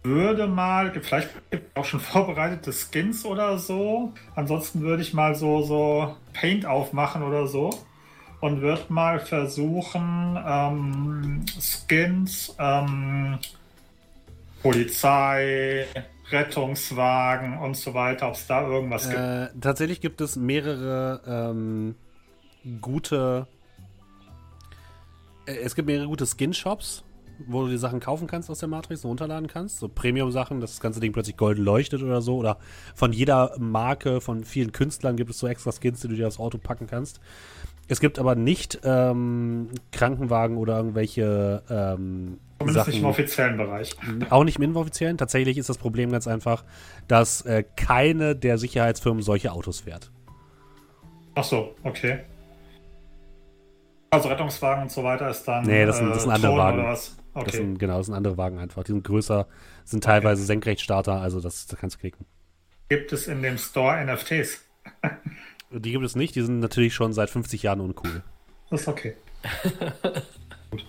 Würde 0.08 0.48
mal, 0.48 0.92
vielleicht 1.02 1.30
gibt 1.52 1.70
es 1.70 1.76
auch 1.76 1.86
schon 1.86 2.00
vorbereitete 2.00 2.72
Skins 2.72 3.26
oder 3.26 3.58
so. 3.58 4.14
Ansonsten 4.36 4.82
würde 4.82 5.02
ich 5.02 5.14
mal 5.14 5.36
so, 5.36 5.62
so 5.64 6.16
Paint 6.34 6.66
aufmachen 6.66 7.24
oder 7.24 7.48
so. 7.48 7.72
Und 8.40 8.62
würde 8.62 8.86
mal 8.88 9.20
versuchen, 9.20 10.38
ähm, 10.46 11.46
Skins, 11.60 12.56
ähm, 12.58 13.40
Polizei, 14.62 15.88
Rettungswagen 16.32 17.58
und 17.58 17.76
so 17.76 17.94
weiter, 17.94 18.30
ob 18.30 18.36
es 18.36 18.48
da 18.48 18.66
irgendwas 18.66 19.10
gibt. 19.10 19.20
Äh, 19.20 19.50
tatsächlich 19.60 20.00
gibt 20.00 20.22
es 20.22 20.36
mehrere 20.36 21.22
ähm, 21.28 21.96
gute. 22.80 23.48
Äh, 25.46 25.58
es 25.58 25.76
gibt 25.76 25.88
mehrere 25.88 26.08
gute 26.08 26.26
Skin-Shops, 26.26 27.04
wo 27.48 27.64
du 27.64 27.70
die 27.70 27.78
Sachen 27.78 28.00
kaufen 28.00 28.28
kannst 28.28 28.50
aus 28.50 28.60
der 28.60 28.70
Matrix 28.70 29.04
und 29.04 29.10
runterladen 29.10 29.48
kannst. 29.48 29.80
So 29.80 29.88
Premium-Sachen, 29.88 30.60
dass 30.60 30.72
das 30.72 30.80
ganze 30.80 31.00
Ding 31.00 31.12
plötzlich 31.14 31.38
golden 31.38 31.64
leuchtet 31.64 32.02
oder 32.02 32.22
so. 32.22 32.38
Oder 32.38 32.58
von 32.96 33.14
jeder 33.14 33.54
Marke, 33.60 34.22
von 34.22 34.44
vielen 34.44 34.72
Künstlern 34.72 35.16
gibt 35.18 35.30
es 35.30 35.40
so 35.40 35.48
extra 35.48 35.72
Skins, 35.72 36.00
die 36.02 36.08
du 36.08 36.16
dir 36.16 36.28
aufs 36.28 36.40
Auto 36.40 36.58
packen 36.58 36.88
kannst. 36.88 37.20
Es 37.90 38.00
gibt 38.02 38.20
aber 38.20 38.36
nicht 38.36 38.80
ähm, 38.84 39.70
Krankenwagen 39.94 40.58
oder 40.58 40.78
irgendwelche 40.78 41.64
ähm, 41.70 42.38
Zumindest 42.60 42.88
nicht 42.88 42.96
Sachen. 42.96 43.00
im 43.00 43.06
offiziellen 43.06 43.58
Bereich. 43.58 43.96
Auch 44.30 44.44
nicht 44.44 44.58
im 44.58 44.64
inoffiziellen. 44.64 45.18
Tatsächlich 45.18 45.58
ist 45.58 45.70
das 45.70 45.78
Problem 45.78 46.12
ganz 46.12 46.28
einfach, 46.28 46.66
dass 47.08 47.42
äh, 47.42 47.64
keine 47.78 48.36
der 48.36 48.58
Sicherheitsfirmen 48.58 49.22
solche 49.24 49.52
Autos 49.54 49.82
fährt. 49.82 50.12
Ach 51.36 51.44
so, 51.46 51.76
okay. 51.84 52.20
Also 54.10 54.30
Rettungswagen 54.30 54.84
und 54.84 54.92
so 54.92 55.04
weiter 55.04 55.30
ist 55.30 55.44
dann. 55.48 55.66
Nee, 55.66 55.86
das 55.86 55.98
sind- 55.98 56.10
das 56.10 56.24
sind 56.24 56.32
andere 56.32 56.52
Ton 56.52 56.60
Wagen. 56.60 56.98
Was? 57.38 57.46
Das 57.46 57.54
Okay. 57.56 57.64
sind, 57.64 57.80
genau, 57.80 57.98
das 57.98 58.08
sind 58.08 58.16
andere 58.16 58.38
Wagen 58.38 58.58
einfach. 58.60 58.84
Die 58.84 58.92
sind 58.92 59.04
größer, 59.04 59.48
sind 59.86 60.04
teilweise 60.04 60.44
Senkrechtstarter, 60.44 61.22
also 61.22 61.40
das, 61.40 61.68
das 61.68 61.80
kannst 61.80 61.98
du 61.98 62.00
klicken. 62.00 62.26
Gibt 62.90 63.12
es 63.14 63.28
in 63.28 63.42
dem 63.42 63.58
Store 63.58 64.04
NFTs? 64.04 64.64
Die 65.70 65.92
gibt 65.92 66.06
es 66.06 66.16
nicht, 66.16 66.34
die 66.36 66.42
sind 66.44 66.62
natürlich 66.62 66.94
schon 66.94 67.12
seit 67.12 67.30
50 67.30 67.62
Jahren 67.62 67.82
uncool. 67.82 68.24
Das 68.70 68.82
ist 68.82 68.88
okay. 68.88 69.16
Gut. 70.72 70.86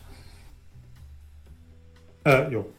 Äh, 2.24 2.48
jo. 2.52 2.72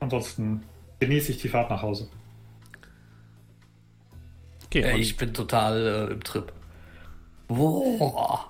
Ansonsten 0.00 0.62
genieße 1.00 1.32
ich 1.32 1.42
die 1.42 1.48
Fahrt 1.50 1.68
nach 1.68 1.82
Hause. 1.82 2.08
Okay, 4.64 4.96
ich 4.98 5.18
bin 5.18 5.34
total 5.34 6.08
äh, 6.08 6.12
im 6.14 6.24
Trip. 6.24 6.50
Boah. 7.46 8.46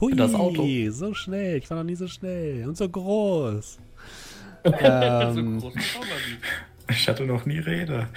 Hui, 0.00 0.14
das 0.16 0.34
Auto. 0.34 0.66
so 0.90 1.14
schnell, 1.14 1.58
ich 1.58 1.68
war 1.68 1.76
noch 1.78 1.84
nie 1.84 1.94
so 1.94 2.08
schnell 2.08 2.66
und 2.66 2.76
so 2.76 2.88
groß. 2.88 3.78
So 4.62 4.70
ähm, 4.74 5.58
groß. 5.58 5.72
Ich 6.90 7.08
hatte 7.08 7.24
noch 7.24 7.46
nie 7.46 7.60
Rede. 7.60 8.08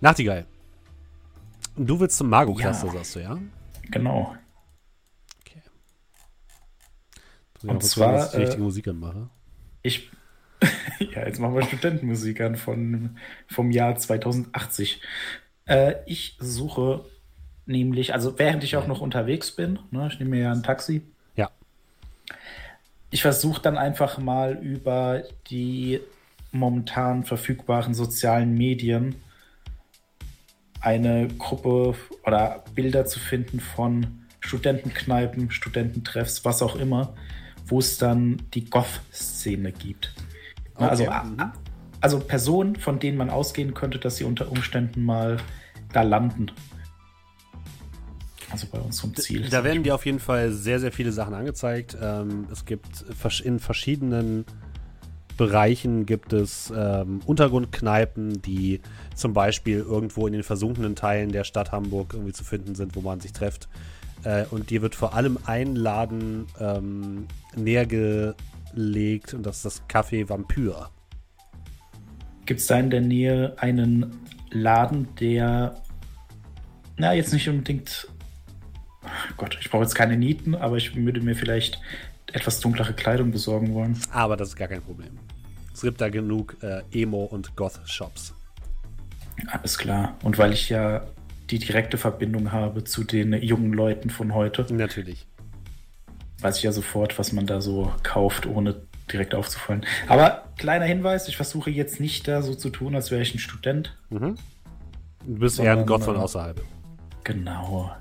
Nachtigall. 0.00 0.46
Du 1.76 1.98
willst 1.98 2.16
zum 2.18 2.28
Mago-Cluster, 2.28 2.86
Ja. 2.86 2.92
sagst 2.92 3.16
du, 3.16 3.20
ja? 3.20 3.38
Genau. 3.90 4.36
Okay. 5.40 5.60
Und 7.62 7.70
Und 7.70 7.82
zwar, 7.82 8.06
zwar, 8.06 8.12
dass 8.12 8.26
ich 8.26 8.30
die 8.30 8.36
äh, 8.36 8.40
richtige 8.42 8.62
Musik 8.62 8.88
anmache. 8.88 9.28
Ich. 9.82 10.10
ja, 11.00 11.26
jetzt 11.26 11.40
machen 11.40 11.54
wir 11.56 11.62
Studentenmusik 11.62 12.40
an 12.40 12.54
von, 12.54 13.18
vom 13.48 13.72
Jahr 13.72 13.96
2080. 13.96 15.02
Äh, 15.66 15.94
ich 16.06 16.36
suche 16.40 17.04
nämlich, 17.68 18.12
also 18.14 18.38
während 18.38 18.64
ich 18.64 18.76
auch 18.76 18.86
noch 18.88 19.00
unterwegs 19.00 19.52
bin, 19.52 19.78
ne, 19.90 20.08
ich 20.10 20.18
nehme 20.18 20.30
mir 20.30 20.42
ja 20.42 20.52
ein 20.52 20.62
Taxi, 20.64 21.02
Ja. 21.36 21.50
ich 23.10 23.22
versuche 23.22 23.62
dann 23.62 23.78
einfach 23.78 24.18
mal 24.18 24.54
über 24.60 25.22
die 25.50 26.00
momentan 26.50 27.24
verfügbaren 27.24 27.94
sozialen 27.94 28.54
Medien 28.54 29.16
eine 30.80 31.28
Gruppe 31.28 31.94
oder 32.24 32.64
Bilder 32.74 33.04
zu 33.04 33.18
finden 33.18 33.60
von 33.60 34.24
Studentenkneipen, 34.40 35.50
Studententreffs, 35.50 36.44
was 36.44 36.62
auch 36.62 36.76
immer, 36.76 37.14
wo 37.66 37.80
es 37.80 37.98
dann 37.98 38.40
die 38.54 38.64
Goth-Szene 38.64 39.72
gibt. 39.72 40.14
Na, 40.78 40.88
Also, 40.88 41.02
Okay, 41.04 41.12
a- 41.12 41.22
mhm. 41.24 41.40
a- 41.40 41.52
also 42.00 42.20
Personen, 42.20 42.76
von 42.76 42.98
denen 43.00 43.18
man 43.18 43.28
ausgehen 43.28 43.74
könnte, 43.74 43.98
dass 43.98 44.16
sie 44.16 44.24
unter 44.24 44.50
Umständen 44.52 45.04
mal 45.04 45.38
da 45.92 46.02
landen. 46.02 46.52
Also 48.50 48.66
bei 48.70 48.78
unserem 48.78 49.14
Ziel. 49.14 49.48
Da 49.50 49.62
werden 49.64 49.82
dir 49.82 49.94
auf 49.94 50.06
jeden 50.06 50.20
Fall 50.20 50.52
sehr, 50.52 50.80
sehr 50.80 50.92
viele 50.92 51.12
Sachen 51.12 51.34
angezeigt. 51.34 51.96
Ähm, 52.00 52.46
es 52.50 52.64
gibt 52.64 53.04
in 53.44 53.58
verschiedenen 53.58 54.44
Bereichen 55.38 56.04
gibt 56.04 56.32
es 56.32 56.70
ähm, 56.76 57.20
Untergrundkneipen, 57.24 58.42
die 58.42 58.80
zum 59.14 59.32
Beispiel 59.32 59.78
irgendwo 59.78 60.26
in 60.26 60.32
den 60.32 60.42
versunkenen 60.42 60.96
Teilen 60.96 61.30
der 61.30 61.44
Stadt 61.44 61.70
Hamburg 61.70 62.12
irgendwie 62.12 62.32
zu 62.32 62.42
finden 62.44 62.74
sind, 62.74 62.96
wo 62.96 63.00
man 63.00 63.20
sich 63.20 63.32
trifft. 63.32 63.68
Äh, 64.24 64.44
und 64.50 64.70
dir 64.70 64.82
wird 64.82 64.96
vor 64.96 65.14
allem 65.14 65.38
ein 65.46 65.76
Laden 65.76 66.46
ähm, 66.58 67.28
näher 67.54 67.86
gelegt 67.86 69.32
und 69.32 69.46
das 69.46 69.58
ist 69.58 69.64
das 69.64 69.88
Café 69.88 70.28
Vampyr. 70.28 70.90
Gibt 72.44 72.60
es 72.60 72.66
da 72.66 72.78
in 72.78 72.90
der 72.90 73.00
Nähe 73.00 73.54
einen 73.58 74.20
Laden, 74.50 75.08
der, 75.20 75.80
na, 76.96 77.12
jetzt 77.12 77.32
nicht 77.32 77.48
unbedingt, 77.48 78.08
Ach 79.10 79.36
Gott, 79.36 79.58
ich 79.60 79.70
brauche 79.70 79.82
jetzt 79.82 79.94
keine 79.94 80.16
Nieten, 80.16 80.54
aber 80.54 80.76
ich 80.76 80.94
würde 80.94 81.20
mir 81.20 81.34
vielleicht 81.34 81.80
etwas 82.32 82.60
dunklere 82.60 82.92
Kleidung 82.92 83.30
besorgen 83.30 83.74
wollen. 83.74 83.98
Aber 84.12 84.36
das 84.36 84.48
ist 84.48 84.56
gar 84.56 84.68
kein 84.68 84.82
Problem. 84.82 85.18
Es 85.72 85.82
gibt 85.82 86.00
da 86.00 86.08
genug 86.08 86.56
äh, 86.62 86.82
Emo- 86.92 87.24
und 87.24 87.56
Goth-Shops. 87.56 88.34
Alles 89.46 89.78
klar. 89.78 90.16
Und 90.22 90.38
weil 90.38 90.52
ich 90.52 90.68
ja 90.68 91.06
die 91.50 91.58
direkte 91.58 91.96
Verbindung 91.96 92.52
habe 92.52 92.84
zu 92.84 93.04
den 93.04 93.32
jungen 93.32 93.72
Leuten 93.72 94.10
von 94.10 94.34
heute, 94.34 94.66
Natürlich. 94.74 95.26
weiß 96.40 96.58
ich 96.58 96.64
ja 96.64 96.72
sofort, 96.72 97.18
was 97.18 97.32
man 97.32 97.46
da 97.46 97.60
so 97.60 97.92
kauft, 98.02 98.46
ohne 98.46 98.82
direkt 99.10 99.34
aufzufallen. 99.34 99.86
Aber 100.08 100.44
kleiner 100.58 100.84
Hinweis, 100.84 101.28
ich 101.28 101.36
versuche 101.36 101.70
jetzt 101.70 102.00
nicht 102.00 102.28
da 102.28 102.42
so 102.42 102.54
zu 102.54 102.70
tun, 102.70 102.94
als 102.94 103.10
wäre 103.10 103.22
ich 103.22 103.34
ein 103.34 103.38
Student. 103.38 103.96
Du 104.10 104.34
bist 105.24 105.58
eher 105.58 105.72
ein 105.72 105.86
Gott 105.86 106.02
von 106.02 106.16
äh, 106.16 106.18
außerhalb. 106.18 106.60
Genau. 107.24 107.92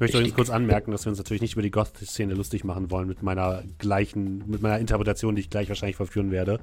Ich 0.00 0.04
möchte 0.04 0.16
übrigens 0.16 0.34
kurz 0.34 0.48
anmerken, 0.48 0.92
dass 0.92 1.04
wir 1.04 1.10
uns 1.10 1.18
natürlich 1.18 1.42
nicht 1.42 1.52
über 1.52 1.60
die 1.60 1.70
Goth-Szene 1.70 2.32
lustig 2.32 2.64
machen 2.64 2.90
wollen 2.90 3.06
mit 3.06 3.22
meiner 3.22 3.64
gleichen, 3.76 4.48
mit 4.48 4.62
meiner 4.62 4.78
Interpretation, 4.78 5.34
die 5.34 5.42
ich 5.42 5.50
gleich 5.50 5.68
wahrscheinlich 5.68 5.96
verführen 5.96 6.30
werde. 6.30 6.58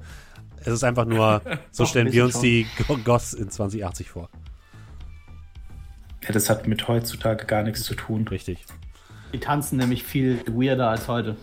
Es 0.56 0.66
ist 0.66 0.82
einfach 0.82 1.04
nur, 1.04 1.40
so 1.70 1.84
Doch, 1.84 1.90
stellen 1.90 2.10
wir 2.10 2.24
uns 2.24 2.40
die 2.40 2.66
Go- 2.88 2.98
Goths 3.04 3.34
in 3.34 3.48
2080 3.48 4.10
vor. 4.10 4.28
Ja, 6.24 6.32
das 6.32 6.50
hat 6.50 6.66
mit 6.66 6.88
heutzutage 6.88 7.46
gar 7.46 7.62
nichts 7.62 7.84
zu 7.84 7.94
tun. 7.94 8.26
Richtig. 8.26 8.64
Die 9.32 9.38
tanzen 9.38 9.78
nämlich 9.78 10.02
viel 10.02 10.42
weirder 10.48 10.90
als 10.90 11.06
heute. 11.06 11.36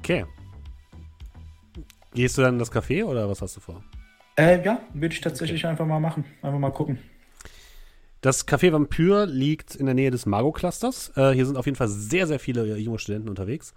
Okay. 0.00 0.26
Gehst 2.12 2.36
du 2.36 2.42
dann 2.42 2.56
in 2.56 2.58
das 2.58 2.70
Café 2.70 3.06
oder 3.06 3.30
was 3.30 3.40
hast 3.40 3.56
du 3.56 3.60
vor? 3.60 3.82
Äh, 4.36 4.62
ja, 4.62 4.82
würde 4.92 5.14
ich 5.14 5.22
tatsächlich 5.22 5.64
einfach 5.66 5.86
mal 5.86 5.98
machen. 5.98 6.26
Einfach 6.42 6.58
mal 6.58 6.72
gucken. 6.72 6.98
Das 8.22 8.46
Café 8.46 8.72
Vampyr 8.72 9.26
liegt 9.26 9.74
in 9.74 9.86
der 9.86 9.96
Nähe 9.96 10.12
des 10.12 10.26
Mago-Clusters. 10.26 11.10
Äh, 11.16 11.32
hier 11.32 11.44
sind 11.44 11.56
auf 11.56 11.66
jeden 11.66 11.74
Fall 11.74 11.88
sehr, 11.88 12.28
sehr 12.28 12.38
viele 12.38 12.78
junge 12.78 13.00
Studenten 13.00 13.28
unterwegs. 13.28 13.74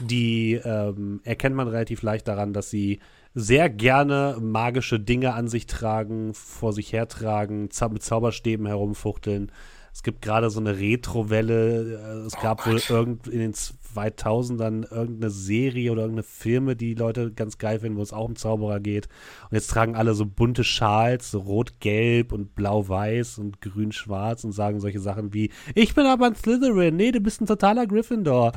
Die 0.00 0.54
ähm, 0.54 1.20
erkennt 1.22 1.54
man 1.54 1.68
relativ 1.68 2.02
leicht 2.02 2.26
daran, 2.26 2.52
dass 2.52 2.70
sie 2.70 2.98
sehr 3.34 3.70
gerne 3.70 4.36
magische 4.40 4.98
Dinge 4.98 5.34
an 5.34 5.46
sich 5.46 5.66
tragen, 5.66 6.34
vor 6.34 6.72
sich 6.72 6.92
hertragen, 6.92 7.68
mit 7.92 8.02
Zauberstäben 8.02 8.66
herumfuchteln. 8.66 9.52
Es 9.94 10.02
gibt 10.02 10.22
gerade 10.22 10.50
so 10.50 10.58
eine 10.58 10.76
Retro-Welle. 10.76 11.94
Äh, 11.94 12.26
Es 12.26 12.34
gab 12.40 12.66
wohl 12.66 12.80
irgend 12.88 13.28
in 13.28 13.38
den 13.38 13.54
2000ern 13.54 14.92
irgendeine 14.92 15.30
Serie 15.30 15.92
oder 15.92 16.02
irgendeine 16.02 16.24
Filme, 16.24 16.74
die 16.74 16.94
Leute 16.94 17.30
ganz 17.30 17.58
geil 17.58 17.78
finden, 17.78 17.96
wo 17.96 18.02
es 18.02 18.12
auch 18.12 18.24
um 18.24 18.34
Zauberer 18.34 18.80
geht. 18.80 19.06
Und 19.48 19.54
jetzt 19.54 19.70
tragen 19.70 19.94
alle 19.94 20.14
so 20.14 20.26
bunte 20.26 20.64
Schals, 20.64 21.30
so 21.30 21.38
rot-gelb 21.38 22.32
und 22.32 22.56
blau-weiß 22.56 23.38
und 23.38 23.60
grün-schwarz 23.60 24.42
und 24.42 24.50
sagen 24.50 24.80
solche 24.80 24.98
Sachen 25.00 25.32
wie: 25.32 25.52
Ich 25.76 25.94
bin 25.94 26.06
aber 26.06 26.26
ein 26.26 26.34
Slytherin. 26.34 26.96
Nee, 26.96 27.12
du 27.12 27.20
bist 27.20 27.40
ein 27.40 27.46
totaler 27.46 27.86
Gryffindor. 27.86 28.50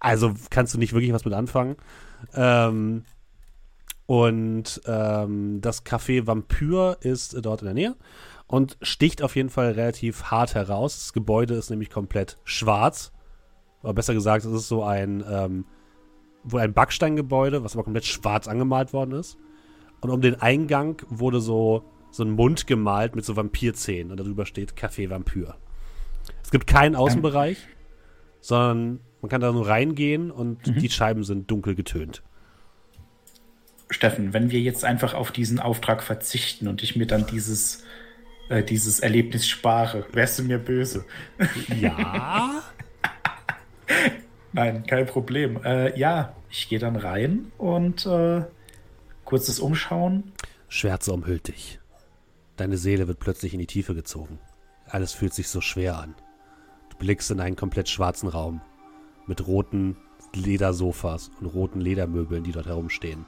Also 0.00 0.32
kannst 0.48 0.72
du 0.72 0.78
nicht 0.78 0.94
wirklich 0.94 1.12
was 1.12 1.26
mit 1.26 1.34
anfangen. 1.34 1.76
Ähm, 2.34 3.04
und 4.12 4.82
ähm, 4.84 5.62
das 5.62 5.86
Café 5.86 6.26
Vampyr 6.26 6.98
ist 7.00 7.34
dort 7.46 7.62
in 7.62 7.64
der 7.64 7.72
Nähe 7.72 7.96
und 8.46 8.76
sticht 8.82 9.22
auf 9.22 9.36
jeden 9.36 9.48
Fall 9.48 9.72
relativ 9.72 10.24
hart 10.24 10.54
heraus. 10.54 10.98
Das 10.98 11.12
Gebäude 11.14 11.54
ist 11.54 11.70
nämlich 11.70 11.88
komplett 11.88 12.36
schwarz. 12.44 13.10
Oder 13.82 13.94
besser 13.94 14.12
gesagt, 14.12 14.44
es 14.44 14.52
ist 14.52 14.68
so 14.68 14.84
ein, 14.84 15.24
ähm, 15.26 15.64
wohl 16.44 16.60
ein 16.60 16.74
Backsteingebäude, 16.74 17.64
was 17.64 17.72
aber 17.72 17.84
komplett 17.84 18.04
schwarz 18.04 18.48
angemalt 18.48 18.92
worden 18.92 19.12
ist. 19.12 19.38
Und 20.02 20.10
um 20.10 20.20
den 20.20 20.38
Eingang 20.42 21.00
wurde 21.08 21.40
so, 21.40 21.82
so 22.10 22.22
ein 22.22 22.32
Mund 22.32 22.66
gemalt 22.66 23.16
mit 23.16 23.24
so 23.24 23.34
Vampirzähnen 23.34 24.10
und 24.10 24.20
darüber 24.20 24.44
steht 24.44 24.74
Café 24.74 25.08
Vampyr. 25.08 25.54
Es 26.42 26.50
gibt 26.50 26.66
keinen 26.66 26.96
Außenbereich, 26.96 27.56
sondern 28.42 29.00
man 29.22 29.30
kann 29.30 29.40
da 29.40 29.52
nur 29.52 29.66
reingehen 29.66 30.30
und 30.30 30.66
die 30.66 30.90
Scheiben 30.90 31.24
sind 31.24 31.50
dunkel 31.50 31.74
getönt. 31.74 32.22
Steffen, 33.92 34.32
wenn 34.32 34.50
wir 34.50 34.60
jetzt 34.60 34.84
einfach 34.84 35.14
auf 35.14 35.32
diesen 35.32 35.60
Auftrag 35.60 36.02
verzichten 36.02 36.68
und 36.68 36.82
ich 36.82 36.96
mir 36.96 37.06
dann 37.06 37.26
dieses, 37.26 37.84
äh, 38.48 38.62
dieses 38.62 39.00
Erlebnis 39.00 39.48
spare, 39.48 40.06
wärst 40.12 40.38
du 40.38 40.44
mir 40.44 40.58
böse? 40.58 41.04
Ja? 41.80 42.62
Nein, 44.52 44.84
kein 44.86 45.06
Problem. 45.06 45.60
Äh, 45.64 45.98
ja, 45.98 46.34
ich 46.50 46.68
gehe 46.68 46.78
dann 46.78 46.96
rein 46.96 47.52
und 47.58 48.04
äh, 48.06 48.42
kurzes 49.24 49.60
Umschauen. 49.60 50.32
Schwärze 50.68 51.12
umhüllt 51.12 51.48
dich. 51.48 51.78
Deine 52.56 52.76
Seele 52.76 53.08
wird 53.08 53.18
plötzlich 53.18 53.54
in 53.54 53.60
die 53.60 53.66
Tiefe 53.66 53.94
gezogen. 53.94 54.38
Alles 54.86 55.12
fühlt 55.12 55.32
sich 55.32 55.48
so 55.48 55.60
schwer 55.60 55.98
an. 55.98 56.14
Du 56.90 56.98
blickst 56.98 57.30
in 57.30 57.40
einen 57.40 57.56
komplett 57.56 57.88
schwarzen 57.88 58.28
Raum 58.28 58.60
mit 59.26 59.46
roten 59.46 59.96
Ledersofas 60.34 61.30
und 61.40 61.46
roten 61.46 61.80
Ledermöbeln, 61.80 62.44
die 62.44 62.52
dort 62.52 62.66
herumstehen. 62.66 63.24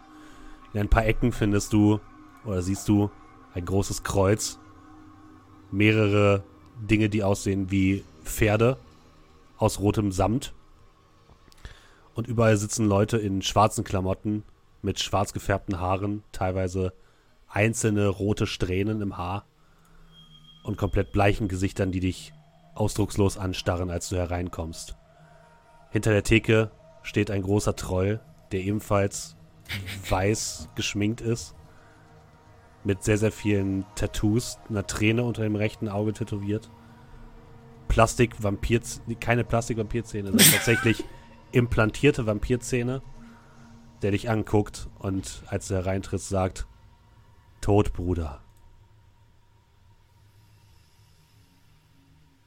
In 0.75 0.81
ein 0.81 0.89
paar 0.89 1.07
Ecken 1.07 1.31
findest 1.31 1.73
du 1.73 2.01
oder 2.45 2.61
siehst 2.61 2.89
du 2.89 3.11
ein 3.55 3.65
großes 3.65 4.03
Kreuz, 4.03 4.59
mehrere 5.71 6.43
Dinge, 6.83 7.09
die 7.09 7.23
aussehen 7.23 7.71
wie 7.71 8.05
Pferde 8.25 8.77
aus 9.57 9.79
rotem 9.79 10.11
Samt. 10.11 10.53
Und 12.15 12.27
überall 12.27 12.57
sitzen 12.57 12.87
Leute 12.87 13.19
in 13.19 13.41
schwarzen 13.41 13.85
Klamotten 13.85 14.43
mit 14.83 15.01
schwarz 15.01 15.33
gefärbten 15.33 15.81
Haaren, 15.81 16.25
teilweise 16.33 16.93
einzelne 17.49 18.09
rote 18.09 18.49
Strähnen 18.49 19.01
im 19.01 19.17
Haar 19.17 19.45
und 20.65 20.77
komplett 20.77 21.13
bleichen 21.13 21.47
Gesichtern, 21.47 21.93
die 21.93 22.01
dich 22.01 22.33
ausdruckslos 22.75 23.39
anstarren, 23.39 23.91
als 23.91 24.09
du 24.09 24.17
hereinkommst. 24.17 24.97
Hinter 25.91 26.11
der 26.11 26.25
Theke 26.25 26.73
steht 27.03 27.31
ein 27.31 27.43
großer 27.43 27.77
Troll, 27.77 28.21
der 28.51 28.63
ebenfalls 28.63 29.37
weiß 30.09 30.69
geschminkt 30.75 31.21
ist, 31.21 31.55
mit 32.85 33.03
sehr, 33.03 33.19
sehr 33.19 33.33
vielen 33.33 33.85
Tattoos, 33.95 34.59
einer 34.69 34.87
Träne 34.87 35.25
unter 35.25 35.43
dem 35.43 35.57
rechten 35.57 35.89
Auge 35.89 36.13
tätowiert. 36.13 36.71
Plastik, 37.89 38.43
Vampir, 38.43 38.81
keine 39.21 39.45
Plastik-Vampirzähne, 39.45 40.29
sondern 40.29 40.51
tatsächlich 40.51 41.05
implantierte 41.53 42.27
Vampirzähne, 42.27 43.03
der 44.03 44.11
dich 44.11 44.29
anguckt 44.29 44.89
und 44.99 45.43
als 45.47 45.69
du 45.69 45.75
hereintrittst 45.75 46.29
sagt, 46.29 46.67
Tod, 47.61 47.93
Bruder. 47.93 48.43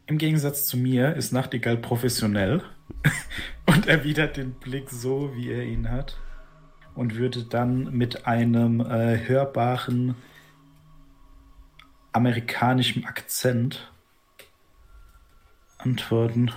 Im 0.06 0.18
Gegensatz 0.18 0.68
zu 0.68 0.78
mir 0.78 1.16
ist 1.16 1.34
Nachtigall 1.34 1.78
professionell 1.78 2.64
und 3.66 3.88
erwidert 3.88 4.38
den 4.38 4.54
Blick 4.54 4.90
so, 4.90 5.36
wie 5.36 5.50
er 5.52 5.64
ihn 5.64 5.90
hat. 5.90 6.18
Und 6.98 7.16
würde 7.16 7.44
dann 7.44 7.96
mit 7.96 8.26
einem 8.26 8.82
äh, 8.82 9.20
hörbaren 9.28 10.16
amerikanischen 12.12 13.06
Akzent 13.06 13.92
antworten. 15.78 16.52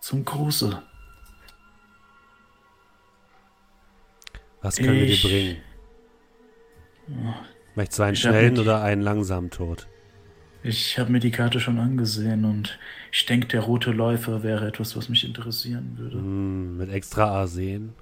Zum 0.00 0.24
Gruße. 0.24 0.82
Was 4.62 4.76
können 4.76 4.94
wir 4.94 5.04
Ich- 5.04 5.20
dir 5.22 5.28
bringen? 5.28 5.56
Möchtest 7.74 7.98
du 7.98 8.02
einen 8.04 8.16
schnellen 8.16 8.58
oder 8.58 8.82
einen 8.82 9.02
langsamen 9.02 9.50
Tod? 9.50 9.86
Ich 10.62 10.98
habe 10.98 11.12
mir 11.12 11.20
die 11.20 11.30
Karte 11.30 11.60
schon 11.60 11.78
angesehen 11.78 12.46
und 12.46 12.78
ich 13.12 13.26
denke, 13.26 13.46
der 13.48 13.60
rote 13.60 13.90
Läufer 13.90 14.42
wäre 14.42 14.66
etwas, 14.66 14.96
was 14.96 15.10
mich 15.10 15.22
interessieren 15.24 15.98
würde. 15.98 16.16
Hm, 16.16 16.78
mit 16.78 16.88
extra 16.88 17.26
Arsen? 17.26 17.92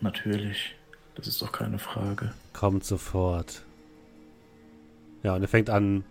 Natürlich. 0.00 0.74
Das 1.14 1.26
ist 1.26 1.42
doch 1.42 1.50
keine 1.50 1.78
Frage. 1.78 2.32
Kommt 2.52 2.84
sofort. 2.84 3.64
Ja, 5.22 5.34
und 5.34 5.42
er 5.42 5.48
fängt 5.48 5.68
an, 5.68 6.04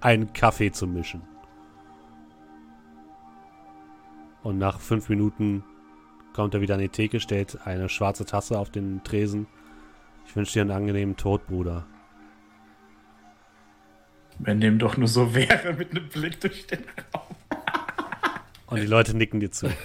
einen 0.00 0.32
Kaffee 0.32 0.72
zu 0.72 0.86
mischen. 0.86 1.22
Und 4.42 4.58
nach 4.58 4.80
fünf 4.80 5.08
Minuten 5.08 5.64
kommt 6.32 6.54
er 6.54 6.60
wieder 6.60 6.74
an 6.74 6.80
die 6.80 6.88
Theke, 6.88 7.20
stellt 7.20 7.66
eine 7.66 7.88
schwarze 7.88 8.24
Tasse 8.24 8.58
auf 8.58 8.70
den 8.70 9.02
Tresen. 9.04 9.46
Ich 10.26 10.34
wünsche 10.36 10.54
dir 10.54 10.62
einen 10.62 10.70
angenehmen 10.70 11.16
Tod, 11.16 11.46
Bruder. 11.46 11.86
Wenn 14.38 14.60
dem 14.60 14.78
doch 14.78 14.96
nur 14.96 15.08
so 15.08 15.34
wäre 15.34 15.72
mit 15.74 15.92
einem 15.92 16.08
Blick 16.08 16.40
durch 16.40 16.66
den 16.66 16.84
Raum. 17.14 17.36
Und 18.66 18.80
die 18.80 18.86
Leute 18.86 19.16
nicken 19.16 19.40
dir 19.40 19.50
zu. 19.50 19.68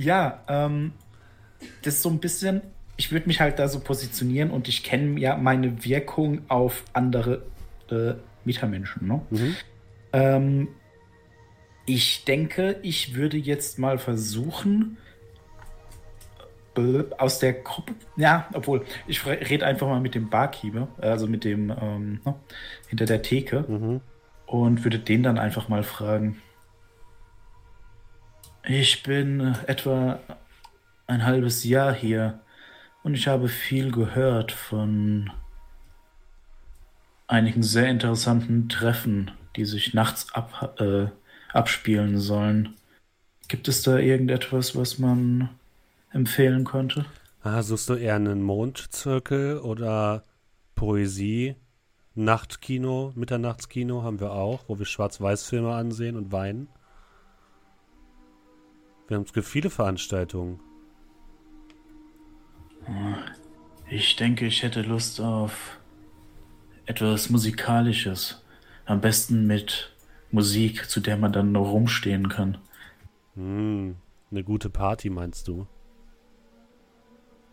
Ja, 0.00 0.42
ähm, 0.48 0.92
das 1.82 1.96
ist 1.96 2.02
so 2.02 2.08
ein 2.08 2.20
bisschen, 2.20 2.62
ich 2.96 3.12
würde 3.12 3.26
mich 3.26 3.40
halt 3.42 3.58
da 3.58 3.68
so 3.68 3.80
positionieren 3.80 4.50
und 4.50 4.66
ich 4.66 4.82
kenne 4.82 5.20
ja 5.20 5.36
meine 5.36 5.84
Wirkung 5.84 6.40
auf 6.48 6.84
andere 6.94 7.42
äh, 7.90 8.14
Mietermenschen. 8.46 9.06
Ne? 9.06 9.20
Mhm. 9.28 9.56
Ähm, 10.14 10.68
ich 11.84 12.24
denke, 12.24 12.76
ich 12.82 13.14
würde 13.14 13.36
jetzt 13.36 13.78
mal 13.78 13.98
versuchen, 13.98 14.96
äh, 16.78 17.02
aus 17.18 17.40
der 17.40 17.52
Gruppe, 17.52 17.92
ja, 18.16 18.48
obwohl, 18.54 18.86
ich 19.06 19.26
rede 19.26 19.66
einfach 19.66 19.86
mal 19.86 20.00
mit 20.00 20.14
dem 20.14 20.30
Barkeeper, 20.30 20.88
also 20.96 21.26
mit 21.26 21.44
dem 21.44 21.70
ähm, 21.78 22.20
ne, 22.24 22.36
hinter 22.88 23.04
der 23.04 23.20
Theke 23.20 23.66
Mhm. 23.68 24.00
und 24.46 24.82
würde 24.82 24.98
den 24.98 25.22
dann 25.22 25.38
einfach 25.38 25.68
mal 25.68 25.82
fragen. 25.82 26.40
Ich 28.62 29.02
bin 29.02 29.40
äh, 29.40 29.54
etwa 29.66 30.20
ein 31.06 31.24
halbes 31.24 31.64
Jahr 31.64 31.94
hier 31.94 32.40
und 33.02 33.14
ich 33.14 33.26
habe 33.26 33.48
viel 33.48 33.90
gehört 33.90 34.52
von 34.52 35.30
einigen 37.26 37.62
sehr 37.62 37.88
interessanten 37.88 38.68
Treffen, 38.68 39.30
die 39.56 39.64
sich 39.64 39.94
nachts 39.94 40.32
ab, 40.34 40.78
äh, 40.80 41.06
abspielen 41.52 42.18
sollen. 42.18 42.74
Gibt 43.48 43.66
es 43.66 43.82
da 43.82 43.98
irgendetwas, 43.98 44.76
was 44.76 44.98
man 44.98 45.48
empfehlen 46.12 46.64
könnte? 46.64 47.06
Ah, 47.42 47.62
suchst 47.62 47.88
du 47.88 47.94
eher 47.94 48.16
einen 48.16 48.42
Mondzirkel 48.42 49.58
oder 49.58 50.22
Poesie? 50.74 51.56
Nachtkino, 52.14 53.12
Mitternachtskino 53.14 54.02
haben 54.02 54.20
wir 54.20 54.32
auch, 54.32 54.64
wo 54.68 54.78
wir 54.78 54.84
Schwarz-Weiß-Filme 54.84 55.72
ansehen 55.72 56.16
und 56.16 56.32
weinen. 56.32 56.68
Wir 59.10 59.16
haben 59.16 59.24
es 59.24 59.32
gibt 59.32 59.48
viele 59.48 59.70
Veranstaltungen. 59.70 60.60
Ich 63.88 64.14
denke, 64.14 64.46
ich 64.46 64.62
hätte 64.62 64.82
Lust 64.82 65.20
auf 65.20 65.80
etwas 66.86 67.28
Musikalisches. 67.28 68.44
Am 68.86 69.00
besten 69.00 69.48
mit 69.48 69.92
Musik, 70.30 70.88
zu 70.88 71.00
der 71.00 71.16
man 71.16 71.32
dann 71.32 71.50
noch 71.50 71.72
rumstehen 71.72 72.28
kann. 72.28 72.58
Hm, 73.34 73.96
eine 74.30 74.44
gute 74.44 74.70
Party 74.70 75.10
meinst 75.10 75.48
du? 75.48 75.66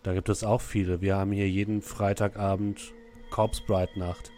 Da 0.04 0.14
gibt 0.14 0.30
es 0.30 0.44
auch 0.44 0.62
viele. 0.62 1.02
Wir 1.02 1.16
haben 1.16 1.32
hier 1.32 1.50
jeden 1.50 1.82
Freitagabend 1.82 2.94
Corpse 3.32 3.64
Bride 3.66 3.98
Nacht. 3.98 4.32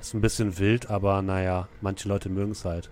Ist 0.00 0.12
ein 0.12 0.22
bisschen 0.22 0.58
wild, 0.58 0.90
aber 0.90 1.22
naja, 1.22 1.68
manche 1.80 2.08
Leute 2.08 2.30
mögen 2.30 2.50
es 2.50 2.64
halt. 2.64 2.90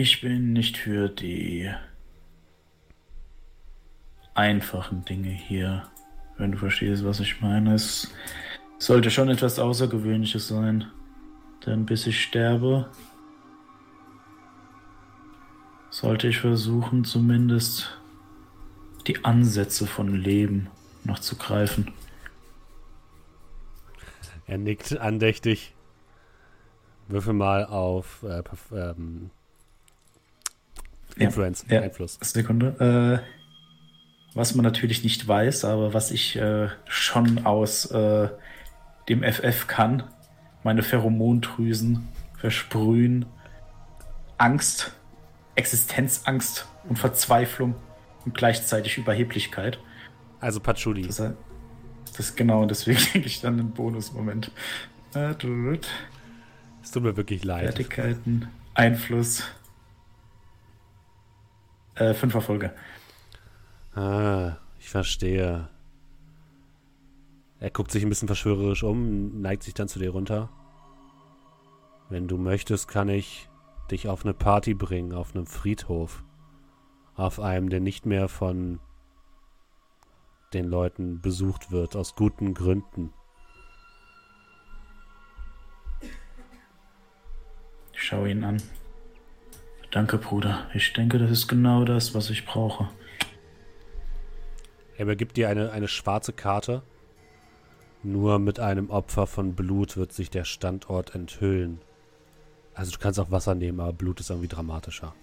Ich 0.00 0.20
bin 0.20 0.52
nicht 0.52 0.76
für 0.76 1.08
die 1.08 1.68
einfachen 4.32 5.04
Dinge 5.04 5.30
hier, 5.30 5.90
wenn 6.36 6.52
du 6.52 6.58
verstehst, 6.58 7.04
was 7.04 7.18
ich 7.18 7.40
meine. 7.40 7.74
Es 7.74 8.14
sollte 8.78 9.10
schon 9.10 9.28
etwas 9.28 9.58
Außergewöhnliches 9.58 10.46
sein. 10.46 10.84
Denn 11.66 11.84
bis 11.84 12.06
ich 12.06 12.22
sterbe, 12.22 12.88
sollte 15.90 16.28
ich 16.28 16.38
versuchen, 16.38 17.02
zumindest 17.02 17.98
die 19.08 19.24
Ansätze 19.24 19.84
von 19.88 20.14
Leben 20.14 20.68
noch 21.02 21.18
zu 21.18 21.34
greifen. 21.34 21.90
Er 24.46 24.58
nickt 24.58 24.96
andächtig. 24.96 25.74
Würfel 27.08 27.32
mal 27.32 27.64
auf 27.64 28.22
äh, 28.22 28.44
ähm, 28.70 29.32
Influence, 31.18 31.64
ja. 31.68 31.80
Einfluss. 31.80 32.18
Sekunde. 32.20 33.22
Äh, 33.22 34.34
was 34.34 34.54
man 34.54 34.64
natürlich 34.64 35.02
nicht 35.02 35.26
weiß, 35.26 35.64
aber 35.64 35.94
was 35.94 36.10
ich 36.10 36.36
äh, 36.36 36.68
schon 36.86 37.44
aus 37.46 37.86
äh, 37.90 38.28
dem 39.08 39.22
FF 39.22 39.66
kann, 39.66 40.04
meine 40.62 40.82
Pheromondrüsen 40.82 42.08
versprühen 42.36 43.26
Angst, 44.36 44.92
Existenzangst 45.56 46.68
und 46.88 46.98
Verzweiflung 46.98 47.74
und 48.24 48.34
gleichzeitig 48.34 48.96
Überheblichkeit. 48.98 49.80
Also 50.40 50.60
Patchouli. 50.60 51.06
Das, 51.06 51.16
das 51.16 51.34
ist 52.20 52.36
genau, 52.36 52.64
deswegen 52.66 53.00
denke 53.12 53.26
ich 53.26 53.40
dann 53.40 53.58
einen 53.58 53.72
Bonusmoment. 53.72 54.52
Äh, 55.14 55.34
Es 56.82 56.90
tut 56.92 57.02
mir 57.02 57.16
wirklich 57.16 57.44
leid. 57.44 57.64
Fertigkeiten, 57.64 58.48
Einfluss. 58.74 59.42
Äh, 61.98 62.14
fünf 62.14 62.34
Erfolge. 62.34 62.72
Ah, 63.94 64.56
ich 64.78 64.88
verstehe. 64.88 65.68
Er 67.58 67.70
guckt 67.70 67.90
sich 67.90 68.04
ein 68.04 68.08
bisschen 68.08 68.28
verschwörerisch 68.28 68.84
um, 68.84 69.40
neigt 69.40 69.64
sich 69.64 69.74
dann 69.74 69.88
zu 69.88 69.98
dir 69.98 70.10
runter. 70.10 70.48
Wenn 72.08 72.28
du 72.28 72.38
möchtest, 72.38 72.86
kann 72.86 73.08
ich 73.08 73.48
dich 73.90 74.08
auf 74.08 74.24
eine 74.24 74.32
Party 74.32 74.74
bringen, 74.74 75.12
auf 75.12 75.34
einem 75.34 75.46
Friedhof. 75.46 76.22
Auf 77.16 77.40
einem, 77.40 77.68
der 77.68 77.80
nicht 77.80 78.06
mehr 78.06 78.28
von 78.28 78.78
den 80.54 80.66
Leuten 80.66 81.20
besucht 81.20 81.72
wird, 81.72 81.96
aus 81.96 82.14
guten 82.14 82.54
Gründen. 82.54 83.12
Ich 87.92 88.02
schaue 88.04 88.30
ihn 88.30 88.44
an. 88.44 88.62
Danke, 89.90 90.18
Bruder. 90.18 90.66
Ich 90.74 90.92
denke, 90.92 91.18
das 91.18 91.30
ist 91.30 91.48
genau 91.48 91.84
das, 91.84 92.14
was 92.14 92.28
ich 92.30 92.44
brauche. 92.44 92.88
Er 94.96 95.04
übergibt 95.04 95.36
dir 95.36 95.48
eine, 95.48 95.70
eine 95.72 95.88
schwarze 95.88 96.32
Karte. 96.32 96.82
Nur 98.02 98.38
mit 98.38 98.60
einem 98.60 98.90
Opfer 98.90 99.26
von 99.26 99.54
Blut 99.54 99.96
wird 99.96 100.12
sich 100.12 100.30
der 100.30 100.44
Standort 100.44 101.14
enthüllen. 101.14 101.80
Also 102.74 102.92
du 102.92 102.98
kannst 102.98 103.18
auch 103.18 103.30
Wasser 103.30 103.54
nehmen, 103.54 103.80
aber 103.80 103.92
Blut 103.92 104.20
ist 104.20 104.30
irgendwie 104.30 104.48
dramatischer. 104.48 105.14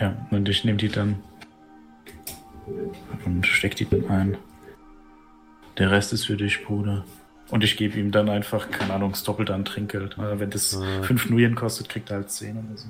Ja, 0.00 0.26
und 0.30 0.48
ich 0.48 0.64
nehme 0.64 0.78
die 0.78 0.88
dann 0.88 1.22
und 3.24 3.46
steck 3.46 3.76
die 3.76 3.84
dann 3.84 4.08
ein. 4.08 4.36
Der 5.78 5.90
Rest 5.90 6.12
ist 6.12 6.26
für 6.26 6.36
dich, 6.36 6.64
Bruder. 6.64 7.04
Und 7.50 7.62
ich 7.62 7.76
gebe 7.76 7.98
ihm 7.98 8.10
dann 8.10 8.28
einfach, 8.30 8.70
keine 8.70 8.94
Ahnung, 8.94 9.10
das 9.10 9.22
Doppelte 9.22 9.54
an 9.54 9.64
Trinkgeld. 9.64 10.18
Also 10.18 10.40
wenn 10.40 10.50
das 10.50 10.76
Ah. 10.76 11.02
fünf 11.02 11.28
Nuyen 11.28 11.54
kostet, 11.54 11.88
kriegt 11.88 12.10
er 12.10 12.16
halt 12.16 12.30
zehn 12.30 12.56
oder 12.56 12.76
so. 12.76 12.88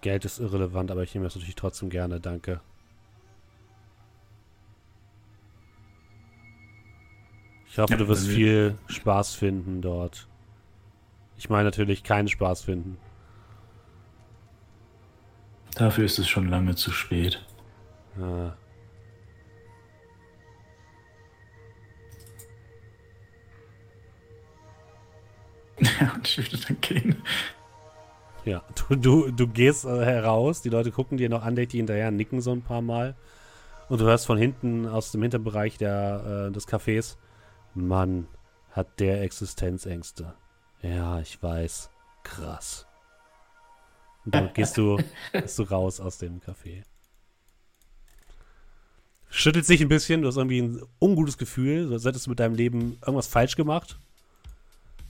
Geld 0.00 0.24
ist 0.24 0.38
irrelevant, 0.40 0.90
aber 0.90 1.02
ich 1.02 1.14
nehme 1.14 1.24
das 1.26 1.34
natürlich 1.36 1.54
trotzdem 1.54 1.88
gerne, 1.88 2.20
danke. 2.20 2.60
Ich 7.68 7.78
hoffe, 7.78 7.92
Ja, 7.92 7.98
du 7.98 8.08
wirst 8.08 8.26
viel 8.26 8.76
Spaß 8.88 9.34
finden 9.34 9.82
dort. 9.82 10.26
Ich 11.36 11.50
meine 11.50 11.64
natürlich 11.64 12.02
keinen 12.04 12.28
Spaß 12.28 12.62
finden. 12.62 12.96
Dafür 15.74 16.06
ist 16.06 16.18
es 16.18 16.26
schon 16.28 16.48
lange 16.48 16.74
zu 16.74 16.90
spät. 16.90 17.44
Ah, 18.18 18.52
Ja, 25.80 26.12
und 26.14 26.26
ich 26.26 26.38
würde 26.38 26.64
dann 26.66 26.80
gehen. 26.80 27.16
ja, 28.44 28.62
du, 28.88 28.96
du, 28.96 29.30
du 29.30 29.48
gehst 29.48 29.84
äh, 29.84 30.04
heraus, 30.04 30.62
die 30.62 30.68
Leute 30.68 30.90
gucken 30.90 31.18
dir 31.18 31.28
noch 31.28 31.42
andächtig 31.42 31.78
hinterher, 31.78 32.10
nicken 32.10 32.40
so 32.40 32.52
ein 32.52 32.62
paar 32.62 32.82
Mal. 32.82 33.14
Und 33.88 34.00
du 34.00 34.04
hörst 34.04 34.26
von 34.26 34.38
hinten 34.38 34.86
aus 34.86 35.12
dem 35.12 35.22
Hinterbereich 35.22 35.78
der, 35.78 36.48
äh, 36.48 36.52
des 36.52 36.66
Cafés, 36.66 37.16
Mann, 37.74 38.26
hat 38.72 39.00
der 39.00 39.22
Existenzängste. 39.22 40.34
Ja, 40.82 41.20
ich 41.20 41.42
weiß. 41.42 41.90
Krass. 42.24 42.86
Und 44.24 44.34
dann 44.34 44.52
gehst 44.52 44.76
du, 44.76 44.98
gehst 45.32 45.58
du 45.58 45.62
raus 45.62 46.00
aus 46.00 46.18
dem 46.18 46.40
Café. 46.40 46.82
Schüttelt 49.28 49.66
sich 49.66 49.80
ein 49.80 49.88
bisschen, 49.88 50.22
du 50.22 50.28
hast 50.28 50.36
irgendwie 50.36 50.62
ein 50.62 50.82
ungutes 50.98 51.38
Gefühl, 51.38 51.92
als 51.92 52.04
hättest 52.04 52.26
du 52.26 52.30
mit 52.30 52.40
deinem 52.40 52.54
Leben 52.54 52.98
irgendwas 53.02 53.26
falsch 53.26 53.56
gemacht. 53.56 54.00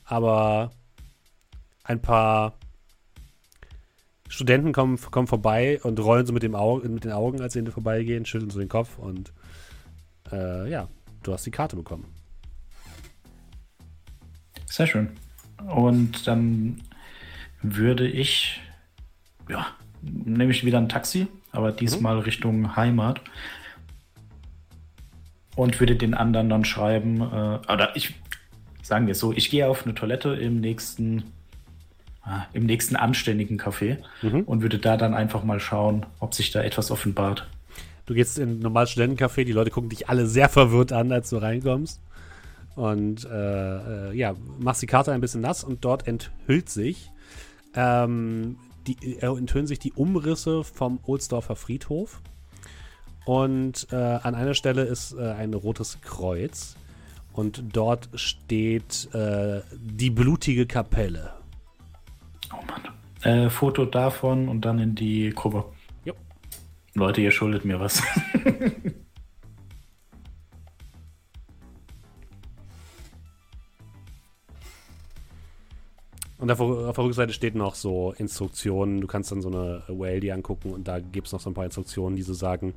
Aber 0.06 0.72
ein 1.84 2.00
paar 2.00 2.54
Studenten 4.28 4.72
kommen, 4.72 5.00
kommen 5.10 5.26
vorbei 5.26 5.80
und 5.82 6.00
rollen 6.00 6.26
so 6.26 6.32
mit, 6.32 6.42
dem 6.42 6.54
Au 6.54 6.78
mit 6.78 7.04
den 7.04 7.12
Augen, 7.12 7.40
als 7.40 7.52
sie 7.52 7.60
hinten 7.60 7.72
vorbeigehen, 7.72 8.26
schütteln 8.26 8.50
so 8.50 8.58
den 8.58 8.68
Kopf 8.68 8.98
und 8.98 9.32
äh, 10.32 10.68
ja, 10.70 10.88
du 11.22 11.32
hast 11.32 11.46
die 11.46 11.50
Karte 11.50 11.76
bekommen. 11.76 12.04
Sehr 14.66 14.86
schön. 14.86 15.10
Und 15.64 16.26
dann 16.26 16.82
würde 17.62 18.06
ich, 18.06 18.60
ja, 19.48 19.66
nehme 20.02 20.50
ich 20.50 20.64
wieder 20.64 20.78
ein 20.78 20.88
Taxi, 20.88 21.28
aber 21.52 21.72
diesmal 21.72 22.18
Richtung 22.18 22.76
Heimat. 22.76 23.20
Und 25.54 25.80
würde 25.80 25.96
den 25.96 26.12
anderen 26.12 26.50
dann 26.50 26.66
schreiben, 26.66 27.22
äh, 27.22 27.72
oder 27.72 27.96
ich, 27.96 28.14
sagen 28.86 29.06
wir 29.06 29.12
es 29.12 29.18
so, 29.18 29.32
ich 29.32 29.50
gehe 29.50 29.68
auf 29.68 29.84
eine 29.84 29.94
Toilette 29.94 30.30
im 30.34 30.60
nächsten, 30.60 31.24
ah, 32.22 32.42
im 32.52 32.66
nächsten 32.66 32.96
anständigen 32.96 33.58
Café 33.60 33.98
Mhm. 34.22 34.42
und 34.42 34.62
würde 34.62 34.78
da 34.78 34.96
dann 34.96 35.14
einfach 35.14 35.42
mal 35.44 35.60
schauen, 35.60 36.06
ob 36.20 36.34
sich 36.34 36.50
da 36.52 36.62
etwas 36.62 36.90
offenbart. 36.90 37.48
Du 38.06 38.14
gehst 38.14 38.38
in 38.38 38.48
ein 38.50 38.58
normales 38.60 38.90
Studentencafé, 38.90 39.44
die 39.44 39.52
Leute 39.52 39.70
gucken 39.70 39.90
dich 39.90 40.08
alle 40.08 40.26
sehr 40.26 40.48
verwirrt 40.48 40.92
an, 40.92 41.10
als 41.10 41.30
du 41.30 41.38
reinkommst. 41.38 42.00
Und 42.76 43.24
äh, 43.24 44.10
äh, 44.10 44.12
ja, 44.14 44.34
machst 44.58 44.82
die 44.82 44.86
Karte 44.86 45.10
ein 45.12 45.20
bisschen 45.20 45.40
nass 45.40 45.64
und 45.64 45.84
dort 45.84 46.06
enthüllt 46.06 46.68
sich, 46.68 47.10
ähm, 47.74 48.58
die, 48.86 49.16
äh, 49.18 49.26
enthüllen 49.26 49.66
sich 49.66 49.78
die 49.78 49.92
Umrisse 49.94 50.62
vom 50.62 51.00
Ohlsdorfer 51.04 51.56
Friedhof. 51.56 52.20
Und 53.24 53.88
äh, 53.90 53.96
an 53.96 54.34
einer 54.36 54.54
Stelle 54.54 54.82
ist 54.82 55.14
äh, 55.14 55.32
ein 55.32 55.54
rotes 55.54 55.98
Kreuz. 56.02 56.76
Und 57.36 57.62
dort 57.74 58.08
steht 58.14 59.12
äh, 59.12 59.60
die 59.74 60.08
blutige 60.08 60.64
Kapelle. 60.64 61.34
Oh 62.50 62.56
Mann. 62.66 62.82
Äh, 63.22 63.50
Foto 63.50 63.84
davon 63.84 64.48
und 64.48 64.64
dann 64.64 64.78
in 64.78 64.94
die 64.94 65.30
Gruppe. 65.30 65.66
Jo. 66.06 66.14
Leute, 66.94 67.20
ihr 67.20 67.30
schuldet 67.30 67.66
mir 67.66 67.78
was. 67.78 68.02
Und 76.38 76.50
auf, 76.50 76.60
auf 76.60 76.94
der 76.94 77.04
Rückseite 77.04 77.32
steht 77.32 77.54
noch 77.54 77.74
so 77.74 78.12
Instruktionen. 78.18 79.00
Du 79.00 79.06
kannst 79.06 79.32
dann 79.32 79.40
so 79.40 79.48
eine 79.48 79.82
Whale 79.88 80.20
die 80.20 80.32
angucken 80.32 80.70
und 80.70 80.86
da 80.86 81.00
gibt 81.00 81.28
es 81.28 81.32
noch 81.32 81.40
so 81.40 81.48
ein 81.48 81.54
paar 81.54 81.64
Instruktionen, 81.64 82.14
die 82.14 82.22
so 82.22 82.34
sagen: 82.34 82.74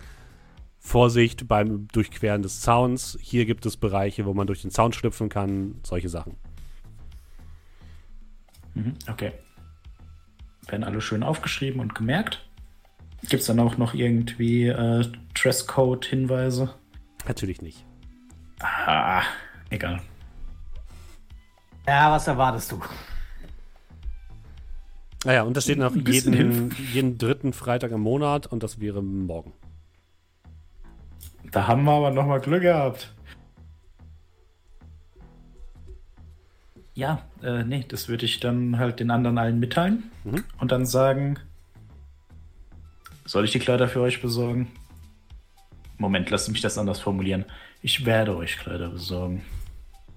Vorsicht 0.80 1.48
beim 1.48 1.88
Durchqueren 1.90 2.42
des 2.42 2.62
Zauns. 2.62 3.18
Hier 3.22 3.46
gibt 3.46 3.66
es 3.66 3.78
Bereiche, 3.78 4.26
wo 4.26 4.34
man 4.34 4.48
durch 4.48 4.62
den 4.62 4.72
Zaun 4.72 4.94
schlüpfen 4.94 5.30
kann. 5.30 5.76
Solche 5.84 6.10
Sachen. 6.10 6.36
Mhm, 8.74 8.96
okay. 9.10 9.34
Werden 10.68 10.84
alle 10.84 11.02
schön 11.02 11.24
aufgeschrieben 11.24 11.82
und 11.82 11.96
gemerkt. 11.96 12.48
Gibt 13.22 13.42
es 13.42 13.48
dann 13.48 13.60
auch 13.60 13.78
noch 13.78 13.94
irgendwie 13.94 14.68
äh, 14.68 15.06
Dresscode-Hinweise? 15.34 16.74
Natürlich 17.28 17.62
nicht. 17.62 17.86
Ah, 18.62 19.24
egal. 19.70 20.02
Ja, 21.86 22.12
was 22.12 22.28
erwartest 22.28 22.72
du? 22.72 22.82
Naja, 25.26 25.44
und 25.44 25.58
da 25.58 25.62
steht 25.62 25.80
noch 25.80 25.96
jeden, 25.96 26.74
jeden 26.94 27.18
dritten 27.18 27.52
Freitag 27.52 27.92
im 27.92 28.02
Monat 28.02 28.48
und 28.48 28.64
das 28.64 28.80
wäre 28.80 29.04
morgen. 29.04 29.52
Da 31.52 31.68
haben 31.68 31.84
wir 31.84 31.92
aber 31.94 32.12
nochmal 32.12 32.40
Glück 32.42 32.62
gehabt. 32.62 33.14
Ja, 36.94 37.22
äh, 37.42 37.64
nee, 37.64 37.86
das 37.88 38.10
würde 38.10 38.26
ich 38.26 38.40
dann 38.40 38.78
halt 38.78 39.00
den 39.00 39.10
anderen 39.12 39.38
allen 39.38 39.60
mitteilen 39.60 40.12
Mhm. 40.26 40.44
und 40.60 40.72
dann 40.72 40.86
sagen, 40.86 41.40
soll 43.26 43.46
ich 43.46 43.52
die 43.52 43.60
Kleider 43.60 43.88
für 43.88 44.02
euch 44.02 44.22
besorgen? 44.22 44.68
Moment, 45.98 46.30
lasst 46.30 46.50
mich 46.50 46.62
das 46.62 46.78
anders 46.78 47.00
formulieren. 47.00 47.46
Ich 47.82 48.06
werde 48.06 48.36
euch 48.36 48.58
Kleider 48.58 48.90
besorgen. 48.90 49.44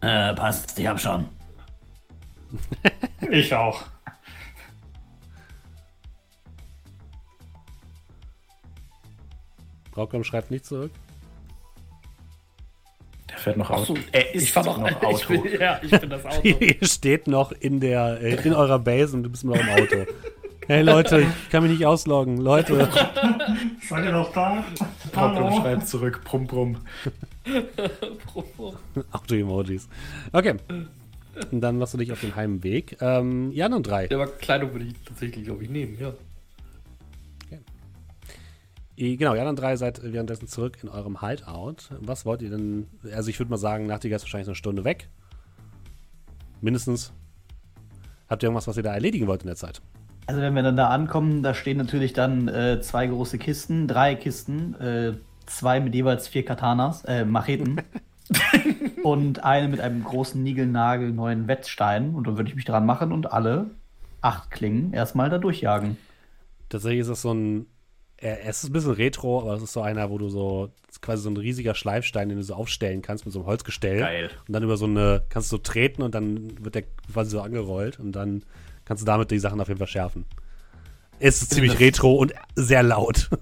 Äh, 0.01 0.35
passt, 0.35 0.79
ich 0.79 0.87
hab 0.87 1.01
schon. 1.01 1.29
Ich 3.31 3.55
auch. 3.55 3.85
Braucom 9.93 10.25
schreibt 10.25 10.51
nicht 10.51 10.65
zurück. 10.67 10.91
Der 13.31 13.39
fährt 13.39 13.57
noch 13.57 13.71
Auto. 13.71 13.95
so, 13.95 13.99
er 14.11 14.35
ist 14.35 14.43
ich 14.43 14.53
fahr 14.53 14.65
doch 14.65 14.79
noch 14.79 14.91
Ich 15.03 15.07
Auto. 15.07 15.41
bin, 15.43 15.61
ja, 15.61 15.81
ich 15.83 15.91
bin 15.91 16.11
das 16.11 16.25
Auto. 16.27 16.41
Ihr 16.61 16.87
steht 16.87 17.27
noch 17.29 17.53
in 17.53 17.81
der 17.81 18.21
äh, 18.21 18.35
in 18.47 18.53
eurer 18.55 18.79
Base 18.79 19.15
und 19.17 19.23
du 19.23 19.31
bist 19.31 19.45
noch 19.45 19.55
im 19.55 19.69
Auto. 19.69 20.05
Hey 20.67 20.83
Leute, 20.83 21.21
ich 21.23 21.51
kann 21.51 21.63
mich 21.65 21.73
nicht 21.73 21.87
ausloggen. 21.87 22.37
Leute, 22.39 22.89
Seid 23.89 24.05
ihr 24.05 24.13
noch 24.13 24.33
da? 24.33 24.65
Hallo? 25.17 25.51
schreibt 25.61 25.89
zurück, 25.89 26.21
brumm, 26.25 26.47
brumm. 26.47 26.77
Auto-Emojis. 29.11 29.89
Okay. 30.33 30.55
Und 31.51 31.61
dann 31.61 31.79
machst 31.79 31.95
du 31.95 31.99
dich 31.99 32.13
auf 32.13 32.21
den 32.21 32.37
Heimweg. 32.37 32.97
Ähm, 33.01 33.51
Jan 33.53 33.73
und 33.73 33.87
drei. 33.87 34.07
Ja, 34.07 34.17
aber 34.19 34.27
Kleidung 34.29 34.73
würde 34.73 34.85
ich 34.87 34.95
tatsächlich, 35.05 35.45
glaube 35.45 35.65
ich, 35.65 35.71
nehmen, 35.71 35.97
ja. 36.01 36.13
Genau, 39.03 39.35
Jan 39.35 39.49
und 39.49 39.59
drei 39.59 39.75
seid 39.75 40.01
währenddessen 40.05 40.47
zurück 40.47 40.79
in 40.81 40.89
eurem 40.89 41.21
Hideout. 41.21 41.91
Was 41.99 42.25
wollt 42.25 42.41
ihr 42.41 42.51
denn? 42.51 42.87
Also 43.13 43.31
ich 43.31 43.39
würde 43.41 43.51
mal 43.51 43.57
sagen, 43.57 43.87
Nachtigall 43.87 44.17
ist 44.17 44.23
wahrscheinlich 44.23 44.47
eine 44.47 44.55
Stunde 44.55 44.85
weg. 44.85 45.09
Mindestens. 46.61 47.13
Habt 48.29 48.45
ihr 48.45 48.47
irgendwas, 48.47 48.69
was 48.69 48.77
ihr 48.77 48.85
da 48.85 48.95
erledigen 48.95 49.27
wollt 49.27 49.43
in 49.43 49.49
der 49.49 49.57
Zeit? 49.57 49.83
Also 50.29 50.41
wenn 50.41 50.55
wir 50.55 50.63
dann 50.63 50.77
da 50.77 50.89
ankommen, 50.89 51.43
da 51.43 51.53
stehen 51.53 51.79
natürlich 51.79 52.13
dann 52.13 52.47
äh, 52.47 52.81
zwei 52.81 53.09
große 53.09 53.39
Kisten, 53.39 53.89
drei 53.89 54.15
Kisten, 54.15 54.75
äh, 54.77 55.15
zwei 55.47 55.81
mit 55.81 55.97
jeweils 55.97 56.29
vier 56.29 56.45
Katanas, 56.45 57.05
äh, 57.05 57.25
Macheten 57.25 57.83
und 59.03 59.43
eine 59.43 59.67
mit 59.67 59.81
einem 59.81 60.05
großen 60.05 60.41
Nigelnagel 60.41 61.11
neuen 61.11 61.49
Wettstein. 61.49 62.15
Und 62.15 62.29
dann 62.29 62.37
würde 62.37 62.51
ich 62.51 62.55
mich 62.55 62.67
dran 62.67 62.87
machen 62.87 63.11
und 63.11 63.33
alle 63.33 63.73
acht 64.21 64.53
Klingen 64.53 64.93
erstmal 64.93 65.29
da 65.29 65.39
durchjagen. 65.39 65.97
Tatsächlich 66.69 67.01
ist 67.01 67.11
das 67.11 67.23
so 67.23 67.35
ein. 67.35 67.67
Es 68.23 68.63
ist 68.63 68.71
ein 68.71 68.73
bisschen 68.73 68.93
retro, 68.93 69.41
aber 69.41 69.55
es 69.55 69.63
ist 69.63 69.73
so 69.73 69.83
einer, 69.83 70.11
wo 70.11 70.19
du 70.19 70.29
so. 70.29 70.71
Quasi 71.01 71.23
so 71.23 71.31
ein 71.31 71.37
riesiger 71.37 71.75
Schleifstein, 71.75 72.29
den 72.29 72.39
du 72.39 72.45
so 72.45 72.55
aufstellen 72.55 73.03
kannst 73.03 73.25
mit 73.25 73.33
so 73.33 73.41
einem 73.41 73.47
Holzgestell. 73.47 73.99
Geil. 73.99 74.31
Und 74.47 74.53
dann 74.53 74.63
über 74.63 74.77
so 74.77 74.85
eine. 74.85 75.25
Kannst 75.29 75.51
du 75.51 75.57
so 75.57 75.63
treten 75.63 76.03
und 76.03 76.15
dann 76.15 76.65
wird 76.65 76.77
der 76.77 76.85
quasi 77.13 77.31
so 77.31 77.41
angerollt 77.41 77.99
und 77.99 78.13
dann 78.13 78.45
kannst 78.85 79.03
du 79.03 79.07
damit 79.07 79.31
die 79.33 79.39
Sachen 79.41 79.61
auf 79.61 79.69
jeden 79.69 79.79
Fall 79.79 79.89
schärfen. 79.89 80.25
Es 81.19 81.43
ist 81.43 81.55
ziemlich 81.55 81.73
das- 81.73 81.81
retro 81.81 82.15
und 82.15 82.33
sehr 82.55 82.83
laut. 82.83 83.29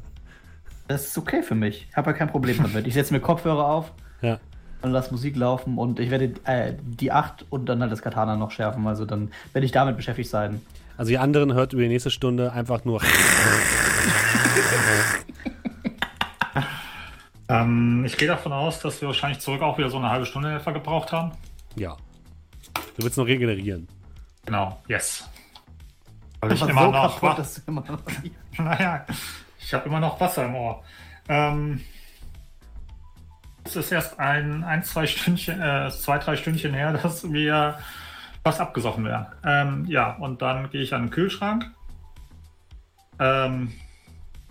Das 0.89 1.07
ist 1.07 1.16
okay 1.16 1.40
für 1.44 1.55
mich. 1.55 1.86
Ich 1.89 1.97
habe 1.97 2.11
ja 2.11 2.16
kein 2.16 2.28
Problem 2.28 2.57
damit. 2.61 2.85
Ich 2.89 2.94
setze 2.94 3.15
mir 3.15 3.20
Kopfhörer 3.20 3.65
auf 3.65 3.93
ja. 4.23 4.40
und 4.82 4.90
lasse 4.90 5.12
Musik 5.12 5.36
laufen 5.36 5.78
und 5.78 6.01
ich 6.01 6.11
werde 6.11 6.35
äh, 6.43 6.73
die 6.82 7.12
acht 7.12 7.47
und 7.48 7.66
dann 7.66 7.81
halt 7.81 7.93
das 7.93 8.02
Katana 8.02 8.35
noch 8.35 8.51
schärfen. 8.51 8.85
Also 8.89 9.05
dann 9.05 9.31
werde 9.52 9.66
ich 9.66 9.70
damit 9.70 9.97
beschäftigt 9.97 10.28
sein. 10.28 10.61
Also 11.01 11.09
die 11.09 11.18
anderen 11.18 11.55
hört 11.55 11.72
über 11.72 11.81
die 11.81 11.89
nächste 11.89 12.10
Stunde 12.10 12.52
einfach 12.52 12.85
nur. 12.85 13.01
Ähm, 17.48 18.05
ich 18.05 18.16
gehe 18.16 18.28
davon 18.28 18.52
aus, 18.52 18.78
dass 18.78 19.01
wir 19.01 19.09
wahrscheinlich 19.09 19.40
zurück 19.40 19.60
auch 19.60 19.77
wieder 19.77 19.90
so 19.90 19.97
eine 19.97 20.09
halbe 20.09 20.24
Stunde 20.24 20.55
etwa 20.55 20.70
gebraucht 20.70 21.10
haben. 21.10 21.32
ja. 21.74 21.97
Du 22.97 23.02
willst 23.02 23.18
noch 23.18 23.27
regenerieren. 23.27 23.89
Genau, 24.47 24.81
yes. 24.86 25.28
Weil 26.39 26.52
ich 26.52 26.62
immer 26.62 26.82
so 26.85 26.90
noch 26.93 27.20
kaputt, 27.20 27.39
dass 27.40 27.55
du 27.55 27.62
immer 27.66 27.81
noch 27.81 27.98
Naja, 28.56 29.05
ich 29.59 29.74
habe 29.74 29.89
immer 29.89 29.98
noch 29.98 30.20
Wasser 30.20 30.44
im 30.44 30.55
Ohr. 30.55 30.85
Ähm, 31.28 31.81
es 33.64 33.74
ist 33.74 33.90
erst 33.90 34.20
ein, 34.20 34.62
ein 34.62 34.85
zwei 34.85 35.09
Stündchen, 35.09 35.60
äh, 35.60 35.90
zwei, 35.90 36.18
drei 36.18 36.36
Stündchen 36.36 36.72
her, 36.72 36.93
dass 36.93 37.32
wir 37.32 37.81
fast 38.45 38.61
abgesoffen 38.61 39.05
werden. 39.05 39.27
Ähm, 39.45 39.85
ja, 39.87 40.17
und 40.17 40.43
dann 40.43 40.71
gehe 40.71 40.83
ich 40.83 40.95
an 40.95 41.05
den 41.05 41.11
Kühlschrank. 41.11 41.67
Ähm, 43.19 43.73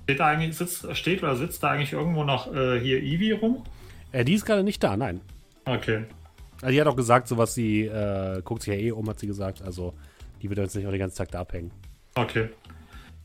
steht 0.04 0.20
da 0.20 0.28
eigentlich, 0.28 0.58
sitzt, 0.58 0.96
steht 0.96 1.24
oder 1.24 1.36
sitzt 1.36 1.64
da 1.64 1.72
eigentlich 1.72 1.94
irgendwo 1.94 2.24
noch 2.24 2.54
äh, 2.54 2.80
hier 2.80 3.02
Ivi 3.02 3.32
rum? 3.32 3.64
Äh, 4.12 4.26
die 4.26 4.34
ist 4.34 4.46
gerade 4.46 4.64
nicht 4.64 4.84
da, 4.84 4.96
nein. 4.96 5.22
Okay. 5.66 6.06
Also 6.62 6.74
die 6.74 6.82
hat 6.82 6.88
auch 6.88 6.96
gesagt, 6.96 7.28
so 7.28 7.38
was 7.38 7.54
sie 7.54 7.86
äh, 7.86 8.42
guckt 8.44 8.64
sich 8.64 8.74
ja 8.74 8.80
eh 8.80 8.92
um, 8.92 9.08
hat 9.10 9.20
sie 9.20 9.28
gesagt. 9.28 9.62
Also 9.62 9.94
die 10.42 10.50
wird 10.50 10.60
jetzt 10.60 10.76
nicht 10.76 10.86
auch 10.86 10.92
den 10.92 11.00
ganzen 11.00 11.18
Tag 11.18 11.32
da 11.32 11.40
abhängen. 11.40 11.72
Okay. 12.16 12.50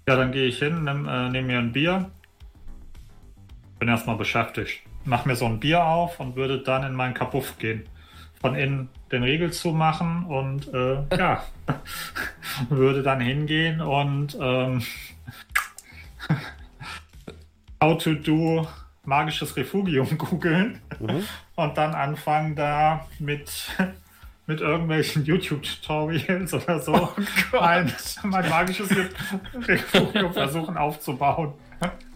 Ja, 0.09 0.17
dann 0.17 0.33
gehe 0.33 0.47
ich 0.47 0.59
hin, 0.59 0.85
nehme 0.85 1.11
äh, 1.11 1.31
nehm 1.31 1.47
mir 1.47 1.59
ein 1.59 1.73
Bier. 1.73 2.11
Bin 3.79 3.89
erstmal 3.89 4.17
beschäftigt. 4.17 4.83
Mach 5.05 5.25
mir 5.25 5.37
so 5.37 5.47
ein 5.47 5.61
Bier 5.61 5.85
auf 5.85 6.21
und 6.21 6.37
würde 6.37 6.63
dann 6.63 6.85
in 6.85 6.95
meinen 6.95 7.15
Kapuff 7.15 7.59
gehen. 7.59 7.85
Von 8.45 8.57
innen 8.57 8.91
den 9.11 9.23
Riegel 9.23 9.53
zumachen 9.55 10.27
und 10.27 10.69
äh, 10.75 10.99
ja, 11.17 11.43
würde 12.69 13.03
dann 13.03 13.21
hingehen 13.21 13.81
und 13.81 14.37
ähm, 14.39 14.83
How 17.83 17.97
to 18.03 18.13
do 18.15 18.67
magisches 19.05 19.57
Refugium 19.57 20.19
googeln 20.19 20.81
Mhm. 21.01 21.25
und 21.57 21.77
dann 21.79 21.95
anfangen 21.95 22.55
da 22.55 23.07
mit 23.19 23.51
mit 24.47 24.61
irgendwelchen 24.61 25.25
YouTube-Tutorials 25.25 26.53
oder 26.53 26.79
so 26.79 27.09
mein, 27.53 27.91
mein 28.25 28.49
magisches 28.51 28.91
Refugium 29.55 30.35
versuchen 30.35 30.77
aufzubauen. 30.77 31.55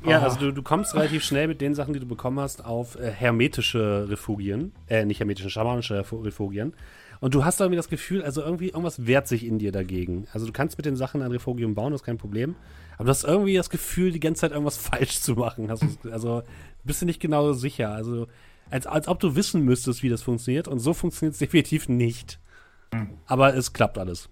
Ja, 0.07 0.23
also 0.23 0.39
du, 0.39 0.53
du 0.53 0.62
kommst 0.62 0.95
relativ 0.95 1.24
schnell 1.24 1.49
mit 1.49 1.61
den 1.61 1.74
Sachen, 1.74 1.93
die 1.93 2.01
du 2.01 2.07
bekommen 2.07 2.39
hast, 2.40 2.65
auf 2.65 2.97
äh, 2.97 3.11
hermetische 3.11 4.07
Refugien. 4.09 4.73
Äh, 4.89 5.05
nicht 5.05 5.19
hermetische, 5.20 5.51
schamanische 5.51 6.01
Refu- 6.01 6.24
Refugien. 6.24 6.73
Und 7.20 7.35
du 7.35 7.45
hast 7.45 7.61
irgendwie 7.61 7.77
das 7.77 7.89
Gefühl, 7.89 8.23
also 8.23 8.43
irgendwie 8.43 8.69
irgendwas 8.69 9.07
wehrt 9.07 9.27
sich 9.27 9.45
in 9.45 9.59
dir 9.59 9.73
dagegen. 9.73 10.28
Also 10.32 10.47
du 10.47 10.53
kannst 10.53 10.78
mit 10.78 10.86
den 10.86 10.95
Sachen 10.97 11.20
ein 11.23 11.32
Refugium 11.32 11.74
bauen, 11.74 11.90
das 11.93 12.03
ist 12.03 12.07
kein 12.07 12.16
Problem. 12.19 12.55
Aber 12.97 13.05
du 13.05 13.11
hast 13.11 13.24
irgendwie 13.24 13.55
das 13.57 13.70
Gefühl, 13.70 14.12
die 14.12 14.20
ganze 14.20 14.43
Zeit 14.43 14.53
irgendwas 14.53 14.77
falsch 14.78 15.20
zu 15.20 15.35
machen. 15.35 15.70
Hast 15.70 15.85
also 16.11 16.43
bist 16.85 17.03
du 17.03 17.07
nicht 17.07 17.20
genau 17.20 17.53
sicher. 17.53 17.90
Also 17.90 18.28
als, 18.70 18.86
als 18.86 19.09
ob 19.09 19.19
du 19.19 19.35
wissen 19.35 19.65
müsstest, 19.65 20.03
wie 20.05 20.09
das 20.09 20.23
funktioniert. 20.23 20.69
Und 20.69 20.78
so 20.78 20.95
funktioniert 20.95 21.32
es 21.35 21.39
definitiv 21.40 21.89
nicht. 21.89 22.39
Aber 23.27 23.55
es 23.55 23.73
klappt 23.73 23.99
alles. 23.99 24.28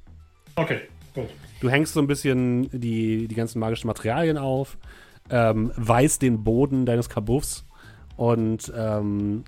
Okay, 0.54 0.82
gut. 1.14 1.28
Du 1.60 1.68
hängst 1.70 1.92
so 1.94 2.00
ein 2.00 2.06
bisschen 2.06 2.68
die, 2.70 3.26
die 3.28 3.34
ganzen 3.34 3.58
magischen 3.58 3.86
Materialien 3.88 4.38
auf, 4.38 4.78
ähm, 5.30 5.72
weißt 5.76 6.22
den 6.22 6.44
Boden 6.44 6.86
deines 6.86 7.08
Kabuffs 7.08 7.64
und 8.16 8.72
ähm, 8.76 9.44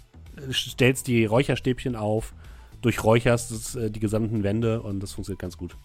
stellst 0.52 1.06
die 1.06 1.24
Räucherstäbchen 1.24 1.96
auf, 1.96 2.34
durchräucherst 2.82 3.50
das, 3.50 3.74
äh, 3.74 3.90
die 3.90 4.00
gesamten 4.00 4.42
Wände 4.42 4.80
und 4.82 5.00
das 5.00 5.12
funktioniert 5.12 5.40
ganz 5.40 5.56
gut. 5.56 5.76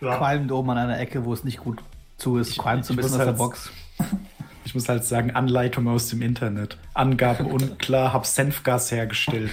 Ja. 0.00 0.16
Qualmt 0.16 0.50
oben 0.52 0.70
an 0.70 0.78
einer 0.78 0.98
Ecke, 0.98 1.24
wo 1.24 1.32
es 1.32 1.44
nicht 1.44 1.58
gut 1.58 1.78
zu 2.16 2.38
ist. 2.38 2.58
Qualmt 2.58 2.84
so 2.84 2.92
ein 2.92 2.98
ich 2.98 3.04
bisschen 3.04 3.20
aus 3.20 3.24
der 3.24 3.26
halt- 3.28 3.38
Box. 3.38 3.70
Ich 4.64 4.74
muss 4.74 4.88
halt 4.88 5.04
sagen, 5.04 5.30
Anleitung 5.30 5.86
aus 5.86 6.08
dem 6.08 6.22
Internet. 6.22 6.76
Angaben 6.92 7.46
unklar, 7.52 8.12
hab 8.12 8.26
Senfgas 8.26 8.90
hergestellt. 8.90 9.52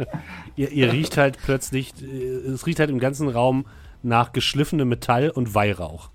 Ihr, 0.56 0.72
ihr 0.72 0.92
riecht 0.92 1.16
halt 1.16 1.38
plötzlich, 1.40 1.94
äh, 2.02 2.06
es 2.06 2.66
riecht 2.66 2.80
halt 2.80 2.90
im 2.90 2.98
ganzen 2.98 3.28
Raum 3.28 3.66
nach 4.02 4.32
geschliffenem 4.32 4.88
Metall 4.88 5.30
und 5.30 5.54
Weihrauch. 5.54 6.10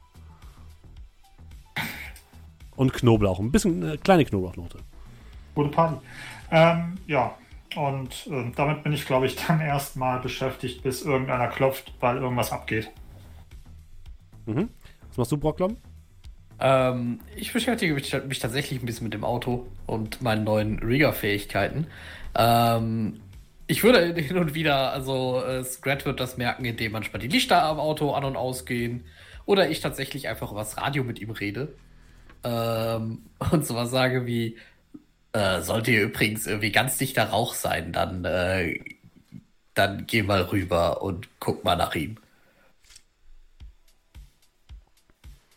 Und 2.75 2.93
Knoblauch, 2.93 3.39
ein 3.39 3.51
bisschen 3.51 3.83
äh, 3.87 3.97
kleine 3.97 4.25
Knoblauchnote. 4.25 4.79
Gute 5.55 5.69
Party. 5.69 5.97
Ähm, 6.51 6.97
ja, 7.07 7.35
und 7.75 8.27
äh, 8.27 8.51
damit 8.55 8.83
bin 8.83 8.93
ich, 8.93 9.05
glaube 9.05 9.25
ich, 9.25 9.35
dann 9.47 9.61
erstmal 9.61 10.19
beschäftigt, 10.19 10.83
bis 10.83 11.03
irgendeiner 11.03 11.47
klopft, 11.47 11.93
weil 11.99 12.17
irgendwas 12.17 12.51
abgeht. 12.51 12.89
Mhm. 14.45 14.69
Was 15.09 15.17
machst 15.17 15.31
du, 15.31 15.37
Brocklom? 15.37 15.77
Ähm, 16.59 17.19
ich 17.35 17.51
beschäftige 17.51 17.93
mich, 17.93 18.15
mich 18.27 18.39
tatsächlich 18.39 18.81
ein 18.81 18.85
bisschen 18.85 19.05
mit 19.05 19.13
dem 19.13 19.23
Auto 19.23 19.67
und 19.85 20.21
meinen 20.21 20.43
neuen 20.43 20.79
Rigger-Fähigkeiten. 20.79 21.87
Ähm, 22.35 23.19
ich 23.67 23.83
würde 23.83 24.13
hin 24.21 24.37
und 24.37 24.53
wieder, 24.53 24.91
also 24.91 25.43
äh, 25.43 25.63
Scrat 25.63 26.05
wird 26.05 26.19
das 26.19 26.37
merken, 26.37 26.65
indem 26.65 26.91
manchmal 26.91 27.21
die 27.21 27.27
Lichter 27.27 27.63
am 27.63 27.79
Auto 27.79 28.11
an- 28.11 28.25
und 28.25 28.35
ausgehen. 28.35 29.05
Oder 29.45 29.69
ich 29.69 29.81
tatsächlich 29.81 30.27
einfach 30.29 30.51
über 30.51 30.61
das 30.61 30.77
Radio 30.77 31.03
mit 31.03 31.19
ihm 31.19 31.31
rede. 31.31 31.75
Ähm, 32.43 33.23
und 33.51 33.65
sowas 33.65 33.91
sage 33.91 34.25
wie, 34.25 34.57
äh, 35.33 35.61
sollte 35.61 35.91
hier 35.91 36.03
übrigens 36.03 36.47
irgendwie 36.47 36.71
ganz 36.71 36.97
dichter 36.97 37.25
Rauch 37.25 37.53
sein, 37.53 37.91
dann, 37.91 38.25
äh, 38.25 38.79
dann 39.73 40.05
geh 40.05 40.23
mal 40.23 40.41
rüber 40.41 41.01
und 41.01 41.27
guck 41.39 41.63
mal 41.63 41.75
nach 41.75 41.95
ihm. 41.95 42.17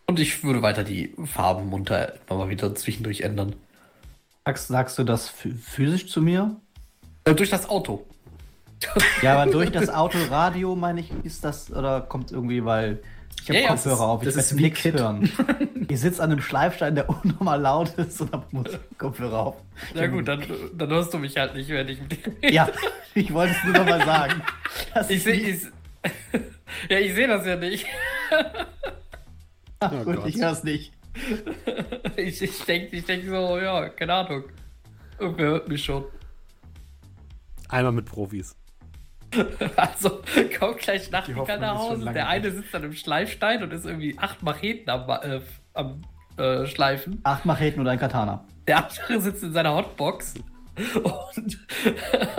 Und 0.06 0.20
ich 0.20 0.44
würde 0.44 0.62
weiter 0.62 0.84
die 0.84 1.14
Farben 1.24 1.66
munter 1.66 2.14
immer 2.28 2.38
mal 2.40 2.48
wieder 2.48 2.74
zwischendurch 2.74 3.22
ändern. 3.22 3.56
Sagst, 4.44 4.68
sagst 4.68 4.98
du 4.98 5.04
das 5.04 5.28
ph- 5.28 5.56
physisch 5.58 6.08
zu 6.08 6.22
mir? 6.22 6.56
Äh, 7.24 7.34
durch 7.34 7.50
das 7.50 7.68
Auto. 7.68 8.06
Ja, 9.20 9.38
aber 9.40 9.50
durch 9.52 9.72
das 9.72 9.90
Autoradio, 9.90 10.76
meine 10.76 11.00
ich, 11.00 11.10
ist 11.24 11.44
das, 11.44 11.72
oder 11.72 12.00
kommt 12.00 12.30
irgendwie, 12.30 12.64
weil 12.64 13.02
ich 13.48 13.50
habe 13.50 13.58
Ja, 13.60 13.64
ja, 13.66 13.70
das 13.72 13.82
Kopfhörer 13.84 13.94
ist- 13.94 14.00
auf, 14.00 14.22
ich 14.22 14.26
das 14.26 14.34
werde 14.36 14.46
ist 14.46 14.58
wie 14.58 14.62
nichts 14.62 14.84
hören. 14.84 15.30
Ich 15.88 16.00
sitze 16.00 16.20
an 16.20 16.32
einem 16.32 16.40
Schleifstein, 16.42 16.96
der 16.96 17.08
unnormal 17.24 17.60
laut 17.60 17.94
ist 17.94 18.20
und 18.20 18.32
habe 18.32 18.64
Kopfhörer 18.98 19.38
auf. 19.38 19.56
Na 19.94 20.08
gut, 20.08 20.26
dann, 20.26 20.42
dann 20.74 20.90
hörst 20.90 21.14
du 21.14 21.18
mich 21.18 21.36
halt 21.36 21.54
nicht, 21.54 21.68
wenn 21.68 21.88
ich. 21.88 21.98
Ja, 22.42 22.68
ich 23.14 23.32
wollte 23.32 23.54
es 23.56 23.62
nur 23.64 23.72
noch 23.74 23.86
mal 23.86 24.04
sagen. 24.04 24.42
Ich 25.08 25.22
sehe. 25.22 25.36
nicht- 25.36 25.48
Ich, 26.02 26.40
ja, 26.90 26.98
ich 26.98 27.14
sehe 27.14 27.28
das 27.28 27.46
ja 27.46 27.54
nicht. 27.54 27.86
Ach, 29.78 29.92
Oh 29.92 30.04
gut, 30.04 30.16
Gott. 30.16 30.26
ich 30.26 30.36
höre 30.40 30.50
es 30.50 30.64
nicht. 30.64 30.92
Ich, 32.16 32.42
ich 32.42 32.58
denke 32.64 32.96
ich 32.96 33.04
denk 33.04 33.24
so, 33.26 33.58
ja, 33.60 33.88
keine 33.90 34.14
Ahnung. 34.14 34.42
Irgendwer 35.20 35.46
hört 35.46 35.68
mich 35.68 35.84
schon. 35.84 36.04
Einmal 37.68 37.92
mit 37.92 38.06
Profis. 38.06 38.56
Also 39.76 40.22
kommt 40.58 40.78
gleich 40.78 41.10
Nachtigall 41.10 41.58
nach 41.58 41.78
Hause. 41.78 42.10
Der 42.12 42.28
eine 42.28 42.50
sitzt 42.50 42.72
dann 42.72 42.84
im 42.84 42.92
Schleifstein 42.92 43.62
und 43.62 43.72
ist 43.72 43.86
irgendwie 43.86 44.18
acht 44.18 44.42
Macheten 44.42 44.88
am, 44.90 45.08
äh, 45.08 45.40
am 45.74 46.02
äh, 46.36 46.66
Schleifen. 46.66 47.20
Acht 47.24 47.44
Macheten 47.44 47.80
oder 47.80 47.92
ein 47.92 47.98
Katana. 47.98 48.44
Der 48.66 48.78
andere 48.78 49.20
sitzt 49.20 49.42
in 49.42 49.52
seiner 49.52 49.74
Hotbox. 49.74 50.34
Und, 51.02 51.58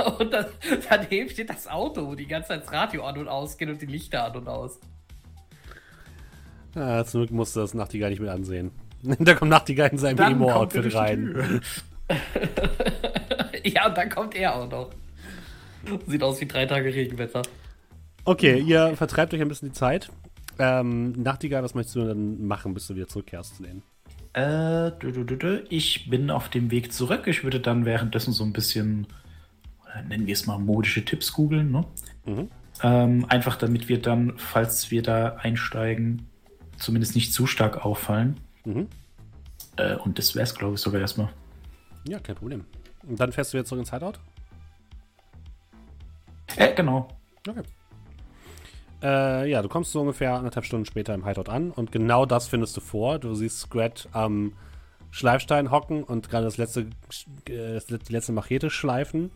und 0.20 0.32
dann, 0.32 0.46
daneben 0.90 1.30
steht 1.30 1.50
das 1.50 1.68
Auto, 1.68 2.08
wo 2.08 2.16
die 2.16 2.28
ganze 2.28 2.50
Zeit 2.50 2.64
das 2.64 2.72
Radio 2.72 3.04
an 3.06 3.18
und 3.18 3.28
ausgeht 3.28 3.70
und 3.70 3.82
die 3.82 3.88
Lichter 3.88 4.26
an 4.26 4.36
und 4.36 4.48
aus. 4.48 4.80
Ja, 6.76 7.04
zum 7.04 7.22
Glück 7.22 7.32
musst 7.32 7.56
du 7.56 7.62
das 7.62 7.74
Nachtigall 7.74 8.12
nicht 8.12 8.20
mit 8.20 8.30
ansehen. 8.30 8.72
da 9.02 9.34
kommt 9.34 9.50
Nachtigall 9.50 9.90
in 9.90 9.98
seinem 9.98 10.20
Emo-Outfit 10.20 10.94
rein. 10.94 11.62
Ja, 13.64 13.88
und 13.88 13.98
dann 13.98 14.10
kommt 14.10 14.36
er 14.36 14.56
auch 14.56 14.70
noch. 14.70 14.92
Sieht 16.08 16.24
aus 16.24 16.42
wie 16.42 16.46
drei 16.46 16.66
Tage 16.66 16.94
Regenwetter. 16.94 17.42
Okay, 18.26 18.60
ihr 18.60 18.96
vertreibt 18.96 19.34
euch 19.34 19.42
ein 19.42 19.48
bisschen 19.48 19.70
die 19.70 19.74
Zeit. 19.74 20.10
Ähm, 20.60 21.12
Nachtigall, 21.14 21.64
was 21.64 21.76
möchtest 21.76 21.96
du 21.96 22.06
dann 22.06 22.46
machen, 22.46 22.74
bis 22.74 22.88
du 22.88 22.96
wieder 22.96 23.08
zurückkehrst 23.08 23.58
zu 23.58 23.64
denen? 23.64 23.84
Äh, 24.34 24.92
ich 25.70 26.10
bin 26.10 26.30
auf 26.30 26.50
dem 26.50 26.72
Weg 26.72 26.94
zurück. 26.94 27.28
Ich 27.28 27.44
würde 27.44 27.60
dann 27.60 27.86
währenddessen 27.86 28.34
so 28.34 28.44
ein 28.44 28.54
bisschen, 28.54 29.08
äh, 29.96 30.04
nennen 30.04 30.28
wir 30.28 30.34
es 30.34 30.46
mal, 30.46 30.58
modische 30.58 31.06
Tipps 31.06 31.32
googeln. 31.32 31.72
Ne? 31.72 31.86
Mhm. 32.26 32.50
Ähm, 32.84 33.26
einfach 33.30 33.56
damit 33.56 33.90
wir 33.90 34.02
dann, 34.02 34.34
falls 34.38 34.92
wir 34.92 35.02
da 35.02 35.38
einsteigen, 35.38 36.28
zumindest 36.78 37.16
nicht 37.16 37.34
zu 37.34 37.48
stark 37.48 37.86
auffallen. 37.86 38.40
Mhm. 38.66 38.88
Äh, 39.78 39.96
und 39.96 40.18
das 40.18 40.36
wäre 40.36 40.44
es, 40.44 40.54
glaube 40.54 40.76
ich, 40.76 40.82
sogar 40.82 41.02
erstmal. 41.02 41.30
Ja, 42.08 42.20
kein 42.20 42.36
Problem. 42.36 42.66
Und 43.08 43.20
dann 43.20 43.32
fährst 43.32 43.54
du 43.54 43.58
wieder 43.58 43.66
zurück 43.66 43.82
ins 43.82 43.92
Hideout? 43.92 44.20
Äh, 46.56 46.74
genau. 46.74 47.08
Okay. 47.48 47.62
Äh, 49.04 49.50
ja, 49.50 49.62
du 49.62 49.70
kommst 49.70 49.92
so 49.92 50.02
ungefähr 50.02 50.34
anderthalb 50.34 50.66
Stunden 50.66 50.86
später 50.86 51.14
im 51.14 51.26
Hideout 51.28 51.52
an 51.52 51.72
und 51.72 51.92
genau 51.92 52.26
das 52.26 52.48
findest 52.48 52.76
du 52.78 52.82
vor. 52.82 53.20
Du 53.20 53.36
siehst 53.36 53.60
Scrat 53.60 54.08
am 54.12 54.54
Schleifstein 55.12 55.70
hocken 55.72 56.04
und 56.04 56.30
gerade 56.30 56.46
das 56.46 56.58
letzte, 56.58 56.82
äh, 57.48 57.74
das 57.76 57.90
let- 57.90 58.10
die 58.10 58.14
letzte 58.14 58.32
Machete 58.32 58.70
schleifen. 58.70 59.32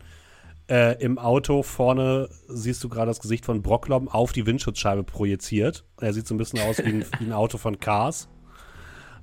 Äh, 0.68 1.00
Im 1.02 1.18
Auto 1.18 1.62
vorne 1.62 2.28
siehst 2.48 2.82
du 2.84 2.88
gerade 2.88 3.06
das 3.08 3.20
Gesicht 3.20 3.44
von 3.44 3.62
Brocklom 3.62 4.08
auf 4.08 4.32
die 4.32 4.46
Windschutzscheibe 4.46 5.02
projiziert. 5.04 5.84
Er 6.00 6.12
sieht 6.12 6.26
so 6.26 6.34
ein 6.34 6.38
bisschen 6.38 6.60
aus 6.60 6.78
wie 6.78 6.82
ein, 6.88 7.04
wie 7.18 7.24
ein 7.24 7.32
Auto 7.32 7.58
von 7.58 7.78
Cars. 7.78 8.28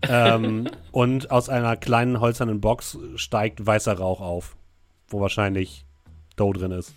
ähm, 0.08 0.68
und 0.92 1.32
aus 1.32 1.50
einer 1.50 1.76
kleinen 1.76 2.20
holzernen 2.22 2.62
Box 2.62 2.98
steigt 3.16 3.66
weißer 3.66 3.98
Rauch 3.98 4.22
auf, 4.22 4.56
wo 5.10 5.20
wahrscheinlich 5.20 5.86
Dough 6.38 6.54
drin 6.54 6.72
ist. 6.72 6.94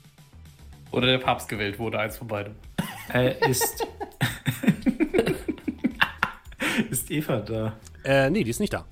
Oder 0.93 1.07
der 1.07 1.19
Papst 1.19 1.49
gewählt 1.49 1.79
wurde, 1.79 1.99
eins 1.99 2.19
von 2.19 2.29
beiden. 2.29 2.55
Äh, 3.13 3.51
ist. 3.51 3.87
ist 6.91 7.11
Eva 7.11 7.41
da? 7.41 7.77
Äh, 8.05 8.29
nee, 8.31 8.45
die 8.45 8.51
ist 8.51 8.61
nicht 8.61 8.75
da. 8.75 8.85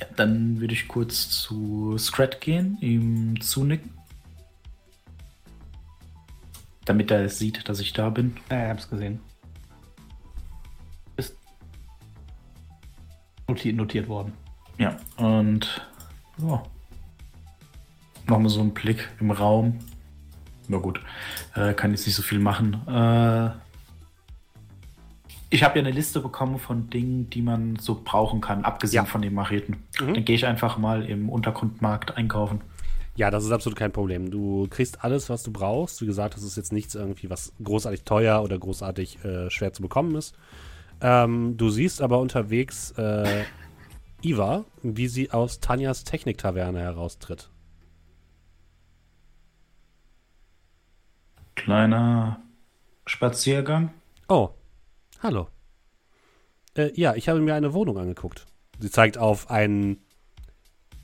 Ja, 0.00 0.06
dann 0.16 0.60
würde 0.60 0.72
ich 0.72 0.88
kurz 0.88 1.28
zu 1.28 1.96
Scrat 1.98 2.40
gehen, 2.40 2.78
ihm 2.80 3.38
zunicken. 3.40 3.90
Damit 6.86 7.10
er 7.10 7.28
sieht, 7.28 7.68
dass 7.68 7.80
ich 7.80 7.92
da 7.92 8.08
bin. 8.08 8.36
Ja, 8.50 8.64
ich 8.64 8.70
hab's 8.70 8.88
gesehen. 8.88 9.20
Notiert, 13.48 14.08
worden. 14.08 14.32
Ja, 14.78 14.96
und 15.16 15.86
machen 18.26 18.42
wir 18.42 18.48
so 18.48 18.60
einen 18.60 18.74
Blick 18.74 19.08
im 19.20 19.30
Raum. 19.30 19.78
Na 20.68 20.78
gut, 20.78 21.00
äh, 21.54 21.74
kann 21.74 21.90
jetzt 21.90 22.06
nicht 22.06 22.16
so 22.16 22.22
viel 22.22 22.38
machen. 22.38 22.74
Äh, 22.88 23.50
ich 25.50 25.62
habe 25.62 25.78
ja 25.78 25.84
eine 25.84 25.92
Liste 25.92 26.20
bekommen 26.20 26.58
von 26.58 26.88
Dingen, 26.90 27.28
die 27.30 27.42
man 27.42 27.76
so 27.76 28.00
brauchen 28.02 28.40
kann, 28.40 28.64
abgesehen 28.64 29.04
Ja. 29.04 29.10
von 29.10 29.22
den 29.22 29.34
Macheten. 29.34 29.76
Mhm. 30.00 30.14
Dann 30.14 30.24
gehe 30.24 30.34
ich 30.34 30.46
einfach 30.46 30.78
mal 30.78 31.04
im 31.04 31.28
Untergrundmarkt 31.28 32.16
einkaufen. 32.16 32.62
Ja, 33.16 33.30
das 33.30 33.44
ist 33.44 33.52
absolut 33.52 33.78
kein 33.78 33.92
Problem. 33.92 34.32
Du 34.32 34.66
kriegst 34.68 35.04
alles, 35.04 35.30
was 35.30 35.44
du 35.44 35.52
brauchst. 35.52 36.02
Wie 36.02 36.06
gesagt, 36.06 36.34
das 36.34 36.42
ist 36.42 36.56
jetzt 36.56 36.72
nichts 36.72 36.96
irgendwie, 36.96 37.30
was 37.30 37.52
großartig 37.62 38.02
teuer 38.02 38.42
oder 38.42 38.58
großartig 38.58 39.24
äh, 39.24 39.50
schwer 39.50 39.72
zu 39.72 39.82
bekommen 39.82 40.16
ist. 40.16 40.34
Ähm, 41.00 41.56
du 41.56 41.70
siehst 41.70 42.00
aber 42.02 42.18
unterwegs 42.18 42.92
äh, 42.92 43.44
Iva, 44.22 44.64
wie 44.82 45.08
sie 45.08 45.30
aus 45.30 45.60
Tanjas 45.60 46.04
Techniktaverne 46.04 46.80
heraustritt. 46.80 47.50
Kleiner 51.54 52.42
Spaziergang. 53.06 53.92
Oh, 54.28 54.50
hallo. 55.20 55.48
Äh, 56.76 56.90
ja, 56.94 57.14
ich 57.14 57.28
habe 57.28 57.40
mir 57.40 57.54
eine 57.54 57.74
Wohnung 57.74 57.98
angeguckt. 57.98 58.46
Sie 58.78 58.90
zeigt 58.90 59.18
auf 59.18 59.50
einen 59.50 60.02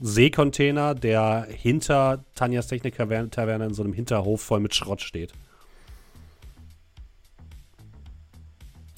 Seekontainer, 0.00 0.94
der 0.94 1.46
hinter 1.48 2.24
Tanjas 2.34 2.66
Techniktaverne 2.68 3.66
in 3.66 3.74
so 3.74 3.82
einem 3.82 3.92
Hinterhof 3.92 4.40
voll 4.40 4.60
mit 4.60 4.74
Schrott 4.74 5.02
steht. 5.02 5.32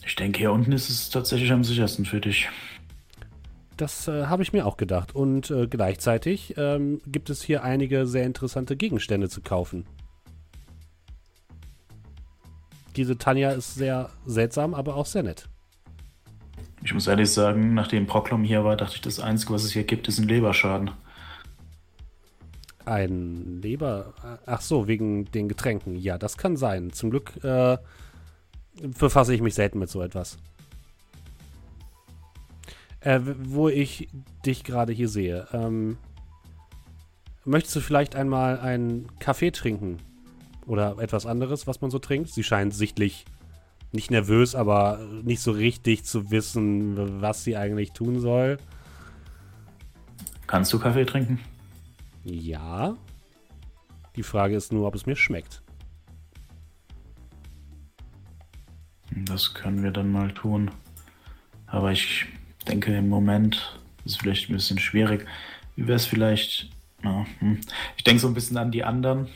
Ich 0.05 0.17
denke, 0.17 0.39
hier 0.39 0.53
unten 0.53 0.73
ist 0.73 0.89
es 0.89 1.11
tatsächlich 1.11 1.53
am 1.53 1.65
sichersten 1.65 2.05
für 2.05 2.21
dich. 2.21 2.49
Das 3.77 4.09
äh, 4.09 4.27
habe 4.27 4.43
ich 4.43 4.53
mir 4.53 4.67
auch 4.67 4.77
gedacht. 4.77 5.15
Und 5.15 5.51
äh, 5.51 5.67
gleichzeitig 5.67 6.55
ähm, 6.57 7.01
gibt 7.07 7.31
es 7.31 7.43
hier 7.43 7.63
einige 7.65 8.07
sehr 8.07 8.25
interessante 8.25 8.77
Gegenstände 8.77 9.29
zu 9.29 9.41
kaufen. 9.41 9.87
Diese 12.97 13.17
Tanja 13.17 13.53
ist 13.53 13.75
sehr 13.75 14.11
seltsam, 14.27 14.75
aber 14.75 14.97
auch 14.97 15.07
sehr 15.07 15.23
nett. 15.23 15.49
Ich 16.85 16.93
muss 16.93 17.07
ehrlich 17.07 17.31
sagen, 17.31 17.75
nachdem 17.75 18.07
Proklom 18.07 18.45
hier 18.45 18.65
war, 18.65 18.77
dachte 18.77 18.97
ich, 18.97 19.01
das 19.01 19.21
Einzige, 19.21 19.55
was 19.55 19.65
es 19.65 19.73
hier 19.73 19.85
gibt, 19.85 20.09
ist 20.09 20.19
ein 20.19 20.29
Leberschaden. 20.29 20.91
Ein 22.85 23.63
Leber. 23.63 24.15
Ach 24.45 24.61
so, 24.61 24.89
wegen 24.89 25.27
den 25.27 25.49
Getränken. 25.49 25.97
Ja, 25.97 26.19
das 26.19 26.37
kann 26.37 26.57
sein. 26.57 26.93
Zum 26.93 27.11
Glück 27.11 27.43
äh, 27.45 27.79
befasse 28.83 29.35
ich 29.35 29.41
mich 29.41 29.55
selten 29.55 29.79
mit 29.79 29.91
so 29.91 30.03
etwas. 30.03 30.39
Äh, 33.01 33.21
wo 33.43 33.69
ich 33.69 34.09
dich 34.47 34.65
gerade 34.65 34.93
hier 34.93 35.09
sehe. 35.09 35.49
Ähm, 35.53 35.97
möchtest 37.45 37.77
du 37.77 37.81
vielleicht 37.81 38.15
einmal 38.15 38.61
einen 38.61 39.09
Kaffee 39.19 39.51
trinken? 39.51 39.99
Oder 40.67 40.97
etwas 40.99 41.27
anderes, 41.27 41.67
was 41.67 41.81
man 41.81 41.91
so 41.91 41.99
trinkt? 41.99 42.31
Sie 42.31 42.45
scheint 42.45 42.73
sichtlich 42.73 43.25
nicht 43.91 44.11
nervös, 44.11 44.55
aber 44.55 45.01
nicht 45.23 45.41
so 45.41 45.51
richtig 45.51 46.05
zu 46.05 46.31
wissen, 46.31 47.21
was 47.21 47.45
sie 47.45 47.57
eigentlich 47.57 47.93
tun 47.93 48.21
soll. 48.21 48.59
Kannst 50.47 50.73
du 50.73 50.79
Kaffee 50.79 51.05
trinken? 51.05 51.41
Ja. 52.25 52.97
Die 54.17 54.23
Frage 54.23 54.55
ist 54.55 54.73
nur, 54.73 54.87
ob 54.87 54.95
es 54.95 55.07
mir 55.07 55.17
schmeckt. 55.17 55.62
Das 59.15 59.55
können 59.55 59.83
wir 59.83 59.91
dann 59.91 60.11
mal 60.11 60.33
tun. 60.33 60.71
Aber 61.67 61.93
ich 61.93 62.27
denke, 62.69 62.97
im 62.97 63.09
Moment 63.09 63.79
ist 64.05 64.13
es 64.13 64.17
vielleicht 64.17 64.49
ein 64.49 64.55
bisschen 64.55 64.79
schwierig. 64.79 65.27
Wie 65.77 65.87
wäre 65.87 65.97
es 65.97 66.07
vielleicht. 66.07 66.71
Ja, 67.03 67.27
hm. 67.39 67.61
Ich 67.97 68.05
denke 68.05 68.21
so 68.21 68.29
ein 68.29 68.35
bisschen 68.35 68.57
an 68.57 68.71
die 68.71 68.85
anderen. 68.85 69.29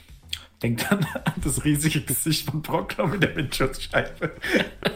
Denk 0.62 0.88
dann 0.88 1.04
an 1.24 1.34
das 1.42 1.64
riesige 1.64 2.00
Gesicht 2.00 2.50
von 2.50 2.62
Brockler 2.62 3.06
mit 3.06 3.22
der 3.22 3.36
Windschutzscheibe. 3.36 4.32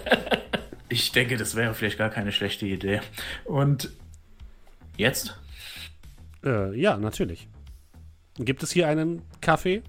ich 0.89 1.13
denke, 1.13 1.37
das 1.37 1.55
wäre 1.55 1.75
vielleicht 1.75 1.99
gar 1.99 2.11
keine 2.11 2.33
schlechte 2.33 2.67
Idee. 2.67 3.01
Und 3.45 3.91
jetzt? 4.97 5.39
Äh, 6.45 6.79
ja, 6.79 6.97
natürlich. 6.97 7.49
Gibt 8.37 8.63
es 8.63 8.71
hier 8.71 8.89
einen 8.89 9.23
Kaffee? 9.41 9.83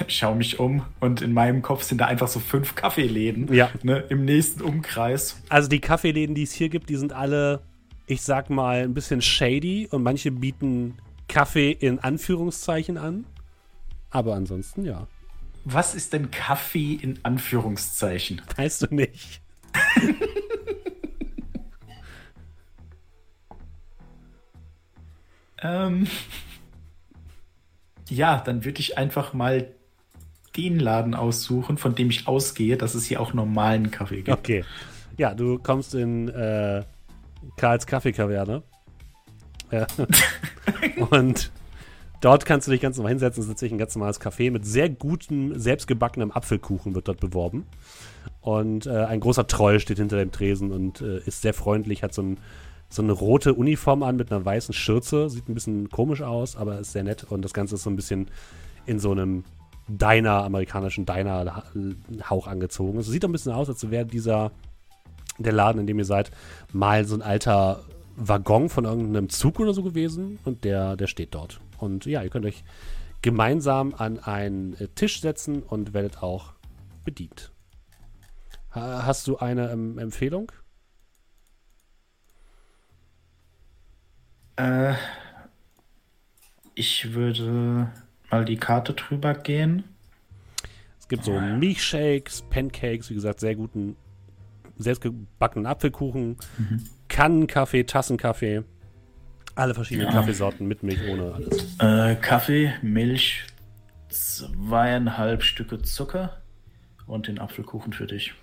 Schaue 0.08 0.36
mich 0.36 0.58
um 0.58 0.84
und 1.00 1.22
in 1.22 1.32
meinem 1.32 1.62
Kopf 1.62 1.82
sind 1.82 2.00
da 2.00 2.06
einfach 2.06 2.28
so 2.28 2.40
fünf 2.40 2.74
Kaffeeläden 2.74 3.52
Ja. 3.52 3.70
ne, 3.82 4.04
im 4.08 4.24
nächsten 4.24 4.62
Umkreis. 4.62 5.40
Also 5.48 5.68
die 5.68 5.80
Kaffeeläden, 5.80 6.34
die 6.34 6.42
es 6.42 6.52
hier 6.52 6.68
gibt, 6.68 6.88
die 6.90 6.96
sind 6.96 7.12
alle, 7.12 7.60
ich 8.06 8.22
sag 8.22 8.50
mal, 8.50 8.82
ein 8.82 8.94
bisschen 8.94 9.22
shady 9.22 9.88
und 9.90 10.02
manche 10.02 10.30
bieten 10.30 10.96
Kaffee 11.28 11.72
in 11.72 11.98
Anführungszeichen 11.98 12.98
an. 12.98 13.24
Aber 14.10 14.34
ansonsten 14.34 14.84
ja. 14.84 15.06
Was 15.64 15.94
ist 15.94 16.12
denn 16.12 16.30
Kaffee 16.30 16.94
in 16.94 17.18
Anführungszeichen? 17.22 18.42
Weißt 18.56 18.82
du 18.82 18.94
nicht. 18.94 19.40
Ähm, 25.62 26.06
ja, 28.08 28.40
dann 28.40 28.64
würde 28.64 28.80
ich 28.80 28.98
einfach 28.98 29.32
mal 29.32 29.73
den 30.56 30.78
Laden 30.78 31.14
aussuchen, 31.14 31.78
von 31.78 31.94
dem 31.94 32.10
ich 32.10 32.28
ausgehe, 32.28 32.76
dass 32.76 32.94
es 32.94 33.04
hier 33.04 33.20
auch 33.20 33.34
normalen 33.34 33.90
Kaffee 33.90 34.22
gibt. 34.22 34.38
Okay. 34.38 34.64
Ja, 35.16 35.34
du 35.34 35.58
kommst 35.58 35.94
in 35.94 36.28
äh, 36.28 36.82
Karls 37.56 37.86
Kaffeekaverne. 37.86 38.62
Ja. 39.70 39.86
und 41.10 41.50
dort 42.20 42.46
kannst 42.46 42.66
du 42.66 42.72
dich 42.72 42.80
ganz 42.80 42.96
normal 42.96 43.10
hinsetzen. 43.10 43.40
Es 43.40 43.46
ist 43.46 43.52
tatsächlich 43.52 43.74
ein 43.74 43.78
ganz 43.78 43.94
normales 43.94 44.20
Café 44.20 44.50
mit 44.50 44.66
sehr 44.66 44.88
gutem, 44.88 45.58
selbstgebackenem 45.58 46.30
Apfelkuchen 46.30 46.94
wird 46.94 47.08
dort 47.08 47.20
beworben. 47.20 47.66
Und 48.40 48.86
äh, 48.86 48.90
ein 48.90 49.20
großer 49.20 49.46
Troll 49.46 49.80
steht 49.80 49.98
hinter 49.98 50.18
dem 50.18 50.32
Tresen 50.32 50.70
und 50.70 51.00
äh, 51.00 51.18
ist 51.20 51.42
sehr 51.42 51.54
freundlich, 51.54 52.02
hat 52.02 52.14
so, 52.14 52.22
ein, 52.22 52.38
so 52.88 53.02
eine 53.02 53.12
rote 53.12 53.54
Uniform 53.54 54.02
an 54.02 54.16
mit 54.16 54.30
einer 54.30 54.44
weißen 54.44 54.74
Schürze. 54.74 55.28
Sieht 55.30 55.48
ein 55.48 55.54
bisschen 55.54 55.90
komisch 55.90 56.22
aus, 56.22 56.56
aber 56.56 56.78
ist 56.78 56.92
sehr 56.92 57.04
nett. 57.04 57.24
Und 57.24 57.42
das 57.42 57.54
Ganze 57.54 57.76
ist 57.76 57.82
so 57.82 57.90
ein 57.90 57.96
bisschen 57.96 58.28
in 58.86 58.98
so 58.98 59.12
einem 59.12 59.44
Diner, 59.88 60.44
amerikanischen 60.44 61.04
Diner-Hauch 61.06 62.46
angezogen. 62.46 62.98
Es 62.98 63.06
sieht 63.06 63.22
doch 63.22 63.28
ein 63.28 63.32
bisschen 63.32 63.52
aus, 63.52 63.68
als 63.68 63.90
wäre 63.90 64.06
dieser, 64.06 64.50
der 65.38 65.52
Laden, 65.52 65.80
in 65.80 65.86
dem 65.86 65.98
ihr 65.98 66.04
seid, 66.04 66.30
mal 66.72 67.04
so 67.04 67.14
ein 67.14 67.22
alter 67.22 67.84
Waggon 68.16 68.68
von 68.68 68.84
irgendeinem 68.84 69.28
Zug 69.28 69.60
oder 69.60 69.74
so 69.74 69.82
gewesen 69.82 70.38
und 70.44 70.64
der, 70.64 70.96
der 70.96 71.06
steht 71.06 71.34
dort. 71.34 71.60
Und 71.78 72.06
ja, 72.06 72.22
ihr 72.22 72.30
könnt 72.30 72.46
euch 72.46 72.64
gemeinsam 73.22 73.94
an 73.96 74.18
einen 74.18 74.74
äh, 74.74 74.88
Tisch 74.88 75.20
setzen 75.20 75.62
und 75.62 75.92
werdet 75.94 76.22
auch 76.22 76.52
bedient. 77.04 77.52
Ha- 78.74 79.04
Hast 79.04 79.26
du 79.26 79.38
eine 79.38 79.70
ähm, 79.70 79.98
Empfehlung? 79.98 80.52
Äh, 84.56 84.94
ich 86.74 87.12
würde 87.14 87.90
mal 88.34 88.44
die 88.44 88.56
Karte 88.56 88.94
drüber 88.94 89.34
gehen. 89.34 89.84
Es 90.98 91.08
gibt 91.08 91.24
so 91.24 91.38
Milchshakes, 91.38 92.42
Pancakes, 92.50 93.10
wie 93.10 93.14
gesagt, 93.14 93.38
sehr 93.40 93.54
guten, 93.54 93.96
selbstgebackenen 94.76 95.66
Apfelkuchen, 95.66 96.36
Kannenkaffee, 97.08 97.84
Tassenkaffee, 97.84 98.62
alle 99.54 99.74
verschiedenen 99.74 100.08
Ja. 100.08 100.14
Kaffeesorten 100.14 100.66
mit 100.66 100.82
Milch, 100.82 101.00
ohne 101.08 101.32
alles. 101.34 101.78
Äh, 101.78 102.16
Kaffee, 102.16 102.72
Milch, 102.82 103.44
zweieinhalb 104.08 105.42
Stücke 105.44 105.80
Zucker 105.82 106.40
und 107.06 107.28
den 107.28 107.38
Apfelkuchen 107.38 107.92
für 107.92 108.06
dich. 108.06 108.34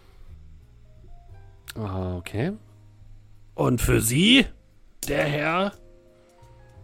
Ah, 1.76 2.16
Okay. 2.18 2.54
Und 3.56 3.82
für 3.82 4.00
Sie, 4.02 4.46
der 5.10 5.26
Herr, 5.26 5.74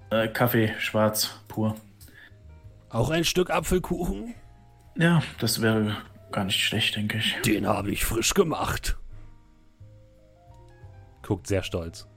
Äh, 0.10 0.28
Kaffee, 0.30 0.74
schwarz, 0.80 1.40
pur. 1.50 1.76
Auch 2.90 3.10
ein 3.10 3.24
Stück 3.24 3.50
Apfelkuchen? 3.50 4.34
Ja, 4.96 5.22
das 5.40 5.62
wäre 5.62 5.98
gar 6.32 6.46
nicht 6.46 6.60
schlecht, 6.60 6.96
denke 6.96 7.18
ich. 7.18 7.36
Den 7.46 7.68
habe 7.68 7.92
ich 7.92 8.06
frisch 8.06 8.34
gemacht. 8.34 8.98
Guckt 11.22 11.48
sehr 11.48 11.64
stolz. 11.64 12.08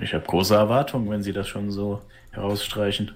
Ich 0.00 0.14
habe 0.14 0.24
große 0.24 0.54
Erwartungen, 0.54 1.10
wenn 1.10 1.22
Sie 1.22 1.32
das 1.32 1.48
schon 1.48 1.70
so 1.70 2.00
herausstreichen. 2.30 3.14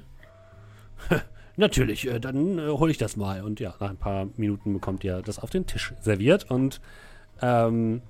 Natürlich, 1.57 2.07
äh, 2.07 2.20
dann 2.20 2.59
äh, 2.59 2.69
hole 2.69 2.91
ich 2.91 2.99
das 2.99 3.16
mal. 3.16 3.43
Und 3.43 3.61
ja, 3.61 3.74
nach 3.81 3.91
ein 3.91 3.97
paar 3.97 4.28
Minuten 4.37 4.73
bekommt 4.73 5.05
ihr 5.05 5.23
das 5.23 5.39
auf 5.39 5.51
den 5.51 5.66
Tisch 5.66 5.95
serviert. 6.01 6.51
Und 6.51 6.81
ähm, 7.41 8.03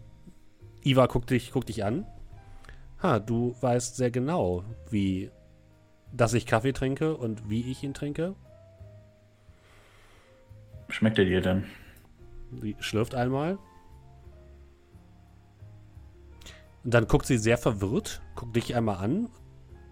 Iva 0.83 1.07
guckt 1.07 1.31
dich, 1.31 1.53
guckt 1.53 1.69
dich 1.69 1.85
an. 1.85 2.07
Ha, 3.03 3.19
du 3.19 3.57
weißt 3.61 3.97
sehr 3.97 4.11
genau, 4.11 4.65
wie, 4.91 5.31
dass 6.13 6.35
ich 6.35 6.47
Kaffee 6.47 6.73
trinke 6.73 7.17
und 7.17 7.49
wie 7.49 7.71
ich 7.71 7.83
ihn 7.83 7.95
trinke. 7.95 8.35
Schmeckt 10.89 11.19
er 11.19 11.25
dir 11.25 11.41
denn? 11.41 11.65
Sie 12.61 12.77
schlürft 12.81 13.15
einmal. 13.15 13.59
Und 16.83 16.95
dann 16.95 17.07
guckt 17.07 17.27
sie 17.27 17.39
sehr 17.39 17.59
verwirrt, 17.59 18.23
guckt 18.35 18.57
dich 18.57 18.75
einmal 18.75 18.97
an, 18.97 19.29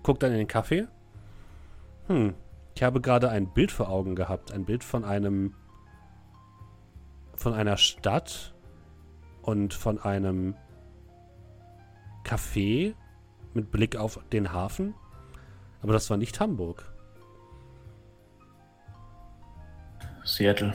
guckt 0.02 0.22
dann 0.22 0.32
in 0.32 0.38
den 0.38 0.48
Kaffee. 0.48 0.88
Hm, 2.08 2.34
ich 2.74 2.82
habe 2.82 3.00
gerade 3.00 3.28
ein 3.30 3.52
Bild 3.52 3.70
vor 3.70 3.88
Augen 3.88 4.16
gehabt. 4.16 4.52
Ein 4.52 4.64
Bild 4.64 4.84
von 4.84 5.04
einem. 5.04 5.54
von 7.34 7.52
einer 7.54 7.76
Stadt 7.76 8.54
und 9.42 9.74
von 9.74 9.98
einem 10.00 10.56
Café 12.24 12.94
mit 13.54 13.70
Blick 13.70 13.96
auf 13.96 14.20
den 14.32 14.52
Hafen. 14.52 14.94
Aber 15.82 15.92
das 15.92 16.10
war 16.10 16.16
nicht 16.16 16.38
Hamburg. 16.40 16.92
Seattle. 20.24 20.74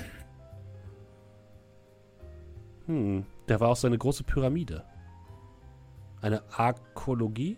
Hm, 2.87 3.25
da 3.47 3.59
war 3.59 3.69
auch 3.69 3.75
so 3.75 3.87
eine 3.87 3.97
große 3.97 4.23
Pyramide. 4.23 4.83
Eine 6.21 6.41
Arkologie? 6.51 7.57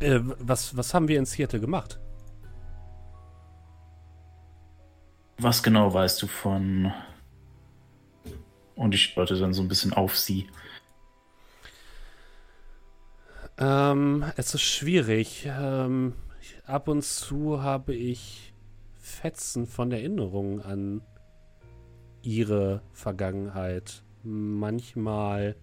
Äh, 0.00 0.20
was, 0.22 0.76
was 0.76 0.94
haben 0.94 1.08
wir 1.08 1.18
in 1.18 1.26
Seattle 1.26 1.60
gemacht? 1.60 1.98
Was 5.38 5.62
genau 5.62 5.92
weißt 5.92 6.22
du 6.22 6.26
von. 6.26 6.92
Und 8.74 8.94
ich 8.94 9.14
deute 9.14 9.36
dann 9.38 9.54
so 9.54 9.62
ein 9.62 9.68
bisschen 9.68 9.92
auf 9.92 10.16
sie. 10.16 10.48
Ähm, 13.58 14.24
es 14.36 14.54
ist 14.54 14.62
schwierig. 14.62 15.48
Ähm, 15.50 16.14
ab 16.64 16.86
und 16.86 17.02
zu 17.02 17.60
habe 17.60 17.92
ich 17.92 18.54
Fetzen 18.94 19.66
von 19.66 19.90
Erinnerungen 19.90 20.62
an 20.62 21.02
ihre 22.22 22.82
Vergangenheit. 22.92 24.04
Manchmal 24.22 25.56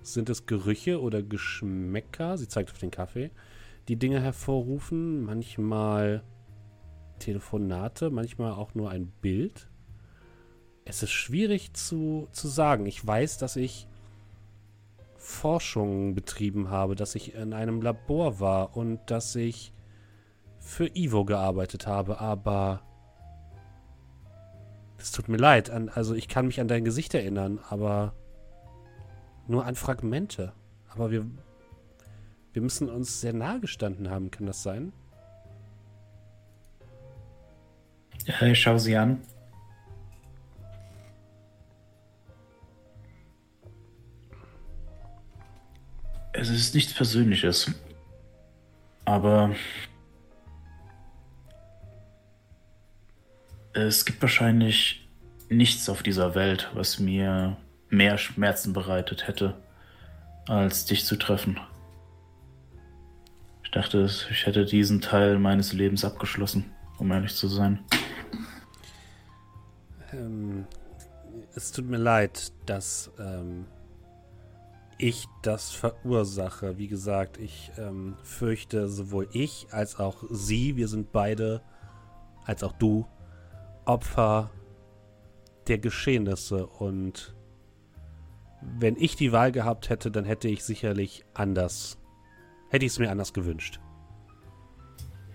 sind 0.00 0.30
es 0.30 0.46
Gerüche 0.46 1.00
oder 1.00 1.22
Geschmäcker, 1.22 2.38
sie 2.38 2.46
zeigt 2.46 2.70
auf 2.70 2.78
den 2.78 2.92
Kaffee, 2.92 3.30
die 3.88 3.96
Dinge 3.96 4.20
hervorrufen. 4.20 5.24
Manchmal 5.24 6.22
Telefonate, 7.18 8.10
manchmal 8.10 8.52
auch 8.52 8.76
nur 8.76 8.90
ein 8.90 9.08
Bild. 9.20 9.68
Es 10.84 11.02
ist 11.02 11.10
schwierig 11.10 11.74
zu, 11.74 12.28
zu 12.30 12.46
sagen. 12.46 12.86
Ich 12.86 13.04
weiß, 13.04 13.38
dass 13.38 13.56
ich 13.56 13.87
Forschung 15.28 16.14
betrieben 16.14 16.70
habe, 16.70 16.96
dass 16.96 17.14
ich 17.14 17.34
in 17.34 17.52
einem 17.52 17.82
Labor 17.82 18.40
war 18.40 18.76
und 18.76 18.98
dass 19.10 19.36
ich 19.36 19.74
für 20.58 20.88
Ivo 20.96 21.26
gearbeitet 21.26 21.86
habe, 21.86 22.18
aber 22.18 22.80
es 24.96 25.12
tut 25.12 25.28
mir 25.28 25.36
leid. 25.36 25.68
An, 25.68 25.90
also 25.90 26.14
ich 26.14 26.28
kann 26.28 26.46
mich 26.46 26.60
an 26.60 26.66
dein 26.66 26.82
Gesicht 26.84 27.14
erinnern, 27.14 27.60
aber 27.68 28.14
nur 29.46 29.66
an 29.66 29.76
Fragmente. 29.76 30.54
Aber 30.88 31.10
wir, 31.10 31.26
wir 32.54 32.62
müssen 32.62 32.88
uns 32.88 33.20
sehr 33.20 33.34
nahe 33.34 33.60
gestanden 33.60 34.10
haben, 34.10 34.30
kann 34.30 34.46
das 34.46 34.62
sein? 34.62 34.92
Ich 38.40 38.60
schaue 38.60 38.80
sie 38.80 38.96
an. 38.96 39.20
Es 46.40 46.50
ist 46.50 46.72
nichts 46.72 46.94
Persönliches. 46.94 47.68
Aber 49.04 49.56
es 53.72 54.04
gibt 54.04 54.22
wahrscheinlich 54.22 55.08
nichts 55.48 55.88
auf 55.88 56.04
dieser 56.04 56.36
Welt, 56.36 56.70
was 56.74 57.00
mir 57.00 57.56
mehr 57.90 58.18
Schmerzen 58.18 58.72
bereitet 58.72 59.26
hätte, 59.26 59.56
als 60.46 60.84
dich 60.84 61.04
zu 61.06 61.16
treffen. 61.16 61.58
Ich 63.64 63.72
dachte, 63.72 64.08
ich 64.30 64.46
hätte 64.46 64.64
diesen 64.64 65.00
Teil 65.00 65.40
meines 65.40 65.72
Lebens 65.72 66.04
abgeschlossen, 66.04 66.70
um 66.98 67.10
ehrlich 67.10 67.34
zu 67.34 67.48
sein. 67.48 67.80
Ähm, 70.12 70.66
es 71.56 71.72
tut 71.72 71.86
mir 71.86 71.98
leid, 71.98 72.52
dass 72.64 73.10
ähm, 73.18 73.66
ich 74.98 75.26
das 75.42 75.70
verursache. 75.70 76.76
Wie 76.76 76.88
gesagt, 76.88 77.38
ich 77.38 77.70
ähm, 77.78 78.16
fürchte 78.22 78.88
sowohl 78.88 79.28
ich 79.32 79.68
als 79.70 79.98
auch 79.98 80.24
sie, 80.28 80.76
wir 80.76 80.88
sind 80.88 81.12
beide, 81.12 81.62
als 82.44 82.62
auch 82.62 82.72
du, 82.72 83.06
Opfer 83.84 84.50
der 85.68 85.78
Geschehnisse. 85.78 86.66
Und 86.66 87.34
wenn 88.60 88.96
ich 88.96 89.16
die 89.16 89.32
Wahl 89.32 89.52
gehabt 89.52 89.88
hätte, 89.88 90.10
dann 90.10 90.24
hätte 90.24 90.48
ich 90.48 90.64
sicherlich 90.64 91.24
anders, 91.32 91.98
hätte 92.70 92.84
ich 92.84 92.92
es 92.92 92.98
mir 92.98 93.10
anders 93.10 93.32
gewünscht. 93.32 93.80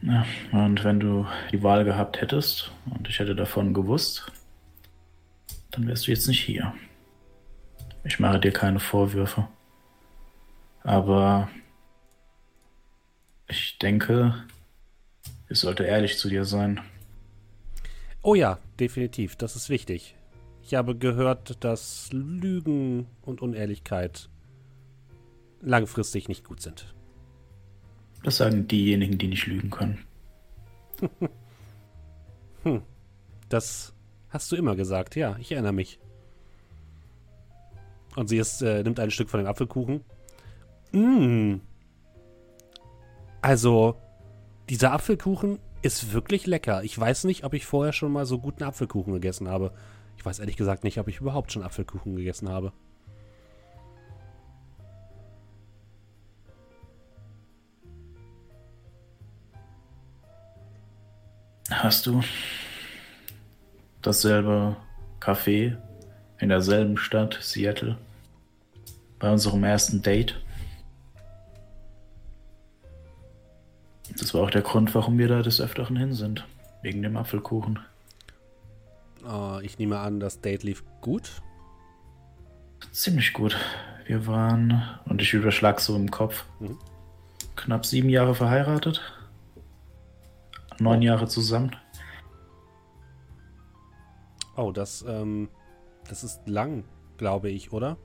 Ja, 0.01 0.25
und 0.51 0.83
wenn 0.83 0.99
du 0.99 1.25
die 1.53 1.63
Wahl 1.63 1.85
gehabt 1.85 2.19
hättest 2.19 2.71
und 2.93 3.07
ich 3.07 3.19
hätte 3.19 3.35
davon 3.35 3.73
gewusst, 3.73 4.29
dann 5.71 5.87
wärst 5.87 6.07
du 6.07 6.11
jetzt 6.11 6.27
nicht 6.27 6.41
hier. 6.41 6.73
Ich 8.03 8.19
mache 8.19 8.39
dir 8.39 8.51
keine 8.51 8.79
Vorwürfe. 8.79 9.47
Aber 10.83 11.49
ich 13.47 13.77
denke, 13.79 14.45
ich 15.49 15.59
sollte 15.59 15.83
ehrlich 15.83 16.17
zu 16.17 16.29
dir 16.29 16.45
sein. 16.45 16.81
Oh 18.21 18.35
ja, 18.35 18.59
definitiv, 18.79 19.35
das 19.35 19.55
ist 19.55 19.69
wichtig. 19.69 20.15
Ich 20.61 20.75
habe 20.75 20.95
gehört, 20.95 21.63
dass 21.63 22.09
Lügen 22.11 23.07
und 23.21 23.41
Unehrlichkeit 23.41 24.29
langfristig 25.61 26.29
nicht 26.29 26.45
gut 26.45 26.61
sind. 26.61 26.93
Das 28.23 28.37
sagen 28.37 28.67
diejenigen, 28.67 29.17
die 29.17 29.27
nicht 29.27 29.47
lügen 29.47 29.69
können. 29.69 30.05
hm, 32.63 32.81
das 33.49 33.93
Hast 34.33 34.51
du 34.51 34.55
immer 34.55 34.75
gesagt, 34.75 35.15
ja, 35.15 35.37
ich 35.39 35.51
erinnere 35.51 35.73
mich. 35.73 35.99
Und 38.15 38.29
sie 38.29 38.39
ist, 38.39 38.63
äh, 38.63 38.81
nimmt 38.81 38.99
ein 38.99 39.11
Stück 39.11 39.29
von 39.29 39.39
dem 39.39 39.45
Apfelkuchen. 39.45 40.03
Mmh. 40.93 41.59
Also, 43.41 43.95
dieser 44.69 44.93
Apfelkuchen 44.93 45.59
ist 45.81 46.13
wirklich 46.13 46.47
lecker. 46.47 46.83
Ich 46.83 46.97
weiß 46.97 47.25
nicht, 47.25 47.43
ob 47.43 47.53
ich 47.53 47.65
vorher 47.65 47.91
schon 47.91 48.11
mal 48.11 48.25
so 48.25 48.39
guten 48.39 48.63
Apfelkuchen 48.63 49.13
gegessen 49.13 49.49
habe. 49.49 49.73
Ich 50.17 50.25
weiß 50.25 50.39
ehrlich 50.39 50.55
gesagt 50.55 50.85
nicht, 50.85 50.99
ob 50.99 51.07
ich 51.09 51.19
überhaupt 51.19 51.51
schon 51.51 51.63
Apfelkuchen 51.63 52.15
gegessen 52.15 52.47
habe. 52.47 52.71
Hast 61.69 62.05
du? 62.05 62.21
dasselbe 64.03 64.75
Café 65.19 65.77
in 66.37 66.49
derselben 66.49 66.97
Stadt, 66.97 67.39
Seattle, 67.41 67.97
bei 69.17 69.31
unserem 69.31 69.63
ersten 69.63 70.01
Date. 70.01 70.39
Das 74.19 74.33
war 74.33 74.41
auch 74.41 74.49
der 74.49 74.61
Grund, 74.61 74.93
warum 74.95 75.17
wir 75.17 75.27
da 75.27 75.41
des 75.41 75.59
Öfteren 75.59 75.95
hin 75.95 76.13
sind. 76.13 76.45
Wegen 76.81 77.01
dem 77.01 77.17
Apfelkuchen. 77.17 77.79
Oh, 79.25 79.59
ich 79.61 79.79
nehme 79.79 79.99
an, 79.99 80.19
das 80.19 80.41
Date 80.41 80.63
lief 80.63 80.83
gut. 81.01 81.41
Ziemlich 82.91 83.33
gut. 83.33 83.57
Wir 84.05 84.27
waren, 84.27 84.83
und 85.05 85.21
ich 85.21 85.33
überschlag 85.33 85.79
so 85.79 85.95
im 85.95 86.11
Kopf, 86.11 86.45
mhm. 86.59 86.77
knapp 87.55 87.85
sieben 87.85 88.09
Jahre 88.09 88.35
verheiratet. 88.35 89.01
Neun 90.79 90.99
oh. 90.99 91.03
Jahre 91.03 91.27
zusammen. 91.27 91.75
Oh, 94.55 94.71
das, 94.71 95.03
ähm, 95.07 95.49
das 96.09 96.23
ist 96.23 96.47
lang, 96.47 96.83
glaube 97.17 97.49
ich, 97.49 97.71
oder? 97.71 97.97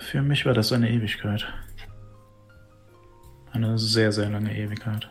Für 0.00 0.22
mich 0.22 0.44
war 0.44 0.54
das 0.54 0.72
eine 0.72 0.90
Ewigkeit. 0.90 1.46
Eine 3.52 3.78
sehr, 3.78 4.12
sehr 4.12 4.30
lange 4.30 4.56
Ewigkeit. 4.56 5.08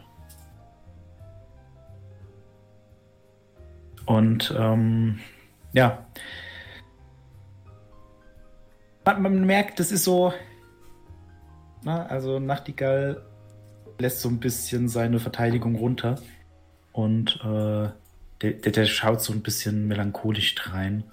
Und 4.05 4.53
ähm, 4.57 5.19
ja. 5.73 6.05
Man, 9.05 9.21
man, 9.21 9.45
merkt, 9.45 9.79
das 9.79 9.91
ist 9.91 10.03
so. 10.03 10.33
Na, 11.83 12.05
also 12.07 12.39
Nachtigall 12.39 13.23
lässt 13.99 14.21
so 14.21 14.29
ein 14.29 14.39
bisschen 14.39 14.89
seine 14.89 15.19
Verteidigung 15.19 15.75
runter. 15.75 16.15
Und 16.91 17.39
äh, 17.43 17.89
der, 18.41 18.51
der, 18.53 18.71
der 18.71 18.85
schaut 18.85 19.21
so 19.21 19.33
ein 19.33 19.41
bisschen 19.41 19.87
melancholisch 19.87 20.55
rein. 20.71 21.03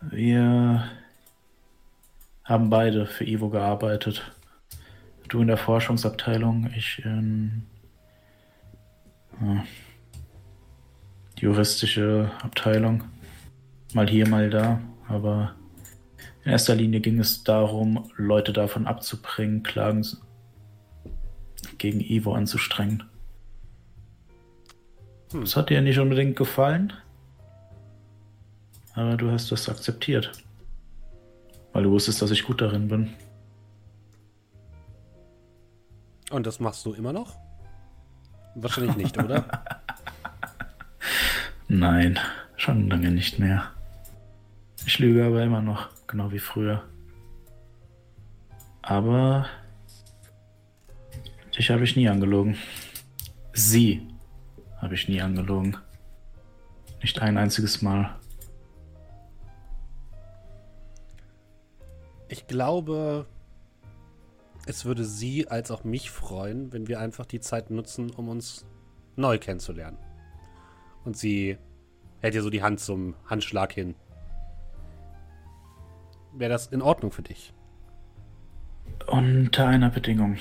Wir 0.00 0.88
haben 2.48 2.70
beide 2.70 3.06
für 3.06 3.24
Ivo 3.24 3.50
gearbeitet. 3.50 4.32
Du 5.28 5.42
in 5.42 5.48
der 5.48 5.58
Forschungsabteilung, 5.58 6.70
ich 6.74 7.02
in 7.04 7.66
äh, 9.42 9.60
juristische 11.38 12.30
Abteilung. 12.42 13.04
Mal 13.92 14.08
hier, 14.08 14.26
mal 14.26 14.48
da. 14.48 14.80
Aber 15.08 15.54
in 16.44 16.52
erster 16.52 16.74
Linie 16.74 17.00
ging 17.00 17.20
es 17.20 17.44
darum, 17.44 18.10
Leute 18.16 18.54
davon 18.54 18.86
abzubringen, 18.86 19.62
Klagen 19.62 20.06
gegen 21.76 22.00
Ivo 22.00 22.32
anzustrengen. 22.32 23.04
Hm. 25.32 25.42
Das 25.42 25.56
hat 25.56 25.68
dir 25.68 25.82
nicht 25.82 25.98
unbedingt 25.98 26.36
gefallen, 26.36 26.94
aber 28.94 29.18
du 29.18 29.30
hast 29.30 29.52
das 29.52 29.68
akzeptiert, 29.68 30.32
weil 31.72 31.82
du 31.82 31.90
wusstest, 31.90 32.22
dass 32.22 32.30
ich 32.30 32.44
gut 32.44 32.60
darin 32.60 32.88
bin. 32.88 33.10
Und 36.30 36.46
das 36.46 36.60
machst 36.60 36.84
du 36.84 36.92
immer 36.92 37.12
noch? 37.12 37.36
Wahrscheinlich 38.54 38.96
nicht, 38.96 39.18
oder? 39.18 39.44
Nein, 41.68 42.18
Schon 42.58 42.88
lange 42.88 43.12
nicht 43.12 43.38
mehr. 43.38 43.70
Ich 44.84 44.98
lüge 44.98 45.24
aber 45.24 45.44
immer 45.44 45.62
noch, 45.62 45.90
genau 46.08 46.32
wie 46.32 46.40
früher. 46.40 46.82
Aber 48.82 49.46
dich 51.56 51.70
habe 51.70 51.84
ich 51.84 51.94
nie 51.94 52.08
angelogen. 52.08 52.56
Sie 53.52 54.08
habe 54.78 54.96
ich 54.96 55.08
nie 55.08 55.22
angelogen. 55.22 55.76
Nicht 57.00 57.22
ein 57.22 57.38
einziges 57.38 57.80
Mal. 57.80 58.17
Ich 62.28 62.46
glaube, 62.46 63.26
es 64.66 64.84
würde 64.84 65.04
sie 65.04 65.48
als 65.48 65.70
auch 65.70 65.84
mich 65.84 66.10
freuen, 66.10 66.72
wenn 66.72 66.88
wir 66.88 67.00
einfach 67.00 67.24
die 67.24 67.40
Zeit 67.40 67.70
nutzen, 67.70 68.10
um 68.10 68.28
uns 68.28 68.66
neu 69.16 69.38
kennenzulernen. 69.38 69.98
Und 71.04 71.16
sie 71.16 71.58
hält 72.20 72.34
dir 72.34 72.42
so 72.42 72.50
die 72.50 72.62
Hand 72.62 72.80
zum 72.80 73.14
Handschlag 73.26 73.72
hin. 73.72 73.94
Wäre 76.34 76.50
das 76.50 76.66
in 76.66 76.82
Ordnung 76.82 77.12
für 77.12 77.22
dich? 77.22 77.54
Unter 79.06 79.66
einer 79.66 79.90
Bedingung. 79.90 80.36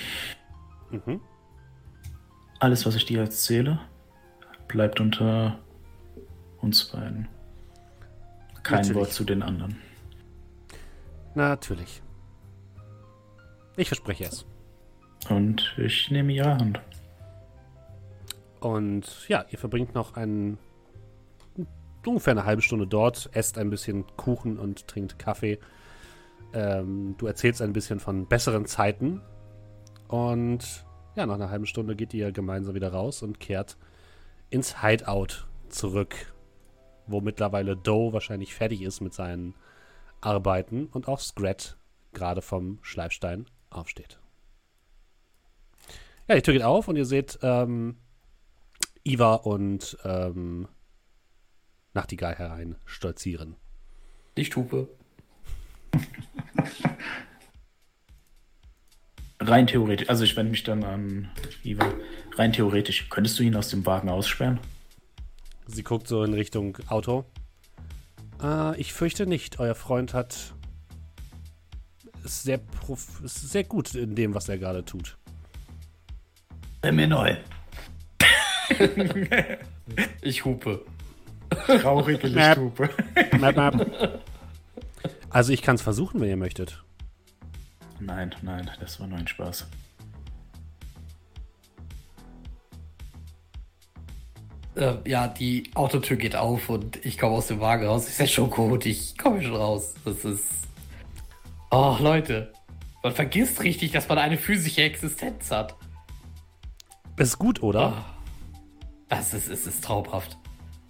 Mhm. 0.92 1.22
Alles, 2.60 2.86
was 2.86 2.96
ich 2.96 3.06
dir 3.06 3.22
erzähle, 3.22 3.80
bleibt 4.68 5.00
unter 5.00 5.60
uns 6.60 6.86
beiden. 6.86 7.30
Kein 8.64 8.80
Natürlich. 8.80 8.98
Wort 8.98 9.14
zu 9.14 9.24
den 9.24 9.42
anderen. 9.42 9.78
Natürlich. 11.38 12.02
Ich 13.76 13.90
verspreche 13.90 14.24
es. 14.24 14.48
Und 15.30 15.76
ich 15.78 16.10
nehme 16.10 16.34
ihre 16.34 16.58
Hand. 16.58 16.82
Und 18.60 19.28
ja, 19.28 19.46
ihr 19.52 19.60
verbringt 19.60 19.94
noch 19.94 20.16
einen, 20.16 20.58
ungefähr 22.04 22.32
eine 22.32 22.46
halbe 22.46 22.64
Stunde 22.64 22.88
dort, 22.88 23.30
esst 23.34 23.60
ein 23.60 23.70
bisschen 23.70 24.06
Kuchen 24.18 24.58
und 24.58 24.88
trinkt 24.88 25.20
Kaffee. 25.20 25.60
Ähm, 26.54 27.14
du 27.20 27.28
erzählst 27.28 27.62
ein 27.62 27.72
bisschen 27.72 28.00
von 28.00 28.26
besseren 28.26 28.66
Zeiten. 28.66 29.22
Und 30.08 30.88
ja, 31.16 31.28
nach 31.28 31.36
einer 31.36 31.52
halben 31.52 31.68
Stunde 31.68 31.96
geht 31.96 32.16
ihr 32.16 32.32
gemeinsam 32.32 32.74
wieder 32.74 32.92
raus 32.92 33.22
und 33.22 33.40
kehrt 33.40 33.78
ins 34.50 34.82
Hideout 34.82 35.46
zurück, 35.70 36.34
wo 37.06 37.22
mittlerweile 37.22 37.78
Doe 37.78 38.12
wahrscheinlich 38.12 38.56
fertig 38.56 38.82
ist 38.82 39.02
mit 39.02 39.14
seinen 39.14 39.54
Arbeiten 40.22 40.88
und 40.88 41.08
auch 41.08 41.20
Scrat 41.20 41.78
gerade 42.14 42.42
vom 42.42 42.80
Schleifstein 42.82 43.46
aufsteht. 43.70 44.20
Ja, 46.28 46.36
die 46.36 46.42
Tür 46.42 46.54
geht 46.54 46.64
auf 46.64 46.88
und 46.88 46.96
ihr 46.96 47.06
seht 47.06 47.40
ähm, 47.42 47.98
Iva 49.04 49.36
und 49.36 49.98
ähm, 50.04 50.68
Nachtigall 51.94 52.36
herein 52.36 52.76
stolzieren. 52.86 53.56
Ich 54.36 54.50
tupe. 54.50 54.90
Rein 59.40 59.68
theoretisch, 59.68 60.10
also 60.10 60.24
ich 60.24 60.36
wende 60.36 60.52
mich 60.52 60.64
dann 60.64 60.84
an 60.84 61.30
Iva. 61.64 61.94
Rein 62.36 62.52
theoretisch, 62.54 63.08
könntest 63.10 63.40
du 63.40 63.44
ihn 63.44 63.56
aus 63.56 63.70
dem 63.70 63.86
Wagen 63.86 64.10
aussperren? 64.10 64.60
Sie 65.68 65.84
guckt 65.84 66.08
so 66.08 66.24
in 66.24 66.34
Richtung 66.34 66.78
Auto. 66.88 67.26
Äh, 68.42 68.80
ich 68.80 68.94
fürchte 68.94 69.26
nicht. 69.26 69.60
Euer 69.60 69.76
Freund 69.76 70.14
hat 70.14 70.54
ist 72.24 72.44
sehr, 72.44 72.58
prof 72.58 73.22
ist 73.24 73.50
sehr 73.52 73.64
gut 73.64 73.96
in 73.96 74.16
dem, 74.16 74.34
was 74.34 74.50
er 74.50 74.58
gerade 74.58 74.84
tut. 74.84 75.18
Mir 76.84 77.08
neu. 77.08 77.36
Ich 80.22 80.44
hupe. 80.44 80.84
Traurige 81.66 82.28
Lichthupe. 82.28 82.90
Map, 83.40 83.56
map. 83.56 84.22
Also 85.30 85.54
ich 85.54 85.62
kann 85.62 85.76
es 85.76 85.82
versuchen, 85.82 86.20
wenn 86.20 86.28
ihr 86.28 86.36
möchtet. 86.36 86.84
Nein, 88.02 88.36
nein, 88.42 88.70
das 88.82 89.00
war 89.00 89.08
nur 89.08 89.18
ein 89.18 89.28
Spaß. 89.28 89.66
Äh, 94.78 94.98
ja, 95.10 95.28
die 95.28 95.72
Autotür 95.74 96.18
geht 96.18 96.36
auf 96.36 96.70
und 96.70 97.04
ich 97.04 97.18
komme 97.18 97.36
aus 97.36 97.48
dem 97.48 97.60
Wagen 97.60 97.88
raus. 97.88 98.08
Ich 98.08 98.16
sage 98.16 98.30
schon 98.30 98.50
gut, 98.52 98.86
ich 98.86 99.18
komme 99.18 99.42
schon 99.42 99.56
raus. 99.56 99.96
Das 100.06 100.24
ist. 100.24 100.46
Oh, 101.72 101.98
Leute. 102.00 102.54
Man 103.02 103.14
vergisst 103.14 103.64
richtig, 103.64 103.92
dass 103.92 104.08
man 104.08 104.20
eine 104.20 104.38
physische 104.38 104.84
Existenz 104.84 105.50
hat. 105.50 105.76
Ist 107.18 107.40
gut, 107.40 107.64
oder? 107.64 107.88
Ah. 107.88 108.06
Das 109.10 109.34
ist, 109.34 109.50
es 109.50 109.66
ist 109.66 109.84
traumhaft. 109.84 110.38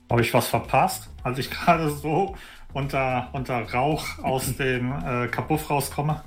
Habe 0.10 0.22
ich 0.22 0.34
was 0.34 0.48
verpasst, 0.48 1.10
als 1.24 1.40
ich 1.40 1.50
gerade 1.52 1.90
so 1.90 2.36
unter, 2.74 3.30
unter 3.32 3.62
Rauch 3.72 4.06
aus 4.22 4.56
dem 4.58 4.92
äh, 4.92 5.28
Kapuff 5.28 5.70
rauskomme? 5.70 6.24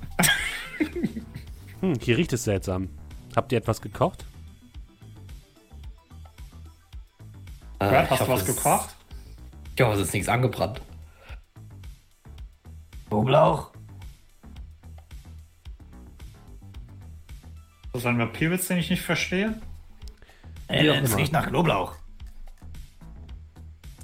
Hm, 1.81 1.93
hier 2.01 2.17
riecht 2.17 2.33
es 2.33 2.43
seltsam. 2.43 2.89
Habt 3.35 3.51
ihr 3.51 3.59
etwas 3.59 3.81
gekocht? 3.81 4.25
Brad, 7.89 8.05
ich 8.05 8.11
hast 8.11 8.21
du 8.21 8.27
was 8.27 8.45
gekocht? 8.45 8.95
Ich 9.75 9.81
hoffe, 9.81 9.95
es 9.95 10.07
ist 10.07 10.13
nichts 10.13 10.29
angebrannt. 10.29 10.81
Knoblauch? 13.07 13.71
Das 17.91 18.01
ist 18.01 18.05
ein 18.05 18.19
Vampirwitz, 18.19 18.67
den 18.67 18.77
ich 18.77 18.89
nicht 18.91 19.01
verstehe. 19.01 19.59
Äh, 20.67 20.91
auch 20.91 21.01
es 21.01 21.17
riecht 21.17 21.33
nach 21.33 21.47
Knoblauch. 21.47 21.95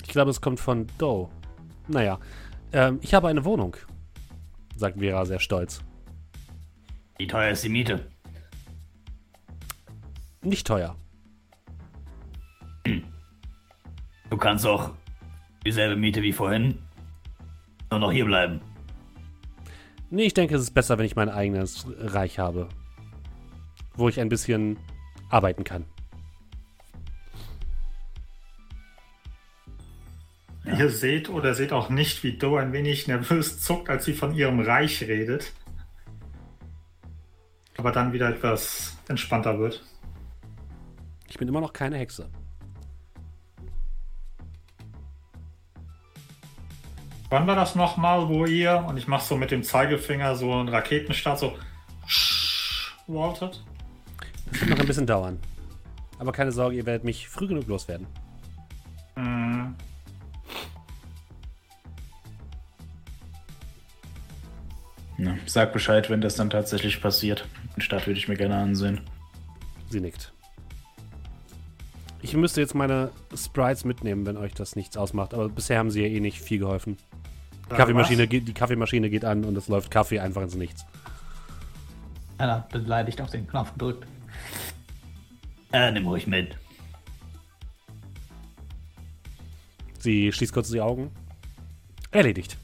Ich 0.02 0.10
glaube, 0.10 0.32
es 0.32 0.42
kommt 0.42 0.60
von 0.60 0.88
Doe. 0.98 1.30
Naja, 1.88 2.20
ähm, 2.74 3.00
ich 3.04 3.14
habe 3.14 3.28
eine 3.28 3.46
Wohnung, 3.46 3.78
sagt 4.76 4.98
Vera 4.98 5.24
sehr 5.26 5.40
stolz. 5.40 5.84
Wie 7.18 7.28
teuer 7.28 7.52
ist 7.52 7.64
die 7.64 7.70
Miete? 7.70 8.10
Nicht 10.42 10.66
teuer. 10.66 10.96
Du 14.30 14.38
kannst 14.38 14.66
auch 14.66 14.92
dieselbe 15.66 15.96
Miete 15.96 16.22
wie 16.22 16.34
vorhin 16.34 16.78
nur 17.90 18.00
noch 18.00 18.12
hier 18.12 18.26
bleiben. 18.26 18.62
Nee, 20.10 20.26
ich 20.26 20.34
denke, 20.34 20.56
es 20.56 20.62
ist 20.62 20.74
besser, 20.74 20.98
wenn 20.98 21.06
ich 21.06 21.16
mein 21.16 21.30
eigenes 21.30 21.86
Reich 22.00 22.40
habe. 22.40 22.68
Wo 23.96 24.10
ich 24.10 24.20
ein 24.20 24.30
bisschen 24.30 24.78
arbeiten 25.30 25.64
kann. 25.64 25.86
Ihr 30.66 30.90
seht 30.90 31.30
oder 31.30 31.54
seht 31.54 31.72
auch 31.72 31.90
nicht, 31.90 32.24
wie 32.24 32.38
Doe 32.38 32.60
ein 32.60 32.74
wenig 32.74 33.08
nervös 33.08 33.60
zuckt, 33.60 33.90
als 33.90 34.06
sie 34.06 34.14
von 34.14 34.36
ihrem 34.36 34.60
Reich 34.60 35.02
redet. 35.04 35.54
Aber 37.78 37.92
dann 37.92 38.12
wieder 38.12 38.30
etwas 38.30 38.98
entspannter 39.08 39.60
wird. 39.60 39.84
Ich 41.30 41.38
bin 41.38 41.48
immer 41.48 41.62
noch 41.62 41.74
keine 41.74 41.98
Hexe. 41.98 42.30
Wann 47.30 47.46
war 47.46 47.56
das 47.56 47.76
nochmal, 47.76 48.28
wo 48.30 48.46
ihr, 48.46 48.84
und 48.88 48.98
ich 48.98 49.08
mach 49.08 49.22
so 49.22 49.36
mit 49.36 49.52
dem 49.52 49.64
Zeigefinger 49.64 50.36
so 50.36 50.54
einen 50.54 50.70
Raketenstart, 50.70 51.40
so 51.40 51.58
wolltet? 53.08 53.64
Das 54.52 54.62
wird 54.62 54.70
noch 54.72 54.80
ein 54.80 54.88
bisschen 54.88 55.06
dauern. 55.08 55.40
Aber 56.20 56.32
keine 56.32 56.52
Sorge, 56.52 56.78
ihr 56.78 56.86
werdet 56.86 57.04
mich 57.04 57.28
früh 57.28 57.48
genug 57.48 57.68
loswerden. 57.68 58.08
Hm, 59.16 59.76
Ja, 65.18 65.36
sag 65.48 65.74
Bescheid, 65.74 66.10
wenn 66.10 66.22
das 66.22 66.36
dann 66.36 66.50
tatsächlich 66.52 67.02
passiert. 67.02 67.48
Die 67.76 67.82
Stadt 67.82 68.06
würde 68.06 68.20
ich 68.20 68.28
mir 68.28 68.36
gerne 68.38 68.56
ansehen. 68.56 69.02
Sie 69.90 70.00
nickt. 70.00 70.32
Ich 72.22 72.36
müsste 72.36 72.62
jetzt 72.62 72.76
meine 72.76 73.12
Sprites 73.36 73.84
mitnehmen, 73.84 74.26
wenn 74.26 74.38
euch 74.38 74.54
das 74.54 74.76
nichts 74.76 74.96
ausmacht. 74.96 75.34
Aber 75.34 75.50
bisher 75.50 75.80
haben 75.80 75.90
sie 75.90 76.02
ja 76.02 76.08
eh 76.08 76.20
nicht 76.20 76.40
viel 76.42 76.60
geholfen. 76.60 76.98
Die 77.70 77.76
Kaffeemaschine, 77.76 78.28
die 78.28 78.54
Kaffeemaschine 78.54 79.10
geht 79.10 79.26
an 79.26 79.44
und 79.44 79.58
es 79.58 79.68
läuft 79.68 79.92
Kaffee 79.92 80.20
einfach 80.20 80.42
ins 80.42 80.56
Nichts. 80.56 80.86
Einer 82.38 82.68
beleidigt 82.72 83.20
auf 83.20 83.32
den 83.32 83.48
Knopf 83.48 83.74
gedrückt. 83.74 84.08
Äh, 85.74 85.92
nimm 85.92 86.08
ruhig 86.08 86.28
mit. 86.28 86.56
Sie 90.00 90.32
schließt 90.32 90.54
kurz 90.54 90.70
die 90.70 90.80
Augen. 90.80 91.12
Erledigt. 92.12 92.58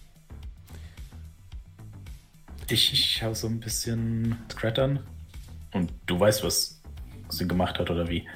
Ich, 2.69 2.93
ich 2.93 3.17
schaue 3.17 3.35
so 3.35 3.47
ein 3.47 3.59
bisschen 3.59 4.37
Scrat 4.51 4.79
an. 4.79 4.99
Und 5.71 5.91
du 6.05 6.19
weißt, 6.19 6.43
was 6.43 6.81
sie 7.29 7.47
gemacht 7.47 7.79
hat, 7.79 7.89
oder 7.89 8.07
wie? 8.07 8.27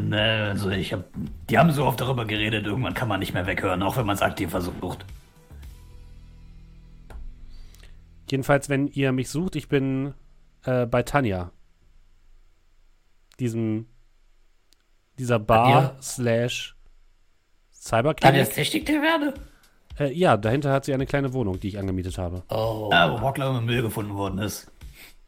Ne, 0.00 0.48
also 0.50 0.70
ich 0.70 0.92
hab. 0.92 1.04
Die 1.48 1.58
haben 1.58 1.70
so 1.72 1.84
oft 1.84 2.00
darüber 2.00 2.24
geredet, 2.24 2.66
irgendwann 2.66 2.94
kann 2.94 3.08
man 3.08 3.20
nicht 3.20 3.34
mehr 3.34 3.46
weghören, 3.46 3.82
auch 3.82 3.96
wenn 3.96 4.06
man 4.06 4.16
es 4.16 4.22
aktiv 4.22 4.50
versucht. 4.50 5.04
Jedenfalls, 8.30 8.68
wenn 8.68 8.88
ihr 8.88 9.12
mich 9.12 9.28
sucht, 9.28 9.56
ich 9.56 9.68
bin 9.68 10.14
äh, 10.64 10.86
bei 10.86 11.02
Tanja. 11.02 11.52
Diesem, 13.38 13.86
dieser 15.18 15.38
Bar 15.38 15.72
Tanja? 15.72 16.02
slash 16.02 16.76
Cyberklinik. 17.72 18.52
Technik 18.52 18.86
der 18.86 19.02
Werde? 19.02 19.34
Äh, 19.98 20.12
ja, 20.12 20.36
dahinter 20.36 20.72
hat 20.72 20.84
sie 20.84 20.94
eine 20.94 21.06
kleine 21.06 21.32
Wohnung, 21.32 21.60
die 21.60 21.68
ich 21.68 21.78
angemietet 21.78 22.18
habe. 22.18 22.42
Oh. 22.48 22.88
Da, 22.90 23.10
wo 23.12 23.16
Rockler 23.16 23.56
im 23.56 23.64
Müll 23.64 23.82
gefunden 23.82 24.14
worden 24.14 24.38
ist. 24.38 24.70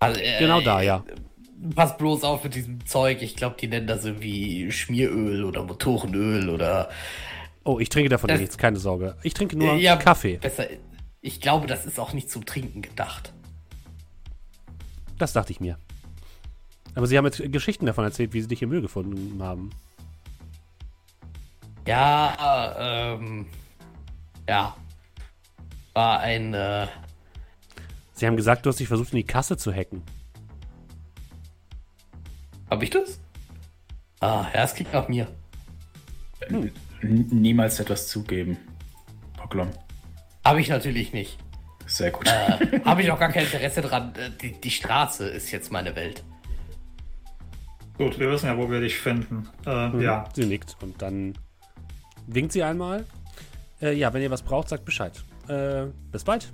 Also, 0.01 0.21
äh, 0.21 0.39
Genau 0.39 0.61
da, 0.61 0.81
ja. 0.83 1.05
Pass 1.75 1.97
bloß 1.97 2.23
auf 2.25 2.45
mit 2.45 2.55
diesem 2.55 2.85
Zeug. 2.87 3.21
Ich 3.23 3.35
glaube, 3.37 3.57
die 3.61 3.67
nennen 3.69 3.87
das 3.87 4.05
irgendwie 4.05 4.71
Schmieröl 4.71 5.45
oder 5.45 5.65
Motorenöl 5.65 6.49
oder. 6.51 6.89
Oh, 7.65 7.79
ich 7.81 7.89
trinke 7.89 8.09
davon 8.09 8.29
Das- 8.29 8.41
nichts, 8.41 8.57
keine 8.59 8.79
Sorge. 8.79 9.17
Ich 9.23 9.35
trinke 9.35 9.57
nur 9.59 9.75
ja, 9.75 9.97
Kaffee. 9.97 10.37
Besser. 10.39 10.67
Ich 11.21 11.41
glaube, 11.41 11.67
das 11.67 11.85
ist 11.85 11.99
auch 11.99 12.13
nicht 12.13 12.31
zum 12.31 12.47
Trinken 12.47 12.81
gedacht. 12.83 13.33
Das 15.19 15.33
dachte 15.33 15.51
ich 15.53 15.59
mir. 15.61 15.79
Aber 16.95 17.07
sie 17.07 17.19
haben 17.19 17.25
jetzt 17.25 17.43
Geschichten 17.53 17.87
davon 17.87 18.05
erzählt, 18.05 18.33
wie 18.33 18.41
sie 18.41 18.49
dich 18.49 18.63
im 18.63 18.69
Müll 18.69 18.81
gefunden 18.83 19.43
haben. 19.43 19.71
Ja, 21.87 23.15
ähm. 23.17 23.47
Ja. 24.49 24.77
War 25.95 26.21
ein. 26.21 26.55
Äh, 26.55 26.87
Sie 28.13 28.27
haben 28.27 28.37
gesagt, 28.37 28.65
du 28.67 28.71
hast 28.71 28.81
dich 28.81 28.89
versucht, 28.89 29.13
in 29.13 29.17
die 29.19 29.25
Kasse 29.25 29.57
zu 29.57 29.73
hacken. 29.73 30.03
Hab 32.71 32.83
ich 32.83 32.91
das? 32.91 33.19
Ah, 34.21 34.47
ja, 34.55 34.65
es 34.65 34.75
klingt 34.75 34.93
nach 34.93 35.09
mir. 35.09 35.29
N 36.49 36.71
niemals 37.03 37.79
etwas 37.81 38.09
zugeben. 38.09 38.57
Poklon. 39.37 39.71
Hab 40.45 40.57
ich 40.59 40.69
natürlich 40.69 41.13
nicht. 41.13 41.39
Sehr 41.87 42.11
gut. 42.11 42.27
Äh, 42.27 42.81
Habe 42.85 43.03
ich 43.03 43.11
auch 43.11 43.19
gar 43.19 43.31
kein 43.33 43.45
Interesse 43.45 43.81
dran. 43.83 44.13
Äh, 44.17 44.31
Die, 44.41 44.53
die 44.61 44.71
Straße 44.71 45.27
ist 45.29 45.51
jetzt 45.51 45.71
meine 45.73 45.95
Welt. 45.97 46.23
Gut, 47.97 48.19
wir 48.19 48.31
wissen 48.31 48.47
ja, 48.47 48.57
wo 48.57 48.71
wir 48.71 48.81
dich 48.81 48.99
finden. 48.99 49.49
Äh, 49.67 49.89
Mhm. 49.89 50.01
Ja, 50.01 50.25
Sie 50.35 50.45
nickt 50.47 50.77
und 50.83 51.01
dann 51.03 51.35
winkt 52.27 52.53
sie 52.53 52.63
einmal. 52.63 53.05
Äh, 53.81 53.93
ja, 53.95 54.13
wenn 54.13 54.23
ihr 54.23 54.31
was 54.31 54.43
braucht, 54.43 54.69
sagt 54.69 54.85
Bescheid. 54.85 55.13
Äh, 55.49 55.87
bis 56.13 56.25
bald. 56.25 56.51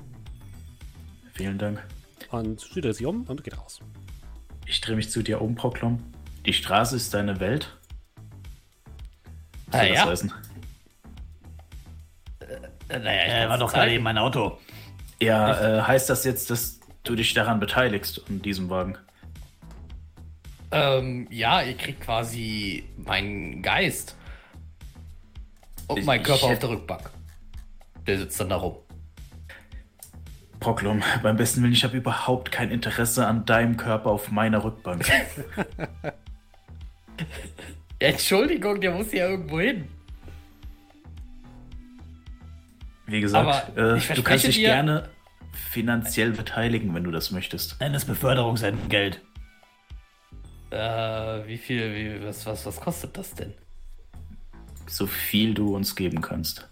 Vielen 1.33 1.59
Dank. 1.59 1.83
Und 2.31 2.61
sie 2.61 2.81
dreht 2.81 2.95
sich 2.97 3.07
um 3.07 3.23
und 3.25 3.43
geht 3.43 3.59
raus. 3.59 3.81
Ich 4.67 4.81
drehe 4.81 4.97
mich 4.97 5.11
zu 5.11 5.23
dir 5.23 5.41
um, 5.41 5.55
Poklon. 5.55 6.03
Die 6.47 6.53
Straße 6.53 6.97
ist 6.97 7.13
deine 7.15 7.41
Welt. 7.41 7.77
Was 9.69 9.75
Ah, 9.75 9.79
soll 9.81 9.89
das 9.89 9.99
ja. 9.99 10.07
heißen? 10.07 10.33
Äh, 12.89 12.99
naja, 12.99 13.23
ich 13.27 13.33
Er 13.33 13.39
kann's 13.41 13.51
war 13.51 13.59
doch 13.59 13.73
gerade 13.73 13.93
eben 13.93 14.05
mein 14.05 14.19
Auto. 14.19 14.59
Ja, 15.21 15.79
äh, 15.79 15.83
heißt 15.83 16.11
das 16.11 16.25
jetzt, 16.25 16.51
dass 16.51 16.81
du 17.03 17.15
dich 17.15 17.33
daran 17.35 17.61
beteiligst, 17.61 18.23
an 18.29 18.43
diesem 18.43 18.69
Wagen? 18.71 18.99
Ähm, 20.71 21.29
ja, 21.31 21.63
ihr 21.63 21.77
kriegt 21.77 22.01
quasi 22.03 22.85
meinen 22.97 23.63
Geist. 23.63 24.17
Und 25.87 25.99
Ich- 25.99 26.05
meinen 26.05 26.21
ich 26.23 26.27
Körper 26.27 26.45
auf 26.45 26.51
hätt- 26.51 26.63
der 26.63 26.71
Rückbank. 26.71 27.11
Der 28.07 28.19
sitzt 28.19 28.39
dann 28.41 28.49
da 28.51 28.57
rum. 28.57 28.77
Proklum, 30.65 31.03
beim 31.23 31.37
besten 31.37 31.63
Willen, 31.63 31.75
ich 31.75 31.85
habe 31.85 31.95
überhaupt 31.95 32.51
kein 32.51 32.71
Interesse 32.71 33.27
an 33.27 33.45
deinem 33.45 33.77
Körper 33.77 34.09
auf 34.09 34.31
meiner 34.31 34.65
Rückbank. 34.65 35.07
Entschuldigung, 37.99 38.81
der 38.81 38.93
muss 38.93 39.13
ja 39.13 39.29
irgendwo 39.29 39.61
hin. 39.61 39.87
Wie 43.05 43.21
gesagt, 43.21 43.77
äh, 43.77 43.99
du 44.15 44.23
kannst 44.23 44.47
dich 44.47 44.57
gerne 44.57 45.11
finanziell 45.53 46.31
beteiligen, 46.31 46.95
wenn 46.95 47.05
du 47.05 47.11
das 47.11 47.31
möchtest. 47.31 47.79
Nenn 47.81 47.95
es 47.95 48.07
Beförderungsentgelt. 48.07 49.21
Äh, 50.71 51.47
wie 51.47 51.59
viel, 51.59 51.95
wie, 51.95 52.27
was, 52.27 52.47
was, 52.47 52.65
was 52.65 52.81
kostet 52.81 53.19
das 53.19 53.35
denn? 53.35 53.53
So 54.87 55.07
viel 55.07 55.53
du 55.53 55.77
uns 55.77 55.95
geben 55.95 56.23
kannst. 56.23 56.71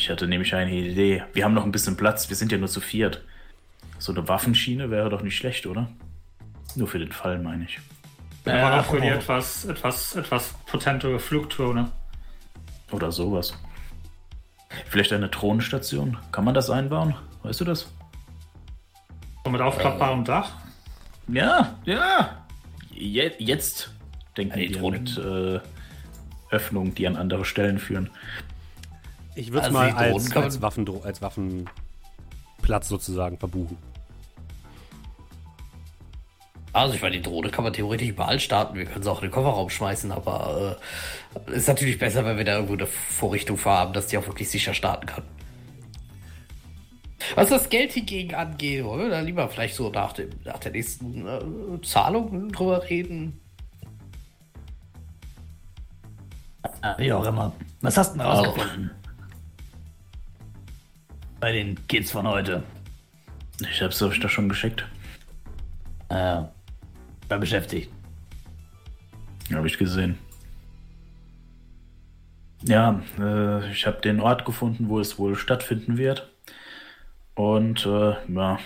Ich 0.00 0.08
hatte 0.08 0.26
nämlich 0.26 0.54
eine 0.54 0.72
Idee. 0.72 1.24
Wir 1.34 1.44
haben 1.44 1.52
noch 1.52 1.66
ein 1.66 1.72
bisschen 1.72 1.94
Platz, 1.94 2.30
wir 2.30 2.36
sind 2.36 2.50
ja 2.50 2.56
nur 2.56 2.68
zu 2.68 2.80
viert. 2.80 3.22
So 3.98 4.12
eine 4.12 4.26
Waffenschiene 4.26 4.90
wäre 4.90 5.10
doch 5.10 5.20
nicht 5.20 5.36
schlecht, 5.36 5.66
oder? 5.66 5.90
Nur 6.74 6.88
für 6.88 6.98
den 6.98 7.12
Fall, 7.12 7.38
meine 7.38 7.64
ich. 7.64 7.78
aber 8.46 8.80
auch 8.80 8.86
für 8.86 8.98
die 9.02 9.08
etwas, 9.08 9.66
etwas, 9.66 10.16
etwas 10.16 10.54
potentere 10.64 11.18
Flugdrohne. 11.18 11.92
Oder 12.90 13.12
sowas. 13.12 13.52
Vielleicht 14.86 15.12
eine 15.12 15.30
Thronenstation? 15.30 16.16
Kann 16.32 16.46
man 16.46 16.54
das 16.54 16.70
einbauen? 16.70 17.14
Weißt 17.42 17.60
du 17.60 17.66
das? 17.66 17.92
Mit 19.46 19.60
aufklappbarem 19.60 20.24
Dach. 20.24 20.52
Ja, 21.28 21.76
ja. 21.84 22.46
Je 22.90 23.32
jetzt 23.38 23.92
denken 24.34 24.58
Ja, 24.60 24.66
die 24.66 24.90
mit 24.92 25.18
äh, 25.18 25.60
Öffnungen, 26.48 26.94
die 26.94 27.06
an 27.06 27.16
andere 27.16 27.44
Stellen 27.44 27.78
führen. 27.78 28.08
Ich 29.34 29.52
würde 29.52 29.68
es 29.68 29.74
Also 29.74 29.78
mal 29.78 29.92
als, 29.92 30.36
als, 30.36 30.62
Waffendro 30.62 31.00
als 31.02 31.22
Waffenplatz 31.22 32.88
sozusagen 32.88 33.38
verbuchen. 33.38 33.76
Also 36.72 36.94
ich 36.94 37.02
meine, 37.02 37.16
die 37.16 37.22
Drohne 37.22 37.50
kann 37.50 37.64
man 37.64 37.72
theoretisch 37.72 38.08
überall 38.08 38.38
starten. 38.38 38.76
Wir 38.76 38.84
können 38.84 39.02
sie 39.02 39.10
auch 39.10 39.22
in 39.22 39.28
den 39.28 39.32
Kofferraum 39.32 39.70
schmeißen, 39.70 40.12
aber 40.12 40.78
äh, 41.48 41.52
ist 41.52 41.66
natürlich 41.66 41.98
besser, 41.98 42.24
wenn 42.24 42.36
wir 42.36 42.44
da 42.44 42.54
irgendwo 42.54 42.74
eine 42.74 42.86
Vorrichtung 42.86 43.56
vorhaben, 43.56 43.92
dass 43.92 44.06
die 44.06 44.18
auch 44.18 44.26
wirklich 44.26 44.48
sicher 44.48 44.72
starten 44.72 45.06
kann. 45.06 45.24
Was 47.34 47.48
das 47.48 47.68
Geld 47.68 47.92
hingegen 47.92 48.34
angeht, 48.34 48.84
wollen 48.84 49.02
wir 49.02 49.10
da 49.10 49.20
lieber 49.20 49.48
vielleicht 49.48 49.74
so 49.74 49.90
nach, 49.90 50.12
dem, 50.12 50.30
nach 50.44 50.58
der 50.58 50.72
nächsten 50.72 51.26
äh, 51.26 51.82
Zahlung 51.82 52.50
drüber 52.50 52.88
reden? 52.88 53.40
Wie 56.98 57.12
auch 57.12 57.24
immer. 57.26 57.52
Was 57.80 57.96
hast 57.96 58.14
du 58.14 58.18
denn 58.18 58.26
rausgefunden? 58.26 58.90
Bei 61.40 61.52
den 61.52 61.86
Kids 61.88 62.10
von 62.10 62.28
heute. 62.28 62.62
Ich 63.60 63.80
hab's 63.80 64.02
euch 64.02 64.20
doch 64.20 64.28
schon 64.28 64.50
geschickt. 64.50 64.84
Äh, 66.10 66.42
war 67.28 67.38
beschäftigt. 67.38 67.90
Habe 69.50 69.66
ich 69.66 69.78
gesehen. 69.78 70.18
Ja, 72.62 73.02
äh, 73.18 73.70
ich 73.72 73.86
habe 73.86 74.02
den 74.02 74.20
Ort 74.20 74.44
gefunden, 74.44 74.90
wo 74.90 75.00
es 75.00 75.18
wohl 75.18 75.34
stattfinden 75.34 75.96
wird. 75.96 76.30
Und 77.34 77.86
äh, 77.86 78.16
ja, 78.28 78.58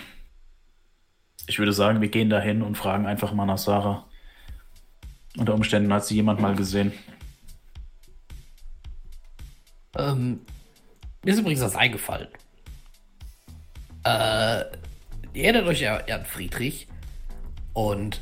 ich 1.47 1.59
würde 1.59 1.71
sagen, 1.71 2.01
wir 2.01 2.09
gehen 2.09 2.29
dahin 2.29 2.61
und 2.61 2.77
fragen 2.77 3.05
einfach 3.05 3.31
mal 3.31 3.45
nach 3.45 3.57
Sarah. 3.57 4.05
Unter 5.37 5.53
Umständen 5.53 5.93
hat 5.93 6.05
sie 6.05 6.15
jemand 6.15 6.41
mal 6.41 6.55
gesehen. 6.55 6.91
Ähm, 9.97 10.41
mir 11.23 11.33
ist 11.33 11.39
übrigens 11.39 11.61
was 11.61 11.77
eingefallen. 11.77 12.27
Äh, 14.05 14.65
ihr 15.33 15.43
erinnert 15.45 15.65
euch 15.65 15.81
ja 15.81 15.97
an 15.97 16.25
Friedrich 16.25 16.87
und 17.73 18.21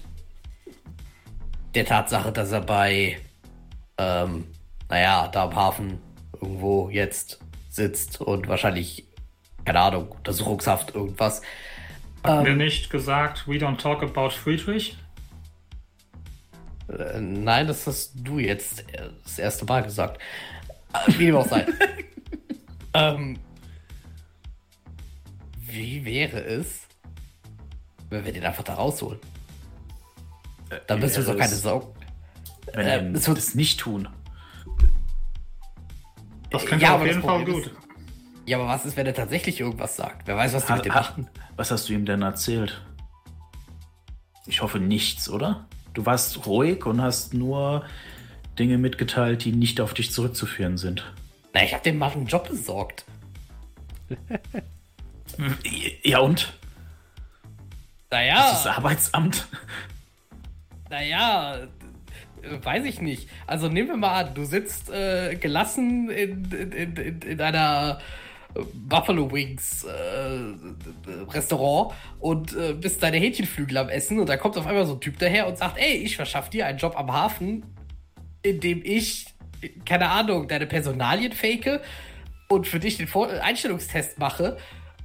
der 1.76 1.86
Tatsache, 1.86 2.32
dass 2.32 2.52
er 2.52 2.62
bei, 2.62 3.18
ähm, 3.98 4.46
naja, 4.90 5.28
da 5.28 5.44
am 5.44 5.56
Hafen 5.56 6.00
irgendwo 6.42 6.90
jetzt 6.90 7.40
sitzt 7.70 8.22
und 8.22 8.48
wahrscheinlich, 8.48 9.06
keine 9.66 9.80
Ahnung, 9.80 10.10
Untersuchungshaft, 10.10 10.96
irgendwas. 10.96 11.42
Haben 12.24 12.46
wir 12.46 12.56
nicht 12.56 12.90
gesagt, 12.90 13.48
we 13.48 13.56
don't 13.56 13.78
talk 13.78 14.04
about 14.04 14.30
Friedrich? 14.30 14.98
Äh, 16.88 17.20
nein, 17.20 17.68
das 17.68 17.86
hast 17.88 18.14
du 18.16 18.40
jetzt 18.40 18.86
das 19.24 19.38
erste 19.38 19.66
Mal 19.66 19.84
gesagt. 19.84 20.22
Äh, 20.94 21.12
Wie 21.18 21.26
dem 21.26 21.36
auch 21.36 21.48
sei. 21.48 21.66
ähm, 22.94 23.38
wie 25.74 26.06
wäre 26.06 26.40
es, 26.44 26.82
wenn 28.10 28.26
wir 28.26 28.32
den 28.34 28.46
einfach 28.46 28.64
da 28.64 28.76
rausholen? 28.76 29.20
Dann 30.88 31.00
müssen 31.00 31.18
wir 31.18 31.24
so 31.24 31.30
wäre 31.30 31.40
keine 31.40 31.56
Sorgen. 31.56 31.88
Wenn 32.74 32.88
äh, 32.88 33.02
wir 33.12 33.16
es 33.20 33.28
wird- 33.28 33.38
das 33.38 33.56
nicht 33.56 33.80
tun. 33.80 34.08
Das 36.50 36.66
könnte 36.66 36.84
Ja, 36.86 36.92
auf 36.96 37.02
aber 37.02 37.08
jeden 37.08 37.22
Fall 37.22 37.46
gut. 37.46 37.66
ist- 37.68 37.72
Ja, 38.46 38.58
aber 38.58 38.68
was 38.68 38.86
ist, 38.86 38.96
wenn 38.98 39.06
er 39.06 39.14
tatsächlich 39.14 39.60
irgendwas 39.60 39.96
sagt? 39.96 40.28
Wer 40.28 40.36
weiß, 40.36 40.54
was 40.54 40.66
die 40.66 40.74
mit 40.74 40.86
dem 40.86 40.94
Ha- 40.94 41.00
machen. 41.02 41.30
Was 41.56 41.72
hast 41.72 41.90
du 41.90 41.94
ihm 41.94 42.06
denn 42.06 42.22
erzählt? 42.22 42.82
Ich 44.46 44.62
hoffe 44.62 44.80
nichts, 44.80 45.30
oder? 45.30 45.66
Du 45.94 46.06
warst 46.06 46.46
ruhig 46.46 46.86
und 46.86 47.02
hast 47.02 47.34
nur 47.34 47.86
Dinge 48.60 48.78
mitgeteilt, 48.78 49.46
die 49.46 49.52
nicht 49.52 49.80
auf 49.80 49.94
dich 49.94 50.12
zurückzuführen 50.12 50.78
sind. 50.78 51.12
Na, 51.54 51.64
ich 51.64 51.74
habe 51.74 51.84
dem 51.84 51.98
Mann 52.00 52.12
einen 52.14 52.26
Job 52.28 52.48
besorgt. 52.50 53.06
Ja 56.04 56.20
und? 56.20 56.54
Naja, 58.12 58.36
Das 58.52 58.60
ist 58.62 58.68
Arbeitsamt. 58.68 59.48
naja, 60.90 61.68
weiß 62.62 62.86
ich 62.86 63.02
nicht. 63.02 63.30
Also 63.48 63.70
nehmen 63.70 63.90
wir 63.90 63.98
mal 63.98 64.26
an, 64.26 64.34
du 64.36 64.46
sitzt 64.46 64.90
äh, 64.92 65.36
gelassen 65.36 66.10
in, 66.10 66.46
in, 66.52 66.72
in, 66.72 66.96
in, 66.96 67.22
in 67.22 67.42
einer 67.42 68.00
Buffalo 68.74 69.32
Wings 69.32 69.84
äh, 69.84 71.32
Restaurant 71.32 71.94
und 72.20 72.56
äh, 72.56 72.74
bist 72.74 73.02
deine 73.02 73.18
Hähnchenflügel 73.18 73.78
am 73.78 73.90
Essen 73.90 74.20
und 74.20 74.30
da 74.30 74.38
kommt 74.38 74.58
auf 74.58 74.68
einmal 74.68 74.86
so 74.86 74.94
ein 74.94 75.02
Typ 75.02 75.18
daher 75.18 75.48
und 75.48 75.58
sagt, 75.58 75.78
ey, 75.78 75.96
ich 75.96 76.16
verschaff 76.16 76.50
dir 76.50 76.68
einen 76.68 76.78
Job 76.78 76.96
am 76.96 77.12
Hafen, 77.12 77.66
in 78.44 78.60
dem 78.60 78.82
ich 78.84 79.26
keine 79.86 80.10
Ahnung, 80.10 80.48
deine 80.48 80.68
Personalien 80.68 81.32
fake 81.32 81.82
und 82.50 82.68
für 82.68 82.80
dich 82.80 82.98
den 82.98 83.08
Vor 83.08 83.30
Einstellungstest 83.30 84.20
mache 84.20 84.58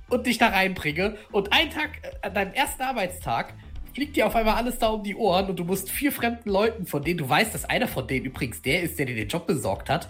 und 0.09 0.27
dich 0.27 0.39
da 0.39 0.49
reinbringe 0.49 1.17
und 1.33 1.53
einen 1.53 1.71
Tag, 1.71 1.91
äh, 2.03 2.27
an 2.27 2.35
deinem 2.35 2.53
ersten 2.53 2.83
Arbeitstag, 2.83 3.55
fliegt 3.95 4.17
dir 4.17 4.27
auf 4.27 4.37
einmal 4.37 4.55
alles 4.55 4.79
da 4.79 4.89
um 4.89 5.03
die 5.03 5.17
Ohren 5.17 5.49
und 5.49 5.59
du 5.59 5.65
musst 5.65 5.91
vier 5.91 6.13
fremden 6.13 6.51
Leuten, 6.51 6.87
von 6.87 7.03
denen 7.03 7.19
du 7.19 7.29
weißt, 7.29 7.55
dass 7.55 7.65
einer 7.65 7.89
von 7.89 8.07
denen 8.07 8.27
übrigens 8.27 8.63
der 8.63 8.83
ist, 8.83 8.99
der 8.99 9.07
dir 9.07 9.17
den 9.17 9.29
Job 9.29 9.47
besorgt 9.47 9.91
hat, 9.91 10.09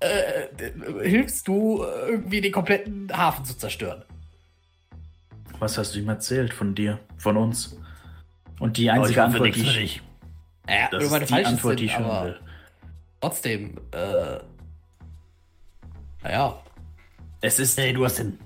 äh, 0.00 0.44
äh, 0.64 1.08
hilfst 1.08 1.46
du 1.46 1.82
äh, 1.82 2.10
irgendwie 2.10 2.40
den 2.40 2.50
kompletten 2.50 3.16
Hafen 3.16 3.44
zu 3.44 3.56
zerstören. 3.56 4.04
Was 5.58 5.78
hast 5.78 5.94
du 5.94 6.00
ihm 6.00 6.08
erzählt 6.08 6.52
von 6.52 6.74
dir, 6.74 6.98
von 7.18 7.36
uns? 7.36 7.78
Und 8.58 8.76
die 8.76 8.84
ich 8.84 8.90
einzige 8.90 9.22
hoffe 9.22 9.34
Antwort, 9.34 9.54
die 9.54 9.60
für 9.60 9.66
ich, 9.66 9.76
dich. 9.76 10.02
Ja, 10.68 10.88
das 10.90 11.02
irgendwann 11.02 11.22
ist 11.22 11.30
die 11.30 11.44
Antwort, 11.44 11.78
die 11.78 11.84
ich 11.84 11.98
hören 11.98 12.24
will. 12.26 12.40
Trotzdem, 13.20 13.76
äh. 13.92 14.38
Naja. 16.22 16.62
Es 17.40 17.58
ist 17.58 17.78
Hey, 17.78 17.92
du 17.92 18.04
hast 18.04 18.18
den. 18.18 18.38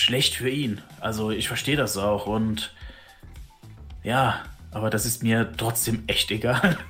Schlecht 0.00 0.34
für 0.34 0.48
ihn. 0.48 0.80
Also 1.00 1.30
ich 1.30 1.48
verstehe 1.48 1.76
das 1.76 1.96
auch 1.96 2.26
und 2.26 2.74
ja, 4.02 4.44
aber 4.70 4.90
das 4.90 5.06
ist 5.06 5.22
mir 5.22 5.52
trotzdem 5.56 6.04
echt 6.06 6.30
egal. 6.30 6.78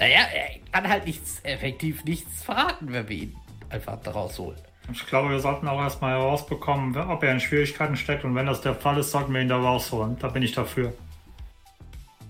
Naja, 0.00 0.20
er 0.34 0.58
kann 0.72 0.88
halt 0.88 1.04
nichts, 1.04 1.40
effektiv 1.42 2.04
nichts 2.04 2.42
verraten, 2.42 2.90
wenn 2.90 3.06
wir 3.06 3.16
ihn 3.16 3.36
einfach 3.68 4.00
da 4.00 4.12
rausholen. 4.12 4.58
Ich 4.90 5.06
glaube, 5.06 5.28
wir 5.28 5.40
sollten 5.40 5.68
auch 5.68 5.78
erstmal 5.78 6.12
herausbekommen, 6.12 6.96
ob 6.96 7.22
er 7.22 7.32
in 7.32 7.40
Schwierigkeiten 7.40 7.96
steckt. 7.96 8.24
Und 8.24 8.34
wenn 8.34 8.46
das 8.46 8.62
der 8.62 8.74
Fall 8.74 8.96
ist, 8.96 9.10
sollten 9.10 9.34
wir 9.34 9.42
ihn 9.42 9.48
da 9.48 9.58
rausholen. 9.58 10.18
Da 10.18 10.28
bin 10.28 10.42
ich 10.42 10.52
dafür. 10.52 10.94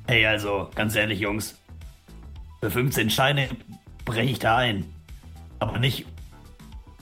Hey, 0.09 0.27
also, 0.27 0.69
ganz 0.75 0.97
ehrlich, 0.97 1.21
Jungs. 1.21 1.61
Für 2.61 2.73
15 2.73 3.09
Scheine 3.09 3.49
breche 4.05 4.33
ich 4.33 4.41
da 4.41 4.57
ein. 4.57 4.93
Aber 5.61 5.79
nicht, 5.79 6.07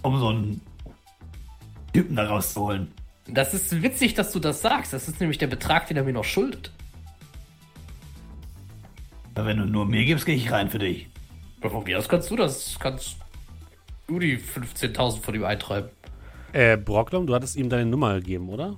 um 0.02 0.18
so 0.18 0.28
einen 0.28 0.60
Typen 1.98 2.14
da 2.14 2.26
rauszuholen. 2.26 2.92
Das 3.26 3.54
ist 3.54 3.82
witzig, 3.82 4.14
dass 4.14 4.30
du 4.30 4.38
das 4.38 4.62
sagst. 4.62 4.92
Das 4.92 5.08
ist 5.08 5.18
nämlich 5.20 5.38
der 5.38 5.48
Betrag, 5.48 5.88
den 5.88 5.96
er 5.96 6.04
mir 6.04 6.12
noch 6.12 6.24
schuldet. 6.24 6.70
Aber 9.34 9.46
wenn 9.46 9.58
du 9.58 9.64
nur 9.64 9.84
mir 9.84 10.04
gibst, 10.04 10.24
gehe 10.24 10.36
ich 10.36 10.50
rein 10.52 10.70
für 10.70 10.78
dich. 10.78 11.08
Ja, 11.62 11.70
Von 11.70 11.82
mir 11.82 11.98
aus 11.98 12.08
kannst 12.08 12.30
du 12.30 12.36
das, 12.36 12.76
kannst 12.78 13.16
du 14.06 14.20
die 14.20 14.38
15.000 14.38 15.20
von 15.20 15.34
ihm 15.34 15.44
eintreiben. 15.44 15.90
Äh, 16.52 16.76
Brocklom, 16.76 17.26
du 17.26 17.34
hattest 17.34 17.56
ihm 17.56 17.68
deine 17.68 17.86
Nummer 17.86 18.14
gegeben, 18.14 18.48
oder? 18.48 18.76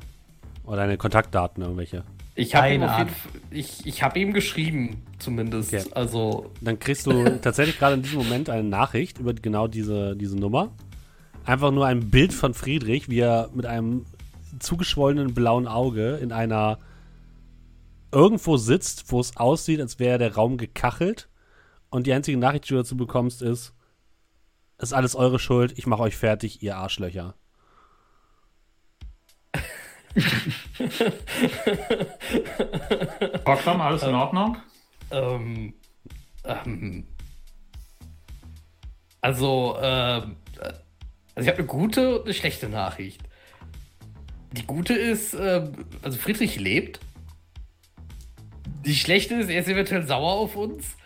Oder 0.65 0.77
deine 0.79 0.97
Kontaktdaten, 0.97 1.63
irgendwelche. 1.63 2.05
Ich 2.35 2.55
habe 2.55 2.73
ihm. 2.73 2.81
Fall, 2.81 3.07
ich, 3.51 3.87
ich 3.87 4.03
habe 4.03 4.19
ihm 4.19 4.33
geschrieben, 4.33 5.03
zumindest. 5.19 5.75
Okay. 5.75 5.85
Also, 5.93 6.51
Dann 6.63 6.79
kriegst 6.79 7.07
du 7.07 7.39
tatsächlich 7.43 7.79
gerade 7.79 7.97
in 7.97 8.03
diesem 8.03 8.19
Moment 8.19 8.49
eine 8.49 8.65
Nachricht 8.65 9.19
über 9.19 9.35
genau 9.35 9.67
diese, 9.67 10.17
diese 10.17 10.37
Nummer. 10.37 10.71
Einfach 11.45 11.71
nur 11.71 11.87
ein 11.87 12.11
Bild 12.11 12.33
von 12.33 12.55
Friedrich, 12.55 13.09
wie 13.09 13.21
er 13.21 13.51
mit 13.55 13.67
einem 13.67 14.07
zugeschwollenen 14.59 15.35
blauen 15.35 15.67
Auge 15.67 16.17
in 16.17 16.33
einer 16.33 16.79
irgendwo 18.13 18.57
sitzt, 18.57 19.11
wo 19.13 19.21
es 19.21 19.37
aussieht, 19.37 19.81
als 19.81 19.99
wäre 19.99 20.19
der 20.19 20.35
Raum 20.35 20.57
gekachelt. 20.59 21.29
Und 21.91 22.07
die 22.07 22.13
einzige 22.13 22.39
Nachricht, 22.39 22.65
die 22.67 22.71
du 22.71 22.77
dazu 22.77 22.97
bekommst, 22.97 23.43
ist: 23.43 23.75
Es 24.79 24.91
ist 24.91 24.93
alles 24.93 25.15
eure 25.17 25.39
Schuld, 25.39 25.79
ich 25.79 25.87
mache 25.87 26.03
euch 26.03 26.17
fertig, 26.17 26.63
ihr 26.63 26.77
Arschlöcher. 26.77 27.35
Rocklam, 33.47 33.81
alles 33.81 34.03
in 34.03 34.15
Ordnung? 34.15 34.57
ähm, 35.11 35.75
ähm, 36.45 37.07
also, 39.21 39.77
ähm, 39.81 40.37
äh, 40.61 40.73
also 41.41 41.49
ich 41.49 41.49
habe 41.49 41.59
eine 41.59 41.67
gute 41.67 42.19
und 42.19 42.25
eine 42.25 42.35
schlechte 42.35 42.69
Nachricht. 42.69 43.23
Die 44.53 44.67
gute 44.67 44.95
ist, 44.95 45.35
ähm, 45.35 45.73
also 46.03 46.19
Friedrich 46.19 46.59
lebt. 46.59 47.01
Die 48.85 48.95
schlechte 48.95 49.35
ist, 49.35 49.49
er 49.51 49.61
ist 49.61 49.69
eventuell 49.69 50.07
sauer 50.07 50.33
auf 50.33 50.57
uns. 50.57 50.97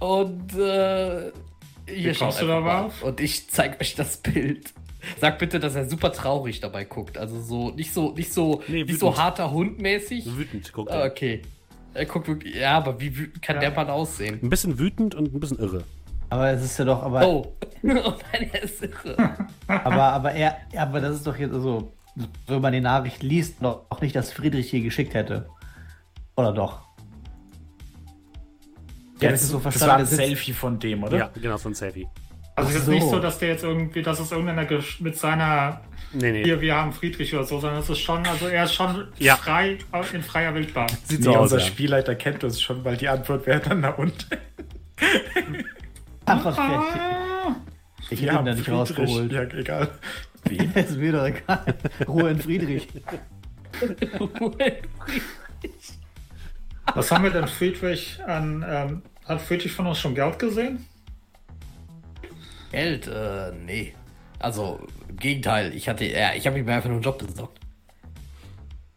Und 0.00 0.54
äh, 0.54 1.32
hier 1.88 2.14
schaut 2.14 2.34
du 2.40 2.52
einfach 2.52 2.60
mal. 2.62 2.90
Und 3.02 3.20
ich 3.20 3.48
zeige 3.50 3.80
euch 3.80 3.94
das 3.94 4.18
Bild. 4.18 4.72
Sag 5.20 5.38
bitte, 5.38 5.60
dass 5.60 5.74
er 5.74 5.88
super 5.88 6.12
traurig 6.12 6.60
dabei 6.60 6.84
guckt. 6.84 7.16
Also 7.18 7.40
so 7.40 7.70
nicht 7.70 7.92
so 7.92 8.12
nicht 8.12 8.32
so 8.32 8.62
Nee, 8.66 8.84
nicht 8.84 8.98
so 8.98 9.06
wütend. 9.08 9.22
harter 9.22 9.50
Hundmäßig. 9.52 10.26
Wütend, 10.36 10.72
guck 10.72 10.90
Ah, 10.90 11.02
dir. 11.04 11.10
Okay. 11.12 11.42
Er 11.94 12.06
guckt 12.06 12.26
wirklich. 12.28 12.54
Ja, 12.56 12.76
aber 12.78 13.00
wie 13.00 13.16
wütend 13.16 13.40
kann 13.42 13.56
Ja. 13.56 13.60
der 13.60 13.70
Mann 13.72 13.88
aussehen? 13.88 14.40
Ein 14.42 14.50
bisschen 14.50 14.78
wütend 14.78 15.14
und 15.14 15.32
ein 15.32 15.40
bisschen 15.40 15.58
irre. 15.58 15.84
Aber 16.28 16.50
es 16.50 16.62
ist 16.64 16.78
ja 16.78 16.84
doch, 16.84 17.02
aber, 17.02 17.26
Oh. 17.26 17.54
oh 17.84 18.14
nein, 18.32 18.50
er 18.52 18.62
ist 18.62 18.82
irre. 18.82 19.16
aber, 19.68 20.02
aber 20.02 20.32
er, 20.32 20.56
aber 20.76 21.00
das 21.00 21.16
ist 21.16 21.26
doch 21.26 21.36
jetzt 21.36 21.52
so, 21.52 21.92
wenn 22.46 22.60
man 22.60 22.72
die 22.72 22.80
Nachricht 22.80 23.22
liest, 23.22 23.64
auch 23.64 24.00
nicht, 24.00 24.16
dass 24.16 24.32
Friedrich 24.32 24.70
hier 24.70 24.80
geschickt 24.82 25.14
hätte. 25.14 25.48
Oder 26.36 26.52
doch? 26.52 26.80
Ja, 29.20 29.30
das 29.30 29.42
ist 29.44 29.50
so 29.50 29.58
das 29.60 29.80
war 29.80 29.96
ein 29.96 30.04
sitzt- 30.06 30.16
Selfie 30.16 30.52
von 30.52 30.78
dem, 30.78 31.02
oder? 31.04 31.16
Ja, 31.16 31.30
genau, 31.40 31.56
so 31.56 31.68
ein 31.70 31.74
Selfie. 31.74 32.06
Also 32.54 32.70
es 32.70 32.76
ist 32.76 32.84
so. 32.86 32.90
nicht 32.92 33.06
so, 33.08 33.18
dass 33.18 33.38
der 33.38 33.48
jetzt 33.50 33.64
irgendwie, 33.64 34.02
dass 34.02 34.18
es 34.18 34.32
irgendeiner 34.32 34.66
mit 35.00 35.16
seiner 35.16 35.80
Nee, 36.12 36.32
nee. 36.32 36.44
hier, 36.44 36.60
wir 36.60 36.74
haben 36.74 36.92
Friedrich 36.92 37.34
oder 37.34 37.44
so, 37.44 37.60
sondern 37.60 37.80
es 37.80 37.90
ist 37.90 37.98
schon, 37.98 38.26
also 38.26 38.46
er 38.46 38.64
ist 38.64 38.74
schon 38.74 39.08
Ja. 39.18 39.36
frei 39.36 39.78
in 40.12 40.22
freier 40.22 40.54
Wildbahn. 40.54 40.88
Sieht 41.04 41.18
Nee, 41.20 41.24
so 41.24 41.30
aus. 41.36 41.42
unser 41.52 41.58
Ja. 41.58 41.64
Spielleiter 41.66 42.14
kennt 42.14 42.44
uns 42.44 42.60
schon, 42.60 42.82
weil 42.84 42.96
die 42.96 43.08
Antwort 43.08 43.46
wäre 43.46 43.60
dann 43.60 43.80
na 43.80 43.94
und. 46.26 46.32
Einfach 46.32 46.54
fertig. 46.54 47.00
Ich 48.10 48.22
hätte 48.22 48.38
ihn 48.38 48.44
da 48.44 48.54
nicht 48.54 48.64
Friedrich. 48.64 48.80
rausgeholt. 48.80 49.32
Ja, 49.32 49.42
egal. 49.42 49.88
ist 50.74 50.96
mir 50.96 51.12
doch 51.12 51.24
egal. 51.24 51.74
Ruhe 52.06 52.30
in 52.30 52.40
Friedrich. 52.40 52.88
Was 56.94 57.10
haben 57.10 57.24
wir 57.24 57.30
denn 57.30 57.48
Friedrich 57.48 58.22
an, 58.24 58.64
ähm, 58.66 59.02
hat 59.26 59.40
Friedrich 59.42 59.72
von 59.72 59.86
uns 59.86 59.98
schon 59.98 60.14
Geld 60.14 60.38
gesehen? 60.38 60.86
Geld, 62.70 63.08
äh, 63.08 63.52
nee. 63.52 63.94
Also, 64.38 64.86
im 65.08 65.16
Gegenteil, 65.16 65.74
ich 65.74 65.88
hatte, 65.88 66.04
ja, 66.04 66.34
ich 66.34 66.46
habe 66.46 66.58
ihm 66.58 66.68
einfach 66.68 66.88
nur 66.88 66.96
einen 66.96 67.04
Job 67.04 67.18
besorgt. 67.18 67.58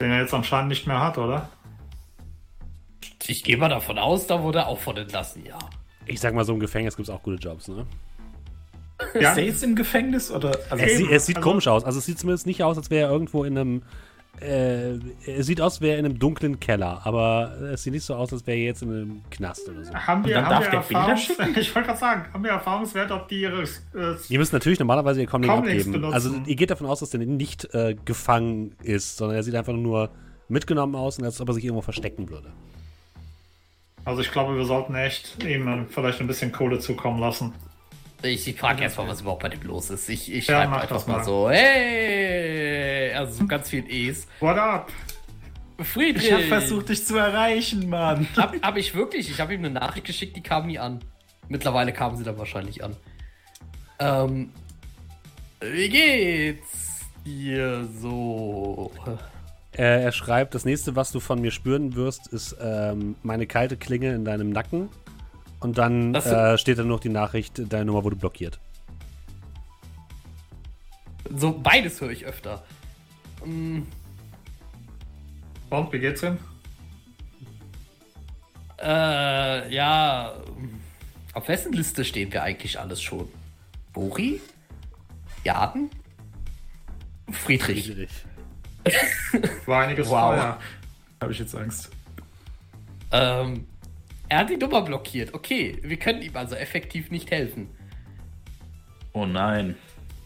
Den 0.02 0.12
er 0.12 0.22
jetzt 0.22 0.34
anscheinend 0.34 0.70
nicht 0.70 0.86
mehr 0.86 1.00
hat, 1.00 1.18
oder? 1.18 1.50
Ich 3.28 3.44
gehe 3.44 3.58
mal 3.58 3.70
davon 3.70 3.98
aus, 3.98 4.28
da 4.28 4.42
wurde 4.42 4.60
er 4.60 4.68
auch 4.68 4.80
von 4.80 4.98
entlassen, 4.98 5.46
ja. 5.46 5.58
Ich 6.10 6.20
sag 6.20 6.34
mal, 6.34 6.44
so 6.46 6.54
im 6.54 6.60
Gefängnis 6.60 6.96
gibt 6.96 7.08
es 7.10 7.14
auch 7.14 7.22
gute 7.24 7.38
Jobs, 7.38 7.68
ne? 7.68 7.86
Ja, 9.14 9.30
Ist 9.30 9.36
der 9.38 9.46
jetzt 9.46 9.64
im 9.64 9.76
Gefängnis 9.76 10.30
oder? 10.30 10.52
Also, 10.70 10.84
Es, 10.84 10.92
Eben, 10.92 10.98
sieht- 11.06 11.12
es 11.12 11.26
sieht 11.26 11.38
also- 11.38 11.50
komisch 11.50 11.68
aus. 11.68 11.86
Also 11.86 12.00
es 12.00 12.06
sieht 12.06 12.20
zumindest 12.20 12.46
nicht 12.46 12.64
aus, 12.64 12.78
als 12.78 12.90
wäre 12.90 13.08
er 13.08 13.12
irgendwo 13.14 13.44
in 13.46 13.58
einem. 13.58 13.82
Äh, 14.42 15.00
es 15.26 15.48
sieht 15.48 15.60
aus, 15.60 15.74
als 15.76 15.82
wäre 15.82 15.94
er 15.94 16.00
in 16.00 16.06
einem 16.06 16.20
dunklen 16.20 16.60
Keller, 16.62 17.02
aber 17.06 17.52
es 17.74 17.84
sieht 17.84 17.92
nicht 17.94 18.06
so 18.06 18.16
aus, 18.16 18.32
als 18.32 18.46
wäre 18.48 18.58
er 18.58 18.64
jetzt 18.66 18.82
in 18.82 18.90
einem 18.90 19.22
Knast 19.32 19.68
oder 19.68 19.84
so. 19.84 19.94
haben 19.94 20.26
wir, 20.26 20.36
dann 20.36 20.46
haben 20.46 20.52
darf 20.52 20.64
wir 20.64 20.72
der 20.72 20.80
Bilder 20.80 21.00
Erfahrungs 21.00 21.22
schicken? 21.24 21.56
Ich 21.58 21.76
wollte 21.76 21.88
gerade 21.88 22.00
sagen, 22.00 22.26
haben 22.34 22.44
wir 22.44 22.52
Erfahrungswert, 22.52 23.12
ob 23.12 23.28
die 23.28 23.42
ihre 23.42 23.64
äh, 23.64 23.68
Die 24.30 24.38
müssen 24.38 24.56
natürlich 24.56 24.80
normalerweise 24.80 25.20
ihr 25.22 25.28
Comlink 25.28 25.54
abgeben. 25.54 25.92
benutzen. 25.92 26.14
Also 26.14 26.32
ihr 26.46 26.56
geht 26.56 26.70
davon 26.72 26.88
aus, 26.88 27.00
dass 27.02 27.10
der 27.10 27.20
nicht 27.22 27.74
äh, 27.74 27.96
gefangen 28.06 28.76
ist, 28.84 29.18
sondern 29.18 29.36
er 29.38 29.44
sieht 29.44 29.56
einfach 29.56 29.74
nur 29.74 30.10
mitgenommen 30.48 30.96
aus 30.96 31.18
und 31.20 31.26
als 31.26 31.42
ob 31.42 31.50
er 31.50 31.54
sich 31.54 31.66
irgendwo 31.66 31.82
verstecken 31.82 32.30
würde. 32.30 32.50
Also 34.10 34.22
ich 34.22 34.32
glaube, 34.32 34.58
wir 34.58 34.66
sollten 34.66 34.96
echt 34.96 35.44
ihm 35.44 35.86
vielleicht 35.88 36.20
ein 36.20 36.26
bisschen 36.26 36.52
Kohle 36.52 36.80
zukommen 36.80 37.20
lassen. 37.20 37.54
Ich, 38.24 38.48
ich 38.48 38.60
frage 38.60 38.82
erstmal, 38.82 39.08
was 39.08 39.22
überhaupt 39.22 39.44
bei 39.44 39.50
dem 39.50 39.62
los 39.62 39.92
ist. 39.92 40.10
Ich, 40.10 40.34
ich 40.34 40.48
Ja, 40.48 40.56
schreibe 40.56 40.72
mach 40.72 40.82
einfach 40.82 40.96
das 40.96 41.08
mal 41.08 41.18
mal. 41.18 41.24
so, 41.24 41.48
hey, 41.50 43.14
also 43.14 43.34
so 43.34 43.46
ganz 43.46 43.70
viel 43.70 43.86
E's. 43.88 44.28
What 44.40 44.58
up? 44.58 44.92
Friedrich! 45.80 46.26
ich 46.26 46.34
habe 46.34 46.44
versucht, 46.44 46.90
dich 46.90 47.06
zu 47.06 47.18
erreichen, 47.18 47.88
Mann. 47.88 48.28
Hab, 48.36 48.60
hab 48.64 48.78
ich 48.78 48.96
wirklich? 48.96 49.30
Ich 49.30 49.40
habe 49.40 49.54
ihm 49.54 49.60
eine 49.64 49.70
Nachricht 49.70 50.08
geschickt, 50.08 50.36
die 50.36 50.42
kam 50.42 50.66
nie 50.66 50.80
an. 50.80 51.00
Mittlerweile 51.48 51.94
kam 51.94 52.16
sie 52.16 52.24
dann 52.24 52.38
wahrscheinlich 52.40 52.84
an. 52.84 52.96
Ähm, 54.00 54.52
wie 55.62 55.88
geht's 55.88 57.06
dir 57.26 57.88
so? 58.02 58.92
Äh, 59.80 60.04
er 60.04 60.12
schreibt, 60.12 60.56
das 60.56 60.66
nächste, 60.66 60.98
was 60.98 61.14
du 61.14 61.22
von 61.22 61.40
mir 61.40 61.52
spüren 61.52 61.96
wirst, 61.96 62.28
ist 62.28 62.58
ähm, 62.60 63.16
meine 63.24 63.48
kalte 63.48 63.78
Klinge 63.78 64.14
in 64.14 64.26
deinem 64.26 64.50
Nacken. 64.50 64.90
Und 65.62 65.78
dann 65.78 66.14
äh, 66.16 66.58
steht 66.58 66.80
dann 66.80 66.90
noch 66.90 67.00
die 67.00 67.08
Nachricht, 67.08 67.62
deine 67.72 67.86
Nummer 67.86 68.04
wurde 68.04 68.18
blockiert. 68.18 68.60
So, 71.34 71.58
beides 71.58 72.02
höre 72.02 72.10
ich 72.10 72.26
öfter. 72.26 72.62
Mm, 73.46 73.84
Und 75.70 75.94
wie 75.94 76.00
geht's 76.00 76.24
ihm? 76.24 76.38
Äh, 78.82 79.74
ja. 79.74 80.34
Auf 81.34 81.48
wessen 81.48 81.72
Liste 81.72 82.04
stehen 82.04 82.34
wir 82.34 82.44
eigentlich 82.44 82.78
alles 82.78 83.02
schon? 83.02 83.30
Bori? 83.94 84.42
Jaden? 85.46 85.90
Friedrich. 87.32 87.86
Schwierig. 87.86 88.10
War 89.66 89.84
einiges 89.84 90.08
Wow. 90.10 90.20
vorher. 90.20 90.60
Habe 91.22 91.32
ich 91.32 91.40
jetzt 91.40 91.56
Angst. 91.56 91.90
Ähm, 93.12 93.66
Er 94.30 94.40
hat 94.40 94.50
die 94.50 94.58
Nummer 94.58 94.82
blockiert. 94.84 95.34
Okay, 95.34 95.78
wir 95.82 95.98
können 95.98 96.22
ihm 96.22 96.36
also 96.36 96.56
effektiv 96.56 97.12
nicht 97.12 97.32
helfen. 97.32 97.70
Oh 99.14 99.26
nein. 99.26 99.76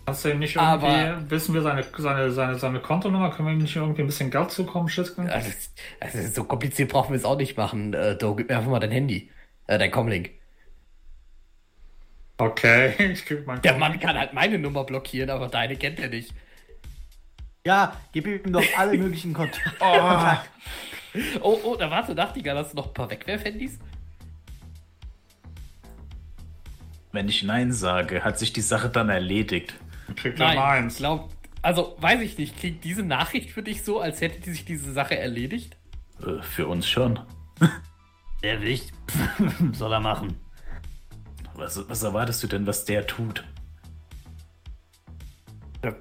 Kannst 0.06 0.26
du 0.26 0.30
ihm 0.32 0.40
nicht 0.40 0.56
irgendwie, 0.58 0.86
Aber- 0.86 1.30
wissen 1.32 1.54
wir 1.54 1.62
seine, 1.62 1.86
seine, 1.98 2.30
seine, 2.32 2.60
seine 2.60 2.80
Kontonummer, 2.82 3.32
können 3.32 3.48
wir 3.48 3.54
ihm 3.54 3.60
nicht 3.62 3.76
irgendwie 3.76 4.02
ein 4.02 4.08
bisschen 4.08 4.30
Geld 4.30 4.52
zukommen 4.52 4.90
schicken? 4.90 5.30
Also, 5.30 5.50
also 6.02 6.20
so 6.28 6.44
kompliziert 6.44 6.90
brauchen 6.92 7.12
wir 7.12 7.18
es 7.18 7.24
auch 7.24 7.38
nicht 7.38 7.56
machen. 7.58 7.94
Äh, 7.94 8.18
Do, 8.18 8.36
gib 8.36 8.50
mir 8.50 8.58
einfach 8.58 8.70
mal 8.70 8.80
dein 8.80 8.92
Handy. 8.92 9.30
Äh, 9.68 9.78
dein 9.80 9.92
Comlink. 9.92 10.32
Okay, 12.38 12.94
ich 13.14 13.26
gebe 13.26 13.44
mein 13.46 13.62
Der 13.62 13.78
Mann 13.78 14.00
kann 14.00 14.18
halt 14.18 14.34
meine 14.34 14.60
Nummer 14.60 14.84
blockieren, 14.84 15.30
aber 15.30 15.48
deine 15.48 15.76
kennt 15.78 16.00
er 16.00 16.10
nicht. 16.10 16.34
Ja, 17.66 17.96
gib 18.12 18.28
ihm 18.28 18.52
doch 18.52 18.64
alle 18.78 18.98
möglichen 18.98 19.34
Kontakte. 19.34 19.72
Oh, 21.42 21.60
oh, 21.64 21.76
da 21.78 21.90
warte, 21.90 22.14
Nachtigall, 22.14 22.58
hast 22.58 22.74
du 22.74 22.78
noch 22.78 22.88
ein 22.88 22.94
paar 22.94 23.10
Wegwerfhandys? 23.10 23.80
Wenn 27.12 27.30
ich 27.30 27.44
Nein 27.44 27.72
sage, 27.72 28.24
hat 28.24 28.40
sich 28.40 28.52
die 28.52 28.62
Sache 28.62 28.90
dann 28.90 29.10
erledigt. 29.10 29.76
Kriegt 30.16 30.40
er 30.40 30.56
meins. 30.56 30.98
glaub, 30.98 31.30
also 31.62 31.96
weiß 32.00 32.20
ich 32.22 32.38
nicht, 32.38 32.58
klingt 32.58 32.84
diese 32.84 33.04
Nachricht 33.04 33.52
für 33.52 33.64
dich 33.64 33.84
so, 33.84 34.02
als 34.02 34.20
hätte 34.20 34.42
die 34.42 34.52
sich 34.52 34.66
diese 34.66 34.92
Sache 34.92 35.18
erledigt? 35.18 35.78
Äh, 36.22 36.42
für 36.42 36.68
uns 36.68 36.90
schon. 36.90 37.20
Der 38.44 38.62
Wicht 38.62 38.92
soll 39.72 39.94
er 39.94 40.02
machen. 40.02 40.36
Was, 41.54 41.88
was 41.88 42.04
erwartest 42.04 42.44
du 42.44 42.48
denn, 42.48 42.68
was 42.68 42.84
der 42.84 43.08
tut? 43.08 43.46
Ja, 45.84 45.96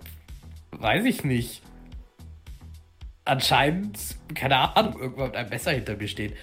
weiß 0.73 1.05
ich 1.05 1.25
nicht. 1.25 1.63
Anscheinend, 3.25 3.99
keine 4.35 4.77
Ahnung, 4.77 4.99
irgendwann 5.01 5.27
mit 5.29 5.37
einem 5.37 5.51
Messer 5.51 5.71
hinter 5.73 5.97
mir 5.97 6.09
steht. 6.09 6.35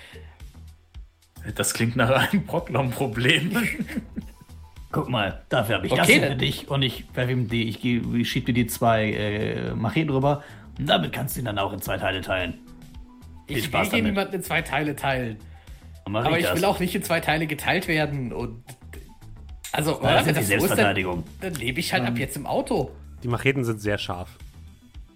Das 1.56 1.73
klingt 1.73 1.95
nach 1.95 2.10
einem 2.10 2.45
Brocklom-Problem. 2.45 3.51
Guck 4.91 5.10
mal, 5.10 5.41
dafür 5.49 5.76
habe 5.76 5.88
ich 5.88 5.93
das 5.93 6.01
Okay, 6.01 6.14
hier 6.14 6.22
dann- 6.22 6.31
für 6.31 6.38
dich 6.38 6.68
und 6.69 6.81
ich, 6.81 7.06
Werf 7.14 7.30
ihm 7.30 7.47
die, 7.49 7.68
ich, 7.69 7.84
ich 7.84 8.30
schieb 8.30 8.45
dir 8.45 8.53
die 8.53 8.68
zwei 8.68 9.11
äh, 9.11 9.73
Macheten 9.76 10.10
rüber. 10.10 10.43
damit 10.80 11.11
kannst 11.14 11.35
du 11.35 11.41
ihn 11.41 11.45
dann 11.45 11.60
auch 11.60 11.73
in 11.73 11.81
zwei 11.81 11.97
Teile 11.97 12.22
teilen. 12.22 12.56
Viel 13.47 13.57
Ich 13.57 13.64
will 13.65 13.69
Spaß 13.69 13.81
hier 13.89 13.99
damit. 13.99 14.14
niemanden 14.14 14.35
in 14.35 14.43
zwei 14.43 14.61
Teile 14.61 14.95
teilen. 14.95 15.38
Aber 16.06 16.38
ich 16.39 16.45
das. 16.45 16.56
will 16.57 16.65
auch 16.65 16.80
nicht 16.80 16.95
in 16.95 17.03
zwei 17.03 17.19
Teile 17.19 17.45
geteilt 17.45 17.88
werden 17.88 18.31
und. 18.34 18.64
Also, 19.72 19.99
Ja, 20.01 20.23
das 20.23 20.27
ist 20.27 20.27
die 20.27 20.34
so 20.34 20.39
ist, 20.39 20.39
dann, 20.39 20.60
Selbstverteidigung. 20.60 21.23
dann 21.41 21.53
lebe 21.53 21.80
ich 21.80 21.93
halt 21.93 22.06
ab 22.06 22.18
jetzt 22.18 22.35
im 22.35 22.47
Auto. 22.47 22.89
Die 23.23 23.27
Macheten 23.27 23.63
sind 23.63 23.81
sehr 23.81 23.97
scharf. 23.97 24.29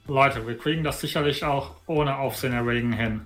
Leute, 0.07 0.45
wir 0.45 0.57
kriegen 0.57 0.83
das 0.83 0.99
sicherlich 0.99 1.43
auch 1.43 1.71
ohne 1.87 2.17
Aufsehen 2.17 2.53
erregen 2.53 2.91
hin. 2.93 3.21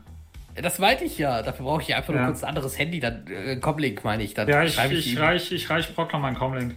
Das 0.56 0.80
meinte 0.80 1.04
ich 1.06 1.18
ja. 1.18 1.42
Dafür 1.42 1.66
brauche 1.66 1.82
ich 1.82 1.96
einfach 1.96 2.14
nur 2.14 2.22
Ja. 2.22 2.28
kurz 2.28 2.44
ein 2.44 2.50
anderes 2.50 2.78
Handy. 2.78 3.00
Dann 3.00 3.26
äh, 3.28 3.58
Comlink 3.58 4.04
meine 4.04 4.24
ich. 4.24 4.34
Dann 4.34 4.48
Ja, 4.48 4.64
ich, 4.64 4.74
schreibe 4.76 4.94
ich, 4.96 5.12
ihm. 5.14 5.18
reich, 5.20 5.52
ich 5.52 5.70
reich 5.70 5.94
Brockler 5.94 6.20
meinen 6.20 6.36
Comlink. 6.38 6.76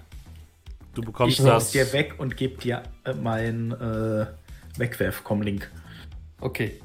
Du 0.94 1.02
bekommst 1.02 1.38
Ich 1.38 1.44
das. 1.44 1.64
saus 1.64 1.72
dir 1.72 1.92
weg 1.92 2.14
und 2.18 2.36
geb 2.36 2.60
dir 2.60 2.82
äh, 3.04 3.12
mein 3.14 3.72
äh, 3.72 4.26
Wegwerf-Com-Link. 4.78 5.70
Okay. 6.40 6.80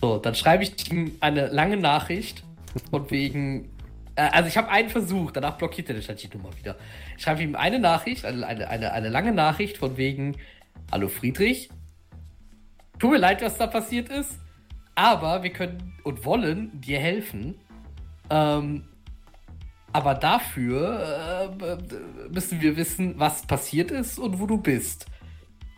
So, 0.00 0.18
dann 0.18 0.34
schreibe 0.34 0.64
ich 0.64 0.90
ihm 0.90 1.12
eine 1.20 1.46
lange 1.48 1.76
Nachricht 1.76 2.42
von 2.90 3.08
wegen. 3.10 3.68
Äh, 4.16 4.22
also 4.32 4.48
ich 4.48 4.56
habe 4.56 4.68
einen 4.70 4.88
Versuch, 4.88 5.30
danach 5.30 5.56
blockiert 5.56 5.88
er 5.90 5.96
die 5.96 6.28
Nummer 6.36 6.56
wieder. 6.56 6.76
Ich 7.22 7.24
schreibe 7.24 7.44
ihm 7.44 7.54
eine 7.54 7.78
Nachricht, 7.78 8.24
eine, 8.24 8.44
eine, 8.44 8.68
eine, 8.68 8.92
eine 8.92 9.08
lange 9.08 9.30
Nachricht 9.30 9.78
von 9.78 9.96
wegen, 9.96 10.36
hallo 10.90 11.06
Friedrich, 11.06 11.70
tut 12.98 13.12
mir 13.12 13.18
leid, 13.18 13.42
was 13.42 13.56
da 13.58 13.68
passiert 13.68 14.08
ist, 14.08 14.40
aber 14.96 15.44
wir 15.44 15.50
können 15.50 15.94
und 16.02 16.24
wollen 16.24 16.80
dir 16.80 16.98
helfen. 16.98 17.54
Ähm, 18.28 18.88
aber 19.92 20.14
dafür 20.14 21.54
äh, 21.60 22.28
müssen 22.32 22.60
wir 22.60 22.76
wissen, 22.76 23.14
was 23.18 23.46
passiert 23.46 23.92
ist 23.92 24.18
und 24.18 24.40
wo 24.40 24.46
du 24.48 24.58
bist. 24.58 25.06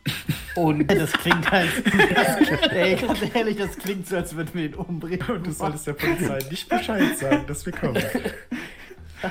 Und 0.57 0.91
Das 0.91 1.13
klingt 1.13 1.51
halt. 1.51 1.71
Das, 2.15 2.73
ey, 2.73 2.95
ganz 2.95 3.19
ehrlich, 3.35 3.57
das 3.57 3.77
klingt 3.77 4.07
so, 4.07 4.17
als 4.17 4.35
würden 4.35 4.51
wir 4.55 4.65
ihn 4.67 4.75
umbringen. 4.75 5.29
Und 5.29 5.87
der 5.87 5.93
Polizei 5.93 6.39
nicht 6.49 6.69
Bescheid 6.71 7.19
sagen, 7.19 7.45
dass 7.47 7.67
wir 7.67 7.73
kommen. 7.73 8.03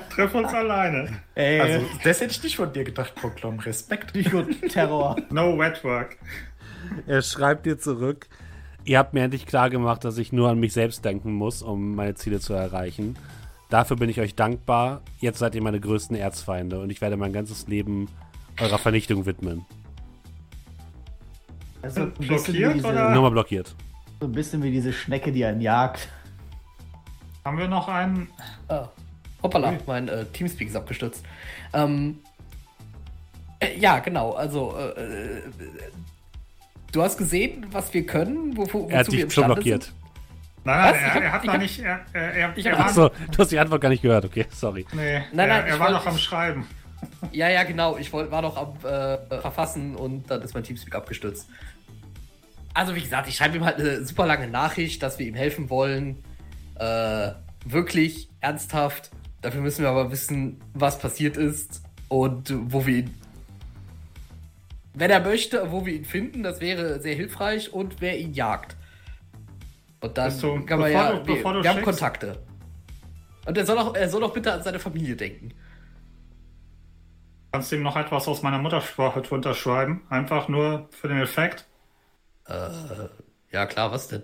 Treff 0.10 0.34
uns 0.36 0.54
alleine. 0.54 1.10
Ey, 1.36 1.60
Also, 1.60 1.86
das 2.04 2.22
hätte 2.22 2.32
ich 2.32 2.44
nicht 2.44 2.56
von 2.58 2.72
dir 2.72 2.84
gedacht, 2.84 3.16
Proklom. 3.16 3.60
Respekt. 3.60 4.14
Psychoterror. 4.14 5.16
No 5.30 5.58
wet 5.58 5.84
work. 5.84 6.18
Er 7.08 7.22
schreibt 7.22 7.66
dir 7.66 7.78
zurück. 7.78 8.28
Ihr 8.86 8.98
habt 9.00 9.14
mir 9.14 9.22
endlich 9.24 9.46
klar 9.46 9.70
gemacht, 9.70 10.04
dass 10.04 10.18
ich 10.18 10.34
nur 10.34 10.50
an 10.50 10.60
mich 10.60 10.74
selbst 10.74 11.06
denken 11.06 11.34
muss, 11.34 11.62
um 11.62 11.96
meine 11.96 12.16
Ziele 12.16 12.40
zu 12.40 12.54
erreichen. 12.54 13.18
Dafür 13.70 13.96
bin 13.98 14.10
ich 14.10 14.20
euch 14.20 14.36
dankbar. 14.36 15.02
Jetzt 15.20 15.40
seid 15.40 15.56
ihr 15.56 15.64
meine 15.64 15.80
größten 15.80 16.16
Erzfeinde 16.18 16.80
und 16.82 16.90
ich 16.90 17.00
werde 17.02 17.16
mein 17.18 17.32
ganzes 17.34 17.68
Leben 17.68 18.08
eurer 18.60 18.78
Vernichtung 18.78 19.26
widmen. 19.26 19.66
Also 21.82 22.02
ein 22.04 22.14
bisschen, 22.14 22.28
Blockiert, 22.28 22.70
wie 22.70 22.74
diese, 22.76 22.88
oder? 22.88 23.10
Nummer 23.10 23.32
blockiert. 23.32 23.76
so 24.20 24.28
ein 24.28 24.32
bisschen 24.32 24.64
wie 24.64 24.72
diese 24.72 24.94
Schnecke, 24.94 25.32
die 25.32 25.44
einen 25.44 25.62
jagt. 25.62 26.08
Haben 27.44 27.58
wir 27.58 27.68
noch 27.68 27.88
einen? 27.88 28.30
Ah, 28.70 28.88
hoppala, 29.44 29.74
mein 29.86 30.08
äh, 30.08 30.26
Teamspeak 30.26 30.70
ist 30.70 30.76
abgestürzt. 30.76 31.24
Ähm, 31.74 32.20
äh, 33.60 33.78
ja, 33.78 34.00
genau. 34.00 34.32
Also, 34.32 34.76
äh, 34.78 35.02
äh, 35.38 35.42
du 36.92 37.02
hast 37.04 37.18
gesehen, 37.18 37.66
was 37.72 37.94
wir 37.94 38.06
können, 38.06 38.56
wo, 38.58 38.68
wo, 38.72 38.90
Er 38.90 39.00
hat 39.00 39.08
wozu 39.08 39.18
wir 39.18 39.26
dich 39.26 39.34
schon 39.34 39.46
blockiert. 39.46 39.84
sind? 39.84 39.96
Nein, 40.66 40.78
nein, 40.80 40.94
er, 40.96 41.14
hab- 41.14 41.22
er 41.24 41.32
hat 41.34 41.48
da 41.48 41.54
hab- 41.54 41.62
nicht. 41.62 41.80
Er, 41.80 42.00
er, 42.14 42.22
er, 42.34 42.58
er 42.58 42.78
war, 42.78 42.86
Achso, 42.86 43.10
du 43.32 43.38
hast 43.38 43.52
die 43.52 43.60
Antwort 43.60 43.82
gar 43.82 43.90
nicht 43.90 44.02
gehört. 44.02 44.24
Okay, 44.26 44.46
sorry. 44.52 44.86
nee, 44.94 45.20
Nein, 45.34 45.50
nein, 45.50 45.66
er, 45.66 45.74
war 45.74 45.88
wollte- 45.88 45.94
noch 45.94 46.06
am 46.08 46.18
Schreiben. 46.18 46.66
Ja, 47.34 47.50
ja, 47.50 47.64
genau. 47.64 47.98
Ich 47.98 48.14
wollt, 48.14 48.32
war 48.32 48.42
noch 48.42 48.56
am 48.56 48.76
äh, 48.90 49.18
Verfassen 49.42 49.94
und 49.98 50.32
dann 50.32 50.42
ist 50.42 50.54
mein 50.54 50.64
Teamspeak 50.64 50.96
abgestürzt. 50.96 51.50
Also, 52.74 52.96
wie 52.96 53.02
gesagt, 53.02 53.28
ich 53.28 53.36
schreibe 53.36 53.58
ihm 53.58 53.66
halt 53.66 53.78
eine 53.78 54.06
super 54.06 54.26
lange 54.26 54.48
Nachricht, 54.48 55.04
dass 55.04 55.20
wir 55.20 55.28
ihm 55.28 55.36
helfen 55.36 55.70
wollen. 55.70 56.24
Äh, 56.80 57.32
wirklich, 57.66 58.30
ernsthaft. 58.40 59.12
Dafür 59.44 59.62
müssen 59.62 59.82
wir 59.84 59.90
aber 59.90 60.10
wissen, 60.10 60.60
was 60.74 60.98
passiert 60.98 61.36
ist 61.38 61.84
und 62.08 62.54
wo 62.72 62.86
wir 62.86 63.00
ihn. 63.00 63.14
Wenn 64.94 65.12
er 65.12 65.20
möchte, 65.20 65.70
wo 65.72 65.86
wir 65.86 65.94
ihn 65.94 66.06
finden, 66.06 66.44
das 66.44 66.62
wäre 66.62 67.00
sehr 67.02 67.14
hilfreich 67.16 67.74
und 67.74 68.00
wer 68.00 68.18
ihn 68.18 68.34
jagt. 68.34 68.78
Und 70.00 70.18
dann 70.18 70.40
du- 70.40 70.66
kann 70.66 70.80
man 70.80 70.92
ja. 70.92 71.14
du- 71.20 71.28
wir 71.28 71.44
wir 71.44 71.70
haben 71.70 71.82
Kontakte. 71.82 72.42
Und 73.46 73.58
er 73.58 73.66
soll, 73.66 73.78
auch, 73.78 73.94
er 73.96 74.08
soll 74.10 74.24
auch 74.24 74.34
bitte 74.34 74.54
an 74.54 74.64
seine 74.64 74.80
Familie 74.80 75.16
denken. 75.18 75.54
Kannst 77.52 77.72
du 77.72 77.76
ihm 77.76 77.84
noch 77.84 77.98
etwas 77.98 78.28
aus 78.30 78.42
meiner 78.44 78.60
Muttersprache 78.60 79.22
drunter 79.22 79.54
schreiben? 79.54 80.04
Einfach 80.10 80.48
nur 80.48 80.88
für 80.92 81.10
den 81.10 81.20
Effekt. 81.20 81.66
Ja, 83.52 83.66
klar, 83.66 83.92
was 83.92 84.08
denn? 84.08 84.24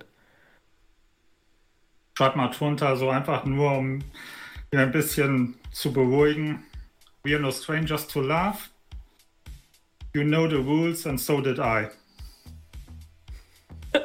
Schreib 2.18 2.36
mal 2.36 2.50
drunter, 2.50 2.96
so 2.96 3.10
einfach 3.10 3.46
nur, 3.46 3.78
um 3.78 4.00
ihn 4.72 4.80
ein 4.80 4.92
bisschen 4.92 5.56
zu 5.72 5.92
beruhigen. 5.92 6.64
We 7.24 7.34
are 7.34 7.42
no 7.42 7.52
strangers 7.52 8.08
to 8.08 8.22
love. 8.22 8.70
You 10.14 10.24
know 10.24 10.48
the 10.48 10.56
rules 10.56 11.06
and 11.06 11.20
so 11.20 11.42
did 11.42 11.60
I. 11.60 11.88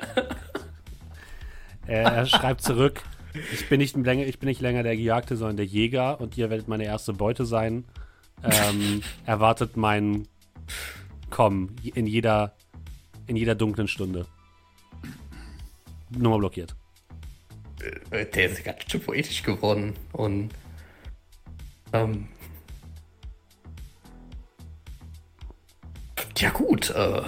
Er, 1.86 2.12
er 2.12 2.26
schreibt 2.26 2.62
zurück. 2.62 3.02
Ich 3.52 3.68
bin, 3.68 3.78
nicht 3.78 3.96
länger, 3.96 4.26
ich 4.26 4.38
bin 4.38 4.48
nicht 4.48 4.60
länger 4.60 4.82
der 4.82 4.96
Gejagte, 4.96 5.36
sondern 5.36 5.56
der 5.56 5.66
Jäger 5.66 6.20
und 6.20 6.38
ihr 6.38 6.48
werdet 6.48 6.68
meine 6.68 6.84
erste 6.84 7.12
Beute 7.12 7.44
sein. 7.44 7.84
Ähm, 8.42 9.02
erwartet 9.26 9.76
mein 9.76 10.26
Kommen 11.30 11.76
in 11.82 12.06
jeder, 12.06 12.54
in 13.26 13.36
jeder 13.36 13.54
dunklen 13.54 13.88
Stunde. 13.88 14.26
Nummer 16.10 16.38
blockiert. 16.38 16.74
Äh, 18.10 18.26
Der 18.26 18.50
ist 18.50 18.64
ganz 18.64 18.78
schön 18.88 19.00
poetisch 19.02 19.42
geworden. 19.42 19.94
Und. 20.12 20.50
Ähm. 21.92 22.28
Ja, 26.38 26.50
gut. 26.50 26.90
Äh, 26.90 27.22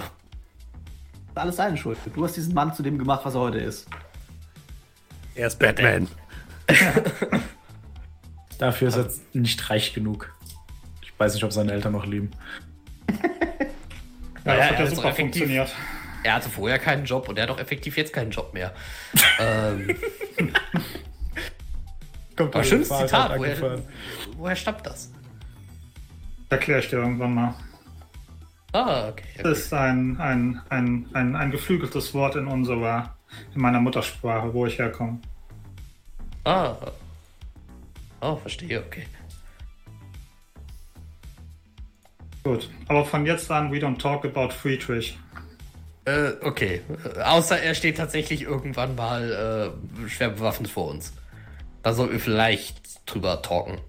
Alles 1.35 1.55
seine 1.55 1.77
Schuld. 1.77 1.97
Du 2.13 2.23
hast 2.23 2.35
diesen 2.35 2.53
Mann 2.53 2.73
zu 2.73 2.83
dem 2.83 2.97
gemacht, 2.97 3.21
was 3.23 3.35
er 3.35 3.41
heute 3.41 3.59
ist. 3.59 3.87
Er 5.35 5.47
ist 5.47 5.59
Batman. 5.59 6.07
Dafür 8.57 8.87
ist 8.87 8.97
er 8.97 9.09
nicht 9.33 9.69
reich 9.69 9.93
genug. 9.93 10.33
Ich 11.01 11.13
weiß 11.17 11.33
nicht, 11.35 11.43
ob 11.43 11.53
seine 11.53 11.71
Eltern 11.71 11.93
noch 11.93 12.05
leben. 12.05 12.31
Ja, 14.45 14.55
Ja, 14.55 14.57
das 14.57 14.65
hat 14.71 14.79
er 14.79 14.85
ja 14.85 14.95
super 14.95 15.13
funktioniert. 15.13 15.69
Er 16.27 16.33
hatte 16.33 16.49
vorher 16.49 16.77
keinen 16.77 17.05
Job 17.05 17.29
und 17.29 17.37
er 17.37 17.43
hat 17.43 17.51
auch 17.51 17.59
effektiv 17.59 17.95
jetzt 17.95 18.11
keinen 18.11 18.31
Job 18.31 18.53
mehr. 18.53 18.73
ähm, 19.39 19.95
Kommt 22.35 22.53
aber 22.53 22.63
schönes 22.65 22.89
Zitat. 22.89 23.39
Woher, 23.39 23.81
woher 24.35 24.55
stammt 24.55 24.85
das? 24.85 25.09
Erkläre 26.49 26.81
ich 26.81 26.89
dir 26.89 26.97
irgendwann 26.97 27.33
mal. 27.33 27.55
Ah, 28.73 29.07
okay. 29.07 29.23
Das 29.37 29.45
okay. 29.45 29.51
ist 29.53 29.73
ein, 29.73 30.19
ein, 30.19 30.61
ein, 30.69 31.07
ein, 31.13 31.35
ein 31.37 31.49
geflügeltes 31.49 32.13
Wort 32.13 32.35
in 32.35 32.47
unserer, 32.47 33.15
in 33.55 33.61
meiner 33.61 33.79
Muttersprache, 33.79 34.53
wo 34.53 34.65
ich 34.65 34.77
herkomme. 34.77 35.19
Ah. 36.43 36.75
Oh, 38.19 38.35
verstehe, 38.35 38.83
okay. 38.85 39.05
Gut. 42.43 42.69
Aber 42.89 43.05
von 43.05 43.25
jetzt 43.25 43.49
an, 43.49 43.71
we 43.71 43.77
don't 43.77 43.97
talk 43.97 44.25
about 44.25 44.49
Friedrich. 44.49 45.17
Äh, 46.07 46.31
okay. 46.41 46.81
Außer 47.21 47.59
er 47.59 47.75
steht 47.75 47.97
tatsächlich 47.97 48.43
irgendwann 48.43 48.95
mal 48.95 49.73
äh, 50.05 50.09
schwer 50.09 50.29
bewaffnet 50.29 50.69
vor 50.71 50.89
uns. 50.89 51.11
Da 51.83 51.93
sollten 51.93 52.13
wir 52.13 52.19
vielleicht 52.21 52.81
drüber 53.11 53.41
talken. 53.41 53.79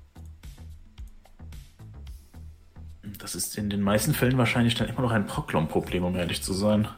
Das 3.20 3.34
ist 3.36 3.56
in 3.56 3.70
den 3.70 3.82
meisten 3.82 4.14
Fällen 4.14 4.36
wahrscheinlich 4.36 4.74
dann 4.74 4.88
immer 4.88 5.02
noch 5.02 5.12
ein 5.12 5.26
Proklom-Problem, 5.26 6.04
um 6.04 6.16
ehrlich 6.16 6.42
zu 6.42 6.52
sein. 6.52 6.88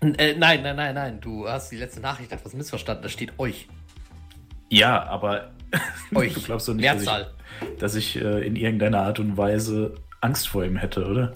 Äh, 0.00 0.34
nein, 0.34 0.62
nein, 0.62 0.76
nein, 0.76 0.94
nein. 0.94 1.20
Du 1.20 1.46
hast 1.46 1.70
die 1.70 1.76
letzte 1.76 2.00
Nachricht 2.00 2.32
etwas 2.32 2.54
missverstanden. 2.54 3.02
Da 3.02 3.08
steht 3.10 3.38
euch. 3.38 3.68
Ja, 4.70 5.02
aber 5.04 5.50
Euch. 6.14 6.32
du 6.34 6.40
glaubst 6.40 6.68
doch 6.68 6.74
nicht, 6.74 6.86
dass 6.88 6.96
Mehrzahl. 6.96 7.30
ich, 7.74 7.78
dass 7.78 7.94
ich 7.94 8.16
äh, 8.16 8.46
in 8.46 8.56
irgendeiner 8.56 9.02
Art 9.02 9.18
und 9.18 9.36
Weise 9.36 9.94
Angst 10.22 10.48
vor 10.48 10.64
ihm 10.64 10.76
hätte, 10.76 11.04
oder? 11.06 11.34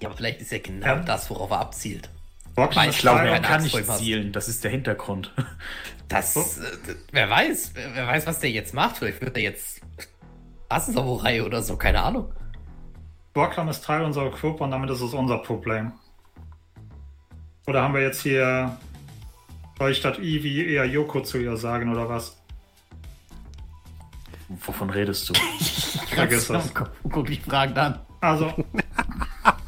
Ja, 0.00 0.08
aber 0.08 0.16
vielleicht 0.16 0.40
ist 0.40 0.52
ja 0.52 0.58
genau 0.58 0.86
Ja. 0.86 0.96
das, 1.00 1.28
worauf 1.28 1.50
er 1.50 1.60
abzielt. 1.60 2.08
Ist 2.56 2.88
ich 2.90 2.98
glaube, 2.98 3.28
er 3.28 3.40
kann 3.40 3.62
nicht 3.62 3.92
zielen, 3.96 4.32
das 4.32 4.48
ist 4.48 4.64
der 4.64 4.70
Hintergrund. 4.70 5.32
Das, 6.06 6.36
äh, 6.36 6.94
wer 7.12 7.30
weiß, 7.30 7.72
wer 7.74 8.06
weiß, 8.06 8.26
was 8.26 8.38
der 8.38 8.50
jetzt 8.50 8.74
macht. 8.74 8.98
Vielleicht 8.98 9.22
wird 9.22 9.36
er 9.38 9.42
jetzt 9.42 9.80
Rassensamurai 10.70 11.42
oder 11.42 11.62
so, 11.62 11.76
keine 11.76 12.02
Ahnung. 12.02 12.30
Borklam 13.32 13.68
ist 13.68 13.82
Teil 13.84 14.02
unserer 14.02 14.30
Gruppe 14.30 14.64
und 14.64 14.70
damit 14.70 14.90
ist 14.90 15.00
es 15.00 15.14
unser 15.14 15.38
Problem. 15.38 15.92
Oder 17.66 17.82
haben 17.82 17.94
wir 17.94 18.02
jetzt 18.02 18.22
hier, 18.22 18.76
soll 19.78 19.92
ich 19.92 19.98
statt 19.98 20.18
Ivi 20.18 20.74
eher 20.74 20.84
Yoko 20.84 21.22
zu 21.22 21.38
ihr 21.38 21.56
sagen 21.56 21.90
oder 21.90 22.08
was? 22.08 22.36
Wovon 24.48 24.90
redest 24.90 25.30
du? 25.30 25.34
Vergiss 26.14 26.48
das. 26.48 26.72
Guck 27.10 27.26
dich 27.26 27.40
Fragen 27.40 27.76
an. 27.78 27.98
Also, 28.20 28.52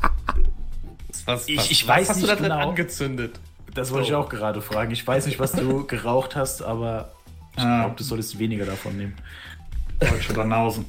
Was, 1.26 1.48
Ich- 1.48 1.70
ich 1.70 1.86
was 1.88 1.96
weiß 1.96 2.08
hast 2.10 2.16
du 2.16 2.20
nicht 2.22 2.30
da 2.32 2.36
drin 2.36 2.50
genau. 2.50 2.68
angezündet? 2.70 3.38
Das 3.74 3.90
wollte 3.92 4.08
ich 4.08 4.14
auch 4.14 4.28
gerade 4.28 4.62
fragen. 4.62 4.90
Ich 4.92 5.06
weiß 5.06 5.26
nicht, 5.26 5.38
was 5.38 5.52
du 5.52 5.86
geraucht 5.86 6.34
hast, 6.36 6.62
aber 6.62 7.12
ich 7.56 7.62
Ah. 7.62 7.80
glaube, 7.82 7.96
du 7.96 8.04
solltest 8.04 8.38
weniger 8.38 8.64
davon 8.64 8.96
nehmen. 8.96 9.14
Deutsche 10.00 10.32
Banausen. 10.32 10.86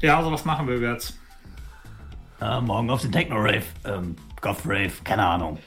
Ja, 0.00 0.16
also 0.18 0.32
was 0.32 0.44
machen 0.44 0.66
wir 0.68 0.78
jetzt? 0.78 1.16
Äh, 2.40 2.60
morgen 2.60 2.90
auf 2.90 3.00
den 3.02 3.12
Techno-Rave. 3.12 3.62
Ähm, 3.84 4.16
Goth-Rave, 4.40 4.92
keine 5.04 5.24
Ahnung. 5.24 5.58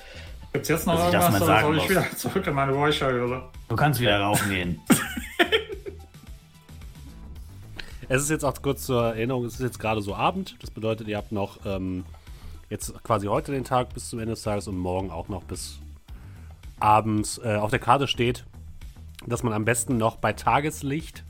Gibt's 0.53 0.69
jetzt 0.69 0.85
noch 0.87 0.95
Dass 0.95 1.05
ich 1.05 1.11
das 1.11 1.23
irgendwas 1.25 1.39
mal 1.41 1.45
sagen 1.47 1.65
soll 1.67 1.75
ich 1.77 1.81
muss. 1.83 1.89
wieder 1.91 2.11
zurück 2.17 2.47
in 2.47 2.53
meine 2.53 2.71
Räucherhöhle? 2.73 3.43
Du 3.69 3.75
kannst 3.75 3.99
wieder 3.99 4.19
rauchen 4.19 4.49
gehen. 4.49 4.81
Es 8.09 8.21
ist 8.23 8.29
jetzt 8.29 8.45
auch 8.45 8.53
kurz 8.61 8.85
zur 8.85 9.03
Erinnerung, 9.07 9.43
es 9.43 9.55
ist 9.55 9.59
jetzt 9.59 9.79
gerade 9.79 10.01
so 10.01 10.15
Abend. 10.15 10.55
Das 10.61 10.71
bedeutet, 10.71 11.09
ihr 11.09 11.17
habt 11.17 11.33
noch 11.33 11.57
ähm, 11.65 12.05
jetzt 12.69 13.03
quasi 13.03 13.27
heute 13.27 13.51
den 13.51 13.63
Tag 13.63 13.93
bis 13.93 14.09
zum 14.09 14.19
Ende 14.19 14.33
des 14.33 14.43
Tages 14.43 14.67
und 14.67 14.77
morgen 14.77 15.09
auch 15.09 15.29
noch 15.29 15.43
bis 15.43 15.79
abends. 16.79 17.39
Äh, 17.43 17.55
auf 17.55 17.71
der 17.71 17.79
Karte 17.79 18.07
steht, 18.07 18.45
dass 19.25 19.43
man 19.43 19.53
am 19.53 19.65
besten 19.65 19.97
noch 19.97 20.17
bei 20.17 20.33
Tageslicht 20.33 21.23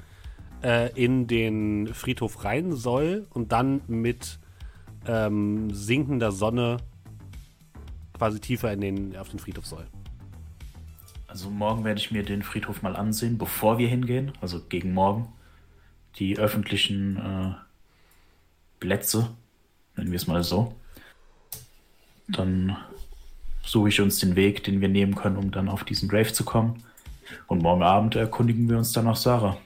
äh, 0.63 0.91
in 0.93 1.27
den 1.27 1.93
Friedhof 1.93 2.43
rein 2.43 2.73
soll 2.73 3.27
und 3.31 3.51
dann 3.51 3.81
mit 3.87 4.39
ähm, 5.07 5.71
sinkender 5.71 6.31
Sonne 6.31 6.77
quasi 8.17 8.39
tiefer 8.39 8.73
in 8.73 8.81
den, 8.81 9.17
auf 9.17 9.29
den 9.29 9.39
Friedhof 9.39 9.65
soll. 9.65 9.85
Also 11.27 11.49
morgen 11.49 11.83
werde 11.83 11.99
ich 11.99 12.11
mir 12.11 12.23
den 12.23 12.41
Friedhof 12.41 12.81
mal 12.81 12.95
ansehen, 12.95 13.37
bevor 13.37 13.77
wir 13.77 13.87
hingehen, 13.87 14.31
also 14.41 14.61
gegen 14.67 14.93
morgen. 14.93 15.27
Die 16.15 16.39
öffentlichen 16.39 17.17
äh, 17.17 17.53
Plätze, 18.79 19.29
nennen 19.95 20.09
wir 20.09 20.15
es 20.15 20.25
mal 20.25 20.43
so. 20.43 20.73
Dann 22.27 22.77
suche 23.63 23.89
ich 23.89 24.01
uns 24.01 24.19
den 24.19 24.35
Weg, 24.35 24.63
den 24.63 24.81
wir 24.81 24.89
nehmen 24.89 25.15
können, 25.15 25.37
um 25.37 25.51
dann 25.51 25.69
auf 25.69 25.83
diesen 25.83 26.09
Grave 26.09 26.33
zu 26.33 26.43
kommen. 26.43 26.83
Und 27.47 27.61
morgen 27.61 27.83
Abend 27.83 28.15
erkundigen 28.15 28.69
wir 28.69 28.77
uns 28.77 28.91
dann 28.91 29.05
nach 29.05 29.15
Sarah. 29.15 29.57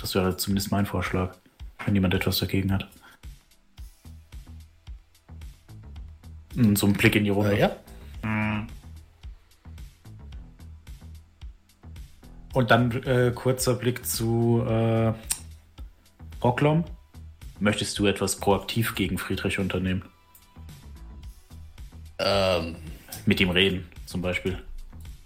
Das 0.00 0.14
wäre 0.14 0.36
zumindest 0.36 0.72
mein 0.72 0.86
Vorschlag, 0.86 1.36
wenn 1.84 1.94
jemand 1.94 2.14
etwas 2.14 2.38
dagegen 2.38 2.72
hat. 2.72 2.88
Und 6.56 6.76
so 6.76 6.86
ein 6.86 6.94
Blick 6.94 7.14
in 7.14 7.24
die 7.24 7.30
Runde. 7.30 7.54
Äh, 7.54 7.60
ja. 7.60 7.76
Und 12.52 12.70
dann 12.70 12.90
äh, 13.04 13.32
kurzer 13.34 13.74
Blick 13.74 14.04
zu 14.04 14.64
äh, 14.66 15.12
Rocklom. 16.42 16.84
Möchtest 17.60 17.98
du 17.98 18.06
etwas 18.06 18.36
proaktiv 18.36 18.94
gegen 18.94 19.18
Friedrich 19.18 19.58
unternehmen? 19.58 20.02
Ähm, 22.22 22.76
Mit 23.26 23.40
ihm 23.40 23.50
reden, 23.50 23.88
zum 24.06 24.20
Beispiel. 24.22 24.58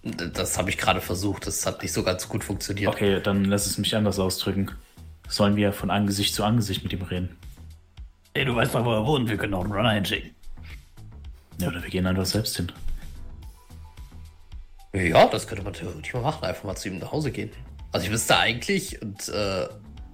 das 0.02 0.56
habe 0.58 0.70
ich 0.70 0.78
gerade 0.78 1.00
versucht. 1.00 1.46
Das 1.46 1.66
hat 1.66 1.82
nicht 1.82 1.92
so 1.92 2.02
ganz 2.02 2.28
gut 2.28 2.44
funktioniert. 2.44 2.88
Okay, 2.94 3.20
dann 3.22 3.44
lass 3.44 3.66
es 3.66 3.78
mich 3.78 3.96
anders 3.96 4.18
ausdrücken. 4.18 4.70
Sollen 5.28 5.56
wir 5.56 5.72
von 5.72 5.90
Angesicht 5.90 6.34
zu 6.34 6.44
Angesicht 6.44 6.82
mit 6.82 6.92
ihm 6.92 7.02
reden? 7.02 7.36
Ey, 8.34 8.44
du 8.44 8.54
weißt 8.54 8.74
doch, 8.74 8.84
wo 8.84 8.92
er 8.92 9.06
wohnt. 9.06 9.28
Wir 9.28 9.36
können 9.36 9.54
auch 9.54 9.64
einen 9.64 9.72
Runner 9.72 9.92
hinschicken. 9.92 10.30
Ja, 11.58 11.68
oder 11.68 11.82
wir 11.82 11.90
gehen 11.90 12.06
einfach 12.06 12.26
selbst 12.26 12.56
hin. 12.56 12.70
Ja, 14.92 15.26
das 15.26 15.46
könnte 15.46 15.64
man 15.64 15.72
theoretisch 15.72 16.12
mal 16.14 16.22
machen. 16.22 16.44
Einfach 16.44 16.64
mal 16.64 16.76
zu 16.76 16.88
ihm 16.88 16.98
nach 16.98 17.10
Hause 17.10 17.32
gehen. 17.32 17.50
Also 17.92 18.06
ich 18.06 18.12
wüsste 18.12 18.36
eigentlich 18.38 19.00
und 19.02 19.28
äh, 19.28 19.64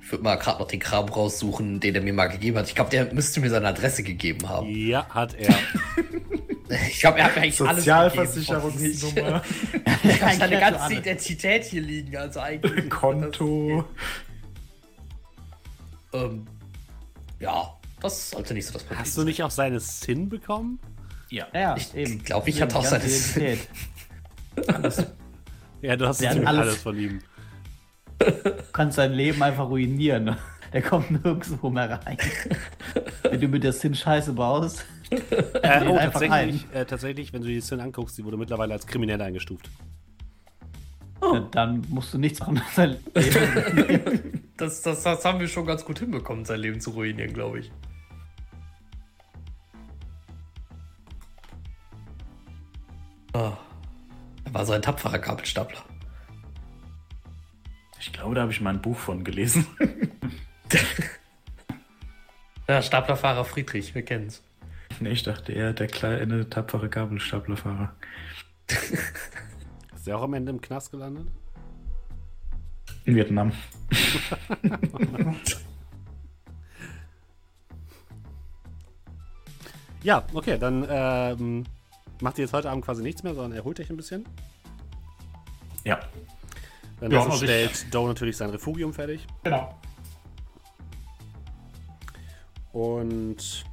ich 0.02 0.12
würde 0.12 0.24
mal 0.24 0.36
gerade 0.36 0.58
noch 0.58 0.68
den 0.68 0.80
Kram 0.80 1.08
raussuchen, 1.08 1.80
den 1.80 1.94
er 1.94 2.00
mir 2.02 2.12
mal 2.12 2.26
gegeben 2.26 2.58
hat. 2.58 2.68
Ich 2.68 2.74
glaube, 2.74 2.90
der 2.90 3.12
müsste 3.12 3.40
mir 3.40 3.50
seine 3.50 3.68
Adresse 3.68 4.02
gegeben 4.02 4.48
haben. 4.48 4.68
Ja, 4.68 5.06
hat 5.08 5.34
er. 5.34 5.54
Ich 6.88 7.00
glaube, 7.00 7.18
er 7.20 7.24
hat 7.26 7.36
eigentlich 7.36 7.60
alles 7.60 7.76
Sozialversicherungsnummer. 7.84 9.42
Ich 10.04 10.22
habe 10.22 10.36
seine 10.36 10.60
ganze 10.60 10.94
Identität 10.94 11.64
hier 11.64 11.82
liegen. 11.82 12.16
Also 12.16 12.40
eigentlich. 12.40 12.88
Konto. 12.90 13.84
Ähm, 16.12 16.46
ja, 17.38 17.74
das 18.00 18.30
sollte 18.30 18.54
nicht 18.54 18.66
so 18.66 18.72
das 18.72 18.82
Problem 18.82 19.00
Hast 19.00 19.16
du 19.16 19.22
nicht 19.24 19.42
auch 19.42 19.50
seine 19.50 19.80
Sin 19.80 20.28
bekommen? 20.28 20.80
Ja. 21.30 21.46
Ja, 21.54 21.76
Ich 21.76 21.94
eben. 21.94 22.22
glaub, 22.22 22.46
ich 22.48 22.60
hatte 22.60 22.76
auch 22.76 22.84
seine- 22.84 23.04
Identität. 23.04 23.68
Ja, 25.82 25.96
du 25.96 26.06
hast 26.06 26.22
alles. 26.22 26.46
alles. 26.46 26.76
von 26.82 26.98
ihm. 26.98 27.20
Du 28.18 28.28
kannst 28.72 28.96
sein 28.96 29.12
Leben 29.12 29.42
einfach 29.42 29.66
ruinieren. 29.66 30.36
Der 30.72 30.82
kommt 30.82 31.10
nirgendwo 31.10 31.70
mehr 31.70 32.00
rein. 32.04 32.16
Wenn 33.22 33.40
du 33.40 33.48
mit 33.48 33.64
der 33.64 33.72
Sin 33.72 33.94
Scheiße 33.94 34.32
baust. 34.32 34.84
Äh, 35.62 35.84
oh, 35.88 35.96
einfach 35.96 36.20
tatsächlich, 36.20 36.66
äh, 36.72 36.84
tatsächlich, 36.84 37.32
wenn 37.32 37.42
du 37.42 37.48
die 37.48 37.60
Sin 37.60 37.80
anguckst, 37.80 38.16
die 38.16 38.24
wurde 38.24 38.36
mittlerweile 38.36 38.74
als 38.74 38.86
kriminell 38.86 39.20
eingestuft. 39.20 39.68
Dann 41.50 41.84
musst 41.88 42.14
du 42.14 42.18
nichts 42.18 42.38
machen. 42.38 42.62
Sein 42.72 42.96
Leben. 43.14 44.48
Das, 44.56 44.82
das, 44.82 45.02
das 45.02 45.24
haben 45.24 45.40
wir 45.40 45.48
schon 45.48 45.66
ganz 45.66 45.84
gut 45.84 45.98
hinbekommen, 45.98 46.44
sein 46.44 46.60
Leben 46.60 46.80
zu 46.80 46.90
ruinieren, 46.90 47.32
glaube 47.32 47.60
ich. 47.60 47.72
Ah, 53.32 53.56
er 54.44 54.54
war 54.54 54.66
so 54.66 54.72
ein 54.72 54.82
tapferer 54.82 55.18
Gabelstapler. 55.18 55.82
Ich 57.98 58.12
glaube, 58.12 58.34
da 58.34 58.42
habe 58.42 58.52
ich 58.52 58.60
mal 58.60 58.70
ein 58.70 58.82
Buch 58.82 58.96
von 58.96 59.24
gelesen. 59.24 59.66
Ja, 62.68 62.82
Staplerfahrer 62.82 63.44
Friedrich, 63.44 63.94
wir 63.96 64.02
kennen's. 64.02 64.42
nee, 65.00 65.08
ich 65.10 65.24
dachte 65.24 65.52
eher 65.52 65.72
der 65.72 65.88
kleine, 65.88 66.48
tapfere 66.48 66.88
Gabelstaplerfahrer. 66.88 67.92
Ist 69.92 70.06
der 70.06 70.16
auch 70.16 70.22
am 70.22 70.34
Ende 70.34 70.50
im 70.52 70.60
Knast 70.60 70.92
gelandet? 70.92 71.26
In 73.06 73.16
Vietnam. 73.16 73.50
Ja, 80.02 80.24
okay, 80.32 80.56
dann 80.58 80.86
ähm, 80.88 81.64
macht 82.22 82.38
ihr 82.38 82.44
jetzt 82.44 82.52
heute 82.54 82.70
Abend 82.70 82.84
quasi 82.84 83.02
nichts 83.02 83.22
mehr, 83.22 83.34
sondern 83.34 83.52
erholt 83.52 83.78
euch 83.80 83.90
ein 83.90 83.96
bisschen. 83.96 84.24
Ja. 85.84 86.00
Dann 87.00 87.10
Ja, 87.10 87.20
also 87.20 87.32
ich- 87.32 87.38
stellt 87.50 87.94
Doe 87.94 88.08
natürlich 88.08 88.36
sein 88.36 88.50
Refugium 88.50 88.92
fertig. 88.94 89.26
Genau. 89.44 89.78
Und 92.72 93.64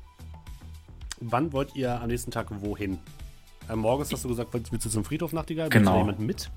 wann 1.20 1.54
wollt 1.54 1.76
ihr 1.76 2.00
am 2.02 2.08
nächsten 2.08 2.32
Tag 2.32 2.48
wohin? 2.62 2.98
Äh, 3.70 3.76
morgens 3.76 4.12
hast 4.12 4.24
du 4.24 4.30
gesagt, 4.30 4.54
willst, 4.54 4.72
willst 4.72 4.86
du 4.86 4.90
zum 4.90 5.04
Friedhof 5.04 5.34
Nachtigall? 5.34 5.66
Willst 5.66 5.78
Genau. 5.78 5.94
du 5.94 5.98
jemanden 6.00 6.26
mit? 6.26 6.50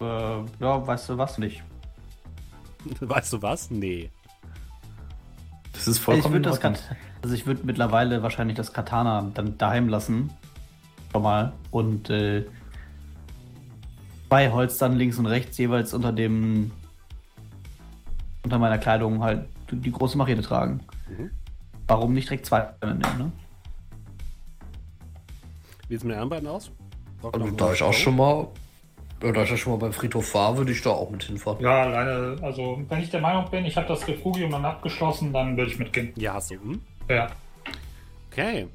äh, 0.00 0.04
ja, 0.60 0.86
weißt 0.86 1.08
du 1.10 1.18
was 1.18 1.38
nicht. 1.38 1.62
Weißt 3.00 3.32
du 3.32 3.42
was? 3.42 3.70
Nee. 3.72 4.08
Das 5.72 5.88
ist 5.88 5.96
Ich 5.98 6.02
vollkommen 6.02 6.36
in 6.36 6.42
das. 6.44 6.60
Kat 6.60 6.80
also 7.22 7.34
ich 7.34 7.44
würde 7.44 7.62
mittlerweile 7.64 8.22
wahrscheinlich 8.22 8.56
das 8.56 8.72
Katana 8.72 9.30
dann 9.34 9.58
daheim 9.58 9.88
lassen. 9.88 10.30
Schon 11.10 11.22
mal. 11.22 11.52
Und 11.72 12.08
äh, 12.08 12.46
zwei 14.28 14.50
Holstern 14.52 14.94
links 14.96 15.18
und 15.18 15.26
rechts 15.26 15.58
jeweils 15.58 15.92
unter 15.92 16.12
dem 16.12 16.70
unter 18.48 18.58
meiner 18.58 18.78
Kleidung 18.78 19.22
halt 19.22 19.46
die 19.70 19.92
große 19.92 20.16
Machete 20.16 20.40
tragen. 20.40 20.80
Mhm. 21.06 21.30
Warum 21.86 22.14
nicht 22.14 22.30
direkt 22.30 22.46
zwei 22.46 22.72
nehmen, 22.82 23.00
ne? 23.00 23.32
Wie 25.86 25.94
sieht 25.94 25.98
es 25.98 26.04
mit 26.04 26.14
den 26.14 26.20
anderen 26.22 26.30
beiden 26.30 26.48
aus? 26.48 26.70
Also, 27.22 27.50
da 27.50 27.72
ich 27.74 27.82
auch 27.82 27.92
schon 27.92 28.16
mal, 28.16 28.48
ja, 29.22 29.32
da 29.32 29.42
ich 29.42 29.52
auch 29.52 29.56
schon 29.56 29.72
mal 29.74 29.78
beim 29.78 29.92
Friedhof 29.92 30.34
war, 30.34 30.56
würde 30.56 30.72
ich 30.72 30.80
da 30.80 30.90
auch 30.90 31.10
mit 31.10 31.24
hinfahren. 31.24 31.60
Ja, 31.60 31.82
alleine, 31.82 32.42
also 32.42 32.82
wenn 32.88 33.02
ich 33.02 33.10
der 33.10 33.20
Meinung 33.20 33.50
bin, 33.50 33.66
ich 33.66 33.76
habe 33.76 33.86
das 33.86 34.06
Refugium 34.08 34.50
dann 34.50 34.64
abgeschlossen, 34.64 35.30
dann 35.32 35.56
würde 35.56 35.70
ich 35.70 35.78
mitgehen. 35.78 36.12
Ja, 36.16 36.34
hast 36.34 36.50
du. 36.50 36.54
Hm? 36.54 36.80
Ja. 37.10 37.28
Okay. 38.30 38.68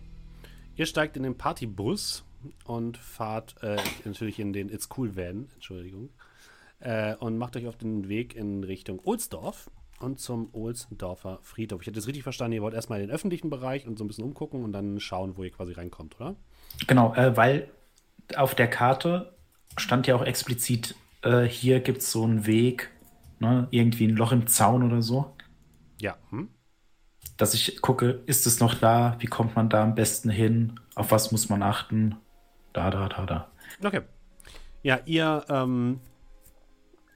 Ihr 0.76 0.86
steigt 0.86 1.18
in 1.18 1.24
den 1.24 1.36
Partybus 1.36 2.24
und 2.66 2.98
fahrt 2.98 3.56
äh, 3.64 3.78
natürlich 4.06 4.40
in 4.40 4.54
den 4.54 4.70
It's 4.70 4.90
Cool 4.96 5.16
Van, 5.16 5.50
Entschuldigung, 5.56 6.10
äh, 6.84 7.16
und 7.16 7.38
macht 7.38 7.56
euch 7.56 7.68
auf 7.68 7.78
den 7.78 8.10
Weg 8.10 8.36
in 8.36 8.64
Richtung 8.64 9.00
Ohlsdorf 9.04 9.72
und 10.00 10.20
zum 10.20 10.50
Ohlsdorfer 10.54 11.40
Friedhof. 11.42 11.82
Ich 11.82 11.88
hätte 11.88 12.00
es 12.00 12.08
richtig 12.08 12.24
verstanden, 12.24 12.54
ihr 12.54 12.62
wollt 12.62 12.74
erstmal 12.74 13.00
in 13.00 13.08
den 13.08 13.16
öffentlichen 13.16 13.50
Bereich 13.50 13.88
und 13.88 13.98
so 13.98 14.04
ein 14.04 14.08
bisschen 14.08 14.26
umgucken 14.26 14.64
und 14.64 14.74
dann 14.74 15.00
schauen, 15.00 15.38
wo 15.38 15.44
ihr 15.44 15.52
quasi 15.52 15.74
reinkommt, 15.74 16.20
oder? 16.20 16.36
Genau, 16.88 17.14
äh, 17.16 17.36
weil 17.38 17.72
auf 18.36 18.54
der 18.54 18.70
Karte 18.70 19.34
stand 19.78 20.08
ja 20.08 20.16
auch 20.16 20.24
explizit, 20.26 20.96
äh, 21.22 21.44
hier 21.44 21.80
gibt 21.80 22.00
es 22.00 22.12
so 22.12 22.24
einen 22.24 22.46
Weg, 22.46 22.92
ne, 23.40 23.68
irgendwie 23.72 24.08
ein 24.08 24.16
Loch 24.16 24.34
im 24.34 24.48
Zaun 24.48 24.84
oder 24.84 25.02
so, 25.02 25.34
Ja. 26.02 26.18
Hm? 26.30 26.50
dass 27.38 27.54
ich 27.54 27.82
gucke, 27.82 28.22
ist 28.26 28.46
es 28.46 28.60
noch 28.60 28.76
da, 28.76 29.16
wie 29.20 29.28
kommt 29.28 29.56
man 29.56 29.70
da 29.70 29.84
am 29.84 29.96
besten 29.96 30.30
hin, 30.30 30.80
auf 30.96 31.12
was 31.12 31.32
muss 31.32 31.50
man 31.50 31.64
achten, 31.64 32.18
da, 32.74 32.92
da, 32.92 33.08
da, 33.08 33.26
da. 33.26 33.52
Okay. 33.84 34.02
Ja, 34.84 35.00
ihr 35.06 35.46
ähm, 35.50 36.02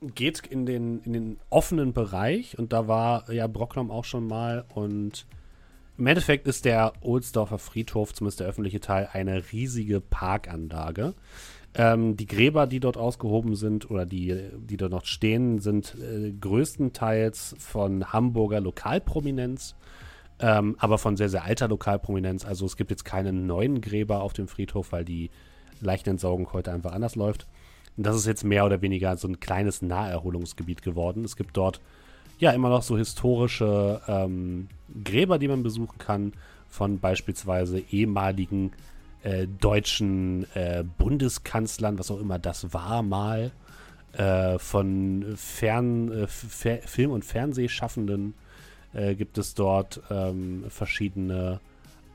geht 0.01 0.45
in 0.45 0.65
den, 0.65 1.01
in 1.01 1.13
den 1.13 1.37
offenen 1.49 1.93
Bereich 1.93 2.57
und 2.57 2.73
da 2.73 2.87
war 2.87 3.31
ja 3.31 3.47
Brocklam 3.47 3.91
auch 3.91 4.05
schon 4.05 4.27
mal 4.27 4.65
und 4.73 5.25
im 5.97 6.05
Endeffekt 6.05 6.47
ist 6.47 6.65
der 6.65 6.93
Ohlsdorfer 7.01 7.57
Friedhof, 7.57 8.13
zumindest 8.13 8.39
der 8.39 8.47
öffentliche 8.47 8.79
Teil, 8.79 9.09
eine 9.11 9.51
riesige 9.51 9.99
Parkanlage. 9.99 11.15
Ähm, 11.73 12.15
die 12.15 12.27
Gräber, 12.27 12.67
die 12.67 12.79
dort 12.79 12.97
ausgehoben 12.97 13.55
sind 13.55 13.89
oder 13.89 14.05
die, 14.05 14.49
die 14.57 14.77
dort 14.77 14.91
noch 14.91 15.05
stehen, 15.05 15.59
sind 15.59 15.95
äh, 15.95 16.31
größtenteils 16.31 17.55
von 17.57 18.13
Hamburger 18.13 18.61
Lokalprominenz, 18.61 19.75
ähm, 20.39 20.75
aber 20.77 20.99
von 20.99 21.17
sehr, 21.17 21.29
sehr 21.29 21.43
alter 21.43 21.67
Lokalprominenz. 21.67 22.45
Also 22.45 22.67
es 22.67 22.77
gibt 22.77 22.91
jetzt 22.91 23.03
keine 23.03 23.33
neuen 23.33 23.81
Gräber 23.81 24.21
auf 24.21 24.33
dem 24.33 24.47
Friedhof, 24.47 24.91
weil 24.91 25.03
die 25.03 25.31
Leichenentsorgung 25.81 26.53
heute 26.53 26.71
einfach 26.71 26.91
anders 26.91 27.15
läuft. 27.15 27.47
Und 27.97 28.05
das 28.05 28.15
ist 28.15 28.27
jetzt 28.27 28.43
mehr 28.43 28.65
oder 28.65 28.81
weniger 28.81 29.17
so 29.17 29.27
ein 29.27 29.39
kleines 29.39 29.81
Naherholungsgebiet 29.81 30.83
geworden. 30.83 31.25
Es 31.25 31.35
gibt 31.35 31.57
dort 31.57 31.81
ja 32.39 32.51
immer 32.51 32.69
noch 32.69 32.83
so 32.83 32.97
historische 32.97 34.01
ähm, 34.07 34.67
Gräber, 35.03 35.39
die 35.39 35.47
man 35.47 35.63
besuchen 35.63 35.97
kann, 35.97 36.33
von 36.69 36.99
beispielsweise 36.99 37.79
ehemaligen 37.79 38.71
äh, 39.23 39.47
deutschen 39.47 40.45
äh, 40.53 40.83
Bundeskanzlern, 40.97 41.97
was 41.97 42.11
auch 42.11 42.19
immer 42.19 42.37
das 42.37 42.71
war 42.73 43.01
mal, 43.01 43.51
äh, 44.13 44.59
von 44.59 45.33
Fern, 45.35 46.11
äh, 46.11 46.23
F- 46.23 46.81
Film- 46.85 47.11
und 47.11 47.25
Fernsehschaffenden 47.25 48.35
äh, 48.93 49.15
gibt 49.15 49.39
es 49.39 49.55
dort 49.55 50.01
ähm, 50.11 50.65
verschiedene 50.69 51.59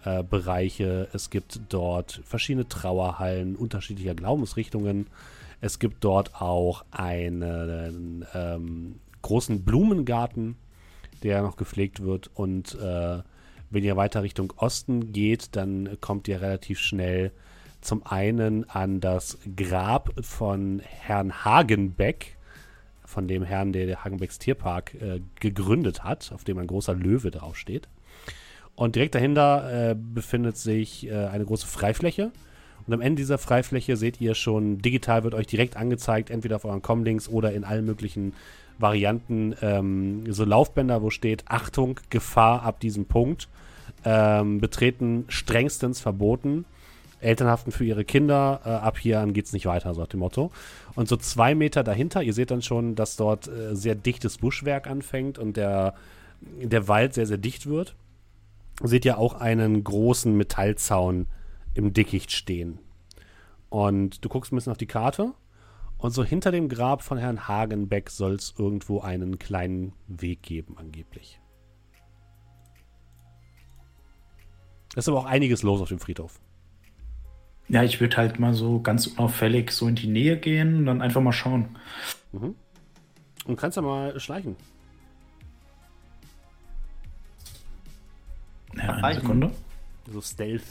äh, 0.04 0.22
Bereiche. 0.22 1.08
Es 1.12 1.30
gibt 1.30 1.60
dort 1.68 2.20
verschiedene 2.24 2.68
Trauerhallen 2.68 3.56
unterschiedlicher 3.56 4.14
Glaubensrichtungen. 4.14 5.06
Es 5.62 5.78
gibt 5.78 6.02
dort 6.02 6.42
auch 6.42 6.84
einen 6.90 8.26
ähm, 8.34 8.96
großen 9.22 9.64
Blumengarten, 9.64 10.56
der 11.22 11.40
noch 11.42 11.56
gepflegt 11.56 12.02
wird. 12.02 12.30
Und 12.34 12.74
äh, 12.74 13.22
wenn 13.70 13.84
ihr 13.84 13.96
weiter 13.96 14.24
Richtung 14.24 14.52
Osten 14.56 15.12
geht, 15.12 15.54
dann 15.54 15.98
kommt 16.00 16.26
ihr 16.26 16.42
relativ 16.42 16.80
schnell 16.80 17.30
zum 17.80 18.04
einen 18.04 18.68
an 18.70 19.00
das 19.00 19.38
Grab 19.56 20.10
von 20.20 20.82
Herrn 20.84 21.44
Hagenbeck, 21.44 22.36
von 23.04 23.28
dem 23.28 23.44
Herrn, 23.44 23.72
der 23.72 24.04
Hagenbecks 24.04 24.40
Tierpark 24.40 24.94
äh, 24.94 25.20
gegründet 25.38 26.02
hat, 26.02 26.32
auf 26.34 26.42
dem 26.42 26.58
ein 26.58 26.66
großer 26.66 26.94
Löwe 26.94 27.30
draufsteht. 27.30 27.88
Und 28.74 28.96
direkt 28.96 29.14
dahinter 29.14 29.90
äh, 29.90 29.94
befindet 29.94 30.56
sich 30.56 31.06
äh, 31.06 31.26
eine 31.26 31.44
große 31.44 31.68
Freifläche. 31.68 32.32
Und 32.86 32.94
am 32.94 33.00
Ende 33.00 33.20
dieser 33.20 33.38
Freifläche 33.38 33.96
seht 33.96 34.20
ihr 34.20 34.34
schon, 34.34 34.78
digital 34.78 35.24
wird 35.24 35.34
euch 35.34 35.46
direkt 35.46 35.76
angezeigt, 35.76 36.30
entweder 36.30 36.56
auf 36.56 36.64
euren 36.64 36.82
Comlinks 36.82 37.28
oder 37.28 37.52
in 37.52 37.64
allen 37.64 37.84
möglichen 37.84 38.34
Varianten, 38.78 39.54
ähm, 39.62 40.32
so 40.32 40.44
Laufbänder, 40.44 41.02
wo 41.02 41.10
steht, 41.10 41.44
Achtung, 41.46 42.00
Gefahr 42.10 42.62
ab 42.62 42.80
diesem 42.80 43.06
Punkt. 43.06 43.48
Ähm, 44.04 44.60
betreten 44.60 45.24
strengstens 45.28 46.00
verboten. 46.00 46.64
Elternhaften 47.20 47.70
für 47.70 47.84
ihre 47.84 48.04
Kinder, 48.04 48.60
äh, 48.64 48.68
ab 48.70 48.98
hier 48.98 49.20
an 49.20 49.32
geht's 49.32 49.52
nicht 49.52 49.66
weiter, 49.66 49.94
so 49.94 50.00
nach 50.00 50.08
dem 50.08 50.18
Motto. 50.18 50.50
Und 50.96 51.08
so 51.08 51.16
zwei 51.16 51.54
Meter 51.54 51.84
dahinter, 51.84 52.22
ihr 52.22 52.32
seht 52.32 52.50
dann 52.50 52.62
schon, 52.62 52.96
dass 52.96 53.16
dort 53.16 53.46
äh, 53.46 53.76
sehr 53.76 53.94
dichtes 53.94 54.38
Buschwerk 54.38 54.88
anfängt 54.88 55.38
und 55.38 55.56
der, 55.56 55.94
der 56.40 56.88
Wald 56.88 57.14
sehr, 57.14 57.26
sehr 57.26 57.38
dicht 57.38 57.66
wird 57.66 57.94
seht 58.82 59.04
ihr 59.04 59.18
auch 59.18 59.34
einen 59.34 59.84
großen 59.84 60.36
Metallzaun 60.36 61.26
im 61.74 61.92
Dickicht 61.92 62.32
stehen. 62.32 62.78
Und 63.68 64.24
du 64.24 64.28
guckst 64.28 64.52
ein 64.52 64.56
bisschen 64.56 64.72
auf 64.72 64.78
die 64.78 64.86
Karte 64.86 65.32
und 65.98 66.10
so 66.10 66.24
hinter 66.24 66.50
dem 66.50 66.68
Grab 66.68 67.02
von 67.02 67.16
Herrn 67.16 67.46
Hagenbeck 67.46 68.10
soll 68.10 68.34
es 68.34 68.54
irgendwo 68.58 69.00
einen 69.00 69.38
kleinen 69.38 69.92
Weg 70.08 70.42
geben, 70.42 70.76
angeblich. 70.76 71.40
Es 74.94 75.04
ist 75.04 75.08
aber 75.08 75.20
auch 75.20 75.26
einiges 75.26 75.62
los 75.62 75.80
auf 75.80 75.88
dem 75.88 76.00
Friedhof. 76.00 76.40
Ja, 77.68 77.82
ich 77.82 78.00
würde 78.00 78.16
halt 78.16 78.38
mal 78.38 78.52
so 78.52 78.80
ganz 78.80 79.06
unauffällig 79.06 79.70
so 79.70 79.88
in 79.88 79.94
die 79.94 80.08
Nähe 80.08 80.36
gehen 80.36 80.78
und 80.78 80.86
dann 80.86 81.00
einfach 81.00 81.22
mal 81.22 81.32
schauen. 81.32 81.78
Und 82.32 83.56
kannst 83.56 83.76
ja 83.76 83.82
mal 83.82 84.18
schleichen. 84.20 84.56
Ja, 88.76 88.94
eine. 88.96 89.20
Sekunde. 89.20 89.50
So 90.10 90.20
Stealth. 90.20 90.64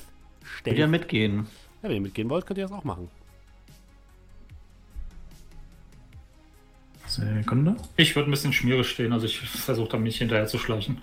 Will 0.63 0.77
ja 0.77 0.88
mitgehen. 0.88 1.47
Ja, 1.81 1.89
wenn 1.89 1.95
ihr 1.95 2.01
mitgehen 2.01 2.30
wollt, 2.30 2.45
könnt 2.45 2.57
ihr 2.57 2.65
das 2.65 2.72
auch 2.72 2.84
machen. 2.84 3.09
Sekunde. 7.07 7.76
Ich 7.97 8.15
würde 8.15 8.30
ein 8.30 8.31
bisschen 8.31 8.53
schmierig 8.53 8.88
stehen, 8.88 9.11
also 9.11 9.26
ich 9.26 9.39
versuche 9.39 9.89
da 9.89 9.97
mich 9.97 10.18
hinterher 10.18 10.47
zu 10.47 10.57
schleichen. 10.57 11.01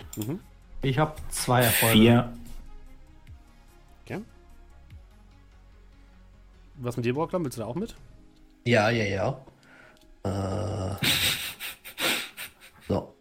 Ich 0.81 0.97
habe 0.97 1.13
zwei 1.29 1.61
Erfolge. 1.61 1.99
Vier. 1.99 2.33
Okay. 4.05 4.21
Was 6.77 6.97
mit 6.97 7.05
dir, 7.05 7.13
Brocklam? 7.13 7.43
Willst 7.43 7.57
du 7.57 7.61
da 7.61 7.67
auch 7.67 7.75
mit? 7.75 7.95
Ja, 8.65 8.89
ja, 8.89 9.03
ja. 9.03 9.45
Äh, 10.23 10.95
so. 12.87 13.13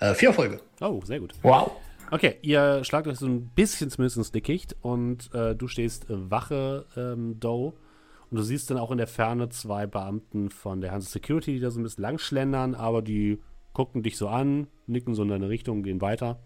Äh, 0.00 0.14
vier 0.14 0.28
Erfolge. 0.28 0.60
Oh, 0.80 1.00
sehr 1.04 1.20
gut. 1.20 1.32
Wow. 1.42 1.72
Okay, 2.10 2.36
ihr 2.42 2.84
schlagt 2.84 3.08
euch 3.08 3.18
so 3.18 3.26
ein 3.26 3.48
bisschen 3.48 3.90
zumindest 3.90 4.18
ins 4.18 4.30
Dickicht 4.30 4.76
und 4.82 5.34
äh, 5.34 5.56
du 5.56 5.66
stehst 5.66 6.10
äh, 6.10 6.30
Wache, 6.30 6.86
ähm, 6.96 7.40
Doe. 7.40 7.72
Und 8.30 8.36
du 8.38 8.42
siehst 8.42 8.70
dann 8.70 8.78
auch 8.78 8.90
in 8.90 8.98
der 8.98 9.06
Ferne 9.06 9.48
zwei 9.48 9.86
Beamten 9.86 10.50
von 10.50 10.80
der 10.80 10.92
Hanse 10.92 11.08
Security, 11.10 11.54
die 11.54 11.60
da 11.60 11.70
so 11.70 11.80
ein 11.80 11.82
bisschen 11.82 12.02
lang 12.02 12.18
schlendern, 12.18 12.74
aber 12.74 13.02
die 13.02 13.40
gucken 13.72 14.02
dich 14.02 14.16
so 14.16 14.28
an, 14.28 14.68
nicken 14.86 15.14
so 15.14 15.22
in 15.22 15.28
deine 15.28 15.48
Richtung, 15.48 15.82
gehen 15.82 16.00
weiter. 16.00 16.40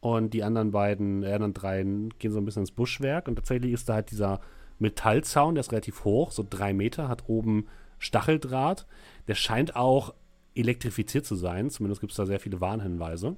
Und 0.00 0.34
die 0.34 0.42
anderen 0.42 0.70
beiden, 0.70 1.22
äh, 1.22 1.32
anderen 1.32 1.54
dreien 1.54 2.10
gehen 2.18 2.32
so 2.32 2.38
ein 2.38 2.44
bisschen 2.44 2.62
ins 2.62 2.72
Buschwerk. 2.72 3.26
Und 3.26 3.36
tatsächlich 3.36 3.72
ist 3.72 3.88
da 3.88 3.94
halt 3.94 4.10
dieser 4.10 4.40
Metallzaun, 4.78 5.54
der 5.54 5.60
ist 5.60 5.72
relativ 5.72 6.04
hoch, 6.04 6.30
so 6.30 6.44
drei 6.48 6.74
Meter, 6.74 7.08
hat 7.08 7.28
oben 7.28 7.68
Stacheldraht. 7.98 8.86
Der 9.28 9.34
scheint 9.34 9.76
auch 9.76 10.14
elektrifiziert 10.54 11.24
zu 11.24 11.36
sein. 11.36 11.70
Zumindest 11.70 12.00
gibt 12.00 12.12
es 12.12 12.16
da 12.16 12.26
sehr 12.26 12.40
viele 12.40 12.60
Warnhinweise. 12.60 13.36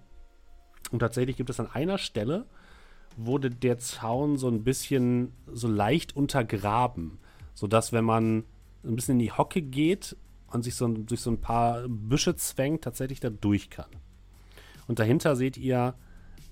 Und 0.91 1.01
tatsächlich 1.01 1.37
gibt 1.37 1.51
es 1.51 1.61
an 1.61 1.71
einer 1.71 1.99
Stelle, 1.99 2.47
wurde 3.17 3.51
der 3.51 3.79
Zaun 3.79 4.37
so 4.37 4.49
ein 4.49 4.63
bisschen 4.63 5.33
so 5.47 5.69
leicht 5.69 6.15
untergraben, 6.15 7.19
sodass 7.55 7.93
wenn 7.93 8.05
man 8.05 8.45
ein 8.85 8.97
bisschen 8.97 9.15
in 9.15 9.27
die 9.27 9.33
Hocke 9.33 9.63
geht 9.63 10.17
und 10.53 10.63
sich 10.63 10.75
so 10.75 10.87
durch 10.89 11.21
so 11.21 11.31
ein 11.31 11.41
paar 11.41 11.89
Büsche 11.89 12.37
zwängt, 12.37 12.85
tatsächlich 12.85 13.21
da 13.21 13.31
durch 13.31 13.71
kann. 13.71 13.91
Und 14.87 14.99
dahinter 14.99 15.35
seht 15.35 15.57
ihr 15.57 15.95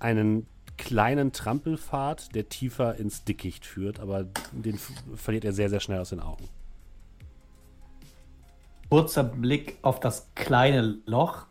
einen 0.00 0.46
kleinen 0.76 1.32
Trampelpfad, 1.32 2.34
der 2.34 2.48
tiefer 2.48 2.96
ins 2.96 3.24
Dickicht 3.24 3.64
führt, 3.64 4.00
aber 4.00 4.26
den 4.52 4.78
verliert 5.14 5.44
er 5.44 5.52
sehr, 5.52 5.70
sehr 5.70 5.80
schnell 5.80 6.00
aus 6.00 6.10
den 6.10 6.20
Augen. 6.20 6.48
Kurzer 8.90 9.24
Blick 9.24 9.78
auf 9.82 10.00
das 10.00 10.28
kleine 10.34 10.98
Loch. 11.06 11.46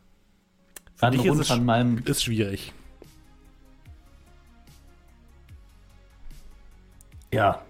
Dann 1.03 1.11
dich 1.11 1.25
ist 1.25 1.31
runter 1.31 1.53
an 1.53 1.65
meinem. 1.65 2.03
ist 2.05 2.23
schwierig. 2.23 2.71
Ja. 7.33 7.61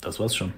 Das 0.00 0.18
war's 0.18 0.34
schon. 0.34 0.52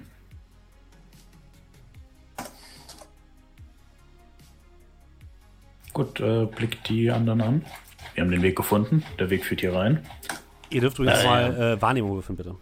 Gut, 5.93 6.19
äh, 6.19 6.45
blickt 6.45 6.89
die 6.89 7.11
anderen 7.11 7.41
an. 7.41 7.65
Wir 8.15 8.23
haben 8.23 8.31
den 8.31 8.41
Weg 8.41 8.55
gefunden. 8.55 9.03
Der 9.19 9.29
Weg 9.29 9.45
führt 9.45 9.61
hier 9.61 9.75
rein. 9.75 10.03
Ihr 10.71 10.81
dürft 10.81 10.97
übrigens 10.97 11.23
Ja, 11.23 11.29
mal 11.29 11.61
äh, 11.61 11.81
Wahrnehmung 11.81 12.13
würfeln, 12.15 12.35
bitte. 12.35 12.55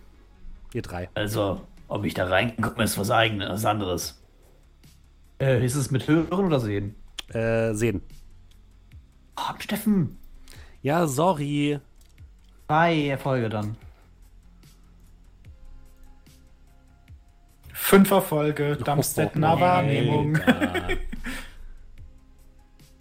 Ihr 0.73 0.81
drei. 0.81 1.09
Also, 1.13 1.61
ob 1.87 2.03
ich 2.03 2.13
da 2.13 2.27
reingucke, 2.27 2.83
ist 2.83 2.97
was 2.97 3.11
eigenes, 3.11 3.49
was 3.49 3.65
anderes. 3.65 4.21
Äh, 5.39 5.63
ist 5.65 5.75
es 5.75 5.91
mit 5.91 6.07
Hören 6.07 6.45
oder 6.45 6.59
Sehen? 6.59 6.95
Äh, 7.33 7.73
sehen. 7.73 8.01
Ah, 9.35 9.53
Steffen. 9.59 10.17
Ja, 10.81 11.05
sorry. 11.07 11.79
Drei 12.67 13.07
Erfolge 13.09 13.49
dann. 13.49 13.75
Fünf 17.73 18.11
Erfolge, 18.11 18.75
Dumpstead-nah 18.77 19.59
Wahrnehmung. 19.59 20.35
Alter. 20.37 20.87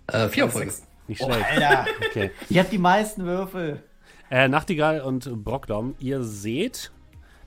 Äh, 0.09 0.29
vier 0.29 0.45
Erfolge. 0.45 0.73
Nicht 1.09 1.21
Oh, 1.21 1.33
schlecht. 1.33 1.51
Alter. 1.51 1.87
Okay. 2.11 2.31
Ihr 2.49 2.61
habt 2.63 2.71
die 2.71 2.79
meisten 2.79 3.25
Würfel. 3.25 3.83
Äh, 4.31 4.47
Nachtigall 4.47 5.01
und 5.01 5.43
Brockdom, 5.43 5.97
ihr 5.99 6.23
seht, 6.23 6.93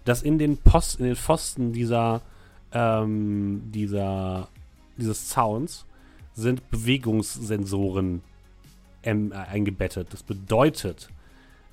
dass 0.04 0.22
in 0.24 0.38
den 0.38 0.58
Post, 0.58 1.00
in 1.00 1.06
den 1.06 1.16
Pfosten 1.16 1.72
dieser, 1.72 2.22
ähm, 2.74 3.62
dieser, 3.72 4.50
dieses 5.00 5.30
Zauns 5.30 5.86
sind 6.34 6.70
Bewegungssensoren 6.70 8.22
ähm, 9.04 9.32
äh, 9.32 9.36
eingebettet. 9.36 10.08
Das 10.12 10.24
bedeutet, 10.24 11.10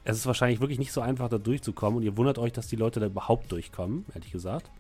es 0.05 0.19
ist 0.19 0.27
wahrscheinlich 0.27 0.61
wirklich 0.61 0.79
nicht 0.79 0.93
so 0.93 1.01
einfach, 1.01 1.29
da 1.29 1.39
durchzukommen 1.39 1.99
und 1.99 2.03
ihr 2.03 2.17
wundert 2.17 2.39
euch, 2.39 2.53
dass 2.53 2.69
die 2.69 2.77
Leute 2.77 3.01
da 3.01 3.07
überhaupt 3.07 3.51
durchkommen, 3.51 4.07
ehrlich 4.15 4.33
gesagt, 4.33 4.71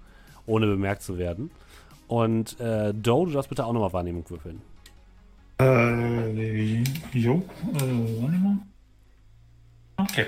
ohne 0.46 0.66
bemerkt 0.66 1.02
zu 1.02 1.18
werden. 1.18 1.50
Und 2.08 2.60
äh, 2.60 2.94
Doe, 2.94 3.26
du 3.26 3.32
darfst 3.32 3.48
bitte 3.48 3.64
auch 3.66 3.72
nochmal 3.72 3.92
Wahrnehmung 3.92 4.28
würfeln. 4.30 4.62
Äh, 5.58 6.82
jo, 7.12 7.42
äh, 7.74 8.22
Wahrnehmung. 8.22 8.62
Okay. 9.96 10.26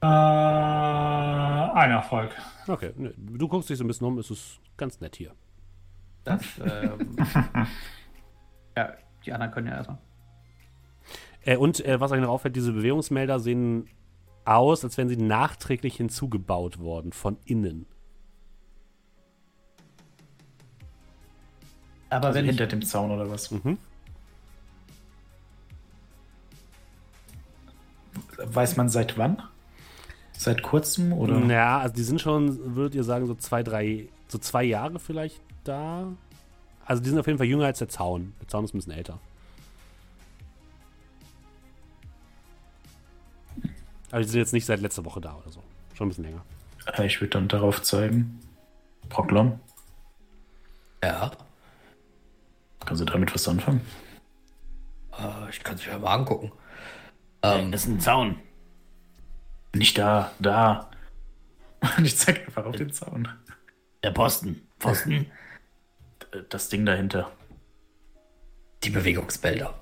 Äh, 0.00 0.06
ein 0.06 1.90
Erfolg. 1.90 2.30
Okay, 2.66 2.92
du 2.96 3.48
guckst 3.48 3.68
dich 3.68 3.78
so 3.78 3.84
ein 3.84 3.88
bisschen 3.88 4.06
um, 4.06 4.18
es 4.18 4.30
ist 4.30 4.60
ganz 4.76 5.00
nett 5.00 5.16
hier. 5.16 5.32
Das, 6.24 6.42
ähm, 6.64 7.16
ja, 8.76 8.94
die 9.24 9.32
anderen 9.32 9.52
können 9.52 9.68
ja 9.68 9.76
erstmal. 9.76 9.98
Äh, 11.44 11.56
und 11.56 11.84
äh, 11.84 12.00
was 12.00 12.12
euch 12.12 12.20
noch 12.20 12.28
auffällt, 12.28 12.56
diese 12.56 12.72
Bewegungsmelder 12.72 13.40
sehen 13.40 13.88
aus, 14.44 14.84
als 14.84 14.96
wären 14.96 15.08
sie 15.08 15.16
nachträglich 15.16 15.96
hinzugebaut 15.96 16.78
worden 16.78 17.12
von 17.12 17.36
innen. 17.44 17.86
Aber 22.10 22.26
Also 22.26 22.38
wenn 22.38 22.44
ich, 22.44 22.50
hinter 22.50 22.66
dem 22.66 22.82
Zaun 22.82 23.10
oder 23.10 23.30
was? 23.30 23.50
Mhm. 23.50 23.78
Weiß 28.36 28.76
man 28.76 28.88
seit 28.88 29.16
wann? 29.16 29.42
Seit 30.32 30.62
kurzem 30.62 31.12
oder? 31.12 31.38
Ja, 31.46 31.78
also 31.78 31.94
die 31.94 32.02
sind 32.02 32.20
schon, 32.20 32.74
würdet 32.76 32.94
ihr 32.96 33.04
sagen, 33.04 33.26
so 33.26 33.34
zwei, 33.34 33.62
drei, 33.62 34.08
so 34.28 34.38
zwei 34.38 34.64
Jahre 34.64 34.98
vielleicht 34.98 35.40
da. 35.64 36.12
Also 36.84 37.02
die 37.02 37.08
sind 37.10 37.18
auf 37.18 37.26
jeden 37.26 37.38
Fall 37.38 37.46
jünger 37.46 37.66
als 37.66 37.78
der 37.78 37.88
Zaun. 37.88 38.34
Der 38.40 38.48
Zaun 38.48 38.64
ist 38.64 38.74
ein 38.74 38.78
bisschen 38.78 38.92
älter. 38.92 39.18
Aber 44.10 44.20
die 44.20 44.28
sind 44.28 44.40
jetzt 44.40 44.52
nicht 44.52 44.66
seit 44.66 44.80
letzter 44.80 45.04
Woche 45.04 45.20
da 45.20 45.34
oder 45.36 45.50
so. 45.50 45.62
Schon 45.94 46.06
ein 46.06 46.10
bisschen 46.10 46.24
länger. 46.24 46.44
Ich 47.04 47.20
würde 47.20 47.30
dann 47.30 47.48
darauf 47.48 47.82
zeigen. 47.82 48.40
Proklom, 49.08 49.58
Ja. 51.02 51.30
kannst 52.84 53.00
du 53.02 53.04
damit 53.04 53.34
was 53.34 53.46
anfangen? 53.48 53.80
Äh, 55.18 55.50
ich 55.50 55.62
kann 55.62 55.74
es 55.74 55.86
mir 55.86 55.98
mal 55.98 56.14
angucken. 56.14 56.50
Ähm, 57.42 57.70
das 57.72 57.82
ist 57.82 57.88
ein 57.88 58.00
Zaun. 58.00 58.36
Nicht 59.74 59.98
da, 59.98 60.30
da. 60.38 60.90
Und 61.98 62.04
ich 62.06 62.16
zeig 62.16 62.46
einfach 62.46 62.64
auf 62.64 62.76
den 62.76 62.92
Zaun. 62.92 63.28
Der 64.02 64.10
Posten. 64.12 64.66
Pfosten. 64.78 65.26
Äh, 66.32 66.38
Das 66.48 66.68
Ding 66.68 66.84
dahinter. 66.86 67.30
Die 68.84 68.90
Bewegungsbilder. 68.90 69.74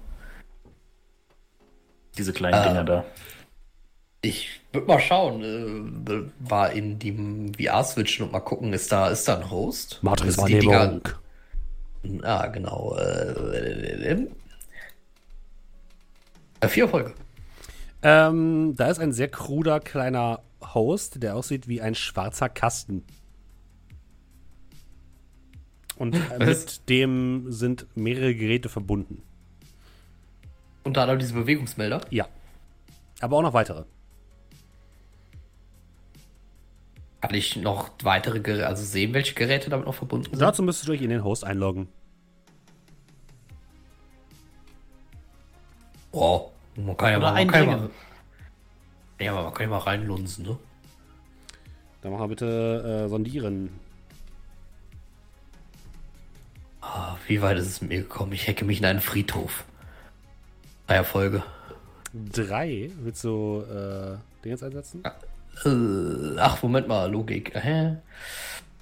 Diese 2.19 2.33
kleinen 2.33 2.55
Ah. 2.55 2.69
Dinger 2.69 2.85
da. 2.85 3.05
Ich 4.23 4.61
würde 4.73 4.87
mal 4.87 5.01
schauen, 5.01 5.43
äh, 6.07 6.23
war 6.41 6.73
in 6.73 6.99
die 6.99 7.13
VR 7.59 7.83
switchen 7.85 8.27
und 8.27 8.33
mal 8.33 8.41
gucken, 8.41 8.73
ist 8.75 8.93
da, 8.93 9.09
ist 9.09 9.27
da 9.27 9.37
ein 9.39 9.51
Host? 9.51 10.01
Also 10.27 10.47
die 10.47 10.59
Dinger- 10.59 11.01
Ah, 12.23 12.47
genau. 12.49 12.97
Äh, 12.97 13.33
äh, 13.33 14.27
äh, 16.61 16.69
vier 16.69 16.89
Folge. 16.89 17.15
Ähm, 18.03 18.75
da 18.77 18.89
ist 18.89 18.99
ein 18.99 19.13
sehr 19.13 19.29
kruder 19.29 19.81
kleiner 19.81 20.41
Host, 20.75 21.23
der 21.23 21.37
aussieht 21.37 21.69
wie 21.69 21.81
ein 21.81 21.95
schwarzer 21.95 22.49
Kasten. 22.51 23.05
Und 26.01 26.17
Was? 26.39 26.49
mit 26.49 26.89
dem 26.89 27.53
sind 27.53 27.87
mehrere 27.95 28.35
Geräte 28.35 28.71
verbunden. 28.71 29.23
Unter 30.83 31.03
anderem 31.03 31.19
diese 31.19 31.35
Bewegungsmelder. 31.35 32.01
Ja. 32.09 32.27
Aber 33.21 33.37
auch 33.37 33.43
noch 33.43 33.53
weitere. 33.53 33.85
Kann 37.21 37.35
ich 37.35 37.57
noch 37.57 37.91
weitere 38.03 38.41
Geräte, 38.41 38.67
also 38.67 38.83
sehen, 38.83 39.13
welche 39.13 39.35
Geräte 39.35 39.69
damit 39.69 39.85
noch 39.85 39.95
verbunden 39.95 40.31
sind? 40.31 40.41
Dazu 40.41 40.63
müsstest 40.63 40.89
du 40.89 40.93
euch 40.93 41.03
in 41.03 41.11
den 41.11 41.23
Host 41.23 41.45
einloggen. 41.45 41.87
Oh, 46.13 46.51
man 46.77 46.97
kann 46.97 47.11
ja 47.11 47.19
Oder 47.19 47.33
mal, 47.33 47.45
man 47.45 47.47
kann 47.47 47.69
ja, 47.69 47.77
mal, 47.77 47.91
ja, 49.21 49.33
aber 49.33 49.43
man 49.43 49.53
kann 49.53 49.65
ja 49.65 49.69
mal 49.71 49.79
reinlunzen, 49.79 50.47
ne? 50.47 50.59
Dann 52.01 52.13
machen 52.13 52.23
wir 52.23 52.29
bitte 52.29 53.05
äh, 53.05 53.09
sondieren. 53.11 53.69
Ah, 56.93 57.17
wie 57.29 57.41
weit 57.41 57.57
ist 57.57 57.69
es 57.69 57.81
mit 57.81 57.91
mir 57.91 57.99
gekommen? 58.01 58.33
Ich 58.33 58.49
hacke 58.49 58.65
mich 58.65 58.81
in 58.81 58.85
einen 58.85 59.01
Friedhof. 59.01 59.65
Drei 60.89 60.97
Erfolge. 60.97 61.45
Drei. 62.13 62.91
Willst 63.01 63.23
du 63.23 63.63
äh, 63.63 64.17
den 64.43 64.51
jetzt 64.51 64.65
einsetzen? 64.65 65.05
Äh, 65.65 66.39
ach, 66.39 66.61
Moment 66.65 66.89
mal, 66.89 67.09
Logik. 67.11 67.55
Hä? 67.55 67.97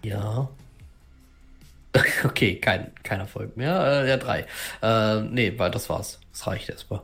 Ja. 0.03 0.49
Okay, 2.25 2.57
kein, 2.57 2.93
kein 3.03 3.21
Erfolg 3.21 3.57
mehr. 3.57 4.05
Äh, 4.05 4.09
ja, 4.09 4.17
drei. 4.17 4.47
Äh, 4.83 5.23
nee, 5.23 5.53
weil 5.59 5.71
das 5.71 5.89
war's. 5.91 6.19
Das 6.33 6.47
reicht 6.47 6.69
erstmal. 6.69 7.03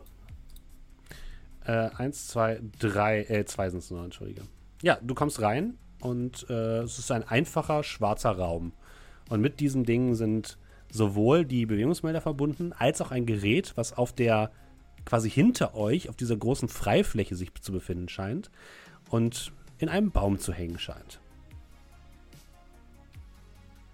Äh, 1.66 1.90
eins, 1.96 2.28
zwei, 2.28 2.60
drei, 2.78 3.22
äh, 3.24 3.44
zwei 3.44 3.70
sind 3.70 3.80
es 3.80 3.90
nur, 3.90 4.04
entschuldige. 4.04 4.42
Ja, 4.82 4.98
du 5.02 5.14
kommst 5.14 5.42
rein 5.42 5.76
und 6.00 6.46
äh, 6.48 6.80
es 6.80 6.98
ist 6.98 7.10
ein 7.10 7.26
einfacher 7.26 7.82
schwarzer 7.82 8.32
Raum. 8.32 8.72
Und 9.28 9.40
mit 9.40 9.60
diesem 9.60 9.84
Ding 9.84 10.14
sind 10.14 10.58
sowohl 10.90 11.44
die 11.44 11.66
Bewegungsmelder 11.66 12.20
verbunden, 12.20 12.72
als 12.72 13.00
auch 13.00 13.10
ein 13.10 13.26
Gerät, 13.26 13.72
was 13.76 13.92
auf 13.92 14.12
der 14.12 14.50
quasi 15.04 15.30
hinter 15.30 15.74
euch, 15.74 16.08
auf 16.08 16.16
dieser 16.16 16.36
großen 16.36 16.68
Freifläche 16.68 17.36
sich 17.36 17.52
zu 17.60 17.72
befinden 17.72 18.08
scheint 18.08 18.50
und 19.10 19.52
in 19.78 19.88
einem 19.88 20.10
Baum 20.10 20.38
zu 20.38 20.52
hängen 20.52 20.78
scheint. 20.78 21.20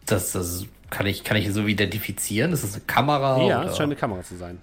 Das, 0.06 0.32
das 0.32 0.66
kann 0.90 1.06
ich, 1.06 1.24
kann 1.24 1.36
ich 1.36 1.52
so 1.52 1.66
identifizieren. 1.66 2.50
Das 2.50 2.64
ist 2.64 2.74
eine 2.74 2.84
Kamera. 2.84 3.42
ja, 3.42 3.64
es 3.64 3.76
scheint 3.76 3.88
eine 3.88 3.96
Kamera 3.96 4.22
zu 4.22 4.36
sein. 4.36 4.60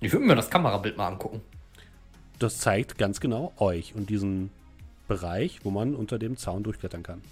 Ich 0.00 0.12
würde 0.12 0.26
mir 0.26 0.34
das 0.34 0.50
Kamerabild 0.50 0.96
mal 0.96 1.08
angucken. 1.08 1.40
Das 2.38 2.58
zeigt 2.58 2.98
ganz 2.98 3.20
genau 3.20 3.52
euch 3.56 3.94
und 3.94 4.10
diesen 4.10 4.50
Bereich, 5.08 5.60
wo 5.64 5.70
man 5.70 5.94
unter 5.94 6.18
dem 6.18 6.36
Zaun 6.36 6.62
durchklettern 6.62 7.02
kann. 7.02 7.22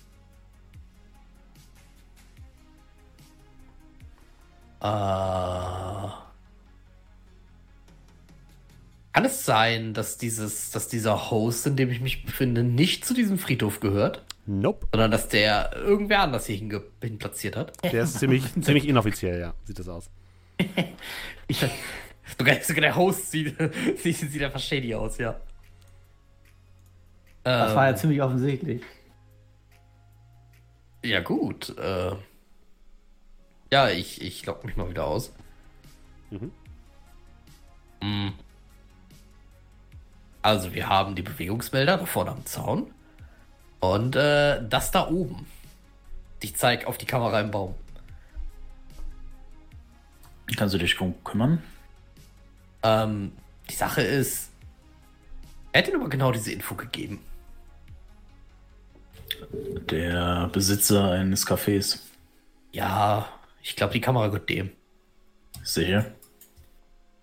Kann 9.12 9.24
es 9.24 9.44
sein, 9.44 9.94
dass 9.94 10.18
dieses, 10.18 10.70
dass 10.72 10.88
dieser 10.88 11.30
Host, 11.30 11.66
in 11.66 11.76
dem 11.76 11.90
ich 11.90 12.00
mich 12.00 12.24
befinde, 12.24 12.62
nicht 12.64 13.04
zu 13.04 13.14
diesem 13.14 13.38
Friedhof 13.38 13.80
gehört, 13.80 14.24
Nope. 14.46 14.86
sondern 14.92 15.10
dass 15.10 15.28
der 15.28 15.72
irgendwer 15.76 16.20
anders 16.20 16.46
hier 16.46 16.56
hinge- 16.56 16.82
hin 17.00 17.18
platziert 17.18 17.56
hat? 17.56 17.72
Der 17.84 18.02
ist 18.02 18.18
ziemlich, 18.18 18.44
ziemlich 18.60 18.86
inoffiziell, 18.88 19.40
ja, 19.40 19.54
sieht 19.64 19.78
das 19.78 19.88
aus. 19.88 20.10
Ich, 21.46 21.62
sogar, 22.38 22.56
sogar 22.62 22.80
der 22.80 22.96
Host 22.96 23.30
sieht, 23.30 23.54
sieht, 23.98 24.16
sieht 24.16 24.42
einfach 24.42 24.60
shady 24.60 24.94
aus, 24.94 25.18
ja. 25.18 25.38
Das 27.42 27.70
Ähm, 27.70 27.76
war 27.76 27.86
ja 27.90 27.94
ziemlich 27.96 28.22
offensichtlich. 28.22 28.80
Ja, 31.04 31.20
gut. 31.20 31.76
Äh, 31.78 32.12
ja, 33.70 33.88
ich, 33.88 34.22
ich 34.22 34.44
lock 34.46 34.64
mich 34.64 34.76
mal 34.76 34.88
wieder 34.88 35.06
aus. 35.06 35.32
Mhm. 36.30 36.52
Mm. 38.02 38.32
Also, 40.42 40.74
wir 40.74 40.88
haben 40.88 41.14
die 41.14 41.22
Bewegungsmelder 41.22 41.96
da 41.96 42.06
vorne 42.06 42.32
am 42.32 42.44
Zaun. 42.46 42.92
Und 43.80 44.16
äh, 44.16 44.66
das 44.68 44.90
da 44.90 45.08
oben. 45.08 45.46
Ich 46.40 46.56
zeig 46.56 46.86
auf 46.86 46.98
die 46.98 47.06
Kamera 47.06 47.40
im 47.40 47.50
Baum. 47.50 47.74
Kannst 50.56 50.74
du 50.74 50.78
dich 50.78 50.94
drum 50.94 51.14
kümmern? 51.24 51.62
Ähm, 52.82 53.32
die 53.70 53.74
Sache 53.74 54.02
ist, 54.02 54.50
wer 55.72 55.80
hat 55.80 55.88
denn 55.88 55.96
aber 55.96 56.08
genau 56.08 56.32
diese 56.32 56.52
Info 56.52 56.74
gegeben? 56.74 57.20
Der 59.90 60.48
Besitzer 60.52 61.10
eines 61.10 61.46
Cafés. 61.46 62.00
Ja, 62.72 63.28
ich 63.64 63.76
glaube, 63.76 63.92
die 63.94 64.00
Kamera 64.00 64.26
gehört 64.28 64.48
dem. 64.50 64.70
Sicher. 65.62 66.04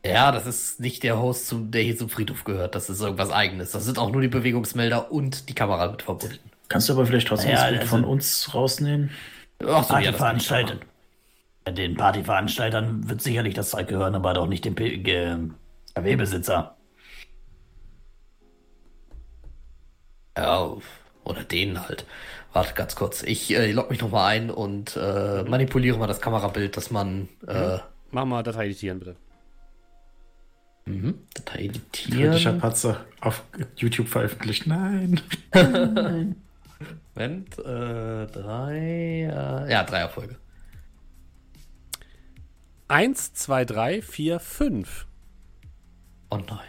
Ja, 0.03 0.31
das 0.31 0.47
ist 0.47 0.79
nicht 0.79 1.03
der 1.03 1.19
Host, 1.19 1.47
zum, 1.47 1.69
der 1.69 1.83
hier 1.83 1.95
zum 1.95 2.09
Friedhof 2.09 2.43
gehört. 2.43 2.73
Das 2.73 2.89
ist 2.89 3.01
irgendwas 3.01 3.29
eigenes. 3.29 3.71
Das 3.71 3.85
sind 3.85 3.99
auch 3.99 4.11
nur 4.11 4.21
die 4.21 4.27
Bewegungsmelder 4.27 5.11
und 5.11 5.47
die 5.47 5.53
Kamera 5.53 5.91
mit 5.91 6.01
verbunden. 6.01 6.39
Kannst 6.69 6.89
du 6.89 6.93
aber 6.93 7.05
vielleicht 7.05 7.27
trotzdem 7.27 7.51
Ja, 7.51 7.57
das 7.57 7.67
Bild 7.69 7.81
also- 7.81 7.89
von 7.91 8.03
uns 8.05 8.53
rausnehmen? 8.55 9.11
Ach 9.59 9.65
so, 9.65 9.67
ja, 9.67 9.77
das 9.77 9.87
kann 9.87 10.01
ich 10.01 10.07
Partyveranstalter. 10.07 10.73
machen. 11.65 11.75
Den 11.75 11.95
Partyveranstaltern 11.95 13.07
wird 13.07 13.21
sicherlich 13.21 13.53
das 13.53 13.69
Zeug 13.69 13.87
gehören, 13.87 14.15
aber 14.15 14.33
doch 14.33 14.47
nicht 14.47 14.65
dem 14.65 14.73
KW-Besitzer. 14.73 16.75
Ja, 20.37 20.75
oder 21.23 21.43
denen 21.43 21.87
halt. 21.87 22.05
Warte 22.53 22.73
ganz 22.73 22.95
kurz. 22.95 23.23
Ich 23.23 23.53
äh, 23.55 23.71
log 23.71 23.89
mich 23.89 24.01
nochmal 24.01 24.35
ein 24.35 24.49
und 24.49 24.97
äh, 24.97 25.43
manipuliere 25.43 25.97
mal 25.97 26.07
das 26.07 26.19
Kamerabild, 26.19 26.75
dass 26.75 26.91
man 26.91 27.29
äh, 27.47 27.77
Mach 28.11 28.25
mal 28.25 28.43
Datei 28.43 28.65
editieren, 28.65 28.99
bitte. 28.99 29.15
mhm, 30.85 31.19
Datei 31.33 31.67
Kritischer 31.93 32.27
editieren. 32.27 32.59
Patzer 32.59 33.05
auf 33.21 33.43
YouTube 33.77 34.09
veröffentlicht. 34.09 34.67
Nein. 34.67 35.21
Moment, 37.15 37.57
äh, 37.59 38.27
drei, 38.27 38.77
äh, 38.77 39.71
ja, 39.71 39.83
drei 39.83 39.99
Erfolge. 39.99 40.37
Eins, 42.87 43.33
zwei, 43.33 43.63
drei, 43.63 44.01
vier, 44.01 44.39
fünf. 44.39 45.05
Oh 46.29 46.37
nein. 46.37 46.59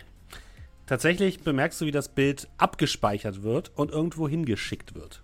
Tatsächlich 0.86 1.40
bemerkst 1.42 1.80
du, 1.80 1.86
wie 1.86 1.90
das 1.92 2.08
Bild 2.08 2.48
abgespeichert 2.58 3.42
wird 3.42 3.72
und 3.76 3.90
irgendwo 3.90 4.28
hingeschickt 4.28 4.94
wird. 4.94 5.21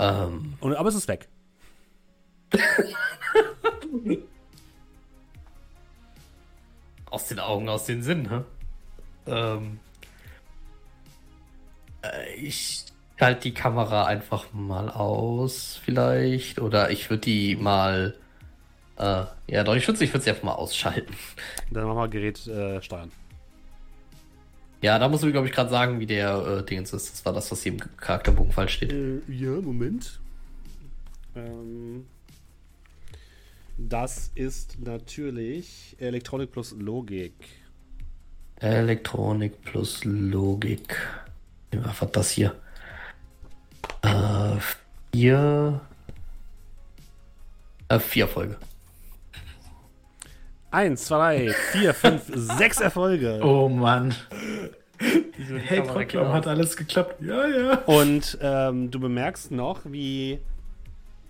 Ähm, 0.00 0.54
Und, 0.60 0.74
aber 0.74 0.88
es 0.88 0.94
ist 0.94 1.08
weg. 1.08 1.28
aus 7.10 7.28
den 7.28 7.38
Augen, 7.38 7.68
aus 7.68 7.84
den 7.84 8.02
Sinn, 8.02 8.30
hä? 8.30 8.40
Ähm, 9.26 9.78
äh, 12.02 12.34
ich 12.36 12.86
schalte 13.18 13.42
die 13.42 13.52
Kamera 13.52 14.06
einfach 14.06 14.46
mal 14.54 14.88
aus, 14.88 15.78
vielleicht. 15.84 16.58
Oder 16.60 16.90
ich 16.90 17.10
würde 17.10 17.20
die 17.20 17.56
mal. 17.56 18.16
Äh, 18.96 19.24
ja, 19.48 19.64
doch, 19.64 19.74
ich 19.74 19.86
würde 19.86 20.02
ich 20.02 20.14
würd 20.14 20.22
sie 20.22 20.30
einfach 20.30 20.44
mal 20.44 20.54
ausschalten. 20.54 21.14
Dann 21.70 21.84
mach 21.86 21.94
mal 21.94 22.08
Gerät 22.08 22.46
äh, 22.46 22.80
steuern. 22.80 23.12
Ja, 24.82 24.98
da 24.98 25.08
muss 25.08 25.22
ich, 25.22 25.32
glaube 25.32 25.46
ich, 25.46 25.52
gerade 25.52 25.70
sagen, 25.70 26.00
wie 26.00 26.06
der 26.06 26.60
äh, 26.60 26.64
Dingens 26.64 26.92
ist. 26.92 27.12
Das 27.12 27.24
war 27.24 27.32
das, 27.32 27.50
was 27.52 27.62
hier 27.62 27.72
im 27.72 27.96
Charakterbogen 27.98 28.52
falsch 28.52 28.74
steht. 28.74 28.92
Äh, 28.92 29.20
ja, 29.28 29.60
Moment. 29.60 30.18
Ähm, 31.36 32.06
das 33.76 34.30
ist 34.34 34.78
natürlich 34.80 35.96
Elektronik 35.98 36.50
plus 36.50 36.74
Logik. 36.78 37.34
Elektronik 38.56 39.62
plus 39.62 40.04
Logik. 40.04 40.96
Was 41.72 42.00
war 42.00 42.08
das 42.08 42.30
hier? 42.30 42.54
Äh, 44.02 44.56
vier. 45.12 45.80
Äh, 47.88 47.98
vier 47.98 48.28
Folge. 48.28 48.56
Eins, 50.72 51.06
zwei, 51.06 51.52
vier, 51.72 51.92
fünf, 51.94 52.22
sechs 52.32 52.80
Erfolge. 52.80 53.40
Oh 53.42 53.68
Mann. 53.68 54.14
Hey, 54.98 55.82
Trottlom, 55.82 56.32
hat 56.32 56.46
alles 56.46 56.76
geklappt. 56.76 57.16
Ja, 57.22 57.48
ja. 57.48 57.78
Und 57.86 58.38
ähm, 58.40 58.90
du 58.90 59.00
bemerkst 59.00 59.50
noch, 59.50 59.80
wie 59.84 60.38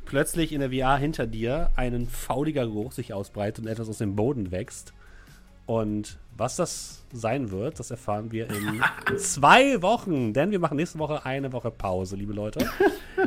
plötzlich 0.05 0.53
in 0.53 0.61
der 0.61 0.71
VR 0.71 0.99
hinter 0.99 1.27
dir 1.27 1.71
ein 1.77 2.07
fauliger 2.07 2.67
Geruch 2.67 2.93
sich 2.93 3.15
ausbreitet 3.15 3.65
und 3.65 3.71
etwas 3.71 3.89
aus 3.89 3.99
dem 3.99 4.15
Boden 4.15 4.51
wächst. 4.51 4.93
Und 5.65 6.19
was 6.37 6.57
das 6.57 7.05
sein 7.13 7.51
wird, 7.51 7.79
das 7.79 7.91
erfahren 7.91 8.33
wir 8.33 8.47
in 8.51 8.83
zwei 9.17 9.81
Wochen. 9.81 10.35
Denn 10.35 10.51
wir 10.51 10.59
machen 10.59 10.77
nächste 10.77 10.99
Woche 10.99 11.25
eine 11.25 11.53
Woche 11.53 11.71
Pause, 11.71 12.17
liebe 12.17 12.35
Leute. 12.35 12.69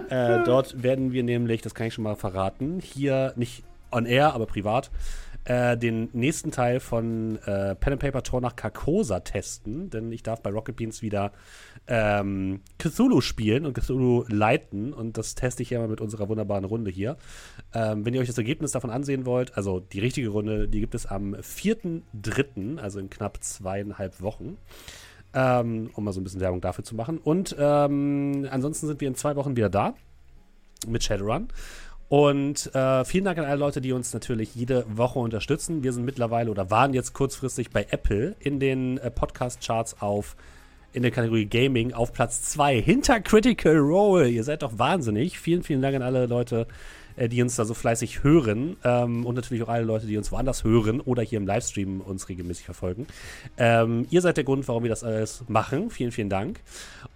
äh, 0.09 0.43
dort 0.43 0.83
werden 0.83 1.11
wir 1.11 1.23
nämlich, 1.23 1.61
das 1.61 1.73
kann 1.73 1.87
ich 1.87 1.93
schon 1.95 2.03
mal 2.03 2.17
verraten, 2.17 2.81
hier 2.81 3.33
nicht 3.35 3.63
on 3.91 4.05
air, 4.05 4.33
aber 4.33 4.45
privat, 4.45 4.91
äh, 5.45 5.77
den 5.77 6.09
nächsten 6.13 6.51
Teil 6.51 6.79
von 6.79 7.37
äh, 7.45 7.75
Pen 7.75 7.93
and 7.93 8.01
Paper 8.01 8.23
Tor 8.23 8.41
nach 8.41 8.55
Carcosa 8.55 9.19
testen, 9.19 9.89
denn 9.89 10.11
ich 10.11 10.23
darf 10.23 10.41
bei 10.41 10.49
Rocket 10.49 10.75
Beans 10.75 11.01
wieder 11.01 11.31
ähm, 11.87 12.61
Cthulhu 12.77 13.21
spielen 13.21 13.65
und 13.65 13.73
Cthulhu 13.73 14.23
leiten 14.29 14.93
und 14.93 15.17
das 15.17 15.35
teste 15.35 15.63
ich 15.63 15.69
ja 15.71 15.79
mal 15.79 15.89
mit 15.89 16.01
unserer 16.01 16.29
wunderbaren 16.29 16.63
Runde 16.63 16.91
hier. 16.91 17.17
Ähm, 17.73 18.05
wenn 18.05 18.13
ihr 18.13 18.21
euch 18.21 18.27
das 18.27 18.37
Ergebnis 18.37 18.71
davon 18.71 18.89
ansehen 18.89 19.25
wollt, 19.25 19.57
also 19.57 19.79
die 19.79 19.99
richtige 19.99 20.29
Runde, 20.29 20.67
die 20.67 20.79
gibt 20.79 20.95
es 20.95 21.05
am 21.05 21.35
4.3., 21.35 22.79
also 22.79 22.99
in 22.99 23.09
knapp 23.09 23.43
zweieinhalb 23.43 24.21
Wochen. 24.21 24.57
Ähm, 25.35 25.89
um 25.95 26.03
mal 26.03 26.13
so 26.13 26.21
ein 26.21 26.23
bisschen 26.23 26.41
Werbung 26.41 26.61
dafür 26.61 26.83
zu 26.83 26.95
machen. 26.95 27.17
Und 27.17 27.55
ähm, 27.57 28.47
ansonsten 28.51 28.85
sind 28.85 29.01
wir 29.01 29.07
in 29.07 29.15
zwei 29.15 29.35
Wochen 29.35 29.55
wieder 29.55 29.69
da 29.69 29.95
mit 30.87 31.03
Shadowrun. 31.03 31.47
Und 32.13 32.69
äh, 32.75 33.05
vielen 33.05 33.25
Dank 33.25 33.39
an 33.39 33.45
alle 33.45 33.57
Leute, 33.57 33.81
die 33.81 33.91
uns 33.91 34.13
natürlich 34.13 34.53
jede 34.53 34.85
Woche 34.87 35.17
unterstützen. 35.17 35.81
Wir 35.81 35.93
sind 35.93 36.05
mittlerweile 36.05 36.51
oder 36.51 36.69
waren 36.69 36.93
jetzt 36.93 37.13
kurzfristig 37.13 37.71
bei 37.71 37.87
Apple 37.89 38.35
in 38.39 38.59
den 38.59 38.99
äh, 38.99 39.09
Podcast-Charts 39.09 39.99
auf 39.99 40.35
in 40.91 41.01
der 41.01 41.09
Kategorie 41.09 41.47
Gaming 41.47 41.91
auf 41.91 42.13
Platz 42.13 42.43
2 42.43 42.79
hinter 42.83 43.19
Critical 43.19 43.77
Role. 43.77 44.29
Ihr 44.29 44.43
seid 44.43 44.61
doch 44.61 44.77
wahnsinnig. 44.77 45.39
Vielen, 45.39 45.63
vielen 45.63 45.81
Dank 45.81 45.95
an 45.95 46.03
alle 46.03 46.27
Leute, 46.27 46.67
äh, 47.15 47.29
die 47.29 47.41
uns 47.41 47.55
da 47.55 47.65
so 47.65 47.73
fleißig 47.73 48.23
hören. 48.23 48.77
Ähm, 48.83 49.25
und 49.25 49.35
natürlich 49.35 49.63
auch 49.63 49.69
alle 49.69 49.85
Leute, 49.85 50.07
die 50.07 50.17
uns 50.17 50.31
woanders 50.31 50.63
hören 50.63 51.01
oder 51.01 51.23
hier 51.23 51.37
im 51.37 51.47
Livestream 51.47 52.01
uns 52.01 52.29
regelmäßig 52.29 52.65
verfolgen. 52.65 53.07
Ähm, 53.57 54.07
ihr 54.09 54.21
seid 54.21 54.37
der 54.37 54.43
Grund, 54.43 54.67
warum 54.67 54.83
wir 54.83 54.89
das 54.89 55.03
alles 55.03 55.43
machen. 55.47 55.89
Vielen, 55.89 56.11
vielen 56.11 56.29
Dank. 56.29 56.61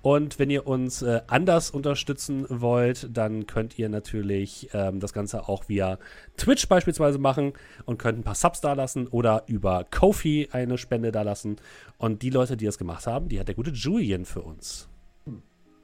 Und 0.02 0.40
wenn 0.40 0.50
ihr 0.50 0.68
uns 0.68 1.02
äh, 1.02 1.22
anders 1.28 1.72
unterstützen 1.72 2.46
wollt, 2.50 3.10
dann 3.12 3.48
könnt 3.48 3.78
ihr 3.78 3.90
natürlich 3.90 4.70
ähm, 4.74 5.00
das 5.00 5.14
Ganze 5.14 5.48
auch 5.50 5.68
via 5.70 6.00
Twitch 6.38 6.68
beispielsweise 6.68 7.18
machen 7.18 7.54
und 7.86 7.98
könnt 7.98 8.20
ein 8.20 8.24
paar 8.24 8.36
Subs 8.36 8.62
da 8.62 8.74
lassen 8.74 9.08
oder 9.08 9.44
über 9.48 9.86
Kofi 9.90 10.50
eine 10.52 10.78
Spende 10.78 11.12
da 11.12 11.24
lassen. 11.24 11.58
Und 11.98 12.22
die 12.22 12.30
Leute, 12.30 12.58
die 12.58 12.66
das 12.66 12.78
gemacht 12.78 13.08
haben, 13.08 13.30
die 13.30 13.40
hat 13.40 13.48
der 13.48 13.56
gute 13.56 13.72
Julian 13.72 14.26
für 14.26 14.42
uns. 14.42 14.88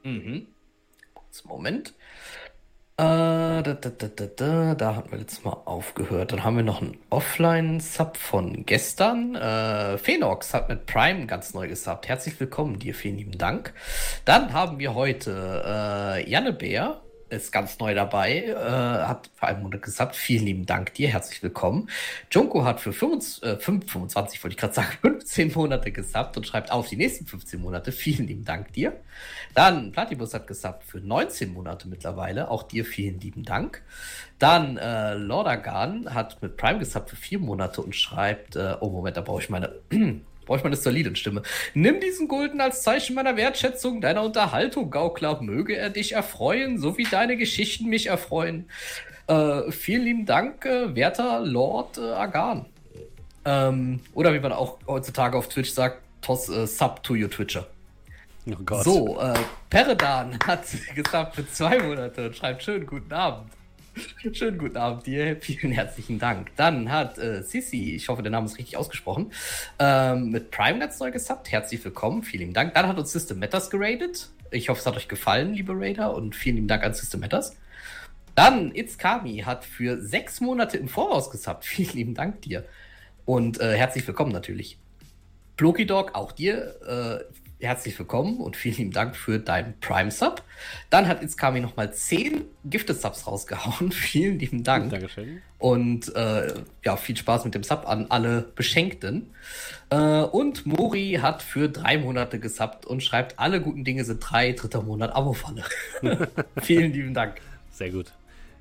Mhm. 0.04 0.46
Moment. 1.44 1.94
Äh, 2.96 3.02
da, 3.02 3.62
da, 3.62 3.90
da, 3.90 4.06
da, 4.06 4.26
da, 4.26 4.74
da 4.76 4.94
hatten 4.94 5.10
wir 5.10 5.18
letztes 5.18 5.42
Mal 5.42 5.50
aufgehört. 5.64 6.30
Dann 6.30 6.44
haben 6.44 6.56
wir 6.56 6.62
noch 6.62 6.80
einen 6.80 6.96
Offline-Sub 7.10 8.16
von 8.16 8.64
gestern. 8.66 9.34
Äh, 9.34 9.98
Phenox 9.98 10.54
hat 10.54 10.68
mit 10.68 10.86
Prime 10.86 11.26
ganz 11.26 11.54
neu 11.54 11.66
gesubbt. 11.66 12.06
Herzlich 12.06 12.38
willkommen 12.38 12.78
dir, 12.78 12.94
vielen 12.94 13.16
lieben 13.16 13.36
Dank. 13.36 13.74
Dann 14.24 14.52
haben 14.52 14.78
wir 14.78 14.94
heute 14.94 15.64
äh, 15.66 16.30
Janne 16.30 16.52
Bär, 16.52 17.00
ist 17.34 17.52
ganz 17.52 17.78
neu 17.78 17.94
dabei, 17.94 18.44
äh, 18.44 18.54
hat 18.54 19.30
für 19.34 19.46
einen 19.46 19.62
Monat 19.62 19.82
gesubbt. 19.82 20.16
Vielen 20.16 20.46
lieben 20.46 20.66
Dank 20.66 20.94
dir, 20.94 21.08
herzlich 21.08 21.42
willkommen. 21.42 21.88
Junko 22.30 22.64
hat 22.64 22.80
für 22.80 22.92
25, 22.92 23.42
äh, 23.42 23.56
5, 23.58 23.90
25, 23.90 24.42
wollte 24.42 24.54
ich 24.54 24.60
gerade 24.60 24.74
sagen, 24.74 24.96
15 25.02 25.52
Monate 25.52 25.92
gesubbt 25.92 26.36
und 26.36 26.46
schreibt 26.46 26.70
auf 26.70 26.88
die 26.88 26.96
nächsten 26.96 27.26
15 27.26 27.60
Monate. 27.60 27.92
Vielen 27.92 28.26
lieben 28.26 28.44
Dank 28.44 28.72
dir. 28.72 28.92
Dann 29.54 29.92
Platibus 29.92 30.34
hat 30.34 30.46
gesubbt 30.46 30.84
für 30.84 31.00
19 31.00 31.52
Monate 31.52 31.88
mittlerweile. 31.88 32.50
Auch 32.50 32.62
dir 32.62 32.84
vielen 32.84 33.20
lieben 33.20 33.44
Dank. 33.44 33.82
Dann 34.38 34.76
äh, 34.76 35.14
Lordagan 35.14 36.12
hat 36.12 36.42
mit 36.42 36.56
Prime 36.56 36.78
gesubbt 36.78 37.10
für 37.10 37.16
vier 37.16 37.38
Monate 37.38 37.80
und 37.80 37.94
schreibt, 37.94 38.56
äh, 38.56 38.76
oh 38.80 38.90
Moment, 38.90 39.16
da 39.16 39.20
brauche 39.20 39.42
ich 39.42 39.50
meine, 39.50 39.72
brauche 40.44 40.58
ich 40.58 40.64
meine 40.64 40.76
Soliden-Stimme. 40.76 41.42
Nimm 41.74 42.00
diesen 42.00 42.28
Gulden 42.28 42.60
als 42.60 42.82
Zeichen 42.82 43.14
meiner 43.14 43.36
Wertschätzung, 43.36 44.00
deiner 44.00 44.22
Unterhaltung, 44.22 44.90
Gaukler. 44.90 45.40
Möge 45.42 45.76
er 45.76 45.90
dich 45.90 46.12
erfreuen, 46.12 46.78
so 46.78 46.98
wie 46.98 47.04
deine 47.04 47.36
Geschichten 47.36 47.88
mich 47.88 48.06
erfreuen. 48.06 48.68
Äh, 49.26 49.70
vielen 49.70 50.04
lieben 50.04 50.26
Dank, 50.26 50.64
äh, 50.66 50.94
werter 50.94 51.40
Lord 51.40 51.98
äh, 51.98 52.12
Agan. 52.12 52.66
Ähm, 53.44 54.00
oder 54.14 54.32
wie 54.34 54.40
man 54.40 54.52
auch 54.52 54.78
heutzutage 54.86 55.36
auf 55.36 55.48
Twitch 55.48 55.70
sagt, 55.70 56.02
toss 56.20 56.48
äh, 56.48 56.66
sub 56.66 57.02
to 57.02 57.14
your 57.14 57.30
Twitcher. 57.30 57.66
Oh. 58.46 58.82
So, 58.82 59.20
äh, 59.20 59.34
Peredan 59.70 60.38
hat 60.46 60.64
gesubbt 60.94 61.36
für 61.36 61.50
zwei 61.50 61.78
Monate 61.78 62.26
und 62.26 62.36
schreibt 62.36 62.62
schönen 62.62 62.86
guten 62.86 63.12
Abend. 63.12 63.50
Schönen 64.32 64.58
guten 64.58 64.76
Abend 64.76 65.06
dir. 65.06 65.36
Vielen 65.40 65.72
herzlichen 65.72 66.18
Dank. 66.18 66.50
Dann 66.56 66.90
hat 66.90 67.18
äh, 67.18 67.42
Sissi, 67.42 67.94
ich 67.94 68.08
hoffe, 68.08 68.22
der 68.22 68.32
Name 68.32 68.46
ist 68.46 68.58
richtig 68.58 68.76
ausgesprochen, 68.76 69.30
ähm, 69.78 70.30
mit 70.30 70.50
Prime 70.50 70.78
ganz 70.78 70.98
neu 71.00 71.10
gesubbt. 71.10 71.50
Herzlich 71.52 71.84
willkommen. 71.84 72.22
Vielen 72.22 72.52
Dank. 72.52 72.74
Dann 72.74 72.88
hat 72.88 72.98
uns 72.98 73.12
System 73.12 73.38
Matters 73.38 73.70
geradet. 73.70 74.30
Ich 74.50 74.68
hoffe, 74.68 74.80
es 74.80 74.86
hat 74.86 74.96
euch 74.96 75.08
gefallen, 75.08 75.54
liebe 75.54 75.72
Raider, 75.74 76.14
und 76.14 76.34
vielen 76.34 76.56
lieben 76.56 76.68
Dank 76.68 76.82
an 76.82 76.94
System 76.94 77.20
Matters. 77.20 77.56
Dann 78.34 78.74
It's 78.74 78.98
Kami 78.98 79.38
hat 79.38 79.64
für 79.64 80.00
sechs 80.00 80.40
Monate 80.40 80.76
im 80.76 80.88
Voraus 80.88 81.30
gesubbt. 81.30 81.64
Vielen 81.64 81.92
lieben 81.92 82.14
Dank 82.14 82.42
dir. 82.42 82.64
Und 83.24 83.60
äh, 83.60 83.76
herzlich 83.76 84.06
willkommen 84.06 84.32
natürlich. 84.32 84.78
Floki 85.56 85.86
Dog, 85.86 86.14
auch 86.14 86.32
dir 86.32 87.22
äh, 87.22 87.43
herzlich 87.64 87.98
willkommen 87.98 88.38
und 88.38 88.56
vielen 88.56 88.76
lieben 88.76 88.90
Dank 88.92 89.16
für 89.16 89.38
deinen 89.38 89.74
Prime-Sub. 89.80 90.42
Dann 90.90 91.08
hat 91.08 91.22
Itzkami 91.22 91.60
nochmal 91.60 91.92
10 91.92 92.42
Gifted-Subs 92.64 93.26
rausgehauen. 93.26 93.90
vielen 93.92 94.38
lieben 94.38 94.62
Dank. 94.62 94.90
Dankeschön. 94.90 95.40
Und 95.58 96.14
äh, 96.14 96.54
ja, 96.84 96.96
viel 96.96 97.16
Spaß 97.16 97.44
mit 97.46 97.54
dem 97.54 97.62
Sub 97.62 97.88
an 97.88 98.06
alle 98.10 98.42
Beschenkten. 98.54 99.30
Äh, 99.90 99.96
und 99.96 100.66
Mori 100.66 101.18
hat 101.22 101.42
für 101.42 101.68
drei 101.68 101.98
Monate 101.98 102.38
gesubbt 102.38 102.84
und 102.86 103.02
schreibt, 103.02 103.38
alle 103.38 103.60
guten 103.60 103.84
Dinge 103.84 104.04
sind 104.04 104.20
drei, 104.20 104.52
dritter 104.52 104.82
Monat 104.82 105.14
Abo-Falle. 105.14 105.64
vielen 106.60 106.92
lieben 106.92 107.14
Dank. 107.14 107.40
Sehr 107.70 107.90
gut. 107.90 108.12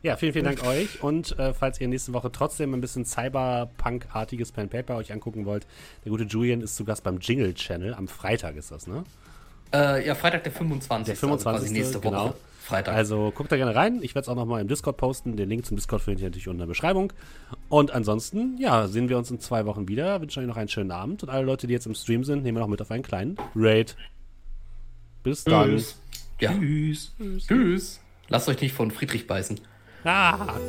Ja, 0.03 0.17
vielen, 0.17 0.33
vielen 0.33 0.45
Dank 0.45 0.65
euch. 0.67 1.01
Und 1.01 1.39
äh, 1.39 1.53
falls 1.53 1.79
ihr 1.79 1.87
nächste 1.87 2.11
Woche 2.11 2.29
trotzdem 2.29 2.73
ein 2.73 2.81
bisschen 2.81 3.05
Cyberpunk-artiges 3.05 4.51
Pen 4.51 4.67
Paper 4.67 4.97
euch 4.97 5.13
angucken 5.13 5.45
wollt, 5.45 5.65
der 6.03 6.11
gute 6.11 6.25
Julian 6.25 6.59
ist 6.59 6.75
zu 6.75 6.83
Gast 6.83 7.03
beim 7.03 7.19
Jingle 7.19 7.53
Channel. 7.53 7.93
Am 7.93 8.09
Freitag 8.09 8.57
ist 8.57 8.69
das, 8.69 8.85
ne? 8.85 9.05
Äh, 9.73 10.05
ja, 10.05 10.13
Freitag 10.13 10.43
der 10.43 10.51
25. 10.51 11.05
Der 11.05 11.15
25. 11.15 11.47
Also 11.47 11.59
quasi 11.59 11.73
nächste 11.73 12.03
Woche. 12.03 12.09
Genau. 12.09 12.35
Freitag. 12.59 12.95
Also 12.95 13.31
guckt 13.33 13.49
da 13.51 13.55
gerne 13.55 13.75
rein. 13.75 13.99
Ich 14.01 14.13
werde 14.13 14.23
es 14.23 14.29
auch 14.29 14.35
nochmal 14.35 14.59
im 14.59 14.67
Discord 14.67 14.97
posten. 14.97 15.37
Den 15.37 15.47
Link 15.47 15.65
zum 15.65 15.77
Discord 15.77 16.01
findet 16.01 16.21
ihr 16.21 16.27
natürlich 16.27 16.49
unten 16.49 16.57
in 16.57 16.67
der 16.67 16.67
Beschreibung. 16.67 17.13
Und 17.69 17.91
ansonsten, 17.91 18.57
ja, 18.57 18.87
sehen 18.87 19.07
wir 19.07 19.17
uns 19.17 19.31
in 19.31 19.39
zwei 19.39 19.65
Wochen 19.65 19.87
wieder. 19.87 20.19
Wünsche 20.19 20.41
euch 20.41 20.47
noch 20.47 20.57
einen 20.57 20.69
schönen 20.69 20.91
Abend. 20.91 21.23
Und 21.23 21.29
alle 21.29 21.45
Leute, 21.45 21.67
die 21.67 21.73
jetzt 21.73 21.87
im 21.87 21.95
Stream 21.95 22.25
sind, 22.25 22.43
nehmen 22.43 22.57
wir 22.57 22.61
noch 22.61 22.67
mit 22.67 22.81
auf 22.81 22.91
einen 22.91 23.03
kleinen 23.03 23.37
Raid. 23.55 23.95
Bis 25.23 25.45
dann. 25.45 25.69
Tschüss. 25.69 25.97
ja. 26.41 26.51
Tschüss. 26.51 27.15
Tschüss. 27.37 27.99
Lasst 28.27 28.49
euch 28.49 28.59
nicht 28.59 28.73
von 28.73 28.91
Friedrich 28.91 29.27
beißen. 29.27 29.59
Ah. 30.05 30.59